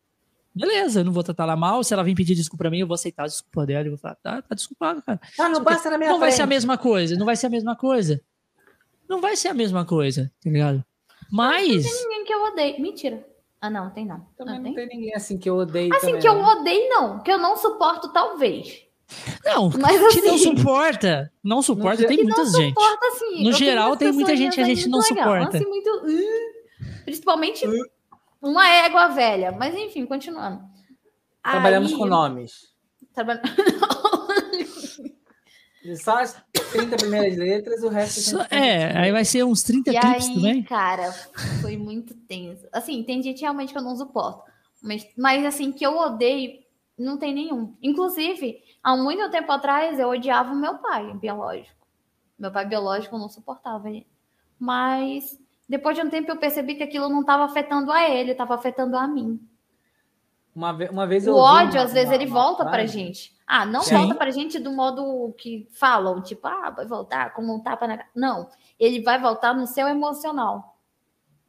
[0.54, 1.82] beleza, eu não vou tratar ela mal.
[1.82, 3.86] Se ela vir pedir desculpa pra mim, eu vou aceitar a desculpa dela.
[3.86, 5.20] Eu vou falar, tá, tá desculpado, cara.
[5.38, 6.28] Ah, não passa na minha Não frente.
[6.30, 8.20] vai ser a mesma coisa, não vai ser a mesma coisa.
[9.08, 10.84] Não vai ser a mesma coisa, tá ligado?
[11.30, 11.84] Mas.
[11.84, 12.80] Não tem ninguém que eu odeio.
[12.80, 13.26] Mentira.
[13.60, 14.26] Ah, não, tem não.
[14.36, 14.74] Também Ah, não tem?
[14.74, 15.94] tem ninguém assim que eu odeio.
[15.94, 17.22] Assim, também, que eu odeio, não.
[17.22, 18.82] Que eu não suporto, talvez.
[19.44, 21.32] Não, Mas que não assim- suporta.
[21.42, 22.68] Não suporta, tem muita não gente.
[22.74, 23.44] suporta, assim.
[23.44, 25.56] No geral, tem muita gente que a gente não legal, suporta.
[25.58, 25.90] Assim, muito...
[25.90, 27.66] uh, principalmente
[28.48, 29.52] uma égua velha.
[29.52, 30.62] Mas enfim, continuando.
[31.42, 32.72] Trabalhamos Aí- com nomes.
[33.12, 33.40] Traba-
[36.02, 36.42] Só as
[36.72, 40.34] 30 primeiras letras, o resto Só- é, aí vai ser uns 30 E clipes aí,
[40.34, 40.62] também.
[40.62, 41.12] cara,
[41.60, 42.66] foi muito tenso.
[42.72, 44.44] Assim, tem gente realmente que eu não suporto.
[44.82, 46.58] Mas, mas assim, que eu odeio,
[46.98, 47.76] não tem nenhum.
[47.82, 51.86] Inclusive, há muito tempo atrás, eu odiava o meu pai biológico.
[52.38, 54.06] Meu pai biológico eu não suportava ele.
[54.58, 55.38] Mas
[55.76, 58.96] depois de um tempo eu percebi que aquilo não estava afetando a ele, estava afetando
[58.96, 59.40] a mim.
[60.54, 62.92] Uma, ve- uma vez eu O ódio, uma- às vezes, uma- ele volta pra frase-
[62.92, 63.34] gente.
[63.46, 63.96] Ah, não Sim.
[63.96, 67.96] volta pra gente do modo que falam, tipo, ah, vai voltar como um tapa na
[67.98, 68.08] cara.
[68.14, 70.78] Não, ele vai voltar no seu emocional,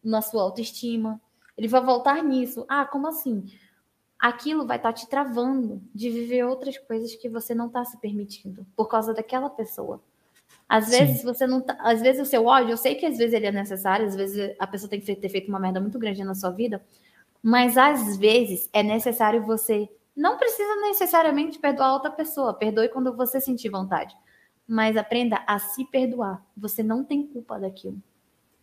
[0.04, 1.22] na sua autoestima.
[1.58, 2.66] Ele vai voltar nisso.
[2.68, 3.46] Ah, como assim?
[4.20, 8.66] Aquilo vai estar te travando de viver outras coisas que você não está se permitindo
[8.76, 10.02] por causa daquela pessoa.
[10.68, 10.92] Às Sim.
[11.00, 13.46] vezes você não tá, às vezes o seu ódio, eu sei que às vezes ele
[13.46, 16.34] é necessário, às vezes a pessoa tem que ter feito uma merda muito grande na
[16.34, 16.84] sua vida,
[17.42, 19.88] mas às vezes é necessário você.
[20.16, 22.54] Não precisa necessariamente perdoar outra pessoa.
[22.54, 24.16] Perdoe quando você sentir vontade.
[24.68, 26.44] Mas aprenda a se perdoar.
[26.56, 28.02] Você não tem culpa daquilo.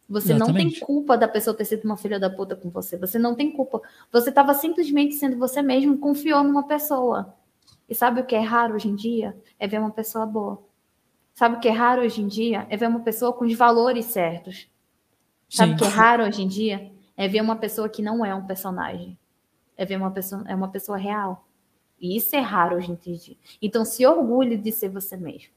[0.09, 0.79] Você não Exatamente.
[0.79, 2.97] tem culpa da pessoa ter sido uma filha da puta com você.
[2.97, 3.81] Você não tem culpa.
[4.11, 7.35] Você estava simplesmente sendo você mesmo, confiou numa pessoa.
[7.89, 9.37] E sabe o que é raro hoje em dia?
[9.59, 10.63] É ver uma pessoa boa.
[11.43, 12.69] Sabe o que é raro hoje em dia?
[12.71, 14.71] É ver uma pessoa com os valores certos.
[15.49, 16.93] Sabe o que é raro hoje em dia?
[17.17, 19.19] É ver uma pessoa que não é um personagem.
[19.77, 21.45] É ver uma pessoa, é uma pessoa real.
[22.01, 23.37] E isso é raro hoje em dia.
[23.61, 25.51] Então se orgulhe de ser você mesmo.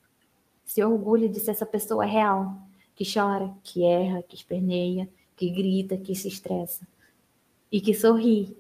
[0.64, 2.58] Se orgulhe de ser essa pessoa real,
[2.96, 5.08] que chora, que erra, que esperneia,
[5.38, 6.88] que grita, que se estressa
[7.72, 8.58] e que sorri.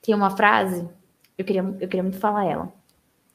[0.00, 0.88] Tem uma frase,
[1.36, 2.72] eu queria, eu queria muito falar ela.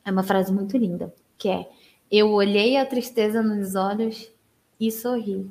[0.04, 1.70] É uma frase muito linda, que é:
[2.12, 4.32] Eu olhei a tristeza nos olhos
[4.80, 5.50] e sorri,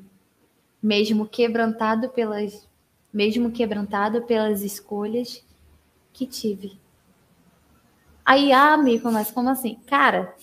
[0.83, 2.69] mesmo quebrantado pelas
[3.13, 5.45] mesmo quebrantado pelas escolhas
[6.13, 6.77] que tive.
[8.25, 9.77] Aí, ah, amigo, mas como assim?
[9.87, 10.35] Cara,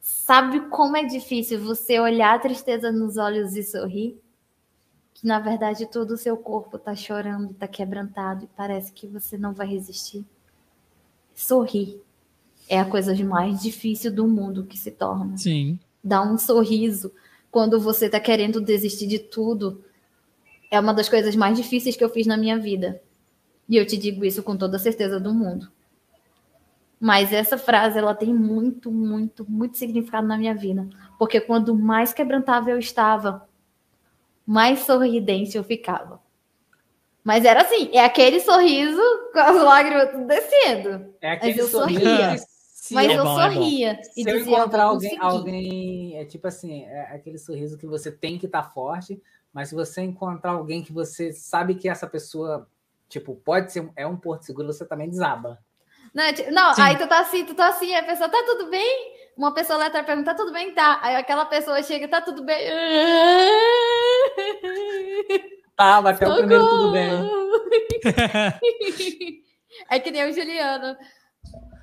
[0.00, 4.20] sabe como é difícil você olhar a tristeza nos olhos e sorrir?
[5.14, 9.38] Que na verdade todo o seu corpo tá chorando, tá quebrantado e parece que você
[9.38, 10.24] não vai resistir.
[11.34, 12.02] Sorrir
[12.68, 15.78] é a coisa mais difícil do mundo que se torna Sim.
[16.02, 17.12] dar um sorriso
[17.50, 19.82] quando você tá querendo desistir de tudo
[20.70, 23.00] é uma das coisas mais difíceis que eu fiz na minha vida.
[23.68, 25.70] E eu te digo isso com toda a certeza do mundo.
[27.00, 30.88] Mas essa frase ela tem muito, muito, muito significado na minha vida,
[31.18, 33.46] porque quando mais quebrantável eu estava,
[34.46, 36.20] mais sorridente eu ficava.
[37.22, 41.12] Mas era assim, é aquele sorriso com as lágrimas descendo.
[41.20, 42.36] É aquele eu sorriso sorria.
[42.86, 46.16] Se Mas É eu bom, é sorria e Se eu encontrar "Eu alguém, conseguir." alguém,
[46.18, 49.20] é tipo assim, é aquele sorriso que você tem que estar forte,
[49.52, 52.68] mas se você encontrar alguém que você sabe que essa pessoa,
[53.08, 55.58] tipo, pode ser, é um porto seguro, você também desaba.
[56.14, 56.82] Não, tipo, não, Sim.
[56.82, 59.16] aí tu tá assim, tu tá assim, a pessoa, tá tudo bem?
[59.36, 60.72] Uma pessoa lá pergunta, tá tudo bem?
[60.72, 61.00] Tá.
[61.02, 62.70] Aí aquela pessoa chega, tá tudo bem?
[65.76, 67.10] Tá, mas até o primeiro tudo bem.
[69.90, 70.96] É que nem o Juliano.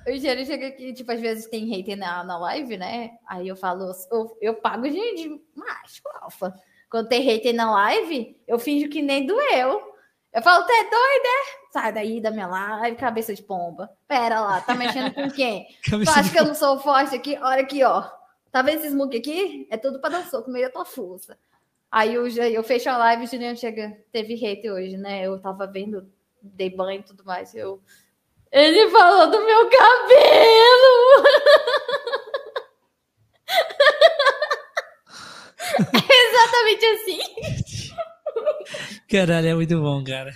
[0.06, 3.12] O Juliano chega aqui, tipo, às vezes tem hater na, na live, né?
[3.26, 6.54] Aí eu falo, eu, eu pago de, de macho, alfa.
[6.90, 9.94] Quando tem hater na live, eu finjo que nem doeu.
[10.32, 11.72] Eu falo, tu é doida?
[11.72, 13.90] Sai daí da minha live, cabeça de pomba.
[14.06, 15.66] Pera lá, tá mexendo com quem?
[15.82, 17.38] Tu acha que eu não sou forte aqui?
[17.40, 18.08] Olha aqui, ó.
[18.50, 19.66] Tá vendo esse smoke aqui?
[19.70, 21.38] É tudo pra dar um soco meio da tua força.
[21.90, 23.96] Aí eu, eu fecho a live e o Juliano chega.
[24.10, 25.22] Teve hate hoje, né?
[25.22, 26.08] Eu tava vendo,
[26.42, 27.54] dei banho e tudo mais.
[27.54, 27.80] Eu...
[28.54, 31.24] Ele falou do meu cabelo!
[35.82, 37.18] É Exatamente assim.
[39.10, 40.32] Caralho, é muito bom, cara.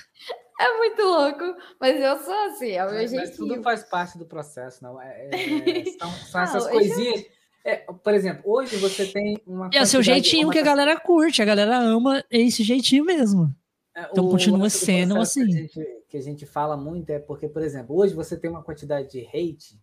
[0.60, 1.44] É muito louco.
[1.80, 3.36] Mas eu sou assim, é o meu jeitinho.
[3.36, 5.00] tudo faz parte do processo, não.
[5.00, 7.24] É, é- são, são essas Não, coisinhas.
[7.64, 9.68] É, por exemplo, hoje você tem uma.
[9.72, 13.54] É o seu jeitinho uma- que a galera curte, a galera ama esse jeitinho mesmo.
[13.96, 15.46] É, Então o continua sendo assim.
[15.46, 18.50] Que a, gente, que a gente fala muito é porque, por exemplo, hoje você tem
[18.50, 19.78] uma quantidade de hate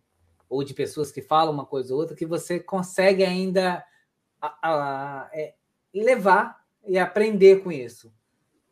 [0.48, 3.84] ou de pessoas que falam uma coisa ou outra que você consegue ainda
[4.40, 5.54] a- a- é,
[5.94, 8.12] levar e aprender com isso.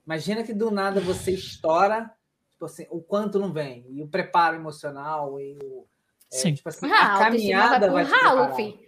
[0.05, 2.11] Imagina que do nada você estoura,
[2.51, 5.85] Tipo assim, o quanto não vem, e o preparo emocional, e o.
[6.33, 6.55] É, Sim.
[6.55, 8.79] Tipo assim, ah, a caminhada vai, vai ralo, filho.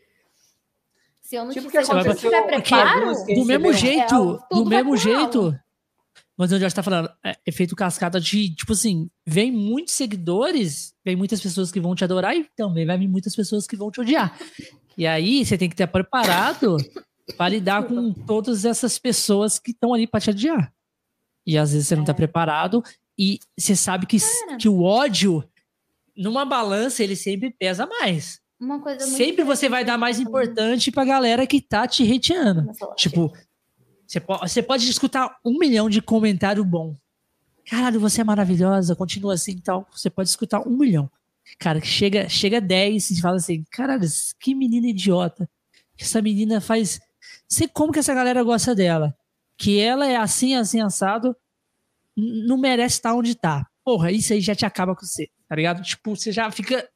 [1.21, 5.61] Se eu não tipo tiver preparo, do mesmo jeito, é, do mesmo jeito,
[6.37, 11.17] mas onde já está falando, é efeito cascata de, tipo assim, vem muitos seguidores, vem
[11.17, 14.01] muitas pessoas que vão te adorar e também vai vir muitas pessoas que vão te
[14.01, 14.39] odiar.
[14.99, 16.77] E aí você tem que estar preparado
[17.37, 20.73] para lidar com todas essas pessoas que estão ali para te odiar.
[21.47, 22.17] E às vezes você não está é.
[22.17, 22.83] preparado
[23.19, 24.19] e você sabe que,
[24.59, 25.43] que o ódio,
[26.17, 28.41] numa balança, ele sempre pesa mais.
[28.99, 32.73] sempre você vai dar mais importante para a galera que tá te hateando.
[32.97, 33.33] Tipo,
[34.07, 36.97] você pode, você pode escutar um milhão de comentário bom.
[37.69, 39.87] Caralho, você é maravilhosa, continua assim e tal.
[39.91, 41.11] Você pode escutar um milhão.
[41.59, 44.07] Cara, chega, chega 10 e fala assim: caralho,
[44.41, 45.49] que menina idiota.
[45.99, 47.01] Essa menina faz.
[47.49, 49.17] Sei como que essa galera gosta dela.
[49.59, 51.37] Que ela é assim, assim, assado.
[52.17, 53.67] Não merece estar onde tá.
[53.85, 55.83] Porra, isso aí já te acaba com você, tá ligado?
[55.83, 56.89] Tipo, você já fica.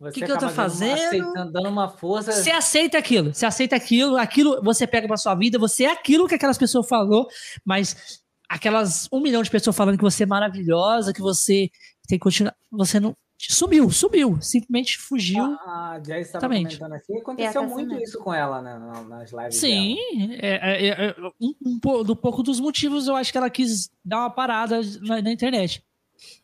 [0.00, 0.94] O que, que eu tô fazendo?
[0.94, 2.32] Aceitando, dando uma força.
[2.32, 6.26] Você aceita aquilo, você aceita aquilo, aquilo você pega pra sua vida, você é aquilo
[6.26, 7.28] que aquelas pessoas falou,
[7.62, 11.70] mas aquelas um milhão de pessoas falando que você é maravilhosa, que você
[12.08, 12.56] tem que continuar.
[12.72, 13.14] Você não.
[13.38, 15.42] Subiu, subiu, simplesmente fugiu.
[15.42, 17.16] Ah, a Jay estava comentando aqui.
[17.18, 19.56] Aconteceu é, muito isso com ela né, nas lives.
[19.56, 19.96] Sim,
[20.42, 24.18] é, é, é, um, um, do pouco dos motivos eu acho que ela quis dar
[24.18, 25.82] uma parada na, na internet.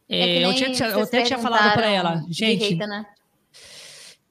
[0.08, 2.76] É, eu, tinha, eu até tinha falado para ela, gente.
[2.76, 3.04] né?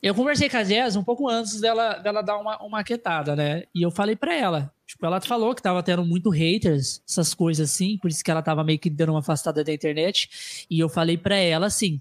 [0.05, 3.63] Eu conversei com a Jazz um pouco antes dela, dela dar uma, uma quietada, né?
[3.73, 4.71] E eu falei para ela.
[4.85, 8.43] Tipo, ela falou que tava tendo muito haters, essas coisas assim, por isso que ela
[8.43, 10.67] tava meio que dando uma afastada da internet.
[10.69, 11.99] E eu falei para ela assim: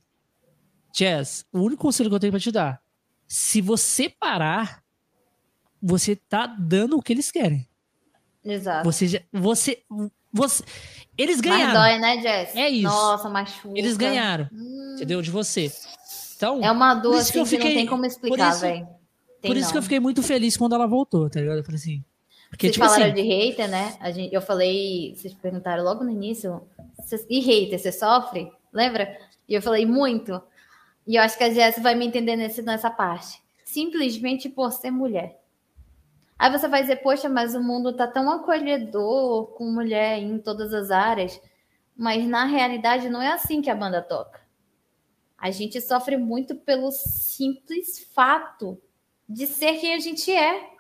[0.92, 2.83] Jazz, o único conselho que eu tenho pra te dar,
[3.26, 4.83] se você parar,
[5.83, 7.66] você tá dando o que eles querem.
[8.44, 8.84] Exato.
[8.84, 9.83] Você já, você,
[10.31, 10.62] você,
[11.16, 11.73] eles ganharam.
[11.73, 12.55] Mas dói, né, Jess?
[12.55, 12.83] É isso.
[12.83, 13.78] Nossa, machuca.
[13.78, 14.47] Eles ganharam.
[14.52, 14.92] Hum.
[14.94, 15.23] Entendeu?
[15.23, 15.73] De você.
[16.36, 18.88] Então, é uma dor assim, que, eu fiquei, que não tem como explicar, velho.
[19.42, 19.72] Por isso não.
[19.72, 21.58] que eu fiquei muito feliz quando ela voltou, tá ligado?
[21.58, 22.04] Eu falei assim.
[22.48, 23.96] Porque, vocês tipo falaram assim, de hater, né?
[24.00, 26.62] A gente, eu falei, vocês perguntaram logo no início,
[27.28, 28.50] e hater, você sofre?
[28.72, 29.18] Lembra?
[29.48, 30.40] E eu falei muito.
[31.06, 33.42] E eu acho que a Jess vai me entender nesse, nessa parte.
[33.64, 35.40] Simplesmente por ser mulher.
[36.38, 40.72] Aí você vai dizer, poxa, mas o mundo tá tão acolhedor com mulher em todas
[40.72, 41.40] as áreas.
[41.96, 44.43] Mas na realidade não é assim que a banda toca.
[45.44, 48.81] A gente sofre muito pelo simples fato
[49.28, 50.70] de ser quem a gente é.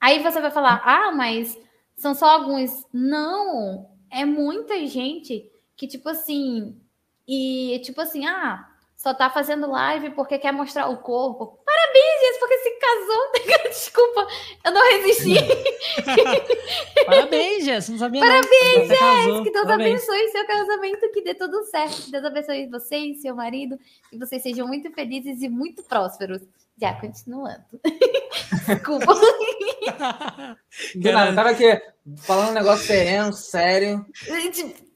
[0.00, 1.56] Aí você vai falar, ah, mas
[1.94, 2.84] são só alguns.
[2.92, 6.76] Não, é muita gente que, tipo assim,
[7.24, 11.61] e tipo assim, ah, só tá fazendo live porque quer mostrar o corpo.
[11.72, 13.62] Parabéns, gente, porque se casou.
[13.70, 14.26] Desculpa,
[14.64, 15.34] eu não resisti.
[17.06, 20.02] Parabéns, Jess, não sabia Parabéns, Jess, que Deus Parabéns.
[20.02, 22.02] abençoe seu casamento, que dê tudo certo.
[22.02, 23.78] Que Deus abençoe você e seu marido,
[24.10, 26.42] que vocês sejam muito felizes e muito prósperos.
[26.80, 27.64] Já, continuando.
[28.66, 29.14] Desculpa.
[31.02, 31.80] Cara, tava aqui
[32.18, 34.04] falando um negócio sereno, sério.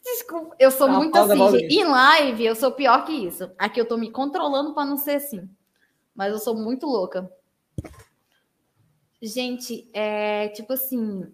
[0.02, 1.66] Desculpa, eu sou não, muito assim.
[1.68, 3.50] Em live, eu sou pior que isso.
[3.58, 5.48] Aqui eu tô me controlando para não ser assim.
[6.16, 7.30] Mas eu sou muito louca.
[9.22, 11.32] Gente, é tipo assim.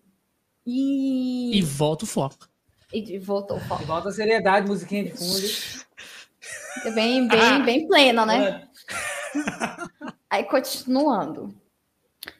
[0.66, 1.56] E.
[1.56, 2.48] E volta o foco.
[2.92, 3.82] E voltou o foco.
[3.82, 5.92] E volta a seriedade, musiquinha de fundo.
[6.84, 7.58] É bem, bem, ah.
[7.60, 8.68] bem plena, né?
[10.28, 11.54] Aí continuando.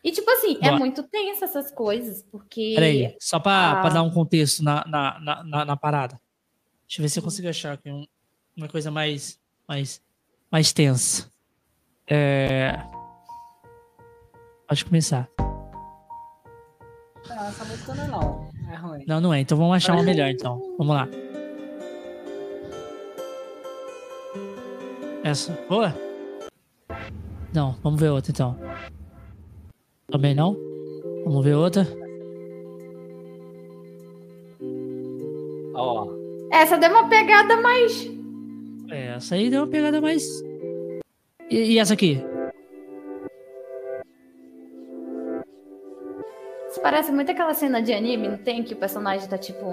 [0.05, 0.75] E, tipo assim, é Boa.
[0.75, 2.73] é muito tenso essas coisas, porque.
[2.75, 3.89] Peraí, só para a...
[3.89, 6.21] dar um contexto na, na, na, na, parada.
[6.87, 8.07] Deixa eu ver se eu consigo achar aqui um,
[8.57, 10.01] uma coisa mais, mais,
[10.51, 11.32] mais tensa.
[12.15, 12.78] É...
[14.68, 15.31] Pode começar.
[17.26, 18.50] Não, essa música não é não.
[18.70, 19.05] É ruim.
[19.08, 19.41] Não, não é.
[19.41, 20.60] Então vamos achar uma melhor, então.
[20.76, 21.08] Vamos lá.
[25.24, 25.58] Essa.
[25.66, 25.94] Boa?
[27.55, 28.58] Não, vamos ver outra então.
[30.10, 30.55] Também não?
[31.24, 31.86] Vamos ver outra.
[35.74, 36.08] Ó.
[36.52, 38.07] Essa deu uma pegada mais.
[38.91, 40.52] É, essa aí deu uma pegada mais.
[41.53, 42.19] E, e essa aqui?
[46.71, 48.63] Isso parece muito aquela cena de anime, não tem?
[48.63, 49.67] Que o personagem tá tipo.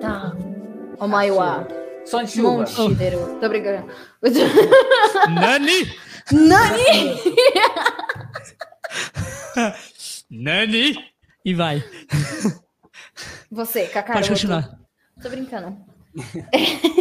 [0.00, 0.34] Tá.
[0.98, 1.68] O Maiwa.
[2.06, 2.52] Só de chuva.
[2.52, 3.38] Monshidero.
[3.38, 3.86] Tô brincando.
[5.28, 5.94] Nani?
[6.32, 7.20] Nani?
[10.30, 11.04] Nani?
[11.44, 11.84] E vai.
[13.50, 14.14] Você, Cacá.
[14.14, 14.70] Pode continuar.
[15.22, 15.76] Tô brincando.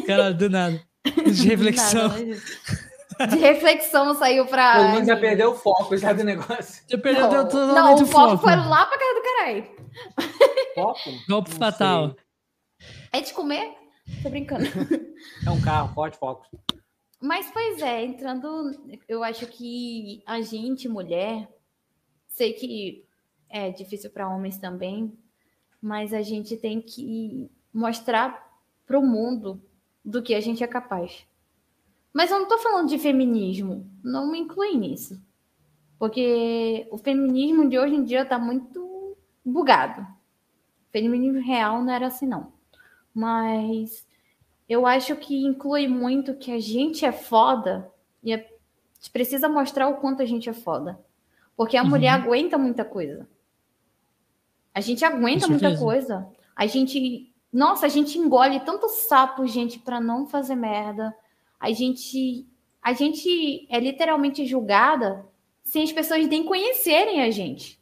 [0.05, 0.81] Cara, do nada.
[1.31, 2.09] De reflexão.
[2.09, 2.37] Nada,
[3.27, 4.77] de reflexão saiu pra.
[4.77, 6.83] Todo mundo já perdeu o foco já do negócio.
[6.87, 9.65] Já perdeu não, todo Não, o foco, foco foi lá pra casa do caralho.
[10.75, 10.99] Foco?
[11.27, 12.15] Golpe não fatal.
[12.79, 12.89] Sei.
[13.11, 13.75] É de comer?
[14.23, 14.65] Tô brincando.
[15.45, 16.47] É um carro, Ford Focus.
[17.21, 18.71] Mas, pois é, entrando,
[19.07, 21.49] eu acho que a gente, mulher,
[22.25, 23.05] sei que
[23.49, 25.13] é difícil para homens também,
[25.81, 28.49] mas a gente tem que mostrar
[28.85, 29.61] para o mundo
[30.03, 31.25] do que a gente é capaz.
[32.13, 35.21] Mas eu não estou falando de feminismo, não me inclui nisso.
[35.97, 40.01] Porque o feminismo de hoje em dia está muito bugado.
[40.01, 42.53] O feminismo real não era assim, não.
[43.13, 44.07] Mas
[44.67, 47.91] eu acho que inclui muito que a gente é foda
[48.23, 50.99] e a gente precisa mostrar o quanto a gente é foda.
[51.55, 51.89] Porque a uhum.
[51.89, 53.27] mulher aguenta muita coisa.
[54.73, 56.29] A gente aguenta muita coisa.
[56.55, 57.33] A gente.
[57.51, 61.13] Nossa, a gente engole tanto sapo, gente, para não fazer merda.
[61.59, 62.47] A gente.
[62.81, 65.27] A gente é literalmente julgada
[65.63, 67.79] sem as pessoas nem conhecerem a gente.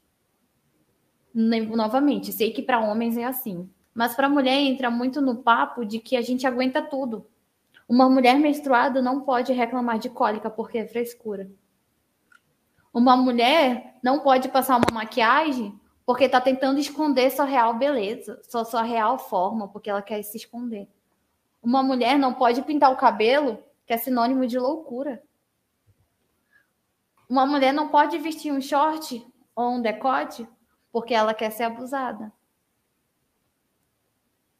[1.33, 3.69] Novamente, sei que para homens é assim.
[3.93, 7.27] Mas para mulher entra muito no papo de que a gente aguenta tudo.
[7.87, 11.49] Uma mulher menstruada não pode reclamar de cólica porque é frescura.
[12.93, 18.65] Uma mulher não pode passar uma maquiagem porque está tentando esconder sua real beleza, sua,
[18.65, 20.87] sua real forma, porque ela quer se esconder.
[21.61, 25.23] Uma mulher não pode pintar o cabelo, que é sinônimo de loucura.
[27.29, 29.25] Uma mulher não pode vestir um short
[29.55, 30.47] ou um decote
[30.91, 32.31] porque ela quer ser abusada.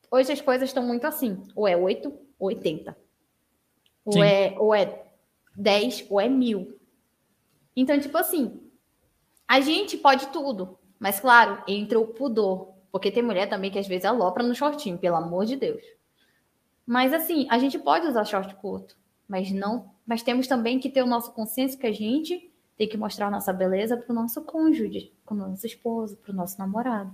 [0.09, 1.43] Hoje as coisas estão muito assim.
[1.55, 2.07] Ou é 8
[2.39, 2.97] ou 80.
[4.05, 5.05] Ou é, ou é
[5.55, 6.79] 10 ou é mil.
[7.75, 8.61] Então, tipo assim,
[9.45, 10.79] a gente pode tudo.
[10.97, 12.73] Mas, claro, entra o pudor.
[12.91, 15.83] Porque tem mulher também que às vezes alopra no shortinho, pelo amor de Deus.
[16.85, 18.97] Mas assim, a gente pode usar short curto,
[19.27, 22.97] mas não, mas temos também que ter o nosso consciência que a gente tem que
[22.97, 27.11] mostrar nossa beleza para o nosso cônjuge, para o nosso esposo, para o nosso namorado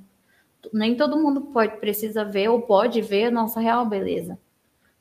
[0.72, 4.38] nem todo mundo pode precisa ver ou pode ver a nossa real beleza.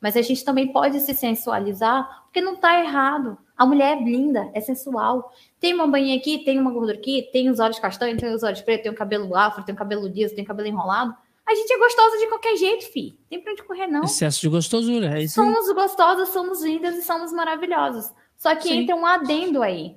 [0.01, 3.39] Mas a gente também pode se sensualizar, porque não está errado.
[3.57, 5.33] A mulher é linda, é sensual.
[5.61, 8.61] Tem uma banhinha aqui, tem uma gordura aqui, tem os olhos castanhos, tem os olhos
[8.63, 11.15] pretos, tem o cabelo afro, tem o cabelo liso, tem o cabelo enrolado.
[11.47, 13.19] A gente é gostosa de qualquer jeito, fi.
[13.29, 14.05] Tem pra onde correr, não.
[14.05, 18.13] Excesso de gostosura, é isso Somos gostosas, somos lindas e somos maravilhosas.
[18.37, 18.79] Só que Sim.
[18.79, 19.97] entra um adendo aí.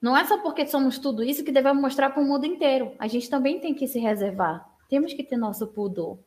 [0.00, 2.92] Não é só porque somos tudo isso que devemos mostrar para o mundo inteiro.
[2.98, 4.66] A gente também tem que se reservar.
[4.88, 6.18] Temos que ter nosso pudor.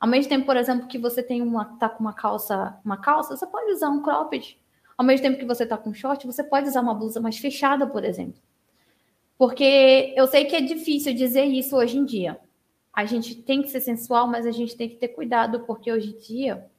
[0.00, 3.36] Ao mesmo tempo, por exemplo, que você tem uma tá com uma calça, uma calça,
[3.36, 4.58] você pode usar um cropped.
[4.98, 7.86] Ao mesmo tempo que você tá com short, você pode usar uma blusa mais fechada,
[7.86, 8.40] por exemplo.
[9.38, 12.38] Porque eu sei que é difícil dizer isso hoje em dia.
[12.92, 16.10] A gente tem que ser sensual, mas a gente tem que ter cuidado, porque hoje
[16.10, 16.70] em dia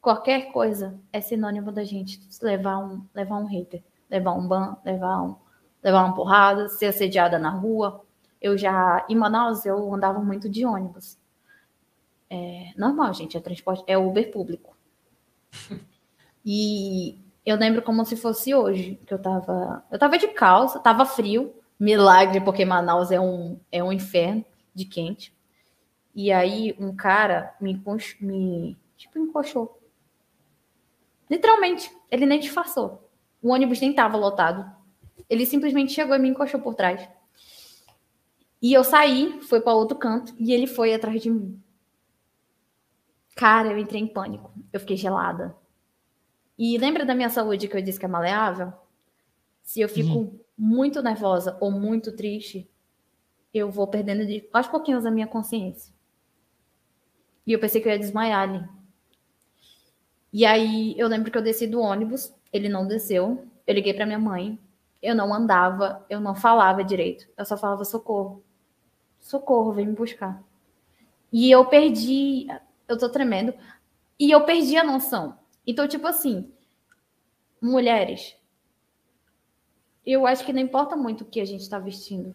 [0.00, 5.22] qualquer coisa é sinônimo da gente levar um, levar um hater, levar um ban, levar
[5.22, 5.36] um,
[5.82, 8.04] levar uma porrada, ser assediada na rua.
[8.40, 11.18] Eu já, em Manaus, eu andava muito de ônibus.
[12.28, 14.76] É normal, gente, é transporte, é Uber público.
[16.42, 21.04] E eu lembro como se fosse hoje, que eu tava, eu tava de calça, tava
[21.04, 24.44] frio, milagre, porque Manaus é um, é um inferno
[24.74, 25.34] de quente.
[26.14, 27.82] E aí um cara me,
[28.20, 29.80] me tipo, encoxou.
[31.30, 33.08] Literalmente, ele nem disfarçou.
[33.42, 34.70] O ônibus nem tava lotado.
[35.28, 37.08] Ele simplesmente chegou e me encoxou por trás.
[38.60, 41.62] E eu saí, fui para outro canto e ele foi atrás de mim.
[43.34, 44.52] Cara, eu entrei em pânico.
[44.70, 45.56] Eu fiquei gelada.
[46.58, 48.70] E lembra da minha saúde que eu disse que é maleável?
[49.62, 50.40] Se eu fico uhum.
[50.62, 52.68] Muito nervosa ou muito triste,
[53.52, 55.90] eu vou perdendo de, aos pouquinhos a minha consciência.
[57.46, 58.62] E eu pensei que eu ia desmaiar ali.
[60.30, 63.48] E aí eu lembro que eu desci do ônibus, ele não desceu.
[63.66, 64.58] Eu liguei para minha mãe,
[65.00, 67.26] eu não andava, eu não falava direito.
[67.38, 68.44] Eu só falava socorro.
[69.18, 70.44] Socorro, vem me buscar.
[71.32, 72.48] E eu perdi,
[72.86, 73.54] eu tô tremendo.
[74.18, 75.38] E eu perdi a noção.
[75.66, 76.52] Então, tipo assim,
[77.62, 78.36] mulheres,
[80.04, 82.34] eu acho que não importa muito o que a gente está vestindo.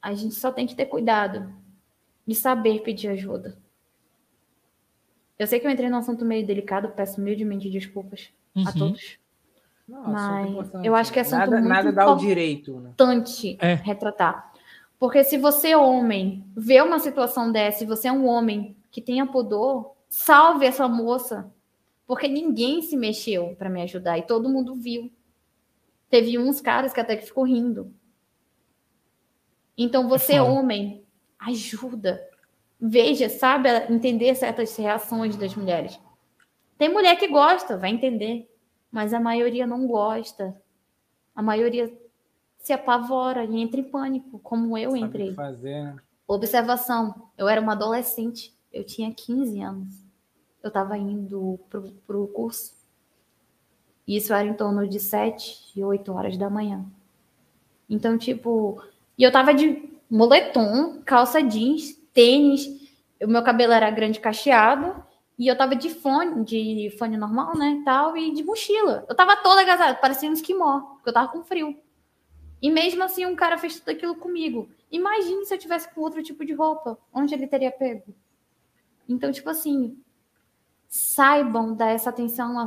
[0.00, 1.52] A gente só tem que ter cuidado
[2.26, 3.58] e saber pedir ajuda.
[5.38, 8.68] Eu sei que eu entrei num assunto meio delicado, peço humildemente desculpas uhum.
[8.68, 9.18] a todos.
[9.86, 12.90] Não, Mas eu acho que é assunto nada, muito nada dá o direito, né?
[12.90, 13.74] importante é.
[13.74, 14.52] retratar.
[14.98, 19.26] Porque se você, homem, vê uma situação dessa, e você é um homem que tenha
[19.26, 21.52] pudor, salve essa moça.
[22.06, 25.12] Porque ninguém se mexeu para me ajudar e todo mundo viu.
[26.08, 27.92] Teve uns caras que até que ficou rindo.
[29.76, 31.04] Então você, é homem,
[31.38, 32.20] ajuda.
[32.80, 35.98] Veja, sabe entender certas reações das mulheres.
[36.78, 38.48] Tem mulher que gosta, vai entender
[38.96, 40.58] mas a maioria não gosta.
[41.34, 41.94] A maioria
[42.58, 45.34] se apavora e entra em pânico, como eu entrei.
[45.34, 45.96] Fazer, né?
[46.26, 50.02] Observação: eu era uma adolescente, eu tinha 15 anos.
[50.62, 52.74] Eu estava indo para o curso.
[54.06, 56.84] Isso era em torno de 7 e 8 horas da manhã.
[57.88, 58.80] Então, tipo,
[59.18, 62.66] e eu tava de moletom, calça jeans, tênis,
[63.22, 65.02] o meu cabelo era grande cacheado,
[65.38, 69.04] e eu tava de fone, de fone normal, né, tal, e de mochila.
[69.08, 71.76] Eu tava toda agasalhada, parecia um esquimó, porque eu tava com frio.
[72.62, 74.68] E mesmo assim, um cara fez tudo aquilo comigo.
[74.90, 78.14] Imagine se eu tivesse com outro tipo de roupa, onde ele teria pego.
[79.08, 79.98] Então, tipo assim,
[80.88, 82.58] saibam dar essa atenção.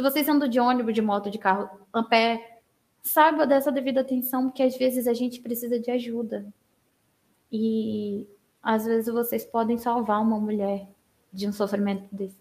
[0.00, 2.60] Se vocês andam de ônibus, de moto, de carro, a pé,
[3.02, 6.46] saiba dessa devida atenção, porque às vezes a gente precisa de ajuda.
[7.52, 8.26] E
[8.62, 10.88] às vezes vocês podem salvar uma mulher
[11.30, 12.38] de um sofrimento desse.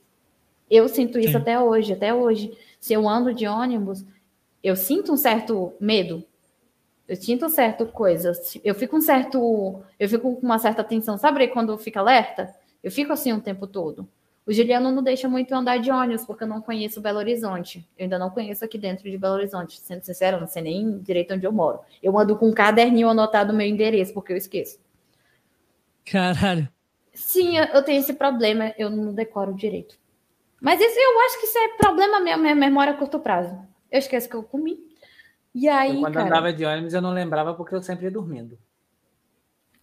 [0.71, 1.37] Eu sinto isso Sim.
[1.37, 2.57] até hoje, até hoje.
[2.79, 4.05] Se eu ando de ônibus,
[4.63, 6.23] eu sinto um certo medo.
[7.09, 8.31] Eu sinto certo coisa.
[8.63, 9.83] Eu fico um certo.
[9.99, 11.17] Eu fico com uma certa tensão.
[11.17, 12.55] Sabe quando fica alerta?
[12.81, 14.07] Eu fico assim o tempo todo.
[14.49, 17.87] O Juliano não deixa muito andar de ônibus, porque eu não conheço Belo Horizonte.
[17.95, 19.79] Eu ainda não conheço aqui dentro de Belo Horizonte.
[19.79, 21.81] Sendo sincero, não sei nem direito onde eu moro.
[22.01, 24.79] Eu ando com um caderninho anotado o meu endereço, porque eu esqueço.
[26.03, 26.67] Caralho.
[27.13, 29.99] Sim, eu tenho esse problema, eu não decoro direito.
[30.59, 33.55] Mas isso eu acho que isso é problema mesmo, minha memória a curto prazo.
[33.91, 34.79] Eu esqueço que eu comi.
[35.53, 35.93] E aí.
[35.93, 38.57] Eu, quando cara, andava de ônibus, eu não lembrava porque eu sempre ia dormindo.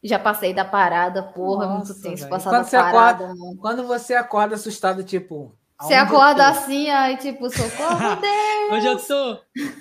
[0.02, 3.24] Já passei da parada, porra, Nossa, muito tempo passado quando você parada.
[3.24, 5.56] Acorda, quando você acorda assustado, tipo.
[5.80, 8.72] Você acorda assim, aí, tipo, socorro, Deus!
[8.72, 9.36] Onde eu tô?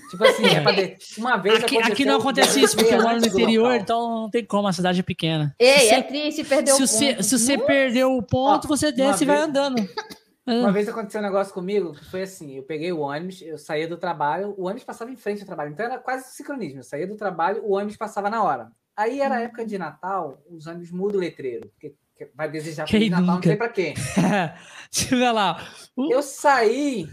[0.10, 0.98] Tipo assim, é pra de...
[1.18, 1.64] uma vez.
[1.64, 4.74] Aqui, aqui não acontece isso, porque eu moro no interior, então não tem como, a
[4.74, 5.56] cidade é pequena.
[5.58, 6.88] Ei, se é você, triste perder o ponto.
[6.88, 9.76] Você, se você perdeu o ponto, você desce e vai andando.
[10.48, 13.88] Uma vez aconteceu um negócio comigo, que foi assim, eu peguei o ônibus, eu saía
[13.88, 17.08] do trabalho, o ônibus passava em frente ao trabalho, então era quase sincronismo, eu saía
[17.08, 18.72] do trabalho, o ônibus passava na hora.
[18.96, 21.96] Aí era época de Natal, os ônibus mudam o letreiro, porque
[22.34, 23.94] vai desejar Feliz Natal, não sei pra quem.
[24.92, 25.62] Deixa eu lá.
[25.98, 27.10] Uh, eu saí,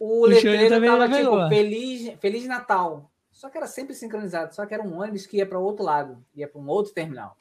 [0.00, 3.10] o, o letreiro tava tipo, Feliz, Feliz Natal.
[3.30, 5.84] Só que era sempre sincronizado, só que era um ônibus que ia para o outro
[5.84, 7.36] lado, ia para um outro terminal.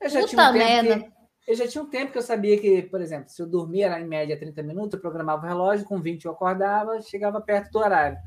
[0.00, 1.00] Eu já Puta tinha um merda.
[1.00, 1.12] Que,
[1.48, 4.00] eu já tinha um tempo que eu sabia que, por exemplo, se eu dormia era
[4.00, 7.78] em média 30 minutos, eu programava o relógio, com 20 eu acordava, chegava perto do
[7.78, 8.18] horário.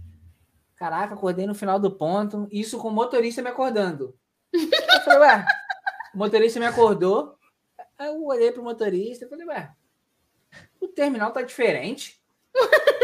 [0.76, 4.16] Caraca, acordei no final do ponto, isso com o motorista me acordando.
[4.54, 5.46] Eu falei, ué,
[6.14, 7.38] o motorista me acordou,
[7.98, 9.74] aí eu olhei pro motorista e falei, ué,
[10.80, 12.22] o terminal tá diferente.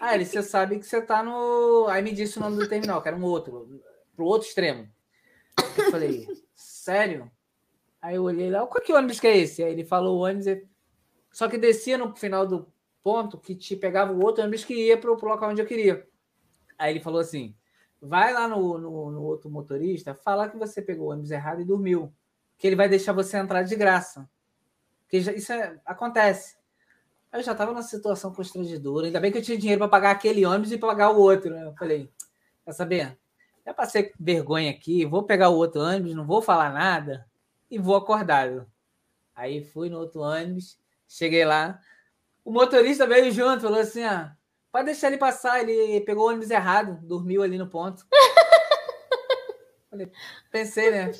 [0.00, 1.86] Aí ele, você sabe que você tá no.
[1.88, 3.82] Aí me disse o nome do terminal, que era um outro,
[4.16, 4.88] pro outro extremo.
[5.76, 7.30] Eu falei, sério?
[8.00, 9.62] Aí eu olhei lá, qual que ônibus que é esse?
[9.62, 10.46] Aí ele falou o ônibus,
[11.30, 14.96] só que descia no final do ponto que te pegava o outro ônibus que ia
[14.96, 16.08] para o local onde eu queria.
[16.78, 17.54] Aí ele falou assim:
[18.00, 21.64] vai lá no, no, no, outro motorista, fala que você pegou o ônibus errado e
[21.64, 22.12] dormiu,
[22.56, 24.28] que ele vai deixar você entrar de graça.
[25.02, 26.56] Porque já, isso é, acontece.
[27.32, 30.44] Eu já estava numa situação constrangedora, ainda bem que eu tinha dinheiro para pagar aquele
[30.44, 31.50] ônibus e pagar o outro.
[31.50, 31.64] Né?
[31.64, 32.10] Eu falei:
[32.64, 33.18] quer saber?
[33.64, 37.26] Já passei vergonha aqui, vou pegar o outro ônibus, não vou falar nada
[37.70, 38.66] e vou acordado.
[39.34, 41.80] Aí fui no outro ônibus, cheguei lá.
[42.44, 44.36] O motorista veio junto, falou assim: ah,
[44.72, 48.06] pode deixar ele passar, ele pegou o ônibus errado, dormiu ali no ponto.
[49.90, 50.08] Falei,
[50.52, 51.10] pensei, né?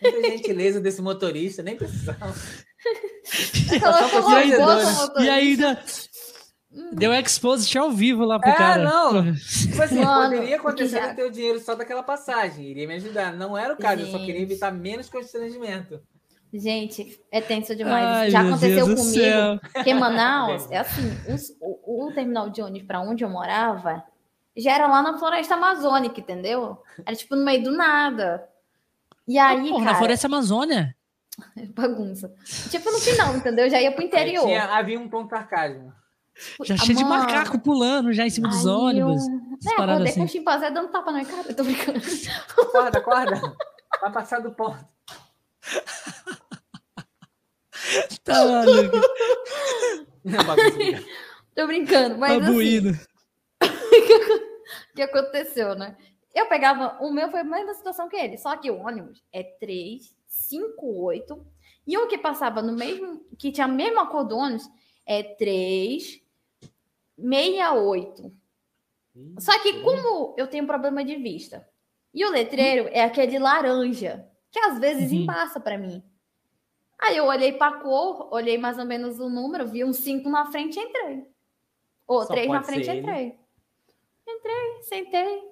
[0.00, 2.34] Muita gentileza desse motorista, nem precisava.
[5.20, 5.78] e ainda
[6.92, 8.82] deu exposit ao vivo lá pro é, cara.
[8.82, 9.34] não.
[9.34, 12.66] Tipo assim, Mano, poderia acontecer de ter o dinheiro só daquela passagem.
[12.66, 13.32] Iria me ajudar.
[13.34, 14.12] Não era o caso, Gente.
[14.12, 16.00] eu só queria evitar menos constrangimento.
[16.56, 18.06] Gente, é tenso demais.
[18.06, 19.60] Ai, Já aconteceu comigo.
[19.72, 24.04] Porque Manaus, é assim, os, o, o, terminal de ônibus para onde eu morava
[24.56, 26.80] já era lá na floresta amazônica, entendeu?
[27.04, 28.48] Era tipo no meio do nada.
[29.26, 30.96] E aí, Pô, cara, na floresta amazônia?
[31.74, 32.32] Bagunça.
[32.70, 33.68] Tipo no final, entendeu?
[33.68, 34.44] Já ia pro interior.
[34.44, 35.92] Tinha, havia um ponto arcádio.
[36.62, 39.26] Já cheio de macaco pulando já em cima dos ônibus.
[39.26, 39.72] Eu...
[39.72, 40.20] É, acordei assim.
[40.20, 41.98] com o chimpanzé dando tapa na cara, eu tô brincando.
[42.58, 43.56] Acorda, acorda.
[44.00, 44.78] Vai passar do ponto.
[48.24, 48.96] tá maluco.
[51.54, 52.90] tô brincando, mas tá assim...
[54.90, 55.96] o que aconteceu, né?
[56.34, 59.42] Eu pegava, o meu foi a mesma situação que ele, só que o ônibus é
[59.42, 61.46] 3, 5, 8,
[61.86, 64.68] e o que passava no mesmo, que tinha a mesma cor do ônibus,
[65.06, 66.20] é 3,
[67.16, 68.32] 68.
[69.38, 71.68] Só que como eu tenho problema de vista,
[72.12, 75.18] e o letreiro é aquele laranja, que às vezes uhum.
[75.18, 76.02] embaça para mim.
[76.98, 80.28] Aí eu olhei para a cor, olhei mais ou menos o número, vi um 5
[80.28, 81.26] na frente e entrei.
[82.06, 83.38] Ou 3 na frente e entrei.
[84.26, 85.42] Entrei, sentei.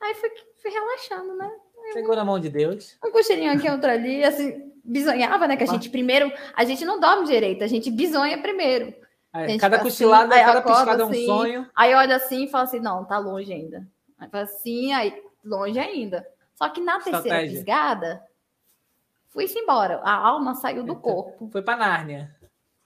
[0.00, 0.30] Aí fui,
[0.62, 1.50] fui relaxando, né?
[1.92, 2.96] Pegou na mão de Deus.
[3.04, 4.72] Um cochilinho aqui, outro ali, assim.
[4.84, 5.56] bisonhava, né?
[5.56, 8.94] Que a gente primeiro, a gente não dorme direito, a gente bisonha primeiro.
[9.32, 11.70] É, cada cochilada, assim, cada piscada é um assim, sonho.
[11.74, 13.86] Aí olha assim e fala assim: não, tá longe ainda.
[14.18, 16.26] Aí fala assim, aí longe ainda.
[16.54, 17.56] Só que na terceira Estratégia.
[17.56, 18.22] pisgada,
[19.30, 20.00] fui-se embora.
[20.04, 21.48] A alma saiu do corpo.
[21.50, 22.36] Foi pra Nárnia.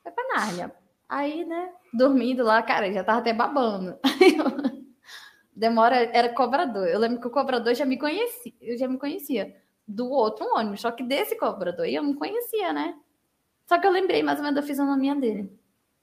[0.03, 0.73] Foi pra Nárnia.
[1.09, 3.99] Aí, né, dormindo lá, cara, já tava até babando.
[5.55, 6.89] Demora, era cobrador.
[6.89, 9.55] Eu lembro que o cobrador já me conhecia, eu já me conhecia
[9.87, 12.97] do outro ônibus, só que desse cobrador eu não conhecia, né?
[13.67, 15.53] Só que eu lembrei mais ou menos da fisionomia dele.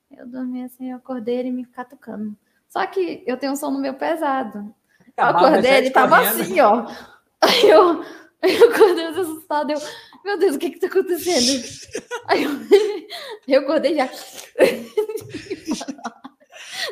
[0.09, 2.35] Eu dormi assim, eu acordei ele me catucando.
[2.67, 4.73] Só que eu tenho um sono meio pesado.
[5.17, 6.41] Eu acordei, ele tava correndo.
[6.41, 6.87] assim, ó.
[7.41, 8.03] Aí eu,
[8.41, 9.71] eu acordei assustado.
[9.71, 9.79] Eu,
[10.23, 11.63] meu Deus, o que que tá acontecendo?
[12.27, 12.51] Aí eu,
[13.47, 14.05] eu acordei já.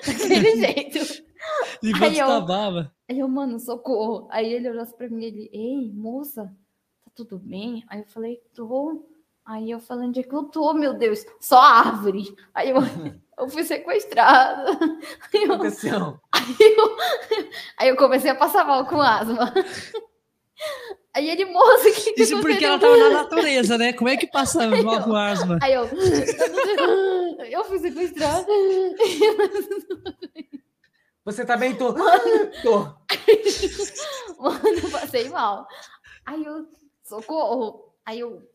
[0.05, 1.23] Daquele jeito.
[1.83, 2.93] Enquanto aí eu, baba.
[3.09, 4.27] Aí eu, mano, socorro.
[4.29, 6.45] Aí ele olhou assim pra mim ele, ei, moça,
[7.03, 7.83] tá tudo bem?
[7.87, 9.03] Aí eu falei, tô.
[9.45, 11.25] Aí eu falei, onde é que eu tô, meu Deus?
[11.39, 12.35] Só árvore.
[12.53, 12.77] Aí eu,
[13.37, 14.77] eu fui sequestrada.
[15.33, 16.97] Aí eu, aí eu,
[17.77, 19.51] aí eu comecei a passar mal com asma.
[21.15, 23.93] Aí ele, moça, que, que Isso porque ela tava na natureza, né?
[23.93, 25.57] Como é que passa mal com asma?
[25.61, 25.89] Aí eu,
[27.49, 28.45] eu fui sequestrada.
[31.25, 31.75] Você tá bem?
[31.75, 31.93] Tô.
[32.63, 32.79] Tô.
[34.39, 35.67] Mano, eu passei mal.
[36.25, 36.67] Aí eu,
[37.03, 37.93] socorro.
[38.05, 38.47] Aí eu,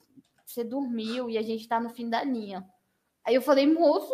[0.44, 2.64] você dormiu e a gente tá no fim da linha.
[3.24, 4.12] Aí eu falei, moço,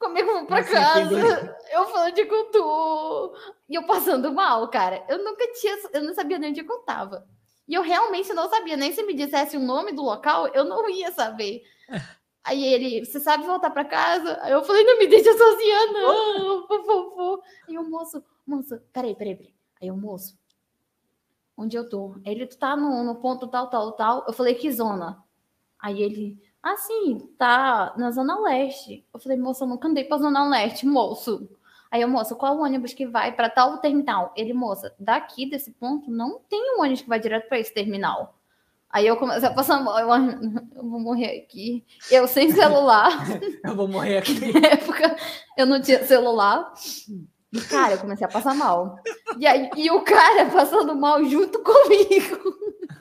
[0.00, 1.56] eu vou pra casa?
[1.72, 3.38] Eu falando de cultura.
[3.68, 5.04] E eu passando mal, cara.
[5.08, 5.76] Eu nunca tinha.
[5.92, 7.26] Eu não sabia nem onde eu tava.
[7.66, 8.76] E eu realmente não sabia.
[8.76, 11.62] Nem se me dissesse o nome do local, eu não ia saber.
[12.48, 14.38] Aí ele, você sabe voltar para casa?
[14.40, 17.42] Aí eu falei, não me deixa sozinha, não, por favor.
[17.68, 19.54] Aí o moço, moço, peraí, peraí, peraí.
[19.82, 20.38] Aí o moço,
[21.54, 22.16] onde eu tô?
[22.24, 24.24] Ele, tu tá no, no ponto tal, tal, tal.
[24.26, 25.22] Eu falei, que zona?
[25.78, 29.04] Aí ele, ah, sim, tá na Zona Leste.
[29.12, 31.48] Eu falei, moço, eu nunca andei pra Zona Leste, moço.
[31.90, 34.32] Aí eu, moça, qual o ônibus que vai para tal terminal?
[34.36, 38.34] Ele, moça, daqui desse ponto não tem um ônibus que vai direto para esse terminal.
[38.90, 40.08] Aí eu comecei a passar mal, eu,
[40.74, 41.84] eu vou morrer aqui.
[42.10, 43.10] Eu sem celular.
[43.64, 44.52] eu vou morrer aqui.
[44.52, 45.16] Na época
[45.56, 46.72] eu não tinha celular.
[47.52, 48.98] E, cara, eu comecei a passar mal.
[49.38, 52.58] E, aí, e o cara passando mal junto comigo.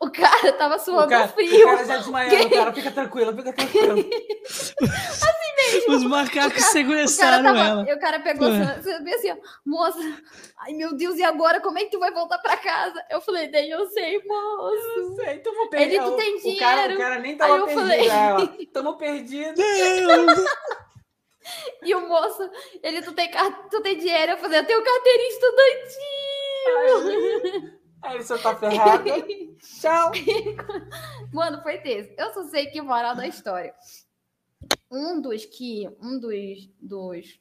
[0.00, 1.66] O cara tava suando cara, frio.
[1.66, 4.00] O cara já desmaiando, o cara fica tranquilo, fica tranquilo.
[4.00, 4.72] assim
[5.58, 5.94] mesmo.
[5.94, 7.86] Os macacos sequestraram ela.
[7.86, 8.62] E o cara pegou assim,
[9.14, 9.98] assim, ó, moça,
[10.56, 13.04] ai meu Deus, e agora como é que tu vai voltar pra casa?
[13.10, 14.88] Eu falei, nem eu sei, moço.
[14.96, 15.92] Eu sei, tamo perdido.
[15.92, 16.56] Ele, tu tem dinheiro.
[16.56, 18.08] O cara, o cara nem tava aí eu perdido, falei...
[18.08, 18.56] ela.
[18.72, 19.60] Tamo perdido.
[21.84, 22.50] e o moço,
[22.82, 23.30] ele, tu tem,
[23.70, 24.32] tu tem dinheiro?
[24.32, 25.28] Eu falei, eu tenho carteirinha
[26.88, 27.79] estudantil.
[28.02, 29.04] Aí você tá ferrado.
[29.58, 30.12] Tchau.
[31.32, 32.14] Mano, foi desse.
[32.16, 33.74] Eu só sei que moral da história.
[34.90, 35.88] Um dos que.
[36.00, 36.68] Um dos.
[36.80, 37.40] Dos,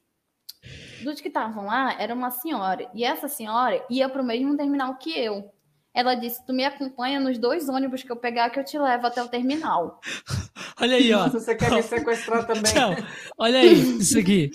[1.03, 2.89] dos que estavam lá era uma senhora.
[2.93, 5.51] E essa senhora ia pro mesmo terminal que eu.
[5.93, 9.07] Ela disse: Tu me acompanha nos dois ônibus que eu pegar, que eu te levo
[9.07, 9.99] até o terminal.
[10.81, 11.29] Olha aí, ó.
[11.29, 12.73] Você quer me sequestrar também?
[12.73, 12.95] Não,
[13.37, 14.49] olha aí, isso aqui.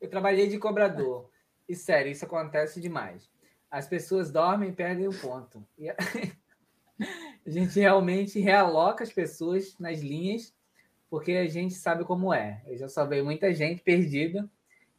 [0.00, 1.28] Eu trabalhei de cobrador.
[1.68, 3.28] E sério, isso acontece demais
[3.70, 5.66] as pessoas dormem e perdem o ponto.
[5.78, 5.96] E a...
[7.46, 10.54] a gente realmente realoca as pessoas nas linhas,
[11.10, 12.62] porque a gente sabe como é.
[12.66, 14.48] Eu já salvei muita gente perdida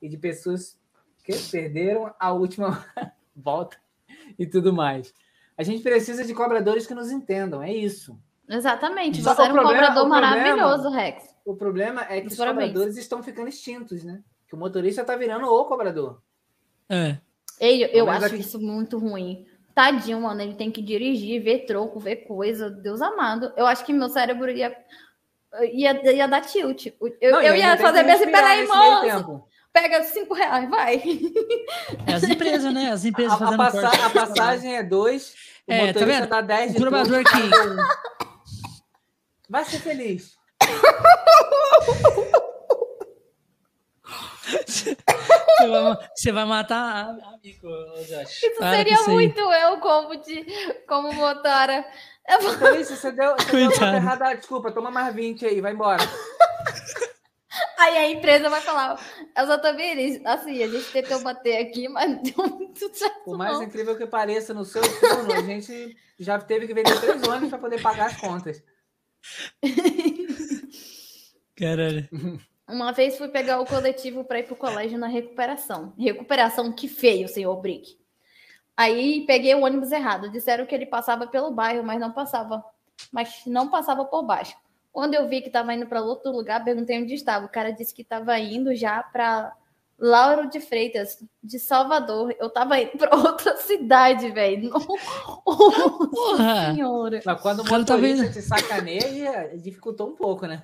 [0.02, 0.80] e de pessoas
[1.24, 2.86] que perderam a última
[3.36, 3.78] volta
[4.38, 5.14] e tudo mais.
[5.58, 8.18] A gente precisa de cobradores que nos entendam, é isso.
[8.48, 9.22] Exatamente.
[9.22, 11.36] Você era um problema, cobrador maravilhoso, Rex.
[11.44, 14.24] O problema é que os, os cobradores estão ficando extintos, né?
[14.48, 16.22] Que o motorista está virando o cobrador.
[16.88, 17.18] É.
[17.60, 18.40] Eu, eu acho aqui...
[18.40, 19.46] isso muito ruim.
[19.74, 22.70] Tadinho, mano, ele tem que dirigir, ver troco, ver coisa.
[22.70, 23.54] Deus amado.
[23.56, 24.76] Eu acho que meu cérebro ia,
[25.72, 26.88] ia, ia dar tilt.
[27.22, 29.44] Eu, Não, eu ia fazer bem assim, peraí, moço.
[29.72, 31.02] Pega cinco reais, vai.
[32.08, 32.92] É as empresas, né?
[32.92, 35.36] As empresas a, fazendo a, passa, a passagem é dois,
[35.68, 36.28] o é, tá vendo?
[36.28, 37.50] dá dez de o provador aqui.
[39.48, 40.36] Vai ser feliz.
[44.68, 44.98] Você
[45.68, 47.68] vai, você vai matar amigo,
[48.08, 48.44] Josh.
[48.44, 50.46] Isso Para seria muito eu como, de,
[50.88, 51.86] como motora.
[52.30, 52.54] Eu vou...
[52.54, 54.36] Então, isso, você deu, você deu uma errada.
[54.36, 56.04] Desculpa, toma mais 20 aí, vai embora.
[57.78, 59.00] Aí a empresa vai falar,
[59.36, 63.24] exatamente, assim, a gente tentou bater aqui, mas deu muito certo.
[63.24, 63.64] Por mais não.
[63.64, 67.60] incrível que pareça, no seu turno, a gente já teve que vender três ônibus para
[67.60, 68.64] poder pagar as contas.
[71.56, 72.08] Caralho.
[72.68, 75.94] Uma vez fui pegar o coletivo para ir para o colégio na recuperação.
[75.98, 77.98] Recuperação, que feio, senhor Brick.
[78.76, 80.30] Aí peguei o ônibus errado.
[80.30, 82.64] Disseram que ele passava pelo bairro, mas não passava.
[83.12, 84.56] Mas não passava por baixo.
[84.92, 87.46] Quando eu vi que estava indo para outro lugar, perguntei onde estava.
[87.46, 89.56] O cara disse que estava indo já para
[89.98, 92.36] Lauro de Freitas, de Salvador.
[92.38, 94.72] Eu tava indo para outra cidade, velho.
[95.44, 96.74] Porra!
[96.74, 97.22] Senhora.
[97.26, 98.34] Mas quando o motorista tá vendo...
[98.34, 100.64] te sacaneia, dificultou um pouco, né?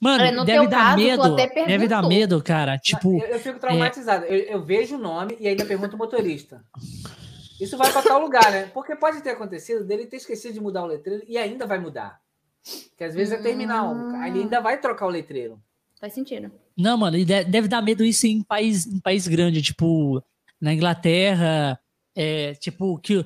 [0.00, 1.36] Mano, deve dar caso, medo.
[1.36, 2.78] Deve dar medo, cara.
[2.78, 4.24] Tipo, eu, eu fico traumatizado.
[4.24, 4.28] É...
[4.30, 6.62] Eu, eu, vejo o nome e ainda pergunto o motorista.
[7.60, 8.70] Isso vai para tal lugar, né?
[8.72, 12.20] Porque pode ter acontecido dele ter esquecido de mudar o letreiro e ainda vai mudar.
[12.96, 13.94] Que às vezes é terminal.
[14.16, 15.60] Aí ele ainda vai trocar o letreiro.
[16.00, 16.50] Faz sentido.
[16.76, 20.22] Não, mano, deve dar medo isso em país, em país grande, tipo,
[20.60, 21.78] na Inglaterra,
[22.14, 23.24] é, tipo, que,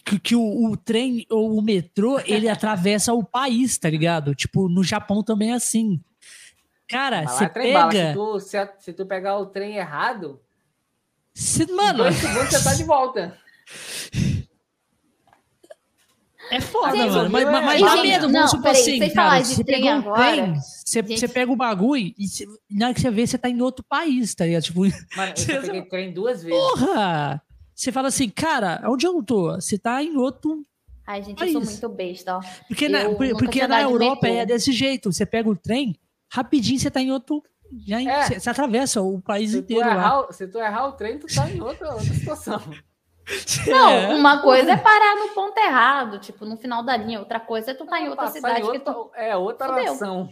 [0.00, 4.34] que, que o, o, trem ou o metrô, ele atravessa o país, tá ligado?
[4.34, 6.00] Tipo, no Japão também é assim.
[6.88, 8.08] Cara, você pega...
[8.08, 10.40] Se tu, se, se, tu pegar o trem errado,
[11.34, 12.04] se, mano...
[12.04, 13.38] dois segundos você tá de volta.
[16.50, 17.30] É foda, gente, mano.
[17.30, 19.42] Mas, mas, mas dá medo, vamos supor assim, cara.
[19.42, 23.00] Você pega um agora, trem, você, você pega o bagulho e você, na hora que
[23.00, 24.62] você vê, você tá em outro país, tá ligado?
[24.64, 26.58] Tipo, mano, eu peguei trem duas vezes.
[26.58, 27.42] Porra!
[27.74, 29.54] Você fala assim, cara, onde eu tô?
[29.54, 30.64] Você tá em outro
[31.06, 31.54] Ai, gente, país.
[31.54, 32.40] eu sou muito besta, ó.
[32.68, 33.00] Porque na,
[33.38, 35.12] porque na Europa é desse jeito.
[35.12, 35.96] Você pega o trem,
[36.30, 37.42] rapidinho você tá em outro
[37.86, 38.26] já é.
[38.26, 39.88] você, você, atravessa o país se inteiro.
[39.88, 40.32] Errar, lá.
[40.32, 42.60] Se tu errar o trem, tu tá em outra, outra situação.
[43.66, 44.14] Não, é.
[44.14, 47.20] uma coisa é parar no ponto errado, tipo, no final da linha.
[47.20, 48.60] Outra coisa é tu tá em outra cidade.
[48.60, 49.10] Em outra, que tu...
[49.14, 49.84] É outra Fudeu.
[49.84, 50.28] nação.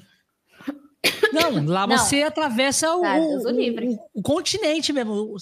[1.32, 1.96] Não, lá Não.
[1.96, 5.36] você atravessa o, o, o, o, continente mesmo.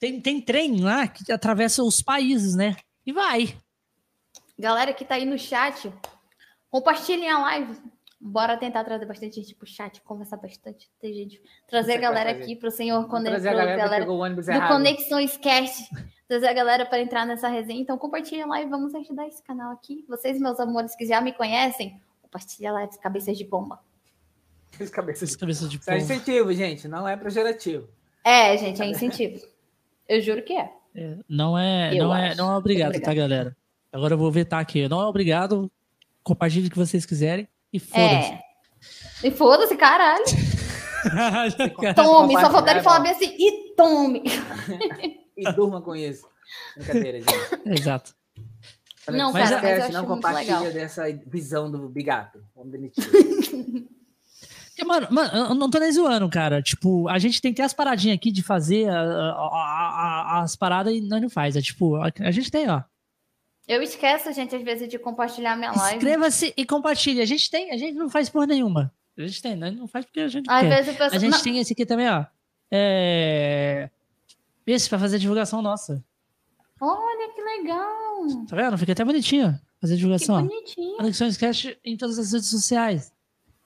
[0.00, 2.74] Tem, tem trem lá que atravessa os países, né?
[3.06, 3.54] E vai.
[4.58, 5.92] Galera que tá aí no chat,
[6.70, 7.78] compartilhem a live.
[8.18, 10.90] Bora tentar trazer bastante gente pro chat, conversar bastante.
[10.98, 11.40] Tem gente.
[11.68, 15.88] Trazer a galera aqui pro senhor quando trazer a galera, galera do Conexões Cast
[16.30, 17.80] trazer a galera para entrar nessa resenha.
[17.80, 20.04] Então, compartilha lá e vamos ajudar esse canal aqui.
[20.08, 23.80] Vocês, meus amores que já me conhecem, compartilha lá as cabeças de bomba.
[24.80, 25.96] As cabeças de, cabeças de pomba.
[25.96, 27.88] Isso é incentivo, gente, não é projetativo.
[28.22, 29.44] É, gente, é incentivo.
[30.10, 30.68] Eu juro que é.
[30.96, 33.56] é não é, não é, não é obrigado, obrigado, tá, galera?
[33.92, 34.88] Agora eu vou vetar aqui.
[34.88, 35.70] Não é obrigado.
[36.24, 38.32] Compartilhe o que vocês quiserem e foda-se.
[38.32, 38.42] É.
[39.22, 40.24] E foda-se, caralho.
[41.94, 44.24] tome, só faltaram falar bem assim, e tome.
[45.36, 46.26] e durma com isso.
[46.76, 47.78] Brincadeira, gente.
[47.80, 48.12] Exato.
[49.08, 52.42] Não, mas, cara, mas não compartilha dessa visão do bigato.
[52.56, 53.04] Vamos demitir.
[54.84, 56.62] Mano, mano, eu não tô nem zoando, cara.
[56.62, 60.56] Tipo, a gente tem que ter as paradinhas aqui de fazer a, a, a, as
[60.56, 61.56] paradas e nós não faz.
[61.56, 62.82] É tipo, a, gente tem, ó.
[63.66, 65.96] Eu esqueço, gente, às vezes, de compartilhar minha live.
[65.96, 67.20] Inscreva-se e compartilhe.
[67.20, 68.92] A gente tem, a gente não faz por nenhuma.
[69.16, 70.82] A gente tem, nós não faz porque a gente às quer.
[70.82, 71.42] Vezes A gente não...
[71.42, 72.24] tem esse aqui também, ó.
[72.70, 73.90] É...
[74.66, 76.04] Esse para fazer a divulgação nossa.
[76.80, 78.46] Olha que legal!
[78.48, 78.78] Tá vendo?
[78.78, 80.42] Fica até bonitinho fazer a divulgação.
[80.46, 80.96] Que bonitinho.
[80.96, 83.12] Conexões Cast em todas as redes sociais.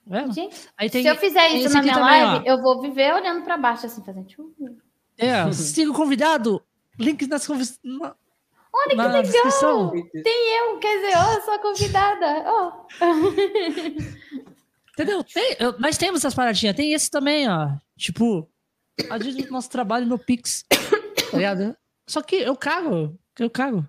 [0.06, 0.32] Vendo?
[0.34, 3.86] Gente, tem, se eu fizer isso na minha live, eu vou viver olhando para baixo,
[3.86, 4.26] assim, fazendo.
[5.16, 6.62] É, siga o convidado.
[6.98, 7.80] Link nas conversas.
[7.82, 9.22] Olha que legal!
[9.22, 9.90] Descrição.
[9.90, 12.44] Tem eu, quer dizer, eu sou a convidada.
[12.50, 12.86] Oh.
[14.92, 15.24] Entendeu?
[15.24, 16.76] Tem, eu, nós temos essas paradinhas.
[16.76, 17.70] Tem esse também, ó.
[17.96, 18.48] Tipo,
[19.10, 20.64] a gente do nosso trabalho no Pix.
[21.30, 21.76] Tá ligado?
[22.06, 23.18] Só que eu cago.
[23.40, 23.88] Eu cago.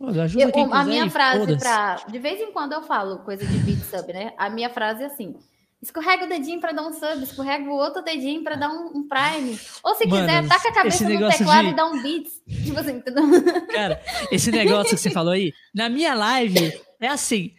[0.00, 1.96] Ajuda eu, quem a minha frase pra.
[2.08, 4.32] De vez em quando eu falo coisa de beat sub, né?
[4.36, 5.34] A minha frase é assim.
[5.80, 9.08] Escorrega o dedinho para dar um sub, escorrega o outro dedinho para dar um, um,
[9.08, 9.58] prime.
[9.84, 11.72] Ou se Mano, quiser, taca a cabeça no teclado de...
[11.72, 12.26] e dá um beat.
[12.64, 13.24] Tipo assim, entendeu?
[13.70, 14.00] Cara,
[14.32, 17.54] esse negócio que você falou aí, na minha live, é assim.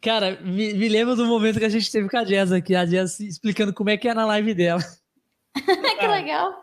[0.00, 2.84] Cara, me, me lembro do momento que a gente teve com a Jazz aqui, a
[2.84, 4.82] Jazz explicando como é que é na live dela.
[5.98, 6.62] que legal.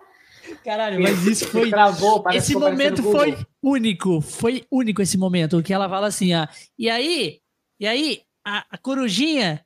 [0.64, 1.70] Caralho, mas isso foi.
[1.70, 4.22] Travou, esse momento foi único.
[4.22, 5.62] Foi único esse momento.
[5.64, 6.48] Que ela fala assim, ó.
[6.78, 7.40] E aí,
[7.80, 9.66] e aí, a, a corujinha,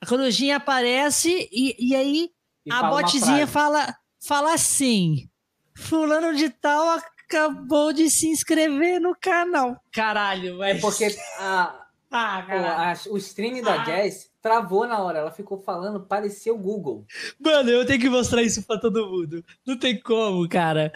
[0.00, 2.30] a corujinha aparece e, e aí
[2.66, 3.96] e a botezinha fala,
[4.26, 5.28] fala assim:
[5.76, 9.80] Fulano de tal acabou de se inscrever no canal.
[9.92, 10.78] Caralho, mas.
[10.78, 11.85] É porque a
[12.16, 13.84] ah, Pô, a, o stream da ah.
[13.84, 15.18] Jazz travou na hora.
[15.18, 17.04] Ela ficou falando, parecia o Google.
[17.38, 19.44] Mano, eu tenho que mostrar isso pra todo mundo.
[19.66, 20.92] Não tem como, cara.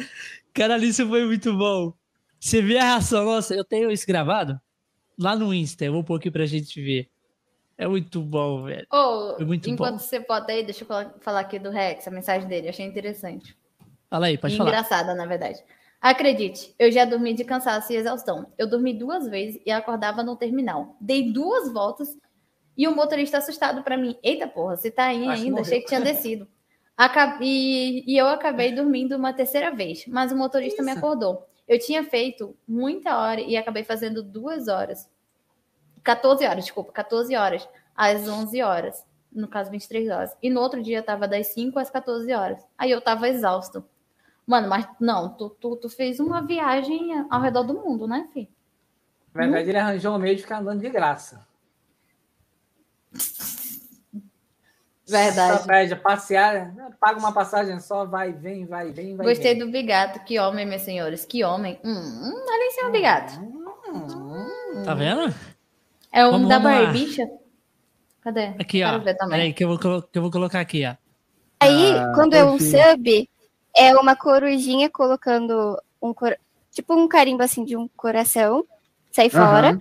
[0.55, 1.93] Caralho, isso foi muito bom.
[2.39, 3.25] Você vê a reação.
[3.25, 4.61] Nossa, eu tenho isso gravado
[5.19, 5.85] lá no Insta.
[5.85, 7.09] Eu vou pôr aqui pra gente ver.
[7.77, 8.87] É muito bom, velho.
[8.93, 9.99] Oh, muito enquanto bom.
[9.99, 12.69] você bota aí, deixa eu falar aqui do Rex, a mensagem dele.
[12.69, 13.57] achei interessante.
[14.09, 14.71] Fala aí, pode e falar.
[14.71, 15.63] Engraçada, na verdade.
[16.01, 18.51] Acredite, eu já dormi de cansaço e exaustão.
[18.57, 20.97] Eu dormi duas vezes e acordava no terminal.
[20.99, 22.17] Dei duas voltas
[22.75, 24.17] e o motorista assustado para mim.
[24.23, 25.61] Eita porra, você tá aí Acho ainda?
[25.61, 26.49] Achei que tinha descido.
[27.41, 30.85] E, e, eu acabei dormindo uma terceira vez, mas o motorista Isso.
[30.85, 31.47] me acordou.
[31.69, 35.09] Eu tinha feito muita hora e acabei fazendo duas horas.
[36.03, 39.07] 14 horas, desculpa, 14 horas às 11 horas.
[39.31, 40.37] No caso, 23 horas.
[40.43, 42.67] E no outro dia tava das 5 às 14 horas.
[42.77, 43.85] Aí eu tava exausto.
[44.51, 48.49] Mano, mas não, tu, tu, tu fez uma viagem ao redor do mundo, né, filho?
[49.33, 49.69] Na verdade, hum?
[49.69, 51.47] ele arranjou um meio de ficar andando de graça.
[55.07, 55.53] Verdade.
[55.53, 59.25] Estratégia, passear, paga uma passagem só, vai, vem, vai, vem, vai.
[59.25, 59.65] Gostei vem.
[59.65, 60.19] do bigato.
[60.25, 61.25] Que homem, meus senhores.
[61.25, 61.79] Que homem.
[61.85, 63.35] Hum, olha em cima, bigato.
[63.39, 65.33] Hum, tá vendo?
[66.13, 67.23] É um vamos, da barbicha.
[68.21, 68.47] Cadê?
[68.59, 68.99] Aqui, ó.
[69.29, 70.97] Peraí, que eu, vou, que eu vou colocar aqui, ó.
[71.61, 73.29] Aí, ah, quando é um sub,
[73.77, 76.37] é uma corujinha colocando um cor...
[76.71, 78.65] tipo um carimbo assim de um coração,
[79.11, 79.79] sai fora.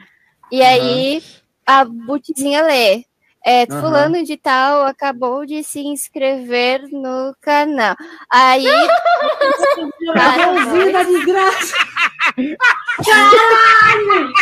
[0.51, 1.23] E aí
[1.65, 3.05] a butizinha lê.
[3.51, 4.23] É, fulano uhum.
[4.23, 7.95] de tal acabou de se inscrever no canal.
[8.29, 8.63] Aí.
[10.13, 10.93] Caralho!
[10.93, 11.75] da desgraça!
[13.03, 14.33] Caralho!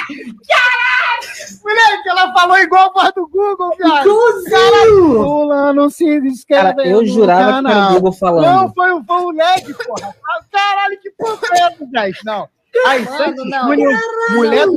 [0.45, 1.27] Caralho!
[1.64, 4.02] Moleque, ela falou igual a voz do Google, cara.
[4.02, 5.24] Igualzinho!
[5.24, 7.64] Fulano se inscreve cara, eu jurava canal.
[7.64, 8.45] que era o Google falando.
[8.45, 10.16] Não, foi, foi o Leg, porra.
[10.52, 12.26] Caralho, que porra é essa, gente?
[12.26, 12.50] Não.
[12.85, 13.65] Ai, Mano, não.
[13.65, 14.67] Mulher.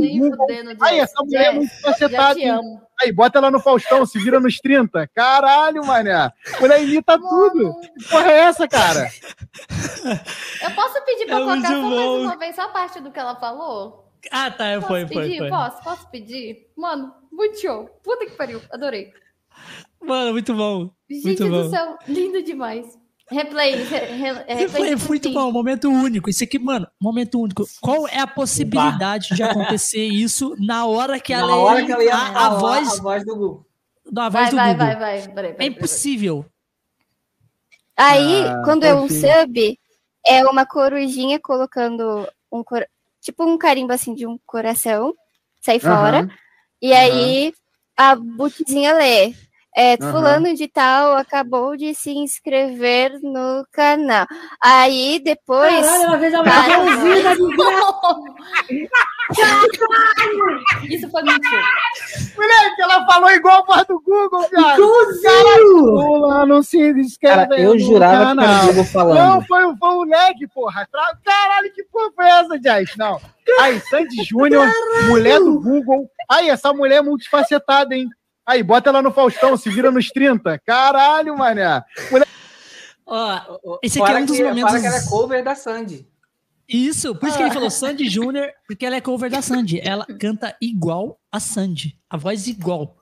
[0.80, 2.40] Ai, essa mulher é muito facetada.
[3.00, 5.08] Aí, bota ela no Faustão, se vira nos 30.
[5.14, 6.30] Caralho, mané.
[6.60, 7.50] Mulher imita Mano.
[7.50, 7.80] tudo.
[7.80, 9.10] Que porra é essa, cara?
[10.62, 13.18] Eu posso pedir pra é colocar só mais uma vez só a parte do que
[13.18, 14.10] ela falou?
[14.30, 15.38] Ah, tá, posso foi, pedir?
[15.38, 15.48] foi, foi.
[15.48, 15.82] Posso?
[15.82, 16.70] Posso pedir?
[16.76, 17.86] Mano, muito show.
[18.02, 18.60] Puta que pariu.
[18.70, 19.12] Adorei.
[20.02, 20.90] Mano, muito bom.
[21.08, 21.70] Gente muito do bom.
[21.70, 22.98] céu, lindo demais.
[23.30, 24.96] Replay, re, re, replay.
[24.96, 26.28] Foi muito bom, momento único.
[26.28, 27.64] Isso aqui, mano, momento único.
[27.80, 32.02] Qual é a possibilidade de acontecer isso na hora que ela, na hora que ela
[32.02, 33.66] ia a, a voz, a voz do Google?
[34.10, 34.86] Da voz vai, do vai, Google.
[34.98, 36.44] vai, vai, vai, É impossível.
[37.96, 39.78] Aí, ah, quando é um sub,
[40.26, 42.84] é uma corujinha colocando um cor...
[43.20, 45.14] tipo um carimbo assim de um coração,
[45.60, 46.28] sai fora.
[46.82, 47.52] E aí
[47.96, 49.34] a butizinha lê.
[49.76, 50.10] É, uhum.
[50.10, 54.26] fulano de tal acabou de se inscrever no canal.
[54.60, 55.86] Aí depois.
[55.86, 56.80] Caralho, ela fez a cara...
[59.36, 60.64] Caralho!
[60.88, 61.62] Isso foi mentira.
[62.36, 64.74] Moleque, ela falou igual a voz do Google, cara.
[64.74, 65.78] Igualzinho!
[65.78, 68.44] Fulano se inscreve cara, eu jurava canal.
[68.44, 69.18] que era o Google falando.
[69.18, 70.88] Não, foi, foi o leg, porra.
[71.24, 72.96] Caralho, que porra foi essa, Jess?
[72.96, 73.20] Não.
[73.60, 74.68] Aí, Sandy Júnior,
[75.06, 76.10] mulher do Google.
[76.28, 78.08] Aí, essa mulher é multifacetada, hein?
[78.46, 80.58] Aí, bota ela no Faustão, se vira nos 30.
[80.60, 81.82] Caralho, mané.
[82.10, 82.26] Mulher...
[83.06, 84.70] Ó, esse aqui é um dos que, momentos.
[84.70, 86.06] Fala que ela é cover da Sandy.
[86.68, 89.80] Isso, por isso que ele falou Sandy Júnior, porque ela é cover da Sandy.
[89.82, 91.98] Ela canta igual a Sandy.
[92.08, 92.96] A voz igual.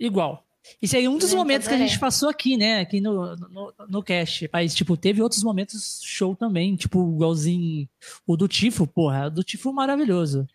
[0.00, 0.42] Igual.
[0.80, 2.80] Esse aí é um dos momentos que a gente passou aqui, né?
[2.80, 4.48] Aqui no, no, no cast.
[4.50, 6.74] Mas, tipo, teve outros momentos show também.
[6.74, 7.86] Tipo, igualzinho
[8.26, 9.26] o do Tifo, porra.
[9.26, 10.48] O do Tifo maravilhoso.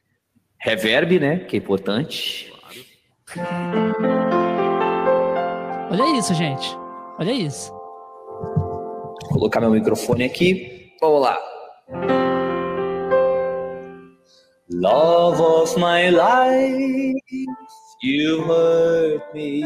[0.58, 1.40] Reverb, né?
[1.40, 2.52] Que é importante.
[5.92, 6.78] Olha isso, gente.
[7.20, 7.72] Olha isso.
[7.72, 10.94] Vou colocar meu microfone aqui.
[11.02, 11.38] Vamos lá.
[14.72, 17.20] Love of my life,
[18.02, 19.64] you hurt me.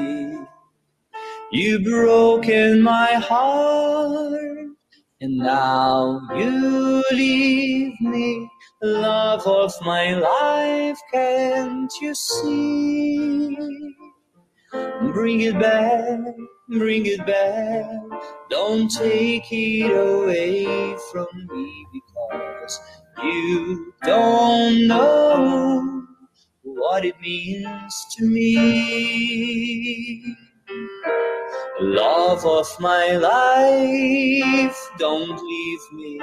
[1.52, 4.72] You broken my heart,
[5.22, 8.48] and now you leave me.
[8.84, 13.58] Love of my life, can't you see?
[15.14, 16.20] Bring it back,
[16.68, 17.86] bring it back,
[18.50, 22.80] don't take it away from me because
[23.24, 26.04] you don't know
[26.64, 29.56] what it means to me.
[31.80, 36.20] Love of my life, don't leave me.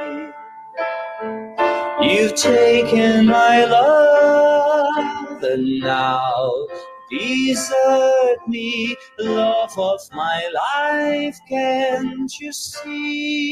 [2.02, 6.66] You've taken my love and now
[7.10, 11.38] desert me, love of my life.
[11.48, 13.50] Can't you see?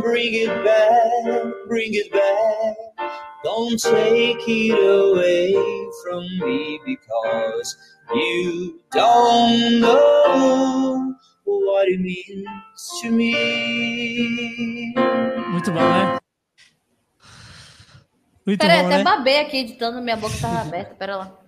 [0.00, 2.76] Bring it back, bring it back.
[3.42, 5.52] Don't take it away
[6.04, 7.76] from me because
[8.14, 12.46] you don't know what it means
[13.02, 14.94] to me.
[15.50, 16.25] Muito bom, né?
[18.46, 19.04] Muito Peraí, bom, até né?
[19.04, 20.94] babei aqui editando, minha boca tava aberta.
[20.94, 21.38] Pera lá.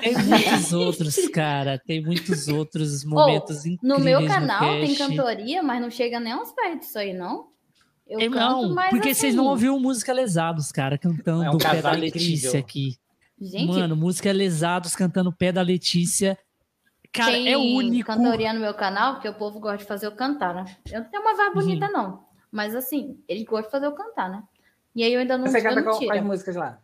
[0.00, 1.78] Tem muitos outros, cara.
[1.78, 3.80] Tem muitos outros momentos oh, incríveis.
[3.82, 7.50] No meu canal no tem cantoria, mas não chega nem aos pés disso aí, não?
[8.06, 9.20] Eu é, não, porque assim.
[9.20, 12.96] vocês não ouviram música Lesados, cara, cantando é um Pé da Letícia aqui.
[13.40, 16.36] Gente, Mano, música Lesados cantando Pé da Letícia.
[17.12, 18.06] Cara, tem é único.
[18.06, 20.64] cantoria no meu canal, porque o povo gosta de fazer eu cantar, né?
[20.90, 21.92] Eu não tenho uma voz bonita, Sim.
[21.92, 22.24] não.
[22.50, 24.42] Mas assim, ele gosta de fazer eu cantar, né?
[24.94, 26.80] E aí eu ainda não Você canta qual, quais músicas lá?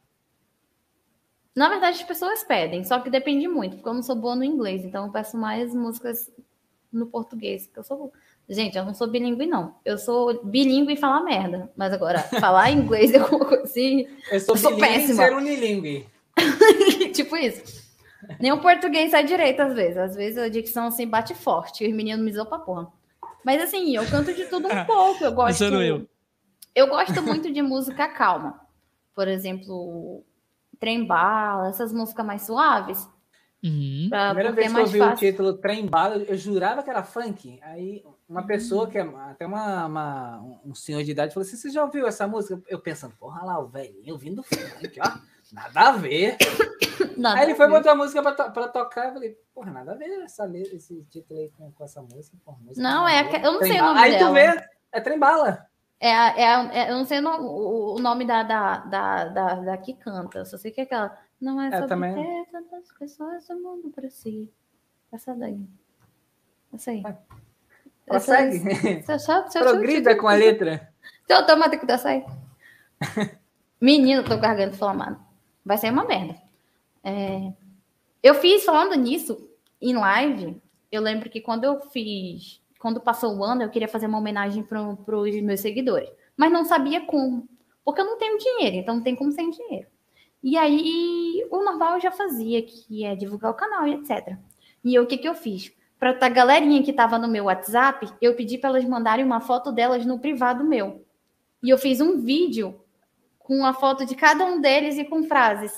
[1.55, 4.45] Na verdade, as pessoas pedem, só que depende muito, porque eu não sou boa no
[4.45, 6.31] inglês, então eu peço mais músicas
[6.93, 8.13] no português, que eu sou
[8.49, 9.75] Gente, eu não sou bilíngue, não.
[9.85, 11.69] Eu sou bilíngue e falar merda.
[11.77, 13.25] Mas agora, falar inglês eu
[13.63, 14.07] assim.
[14.31, 15.25] Eu sou, eu sou péssima.
[15.25, 16.07] e ser unilingue.
[17.13, 17.85] tipo isso.
[18.39, 19.97] Nem o português sai direito, às vezes.
[19.97, 21.85] Às vezes a dicção assim bate forte.
[21.85, 22.87] E os meninos me zoam pra porra.
[23.45, 25.25] Mas assim, eu canto de tudo um pouco.
[25.25, 25.65] Eu gosto.
[25.65, 26.07] Eu.
[26.77, 28.61] Eu gosto muito de música calma.
[29.15, 30.23] Por exemplo,
[30.79, 33.09] Trem Bala, essas músicas mais suaves.
[33.65, 34.09] Uhum.
[34.11, 35.15] Pra, Primeira vez é que eu vi fácil.
[35.15, 37.59] o título Trem Bala, eu jurava que era funk.
[37.63, 38.47] Aí uma uhum.
[38.47, 42.07] pessoa que é até uma, uma, um senhor de idade falou assim: Você já ouviu
[42.07, 42.63] essa música?
[42.69, 45.19] Eu pensando, porra lá, o velhinho ouvindo funk, ó.
[45.53, 46.37] Nada a ver.
[47.17, 49.07] Nada aí ele foi botar a música pra, to pra tocar.
[49.07, 52.37] Eu falei, porra, nada a ver essa, esse título aí com, com essa música.
[52.45, 53.23] Porra, música não, é.
[53.43, 54.37] Eu não sei o nome aí dela.
[54.37, 55.67] Aí tu vê, é trem bala.
[55.99, 59.95] É, é, é, eu não sei o, o nome da, da, da, da, da que
[59.95, 61.17] canta, só sei que é aquela.
[61.41, 62.15] Não é, é sobre também...
[62.15, 64.53] ter tantas pessoas do mundo para si.
[65.13, 65.61] Essa daí.
[66.73, 67.03] Essa aí.
[68.07, 68.63] Consegue?
[69.59, 70.93] Progrida com a letra.
[71.27, 72.25] Seu automático da sai.
[73.81, 75.21] Menino, tô garganta inflamado.
[75.65, 76.41] Vai ser uma merda.
[77.03, 77.53] É...
[78.23, 79.49] Eu fiz, falando nisso,
[79.81, 80.61] em live,
[80.91, 84.63] eu lembro que quando eu fiz quando passou o ano, eu queria fazer uma homenagem
[84.63, 87.49] para os meus seguidores, mas não sabia como,
[87.85, 89.89] porque eu não tenho dinheiro, então não tem como sem dinheiro.
[90.41, 94.37] E aí, o normal eu já fazia, que é divulgar o canal e etc.
[94.85, 95.73] E o que, que eu fiz?
[95.99, 99.73] Para a galerinha que estava no meu WhatsApp, eu pedi para elas mandarem uma foto
[99.73, 101.05] delas no privado meu.
[101.65, 102.81] E eu fiz um vídeo
[103.41, 105.73] com a foto de cada um deles e com frases.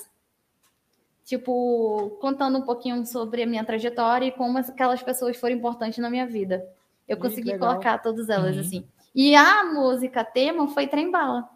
[1.24, 6.10] Tipo, contando um pouquinho sobre a minha trajetória e como aquelas pessoas foram importantes na
[6.10, 6.62] minha vida.
[7.08, 7.70] Eu consegui legal.
[7.70, 8.60] colocar todas elas uhum.
[8.60, 8.88] assim.
[9.14, 11.48] E a música tema foi Trem Bala.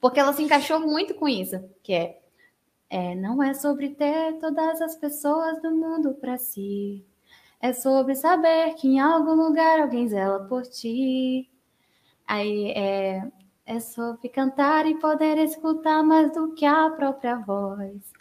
[0.00, 2.20] Porque ela se encaixou muito com isso, que é,
[2.88, 7.04] é não é sobre ter todas as pessoas do mundo para si.
[7.60, 11.50] É sobre saber que em algum lugar alguém zela por ti.
[12.26, 13.26] Aí é,
[13.66, 18.12] é sobre cantar e poder escutar mais do que a própria voz.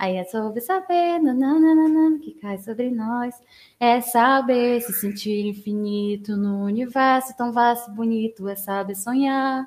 [0.00, 3.34] Aí é sobre saber nananana, que cai sobre nós.
[3.78, 8.48] É saber se sentir infinito no universo tão vasto e bonito.
[8.48, 9.66] É saber sonhar.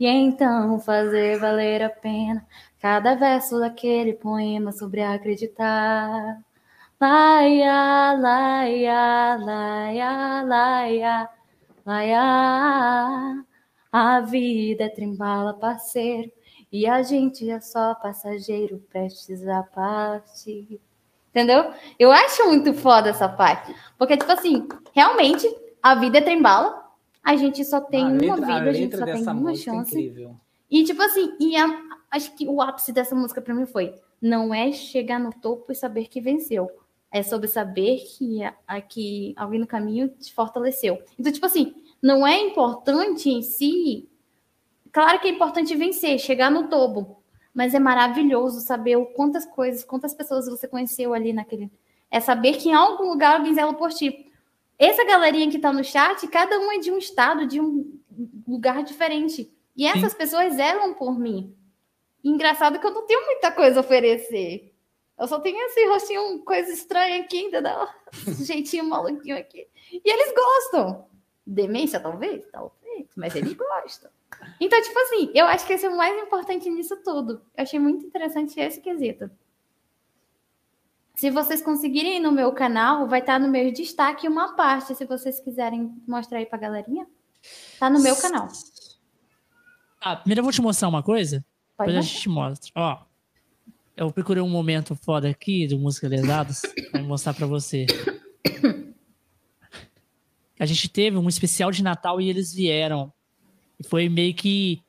[0.00, 2.46] E então fazer valer a pena
[2.80, 6.40] cada verso daquele poema sobre acreditar.
[6.98, 11.30] Laia, laia, laia, laia,
[11.84, 13.44] laia.
[13.92, 16.32] A vida é trembala, parceiro.
[16.76, 20.78] E a gente é só passageiro prestes a partir.
[21.30, 21.72] Entendeu?
[21.98, 23.74] Eu acho muito foda essa parte.
[23.96, 25.48] Porque, tipo assim, realmente,
[25.82, 26.84] a vida é trembala.
[27.24, 29.54] A gente só tem a uma letra, vida, a, a gente só tem uma é
[29.54, 30.22] chance.
[30.22, 30.30] É
[30.70, 31.66] e, tipo assim, e a,
[32.10, 35.74] acho que o ápice dessa música para mim foi: não é chegar no topo e
[35.74, 36.70] saber que venceu.
[37.10, 41.02] É sobre saber que, a, que alguém no caminho te fortaleceu.
[41.18, 44.10] Então, tipo assim, não é importante em si
[44.96, 50.14] Claro que é importante vencer, chegar no topo, mas é maravilhoso saber quantas coisas, quantas
[50.14, 51.70] pessoas você conheceu ali naquele.
[52.10, 54.32] É saber que em algum lugar alguém zela por ti.
[54.78, 58.00] Essa galerinha que está no chat, cada um é de um estado, de um
[58.48, 59.54] lugar diferente.
[59.76, 60.16] E essas Sim.
[60.16, 61.54] pessoas zelam por mim.
[62.24, 64.74] E engraçado que eu não tenho muita coisa a oferecer.
[65.20, 67.86] Eu só tenho esse rostinho, coisa estranha aqui, entendeu?
[68.26, 69.68] Esse jeitinho maluquinho aqui.
[69.92, 71.04] E eles gostam.
[71.46, 72.46] Demência, talvez?
[72.50, 72.85] Talvez.
[73.16, 74.10] Mas eles gostam.
[74.60, 77.42] Então, tipo assim, eu acho que esse é o mais importante nisso tudo.
[77.56, 79.30] Eu achei muito interessante esse quesito.
[81.14, 85.04] Se vocês conseguirem ir no meu canal, vai estar no meu destaque uma parte, se
[85.06, 87.06] vocês quiserem mostrar aí pra galerinha.
[87.78, 88.48] Tá no meu canal.
[90.00, 91.44] Ah, primeiro eu vou te mostrar uma coisa.
[91.76, 92.70] Pode depois a gente te mostra.
[92.74, 92.98] Ó,
[93.96, 97.86] eu procurei um momento foda aqui do Música Lesados pra mostrar pra você.
[100.58, 103.12] A gente teve um especial de Natal e eles vieram
[103.84, 104.80] foi meio que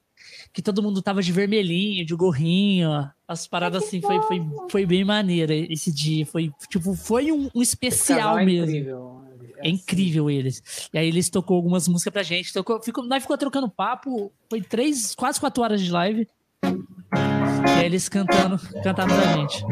[0.54, 2.90] que todo mundo tava de vermelhinho, de gorrinho,
[3.28, 7.62] as paradas assim, foi, foi, foi bem maneira esse dia, foi tipo, foi um, um
[7.62, 8.76] especial é mesmo.
[8.76, 9.22] Incrível.
[9.58, 10.90] É, é incrível eles.
[10.92, 14.62] E aí eles tocou algumas músicas pra gente, tocou, ficou, nós ficou trocando papo, foi
[14.62, 16.28] três, quase quatro horas de live.
[16.64, 19.64] E aí eles cantando, cantando pra gente.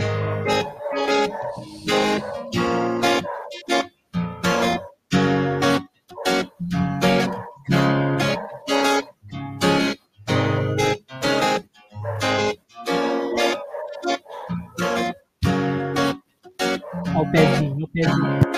[17.95, 18.54] Yeah.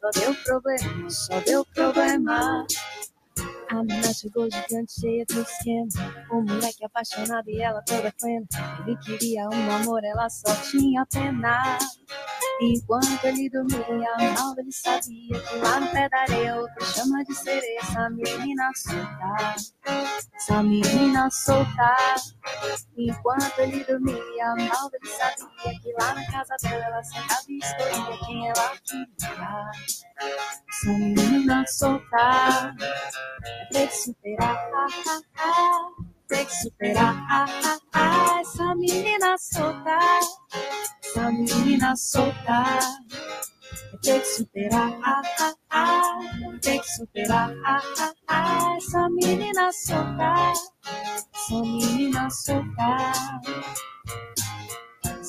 [0.00, 2.66] Só deu problema, só deu problema.
[3.70, 5.88] A menina chegou gigante, cheia do esquema.
[6.30, 8.46] O moleque apaixonado e ela toda plena.
[8.86, 11.78] Ele queria um amor, ela só tinha pena.
[12.60, 13.84] Enquanto ele dormia
[14.34, 17.78] mal, ele sabia que lá no pé da areia outra chama de sereia.
[17.80, 19.54] Essa menina solta,
[20.34, 21.96] essa menina solta.
[22.96, 28.26] Enquanto ele dormia mal, ele sabia que lá na casa dela ela sentava e escolhia
[28.26, 29.70] quem ela queria.
[30.68, 32.74] Essa menina solta,
[33.72, 35.88] tem que superar, ah, ah, ah,
[36.28, 39.98] tem que superar, ah, ah, essa menina solta.
[41.04, 42.64] Essa menina solta.
[44.02, 46.20] Tem que superar, ah, ah, ah,
[46.62, 50.34] tem que superar, ah, ah, ah, essa menina solta,
[51.34, 53.12] essa menina solta.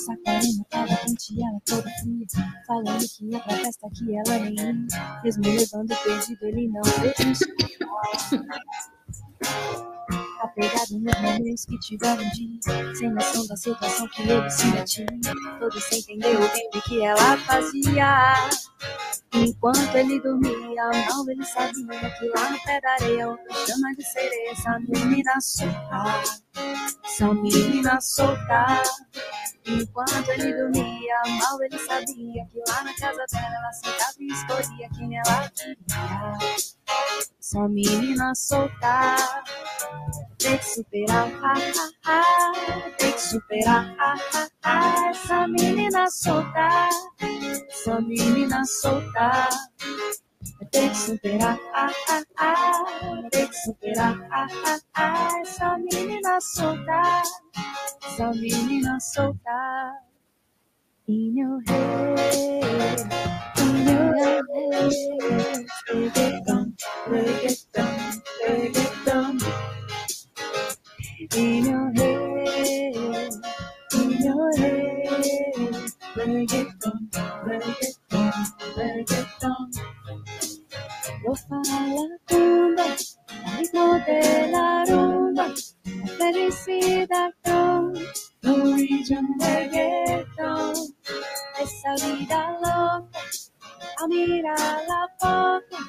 [0.09, 2.25] Sacarina tava quente ela toda fria,
[2.65, 7.87] falando que ia pra festa que ela nem ia, mesmo levando perdido ele não desistiu
[10.41, 15.05] apegado nos momentos que tiveram um dia, sem noção da situação que ele se metia.
[15.59, 18.49] Todos sem entender o bem que ela fazia.
[19.33, 24.03] Enquanto ele dormia, mal ele sabia que lá no pé da areia outra chama de
[24.03, 26.23] sereia, essa menina solta,
[27.05, 28.83] essa menina solta.
[29.69, 34.89] Enquanto ele dormia, mal ele sabia que lá na casa dela ela sentava e escolhia
[34.97, 36.37] quem ela queria.
[37.39, 39.15] Essa menina solta,
[40.39, 46.89] tem que superar, ha, ha, ha, tem que superar, ha, ha, ha, essa menina solta,
[47.69, 49.49] essa menina solta.
[50.71, 57.23] Tem que superar, ah, ah, ah, tem que superar, ah, ah, ah, essa menina solta,
[58.01, 59.99] Só menina solta
[61.07, 62.97] em meu head,
[63.59, 64.13] in your
[64.45, 65.65] head.
[65.87, 66.75] Reggaeton,
[67.07, 69.37] reggaeton, reggaeton.
[71.35, 73.31] In your head,
[73.93, 75.25] in your head.
[76.15, 77.09] Reggaeton,
[77.45, 78.31] reggaeton,
[78.77, 79.69] reggaeton.
[81.23, 83.18] Vou falar com você.
[83.57, 85.53] Ritmo de la rumba,
[86.17, 87.93] felicidad con
[88.43, 90.73] Norwegian reggaeton.
[91.61, 93.19] Esa vida loca,
[93.97, 95.87] a mirar la boca,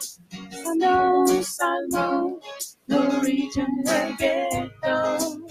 [0.64, 2.40] cuando un salmón,
[2.88, 5.46] Norwegian reggaeton.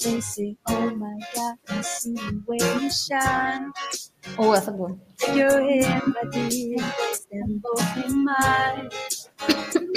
[0.00, 3.72] They say, oh my God, I see the way you shine.
[4.38, 4.96] Oh, essa é boa.
[5.34, 8.88] Your head, my dear, place them both in mine.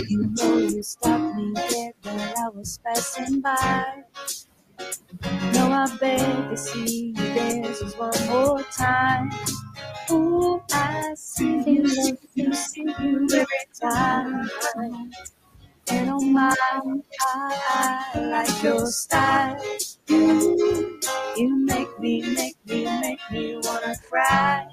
[0.10, 4.04] You know you stopped me dead while I was passing by.
[5.54, 9.32] No, I beg to see you dance one more time.
[10.12, 13.48] Ooh, I see you, love you, see you every
[13.82, 14.50] time.
[15.90, 16.56] And oh my,
[17.22, 19.64] I, I like your style.
[20.08, 21.00] You,
[21.38, 24.68] you make me, make me, make me wanna cry.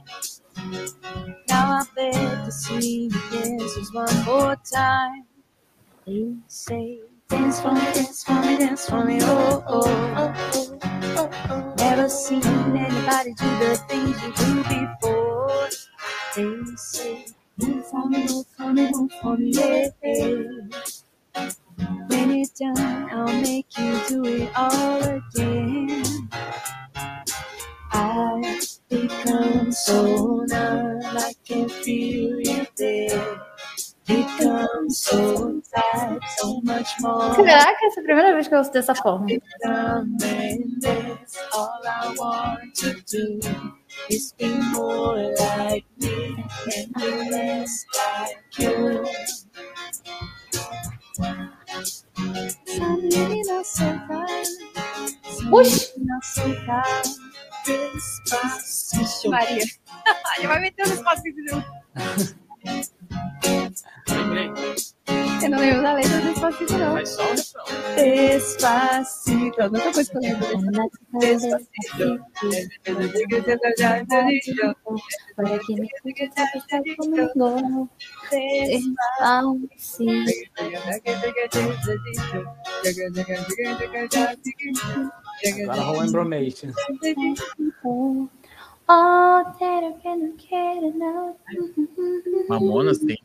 [1.49, 2.15] Now I beg
[2.47, 5.27] to see you dance just one more time.
[6.07, 9.85] You say, dance for me, dance for me, dance for me, oh, oh,
[10.17, 10.78] oh,
[11.17, 11.75] oh, oh.
[11.78, 15.69] Never seen anybody do the things you do before.
[16.37, 17.27] They say,
[17.59, 19.89] move for me, move for me, move for me, yeah.
[20.05, 20.81] yeah.
[22.09, 22.78] When it's done,
[23.12, 26.05] I'll make you do it all again.
[28.01, 30.47] I become so
[31.83, 33.41] feel you there.
[34.07, 35.60] Become so
[36.39, 37.35] so much more.
[37.35, 39.27] Caraca, essa é a primeira vez que eu ouço dessa forma.
[41.52, 43.41] All I want to do
[44.09, 46.44] is be more like me
[46.77, 49.05] and less like you.
[57.95, 59.31] Despacio.
[59.31, 59.65] Maria.
[60.39, 61.67] Ele vai meter o Despacito junto.
[65.43, 66.95] Eu não lembro da letra do Despacito, não.
[66.95, 67.65] Mas só o refrão.
[67.97, 69.63] Despacito.
[69.63, 70.91] Outra coisa que eu lembro.
[71.21, 72.25] Despacito.
[75.37, 75.89] Para que me
[76.97, 77.91] comigo.
[85.62, 86.73] Agora rola Embromation.
[88.91, 91.36] Oh, quero que não quero, não.
[92.49, 93.23] Mamonas tem.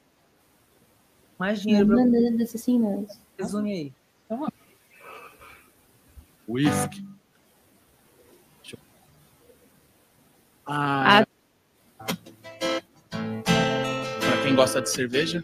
[1.40, 3.18] Mais dinheiro pra Assassinos.
[3.38, 3.94] resume aí.
[6.48, 7.06] Whisky.
[10.66, 11.26] Ah,
[13.10, 15.44] Pra quem gosta de cerveja,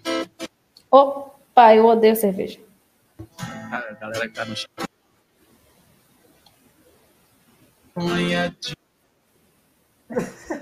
[0.91, 2.59] Opa, eu odeio cerveja.
[3.38, 4.69] a galera que tá no chat.
[8.00, 8.74] Maconha de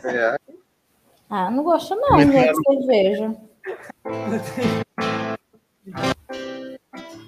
[0.06, 0.38] É.
[1.30, 3.36] Ah, não gosto não, gente, de cerveja.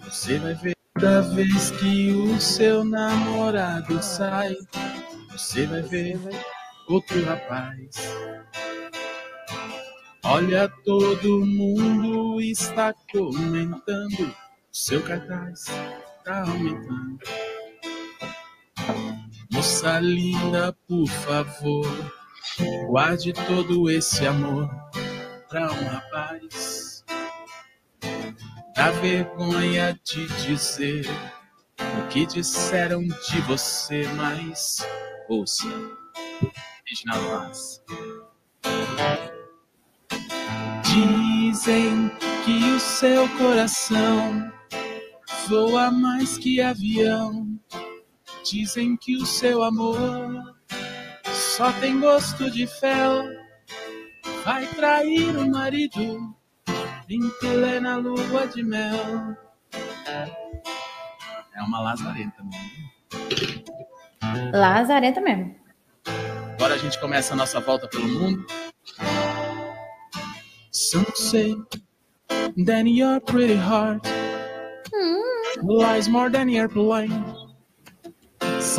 [0.05, 4.55] Você vai ver toda vez que o seu namorado sai.
[5.31, 6.17] Você vai ver
[6.87, 7.95] outro rapaz.
[10.23, 14.27] Olha, todo mundo está comentando.
[14.27, 14.35] O
[14.71, 15.65] seu cartaz
[16.19, 17.19] está aumentando.
[19.59, 21.85] Moça linda, por favor,
[22.87, 24.69] guarde todo esse amor
[25.49, 27.03] pra um rapaz.
[28.73, 31.05] Dá vergonha de dizer
[31.77, 34.77] o que disseram de você, mas
[35.27, 35.67] ouça.
[36.85, 37.83] Reginaldo Vaz.
[40.85, 42.09] Dizem
[42.45, 44.53] que o seu coração
[45.49, 47.59] voa mais que avião.
[48.49, 50.55] Dizem que o seu amor
[51.31, 53.25] só tem gosto de fel.
[54.43, 56.35] Vai trair o marido
[57.07, 59.37] em plena lua de mel.
[61.55, 62.89] É uma lazarenta mesmo.
[64.51, 65.55] Lazarenta mesmo.
[66.55, 68.47] Agora a gente começa a nossa volta pelo mundo.
[70.71, 71.55] Some say
[72.65, 74.07] that your pretty heart
[75.61, 77.38] lies more than airplane.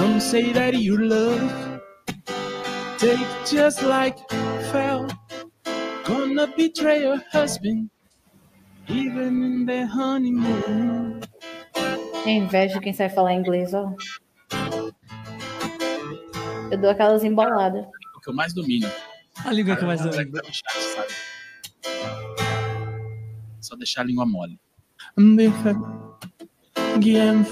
[0.00, 1.52] Some say that your love
[2.96, 4.16] take just like
[4.72, 5.06] fell.
[6.08, 7.90] Gonna betray your husband
[8.88, 11.20] even in the honeymoon.
[12.24, 13.92] Tem inveja de quem sabe falar inglês, ó.
[16.70, 17.84] Eu dou aquelas emboladas.
[18.16, 18.88] O que eu mais domino.
[19.44, 20.40] a língua que mais Galera domina.
[20.42, 21.12] que tá no chat, sabe?
[23.60, 24.58] Só deixar a língua mole.
[25.18, 25.36] En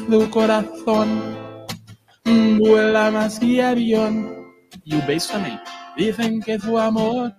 [0.08, 1.47] tu corazón
[2.58, 4.46] vuela más que avión.
[4.84, 5.58] E o beijo também.
[5.96, 7.32] Dicen que tu amor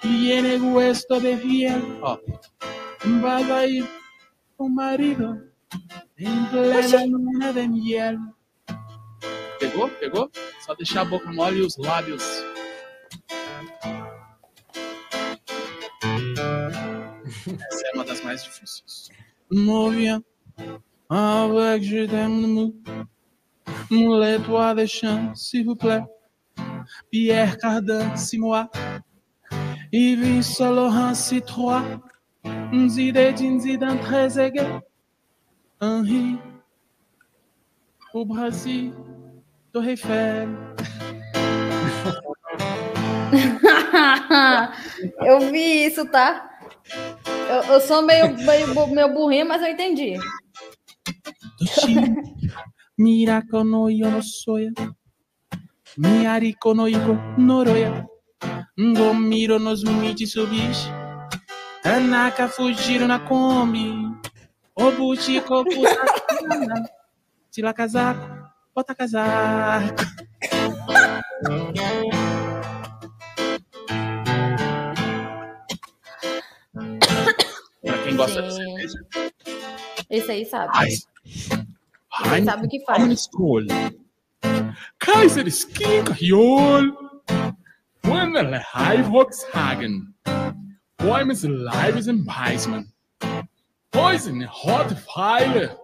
[0.00, 1.98] tiene hueso de fiel.
[2.02, 2.18] Ó.
[3.22, 3.88] Vas a ir
[4.56, 5.38] con marido
[6.16, 8.18] en plena luna de miel.
[9.58, 9.88] Pegou?
[9.88, 10.30] Pegou?
[10.60, 12.24] Só deixar a boca mole e os lábios
[17.70, 19.08] Essa é uma das mais difíceis.
[19.50, 20.22] Movia
[21.08, 22.72] avec je t'aime
[23.90, 26.02] Moulez-toi des champs, s'il vous plaît.
[27.10, 28.70] Pierre Cardin, Simoa.
[29.92, 32.00] Yves Saint Laurent, Citroën.
[32.88, 34.80] Zinedine Zidane, Trezeguet.
[35.80, 36.38] Henri.
[38.14, 38.92] O Brasil,
[39.72, 40.48] Torre Eiffel.
[45.26, 46.50] eu vi isso, tá?
[47.48, 50.16] Eu, eu sou meio, meio, meio burrinha, mas eu entendi.
[53.02, 54.70] Mirako no Yonosoya.
[55.98, 58.06] Miyariko no Iko Noroya.
[58.78, 60.90] Ngomiro nos Mitsubishi.
[61.82, 63.86] Tanaka fugiram na Kombi.
[64.76, 66.04] Obuchiko puta
[67.50, 68.26] Tira casaco,
[68.74, 70.04] bota casaco.
[77.82, 78.64] pra quem gosta de Sim.
[78.64, 78.98] cerveja.
[80.10, 80.70] Esse aí sabe.
[80.74, 80.88] Ai,
[82.24, 83.28] Ele sabe o que faz.
[84.98, 86.92] Kaiser Skin Hyol.
[88.04, 90.14] Wendele High Volkshagen.
[90.96, 92.92] Bäumes Leibes im Weismann.
[93.90, 95.76] Poison Hot Pfeile.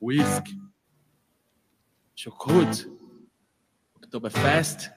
[0.00, 0.60] Whisky.
[2.14, 2.86] Chocot.
[3.96, 4.90] Oktoberfest.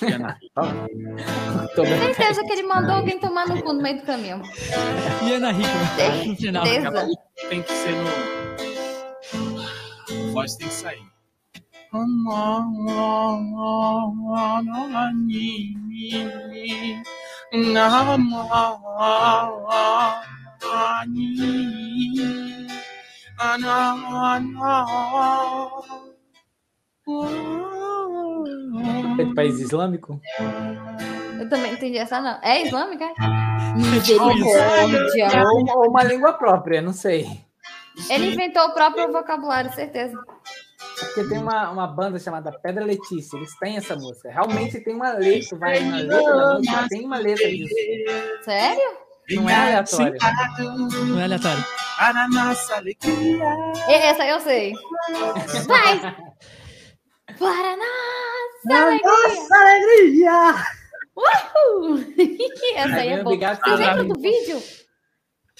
[0.00, 0.38] Jana.
[1.74, 4.42] Certeza que ele mandou alguém tomar no cu no meio do caminho.
[5.26, 6.66] E Ana Hickman, no final.
[6.66, 7.06] Certeza.
[7.48, 8.79] Tem que ser no.
[10.40, 11.06] Voz tem que sair.
[29.18, 30.18] É de país islâmico?
[31.38, 32.38] Eu também entendi essa, não.
[32.42, 33.04] É islâmica?
[33.76, 35.44] Misericórdia.
[35.44, 37.28] Ou, ou uma língua própria, não sei.
[38.08, 40.16] Ele inventou o próprio vocabulário, certeza.
[40.98, 44.30] Porque tem uma, uma banda chamada Pedra Letícia, eles têm essa música.
[44.30, 47.74] Realmente tem uma letra, vai na letra da música, tem uma letra disso.
[48.44, 48.98] Sério?
[49.30, 50.18] Não é aleatório.
[51.06, 51.64] Não é aleatório.
[51.98, 53.44] Para nossa alegria.
[53.88, 54.72] Essa eu sei.
[55.66, 56.00] Vai!
[57.38, 59.02] Para nossa alegria!
[59.04, 60.54] Nossa alegria!
[61.16, 61.98] Uhul!
[62.74, 63.34] Essa aí é boa.
[63.34, 63.94] Obrigado, Vocês cara.
[63.94, 64.62] lembram do vídeo?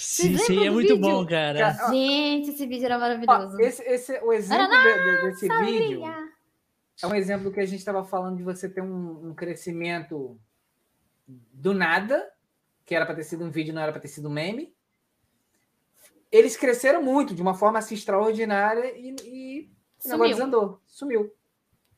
[0.03, 1.01] Sim, sim, é muito vídeo?
[1.01, 1.73] bom, cara.
[1.91, 3.61] Gente, esse vídeo era Ó, maravilhoso.
[3.61, 6.03] esse, esse, o exemplo Para de- de- desse vídeo
[7.03, 10.41] é um exemplo que a gente estava falando de você ter um, um crescimento
[11.29, 12.33] do nada,
[12.87, 14.75] que era para ter sido um vídeo, não era para ter sido um meme.
[16.33, 19.71] Eles cresceram muito, de uma forma assim, extraordinária, e, e
[20.05, 20.29] o negócio Sumiu.
[20.29, 21.35] desandou, sumiu.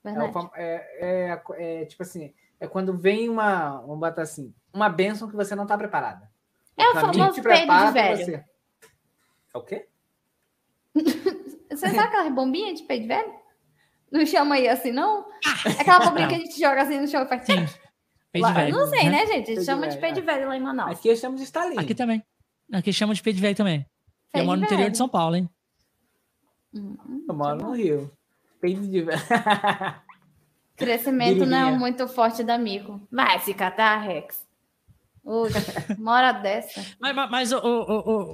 [0.05, 0.11] É,
[0.57, 5.37] é, é- é, tipo assim, é quando vem uma, vamos botar assim, uma bênção que
[5.37, 6.32] você não está preparada.
[6.83, 8.17] É o famoso peido de velho.
[8.25, 8.45] você.
[9.55, 9.89] É o quê?
[11.71, 13.33] Você sabe aquela bombinha de peito de velho?
[14.11, 15.27] Não chama aí assim, não?
[15.65, 17.47] É aquela bombinha que a gente joga assim no chão e faz.
[17.47, 17.65] Sim.
[18.31, 18.77] Peito Lá- velho.
[18.77, 19.51] Não sei, né, gente?
[19.51, 20.25] A gente chama de peito de é.
[20.35, 20.99] velho lá em Manaus.
[20.99, 21.81] Aqui eu chamo de estalinho.
[21.81, 22.23] Aqui também.
[22.73, 23.81] Aqui chama de peito de velho também.
[23.81, 23.87] Eu
[24.33, 25.49] Peito moro no interior de São Paulo, hein?
[26.75, 28.11] Hum, Eu moro no Rio.
[28.61, 29.21] Peito de velho.
[30.77, 33.01] Crescimento não é muito forte da amigo.
[33.11, 34.47] Vai se catar, Rex.
[35.25, 35.55] Hoje,
[35.99, 36.85] uma hora dessa.
[37.01, 37.59] Mas, mas, mas, ô,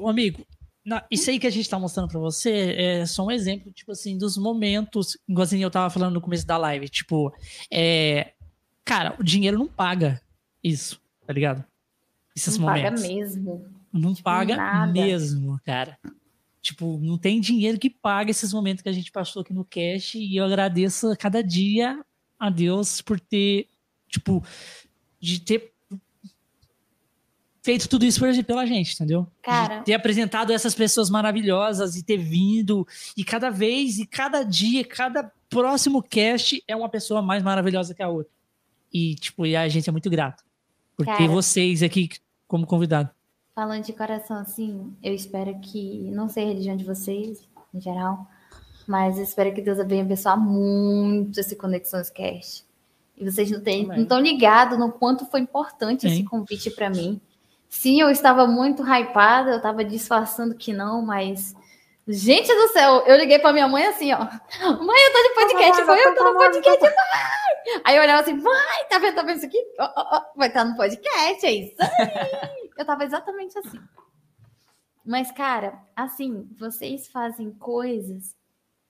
[0.03, 0.45] ô, amigo,
[0.85, 3.93] na- isso aí que a gente tá mostrando pra você é só um exemplo, tipo
[3.93, 7.33] assim, dos momentos, igualzinho eu tava falando no começo da live, tipo,
[7.71, 8.33] é,
[8.85, 10.21] cara, o dinheiro não paga
[10.65, 11.63] isso, tá ligado?
[12.35, 13.03] Esses Não paga momentos.
[13.03, 13.67] mesmo.
[13.93, 14.93] Não Tipo, paga nada.
[14.93, 15.99] mesmo, cara.
[16.63, 20.15] Tipo, não tem dinheiro que pague esses momentos que a gente passou aqui no cash
[20.15, 22.03] e eu agradeço a cada dia
[22.39, 23.69] a Deus por ter,
[24.09, 24.43] tipo,
[25.21, 25.73] de ter
[27.69, 29.27] feito tudo isso pela gente, entendeu?
[29.43, 29.81] Cara.
[29.81, 34.83] De ter apresentado essas pessoas maravilhosas e ter vindo e cada vez e cada dia,
[34.87, 38.33] cada próximo cast é uma pessoa mais maravilhosa que a outra.
[38.91, 40.43] E, tipo, e a gente é muito grato
[40.97, 41.29] por ter Cara.
[41.29, 42.09] vocês aqui
[42.47, 43.11] como convidado.
[43.55, 48.27] Falando de coração, assim, eu espero que, não sei a religião de vocês, em geral,
[48.87, 52.65] mas eu espero que Deus venha abençoar muito esse Conexões Cast.
[53.15, 56.25] E vocês não estão ligados no quanto foi importante esse Sim.
[56.25, 57.21] convite para mim.
[57.69, 61.55] Sim, eu estava muito hypada, eu estava disfarçando que não, mas.
[62.07, 64.19] Gente do céu, eu liguei para minha mãe assim, ó.
[64.19, 67.83] Mãe, eu tô de podcast, foi eu tô no podcast, vai!
[67.85, 69.63] Aí eu olhava assim, vai, tá vendo, tá vendo isso aqui?
[69.79, 71.77] Ó, ó, ó, vai estar no podcast, é isso aí.
[72.79, 73.79] Eu tava exatamente assim.
[75.05, 78.37] Mas, cara, assim, vocês fazem coisas.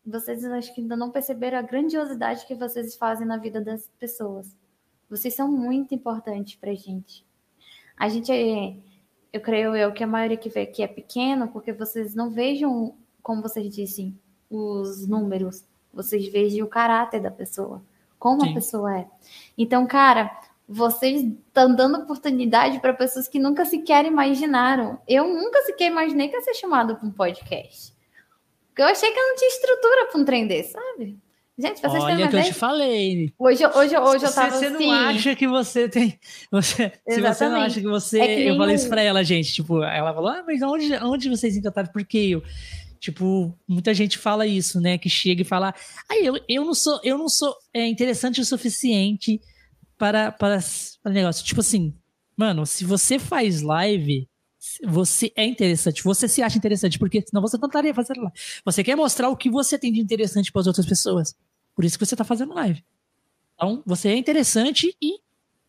[0.05, 4.57] Vocês acho que ainda não perceberam a grandiosidade que vocês fazem na vida das pessoas.
[5.08, 7.27] Vocês são muito importantes pra gente.
[7.98, 8.32] A gente.
[9.32, 12.96] Eu creio eu que a maioria que vê aqui é pequeno, porque vocês não vejam,
[13.22, 14.18] como vocês dizem,
[14.48, 15.64] os números.
[15.92, 17.82] Vocês vejam o caráter da pessoa.
[18.18, 18.50] Como Sim.
[18.50, 19.06] a pessoa é.
[19.56, 20.30] Então, cara,
[20.68, 24.98] vocês estão dando oportunidade para pessoas que nunca sequer imaginaram.
[25.08, 27.94] Eu nunca sequer imaginei que ia ser chamado para um podcast.
[28.68, 31.18] Porque eu achei que eu não tinha estrutura para um trem desse, sabe?
[31.58, 33.34] Gente, vocês Olha uma que eu te falei.
[33.36, 34.86] hoje, hoje, hoje eu tava você assim.
[34.86, 36.16] não acha que você tem.
[36.52, 38.20] Você, se você não acha que você.
[38.20, 39.52] É eu falei isso pra ela, gente.
[39.52, 41.90] Tipo, ela falou: Ah, mas onde, onde vocês encantaram?
[41.90, 42.42] Por que eu?
[43.00, 44.98] Tipo, muita gente fala isso, né?
[44.98, 45.74] Que chega e fala:
[46.08, 49.40] Ah, eu, eu não sou, eu não sou é, interessante o suficiente
[49.98, 50.60] para, para,
[51.02, 51.44] para negócio.
[51.44, 51.92] Tipo assim,
[52.36, 54.28] mano, se você faz live,
[54.84, 58.38] você é interessante, você se acha interessante, porque senão você não estaria fazendo live.
[58.64, 61.34] Você quer mostrar o que você tem de interessante para as outras pessoas.
[61.78, 62.84] Por isso que você tá fazendo live.
[63.55, 65.20] Então, você é interessante e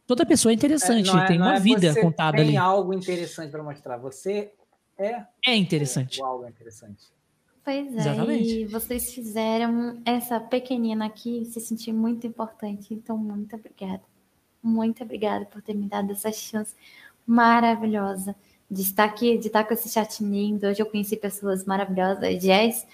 [0.07, 1.07] toda pessoa é interessante.
[1.07, 2.57] É, é- tem uma é vida você contada tem ali.
[2.57, 3.97] algo interessante para mostrar.
[3.97, 4.51] Você
[4.97, 6.19] é É interessante.
[6.19, 7.05] algo interessante.
[7.63, 8.49] Pois é, Exatamente.
[8.49, 12.91] e vocês fizeram essa pequenina aqui se sentir muito importante.
[12.91, 14.01] Então, muito obrigada.
[14.63, 16.73] Muito obrigada por ter me dado essa chance
[17.27, 18.35] maravilhosa
[18.71, 20.65] de estar aqui, de estar com esse chat lindo.
[20.65, 22.41] Hoje eu conheci pessoas maravilhosas.
[22.41, 22.87] Jess,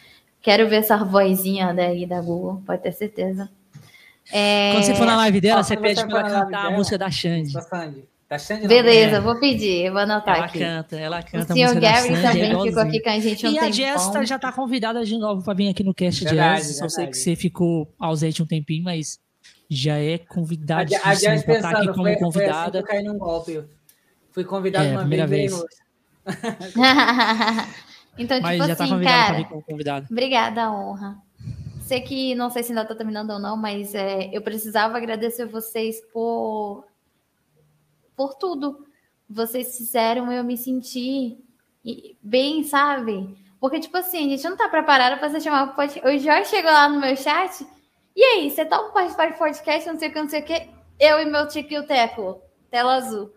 [0.45, 3.49] quero ver essa vozinha daí da Google, pode ter certeza.
[4.31, 6.77] É, Quando você for na live dela, Ah, você pede pra ela cantar a dela,
[6.77, 7.51] música da Xande.
[7.51, 8.07] Da Sandy.
[8.27, 10.61] Tá Beleza, vou pedir, vou anotar ela aqui.
[10.61, 11.53] Ela canta, ela canta.
[11.53, 14.39] O senhor Gary também é ficou aqui com a gente um E a Jessica já
[14.39, 16.77] tá convidada de novo para vir aqui no cast verdade, Jazz.
[16.77, 19.19] Só sei que você ficou ausente um tempinho, mas
[19.69, 22.83] já é convidada para estar aqui como foi, convidada.
[22.83, 23.63] Foi assim num golpe.
[24.31, 25.53] Fui convidado é, uma primeira vez.
[25.53, 25.65] vez.
[28.17, 30.07] então, mas tipo já tá assim, tá cara, como convidado.
[30.09, 31.17] obrigada, a honra.
[31.81, 35.45] Sei que não sei se ainda tá terminando ou não, mas é, eu precisava agradecer
[35.45, 36.85] vocês por
[38.15, 38.85] por tudo
[39.29, 41.37] vocês fizeram eu me sentir
[42.21, 43.35] bem, sabe?
[43.59, 46.07] Porque, tipo assim, a gente não tá preparado para você chamar o podcast.
[46.07, 47.65] O Jorge chegou lá no meu chat.
[48.15, 50.69] E aí, você tá participar de podcast, não sei o que, não sei o que.
[50.99, 52.41] Eu e meu Tico e o Teco.
[52.69, 53.31] Tela azul.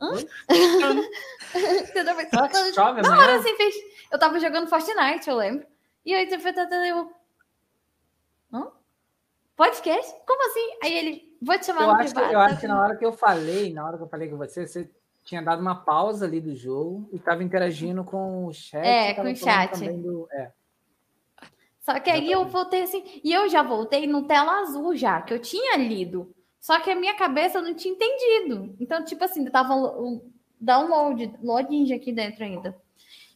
[0.00, 0.12] Hã?
[2.74, 3.74] Chove, Na hora assim, fez.
[4.10, 5.66] Eu tava jogando Fortnite, eu lembro.
[6.04, 6.28] E aí
[6.88, 7.12] eu.
[8.52, 8.68] Hã?
[9.56, 10.14] Podcast?
[10.26, 10.78] Como assim?
[10.82, 12.28] Aí ele, vou te chamar eu no acho privado.
[12.28, 14.28] Que, eu tá acho que na hora que eu falei, na hora que eu falei
[14.28, 14.90] com você, você
[15.24, 18.86] tinha dado uma pausa ali do jogo e estava interagindo com o chat.
[18.86, 19.86] É, com o chat.
[19.92, 20.26] Do...
[20.32, 20.52] É.
[21.80, 25.34] Só que aí eu voltei assim, e eu já voltei no tela azul já, que
[25.34, 26.34] eu tinha lido.
[26.60, 28.74] Só que a minha cabeça não tinha entendido.
[28.80, 30.30] Então, tipo assim, tava um
[30.60, 32.76] download, login aqui dentro ainda.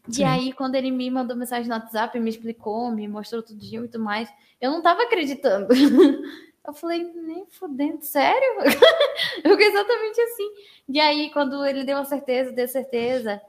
[0.08, 0.22] Sim.
[0.22, 3.88] E aí, quando ele me mandou mensagem no WhatsApp, me explicou, me mostrou tudo e
[3.88, 4.28] tudo mais,
[4.60, 5.68] eu não tava acreditando.
[6.64, 8.58] Eu falei, nem fudendo, sério?
[9.42, 10.48] eu fiquei exatamente assim.
[10.88, 13.42] E aí, quando ele deu a certeza, deu certeza.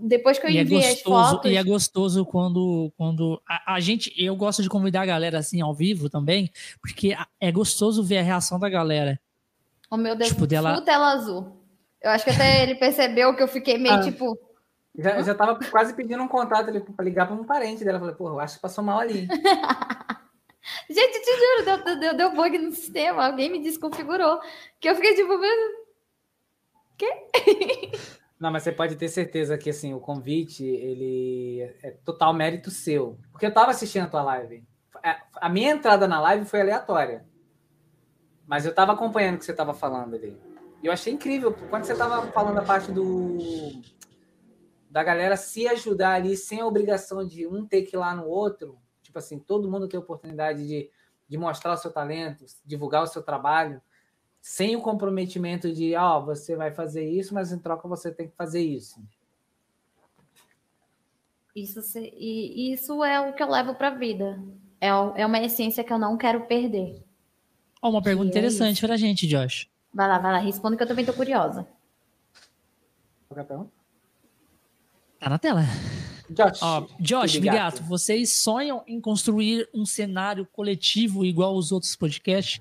[0.00, 1.50] Depois que eu e é enviei é gostoso, as fotos...
[1.52, 4.12] E é gostoso quando, quando a, a, gente...
[4.16, 8.22] Eu gosto de convidar a galera assim ao vivo também, porque é gostoso ver a
[8.22, 9.18] reação da galera.
[9.88, 10.80] O meu Deus, tipo, dela...
[10.80, 11.56] tela azul.
[12.02, 14.36] Eu acho que até ele percebeu que eu fiquei meio ah, tipo...
[14.98, 17.98] Já, já tava quase pedindo um contato ali pra ligar para um parente dela.
[17.98, 19.28] Eu falei, pô, eu acho que passou mal ali.
[20.90, 23.26] Gente, te juro, deu, deu, deu bug no sistema.
[23.26, 24.40] Alguém me desconfigurou.
[24.80, 25.38] Que eu fiquei tipo,
[26.96, 27.08] quê?
[28.38, 33.18] Não, mas você pode ter certeza que assim, o convite ele é total mérito seu.
[33.30, 34.64] Porque eu estava assistindo a tua live.
[35.36, 37.24] A minha entrada na live foi aleatória.
[38.46, 40.36] Mas eu estava acompanhando o que você estava falando ali.
[40.82, 41.54] E eu achei incrível.
[41.70, 43.38] Quando você estava falando a parte do
[44.96, 48.26] da galera se ajudar ali sem a obrigação de um ter que ir lá no
[48.26, 50.90] outro, tipo assim, todo mundo tem oportunidade de,
[51.28, 53.78] de mostrar o seu talento, divulgar o seu trabalho,
[54.40, 58.26] sem o comprometimento de, ó, oh, você vai fazer isso, mas em troca você tem
[58.26, 58.98] que fazer isso.
[61.54, 64.42] Isso, e isso é o que eu levo para a vida.
[64.80, 67.04] É, é uma essência que eu não quero perder.
[67.82, 69.68] Uma pergunta que é interessante é para a gente, Josh.
[69.92, 71.68] Vai lá, vai lá, responda que eu também tô curiosa.
[73.28, 73.75] Qual é a pergunta?
[75.18, 75.62] Tá na tela.
[76.28, 82.60] Josh, oh, Josh Bigato, vocês sonham em construir um cenário coletivo igual os outros podcasts?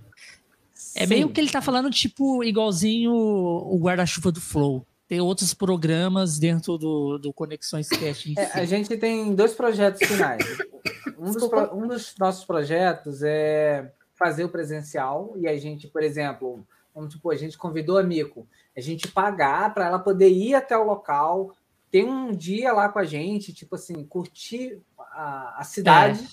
[0.96, 4.86] É meio que ele tá falando, tipo, igualzinho o guarda-chuva do Flow.
[5.08, 8.34] Tem outros programas dentro do, do Conexões Cast.
[8.38, 10.44] É, a gente tem dois projetos finais.
[11.18, 16.66] Um dos, um dos, nossos projetos é fazer o presencial e a gente, por exemplo,
[16.94, 20.78] vamos tipo, a gente convidou a Mico, a gente pagar para ela poder ir até
[20.78, 21.56] o local,
[21.96, 26.26] ter um dia lá com a gente, tipo assim, curtir a, a cidade, é.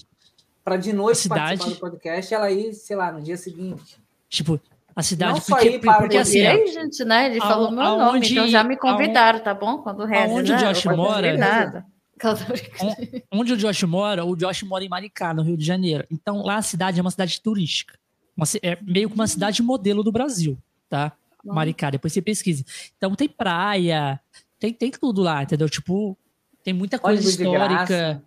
[0.64, 1.56] para de noite cidade...
[1.56, 3.96] participar do podcast e ela ir, sei lá, no dia seguinte.
[4.28, 4.60] Tipo,
[4.96, 5.34] a cidade.
[5.34, 7.26] Não porque, só ir para porque, assim, aí, gente, né?
[7.26, 9.78] Ele a, falou meu nome, então já me convidaram, tá bom?
[9.78, 10.56] Quando reza, Onde né?
[10.56, 11.36] o Josh mora.
[11.36, 11.86] Nada.
[13.30, 16.04] Onde o Josh mora, o Josh mora em Maricá, no Rio de Janeiro.
[16.10, 17.96] Então, lá a cidade é uma cidade turística.
[18.36, 20.58] Uma, é meio que uma cidade modelo do Brasil,
[20.88, 21.12] tá?
[21.44, 22.64] Maricá, depois você pesquisa.
[22.96, 24.20] Então tem praia,
[24.62, 25.68] tem, tem tudo lá, entendeu?
[25.68, 26.16] Tipo,
[26.62, 28.22] tem muita coisa ônibus histórica.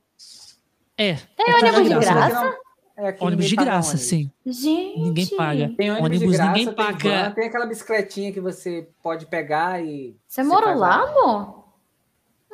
[0.97, 1.13] É.
[1.13, 2.57] Tem é ônibus de graça?
[2.97, 4.31] É, ônibus de graça, sim.
[4.45, 4.99] Gente.
[4.99, 5.73] Ninguém paga.
[5.77, 7.23] Tem ônibus, ônibus de graça, ninguém tem paga.
[7.23, 10.17] Van, tem aquela bicicletinha que você pode pegar e.
[10.27, 11.63] Você, você morou lá, amor?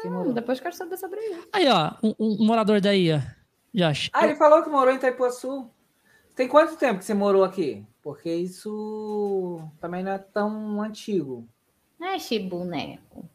[0.06, 1.48] Hum, depois quero saber sobre isso.
[1.52, 3.20] Aí, ó, um, um morador daí, ó.
[3.74, 4.12] Josh.
[4.14, 5.68] Ah, ele falou que morou em Itaipuaçu.
[6.36, 7.84] Tem quanto tempo que você morou aqui?
[8.04, 11.48] Porque isso também não é tão antigo.
[12.00, 13.30] Não é esse boneco.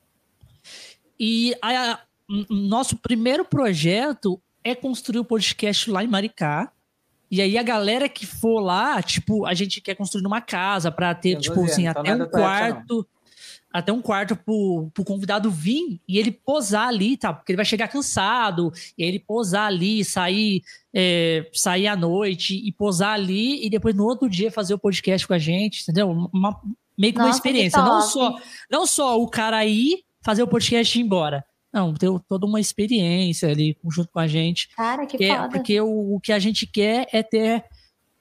[1.18, 1.98] E a, a,
[2.50, 6.72] nosso primeiro projeto é construir o podcast lá em Maricá.
[7.30, 11.14] E aí a galera que for lá, tipo, a gente quer construir uma casa para
[11.14, 13.06] ter, tipo, assim, até um quarto.
[13.72, 17.32] Até um quarto pro, pro convidado vir e ele posar ali, tá?
[17.32, 20.62] Porque ele vai chegar cansado, e aí ele posar ali, sair,
[20.94, 25.26] é, sair à noite e posar ali, e depois no outro dia fazer o podcast
[25.26, 26.10] com a gente, entendeu?
[26.32, 26.58] Uma,
[26.96, 27.82] meio que Nossa, uma experiência.
[27.82, 28.38] Não só,
[28.70, 31.44] não só o cara ir fazer o podcast e ir embora.
[31.72, 34.68] Não, ter toda uma experiência ali junto com a gente.
[34.74, 37.64] Cara, que, que é, Porque o, o que a gente quer é ter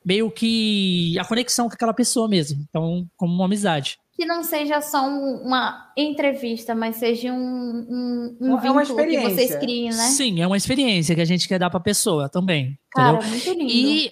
[0.05, 2.63] meio que a conexão com aquela pessoa mesmo.
[2.69, 3.97] Então, como uma amizade.
[4.15, 9.29] que não seja só uma entrevista, mas seja um, um, um é uma experiência.
[9.29, 10.09] que vocês criem, né?
[10.09, 12.77] Sim, é uma experiência que a gente quer dar para a pessoa também.
[12.91, 13.29] Cara, entendeu?
[13.31, 13.71] muito lindo.
[13.71, 14.11] E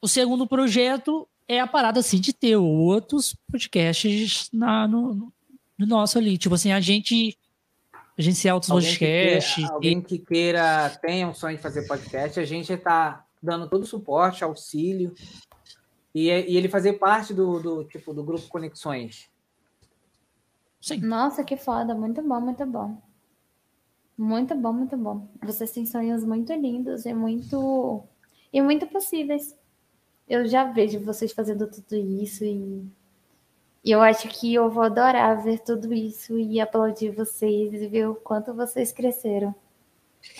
[0.00, 5.32] o segundo projeto é a parada assim de ter outros podcasts na, no
[5.86, 6.38] nosso ali.
[6.38, 7.38] Tipo assim, a gente
[8.18, 9.54] agenciar outros alguém podcasts.
[9.54, 13.68] Que queira, alguém que queira, tenha um sonho de fazer podcast, a gente está dando
[13.68, 15.14] todo o suporte, auxílio.
[16.14, 19.30] E, e ele fazer parte do, do tipo do grupo Conexões.
[20.80, 20.98] Sim.
[20.98, 21.94] Nossa, que foda.
[21.94, 23.00] Muito bom, muito bom.
[24.18, 25.28] Muito bom, muito bom.
[25.42, 28.04] Vocês têm sonhos muito lindos e muito
[28.52, 29.56] e muito possíveis.
[30.28, 32.84] Eu já vejo vocês fazendo tudo isso e,
[33.84, 38.08] e eu acho que eu vou adorar ver tudo isso e aplaudir vocês e ver
[38.08, 39.54] o quanto vocês cresceram.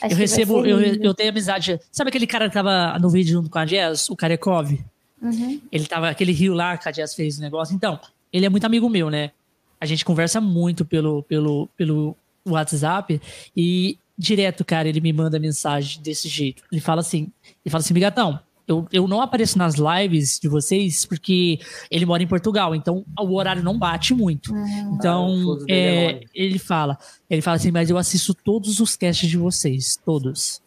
[0.00, 1.80] Acho eu recebo, eu, eu tenho amizade.
[1.90, 4.78] Sabe aquele cara que tava no vídeo junto com a Jazz, o Karekov?
[5.20, 5.60] Uhum.
[5.72, 7.74] Ele tava, aquele rio lá que a Jazz fez o negócio.
[7.74, 7.98] Então,
[8.32, 9.32] ele é muito amigo meu, né?
[9.80, 13.20] A gente conversa muito pelo, pelo, pelo WhatsApp
[13.56, 16.62] e direto, cara, ele me manda mensagem desse jeito.
[16.70, 17.32] Ele fala assim,
[17.64, 21.58] ele fala assim, Bigatão, eu, eu não apareço nas lives de vocês porque
[21.90, 24.52] ele mora em Portugal, então o horário não bate muito.
[24.52, 24.94] Uhum.
[24.94, 29.36] Então, ah, é, ele fala, ele fala assim, mas eu assisto todos os casts de
[29.36, 30.60] vocês, todos.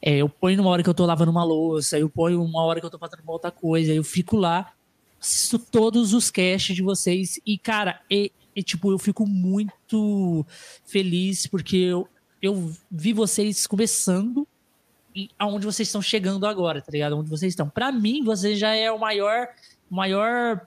[0.00, 2.80] É, eu ponho numa hora que eu tô lavando uma louça, eu ponho uma hora
[2.80, 4.72] que eu tô fazendo uma outra coisa, eu fico lá,
[5.20, 10.44] assisto todos os casts de vocês e, cara, é, e, tipo, eu fico muito
[10.84, 12.08] feliz porque eu,
[12.40, 14.57] eu vi vocês começando e
[15.38, 17.18] aonde vocês estão chegando agora, tá ligado?
[17.18, 17.68] Onde vocês estão.
[17.68, 19.48] Para mim, você já é o maior,
[19.90, 20.66] maior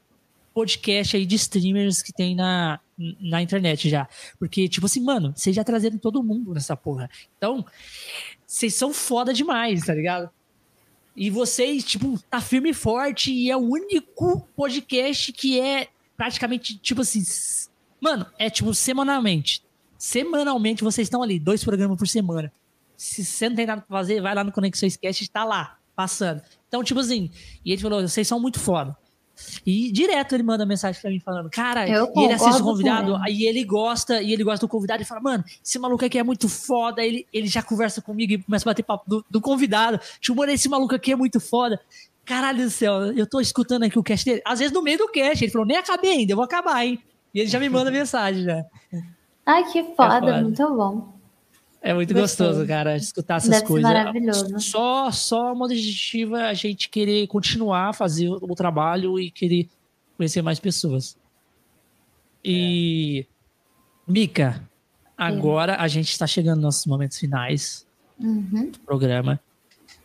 [0.53, 2.79] podcast aí de streamers que tem na,
[3.19, 4.07] na internet já.
[4.39, 7.09] Porque, tipo assim, mano, vocês já trazeram todo mundo nessa porra.
[7.37, 7.65] Então,
[8.45, 10.29] vocês são foda demais, tá ligado?
[11.15, 16.77] E vocês, tipo, tá firme e forte e é o único podcast que é praticamente,
[16.77, 17.21] tipo assim,
[18.01, 19.63] Mano, é tipo semanalmente.
[19.95, 22.51] Semanalmente vocês estão ali, dois programas por semana.
[23.01, 26.39] Se você não tem nada pra fazer, vai lá no Conexão Sketch, tá lá, passando.
[26.67, 27.31] Então, tipo assim,
[27.65, 28.95] e ele falou: vocês são muito foda.
[29.65, 33.43] E direto ele manda mensagem pra mim falando, cara, e ele assiste o convidado, aí
[33.45, 36.47] ele gosta, e ele gosta do convidado e fala, mano, esse maluco aqui é muito
[36.47, 39.99] foda, ele, ele já conversa comigo e começa a bater papo do, do convidado.
[40.19, 41.81] Tipo, mano, esse maluco aqui é muito foda.
[42.23, 44.43] Caralho do céu, eu tô escutando aqui o cast dele.
[44.45, 46.99] Às vezes no meio do cast, ele falou, nem acabei ainda, eu vou acabar, hein?
[47.33, 48.63] E ele já me manda mensagem já.
[49.43, 50.41] Ai, que foda, é foda.
[50.43, 51.20] muito bom.
[51.81, 52.45] É muito Gostei.
[52.45, 53.91] gostoso, cara, escutar essas Deve coisas.
[53.91, 54.59] maravilhoso.
[54.59, 59.67] Só, só uma objetiva a gente querer continuar a fazer o trabalho e querer
[60.15, 61.17] conhecer mais pessoas.
[62.45, 64.11] E, é.
[64.11, 64.69] Mica,
[65.17, 67.87] agora a gente está chegando nos nossos momentos finais
[68.19, 68.69] uhum.
[68.69, 69.39] do programa.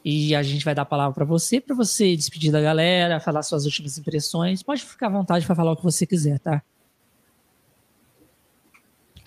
[0.03, 3.43] E a gente vai dar a palavra para você, para você despedir da galera, falar
[3.43, 4.63] suas últimas impressões.
[4.63, 6.63] Pode ficar à vontade para falar o que você quiser, tá?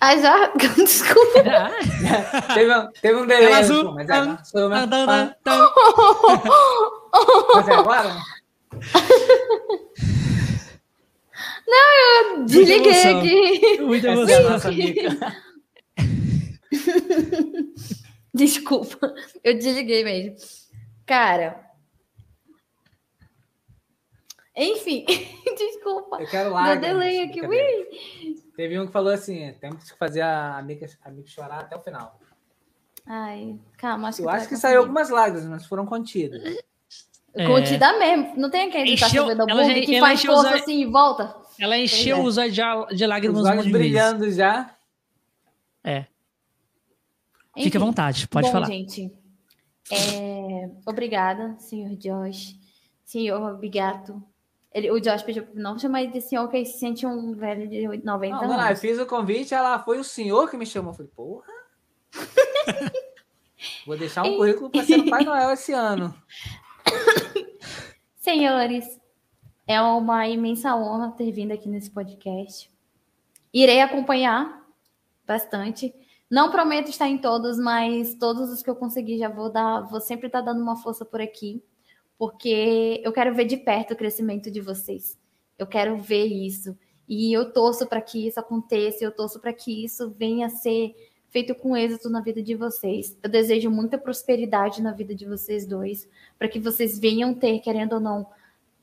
[0.02, 0.46] Ah, já?
[0.76, 1.42] Desculpa.
[2.54, 3.52] teve, um, teve um delay.
[3.52, 3.92] Azul.
[3.92, 4.88] Mas é, sou mas
[7.68, 8.16] é agora?
[11.68, 13.80] Não, eu desliguei aqui.
[13.82, 14.72] Muita emoção.
[18.32, 19.14] Desculpa,
[19.44, 20.36] eu desliguei mesmo.
[21.04, 21.69] Cara.
[24.56, 25.04] Enfim,
[25.56, 26.20] desculpa.
[26.20, 26.74] Eu quero lá.
[26.74, 27.40] Deu delay aqui.
[27.40, 28.36] Ui.
[28.56, 31.80] Teve um que falou assim: temos que fazer a amiga, a amiga chorar até o
[31.80, 32.18] final.
[33.06, 36.58] Ai, calma, acho Eu que acho que saiu algumas lágrimas, mas foram contidas.
[37.34, 37.46] É.
[37.46, 38.36] Contida mesmo.
[38.36, 41.34] Não tem aquele que tá chovendo bug que faz força assim e volta.
[41.58, 42.20] Ela encheu é.
[42.20, 43.42] os olhos de, de lágrimas.
[43.42, 44.36] Os olhos brilhando vezes.
[44.36, 44.74] já.
[45.84, 46.06] É.
[47.56, 48.66] Enfim, Fique à vontade, pode bom, falar.
[48.66, 49.12] gente.
[49.90, 50.70] É...
[50.86, 52.54] Obrigada, senhor Josh,
[53.04, 54.22] senhor Bigato,
[54.72, 57.68] ele, o Josh pediu não chamar ele de senhor, que ele se sente um velho
[57.68, 58.56] de 90 não, anos.
[58.56, 60.92] Não, eu fiz o convite, ela foi o senhor que me chamou.
[60.92, 61.52] Eu falei, porra.
[63.84, 66.14] Vou deixar um currículo para ser o Pai Noel esse ano.
[68.16, 69.00] Senhores,
[69.66, 72.70] é uma imensa honra ter vindo aqui nesse podcast.
[73.52, 74.64] Irei acompanhar
[75.26, 75.92] bastante.
[76.30, 80.00] Não prometo estar em todos, mas todos os que eu conseguir já vou dar, vou
[80.00, 81.60] sempre estar dando uma força por aqui
[82.20, 85.18] porque eu quero ver de perto o crescimento de vocês.
[85.58, 86.76] Eu quero ver isso.
[87.08, 90.94] E eu torço para que isso aconteça, eu torço para que isso venha a ser
[91.30, 93.16] feito com êxito na vida de vocês.
[93.22, 96.06] Eu desejo muita prosperidade na vida de vocês dois,
[96.38, 98.26] para que vocês venham ter, querendo ou não,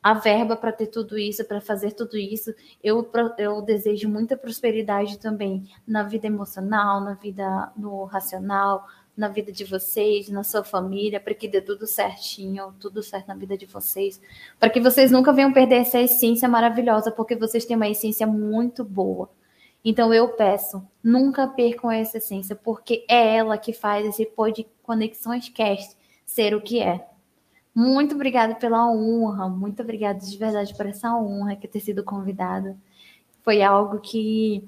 [0.02, 2.56] a verba para ter tudo isso, para fazer tudo isso.
[2.84, 3.08] Eu,
[3.38, 8.88] eu desejo muita prosperidade também na vida emocional, na vida no racional,
[9.18, 13.36] na vida de vocês, na sua família, para que dê tudo certinho, tudo certo na
[13.36, 14.22] vida de vocês,
[14.60, 18.86] para que vocês nunca venham perder essa essência maravilhosa, porque vocês têm uma essência muito
[18.86, 19.30] boa.
[19.84, 25.50] Então eu peço, nunca percam essa essência, porque é ela que faz esse Pod Conexões
[25.50, 27.08] Cast ser o que é.
[27.74, 32.78] Muito obrigada pela honra, muito obrigada de verdade por essa honra que ter sido convidada.
[33.44, 34.68] Foi algo que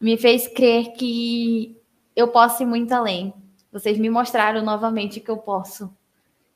[0.00, 1.76] me fez crer que
[2.16, 3.32] eu posso ir muito além.
[3.72, 5.92] Vocês me mostraram novamente que eu posso,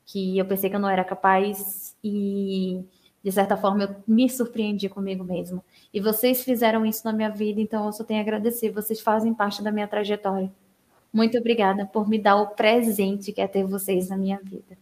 [0.04, 2.84] que eu pensei que eu não era capaz e
[3.22, 5.64] de certa forma eu me surpreendi comigo mesmo.
[5.92, 8.70] E vocês fizeram isso na minha vida, então eu só tenho a agradecer.
[8.70, 10.52] Vocês fazem parte da minha trajetória.
[11.12, 14.76] Muito obrigada por me dar o presente que é ter vocês na minha vida.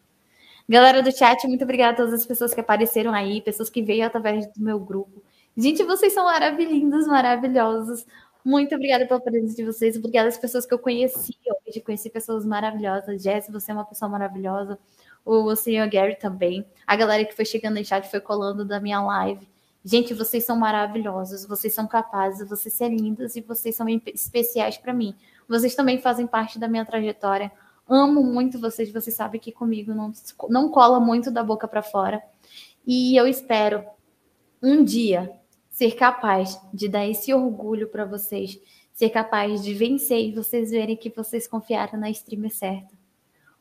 [0.69, 4.07] Galera do chat, muito obrigada a todas as pessoas que apareceram aí, pessoas que veio
[4.07, 5.23] através do meu grupo.
[5.57, 8.07] Gente, vocês são maravilhosos, maravilhosos.
[8.45, 9.97] Muito obrigada pela presença de vocês.
[9.97, 11.81] Obrigada às pessoas que eu conheci hoje.
[11.81, 13.23] Conheci pessoas maravilhosas.
[13.23, 14.79] Jess, você é uma pessoa maravilhosa.
[15.25, 16.67] O senhor Gary também.
[16.85, 19.49] A galera que foi chegando em chat foi colando da minha live.
[19.85, 21.47] Gente, vocês são maravilhosos.
[21.47, 22.49] Vocês são capazes.
[22.49, 25.15] Vocês são lindos e vocês são especiais para mim.
[25.49, 27.53] Vocês também fazem parte da minha trajetória.
[27.89, 28.93] Amo muito vocês.
[28.93, 30.12] Vocês sabem que comigo não,
[30.49, 32.21] não cola muito da boca para fora.
[32.85, 33.85] E eu espero
[34.61, 35.31] um dia
[35.83, 38.57] ser capaz de dar esse orgulho para vocês,
[38.93, 42.94] ser capaz de vencer e vocês verem que vocês confiaram na stream certa.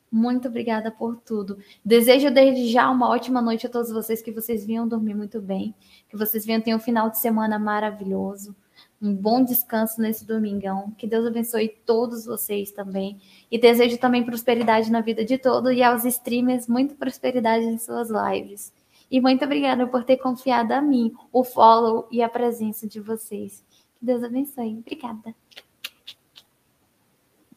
[0.08, 1.58] Muito obrigada por tudo.
[1.84, 5.74] Desejo desde já uma ótima noite a todos vocês, que vocês venham dormir muito bem,
[6.08, 8.54] que vocês venham ter um final de semana maravilhoso,
[9.00, 10.92] um bom descanso nesse domingão.
[10.96, 13.20] Que Deus abençoe todos vocês também.
[13.50, 18.10] E desejo também prosperidade na vida de todos e aos streamers, muita prosperidade em suas
[18.10, 18.72] lives.
[19.12, 23.62] E muito obrigada por ter confiado a mim, o follow e a presença de vocês.
[24.00, 24.78] Que Deus abençoe.
[24.78, 25.34] Obrigada.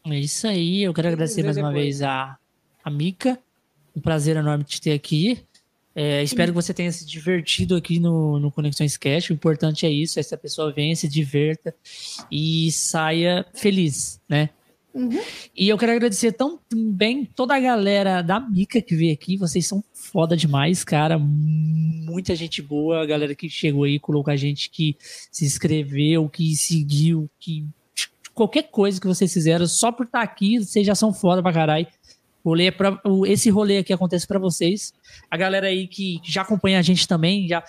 [0.04, 0.84] É isso aí.
[0.84, 2.38] Eu quero agradecer mais uma vez a,
[2.84, 3.40] a Mica.
[3.96, 5.46] Um prazer enorme te ter aqui.
[5.96, 9.30] É, espero que você tenha se divertido aqui no, no Conexões Cash.
[9.30, 11.74] O importante é isso: essa pessoa venha, se diverta
[12.30, 14.50] e saia feliz, né?
[14.96, 15.20] Uhum.
[15.54, 19.36] E eu quero agradecer também toda a galera da Mica que veio aqui.
[19.36, 21.20] Vocês são foda demais, cara.
[21.20, 23.02] Muita gente boa.
[23.02, 24.96] A galera que chegou aí, colocou a gente que
[25.30, 27.68] se inscreveu, que seguiu, que
[28.34, 31.88] qualquer coisa que vocês fizeram, só por estar aqui, vocês já são foda pra caralho.
[32.44, 34.94] Rolê é pra, esse rolê aqui acontece para vocês.
[35.30, 37.62] A galera aí que já acompanha a gente também, já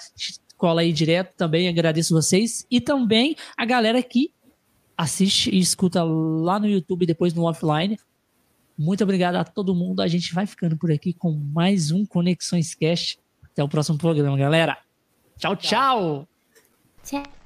[0.57, 2.67] cola aí direto também, agradeço vocês.
[2.71, 4.31] E também a galera que
[4.97, 7.99] assiste e escuta lá no YouTube depois no offline.
[8.79, 10.01] Muito obrigado a todo mundo.
[10.01, 13.19] A gente vai ficando por aqui com mais um Conexões Cast.
[13.45, 14.79] Até o próximo programa, galera.
[15.39, 16.29] Tchau, tchau.
[17.03, 17.46] Tchau.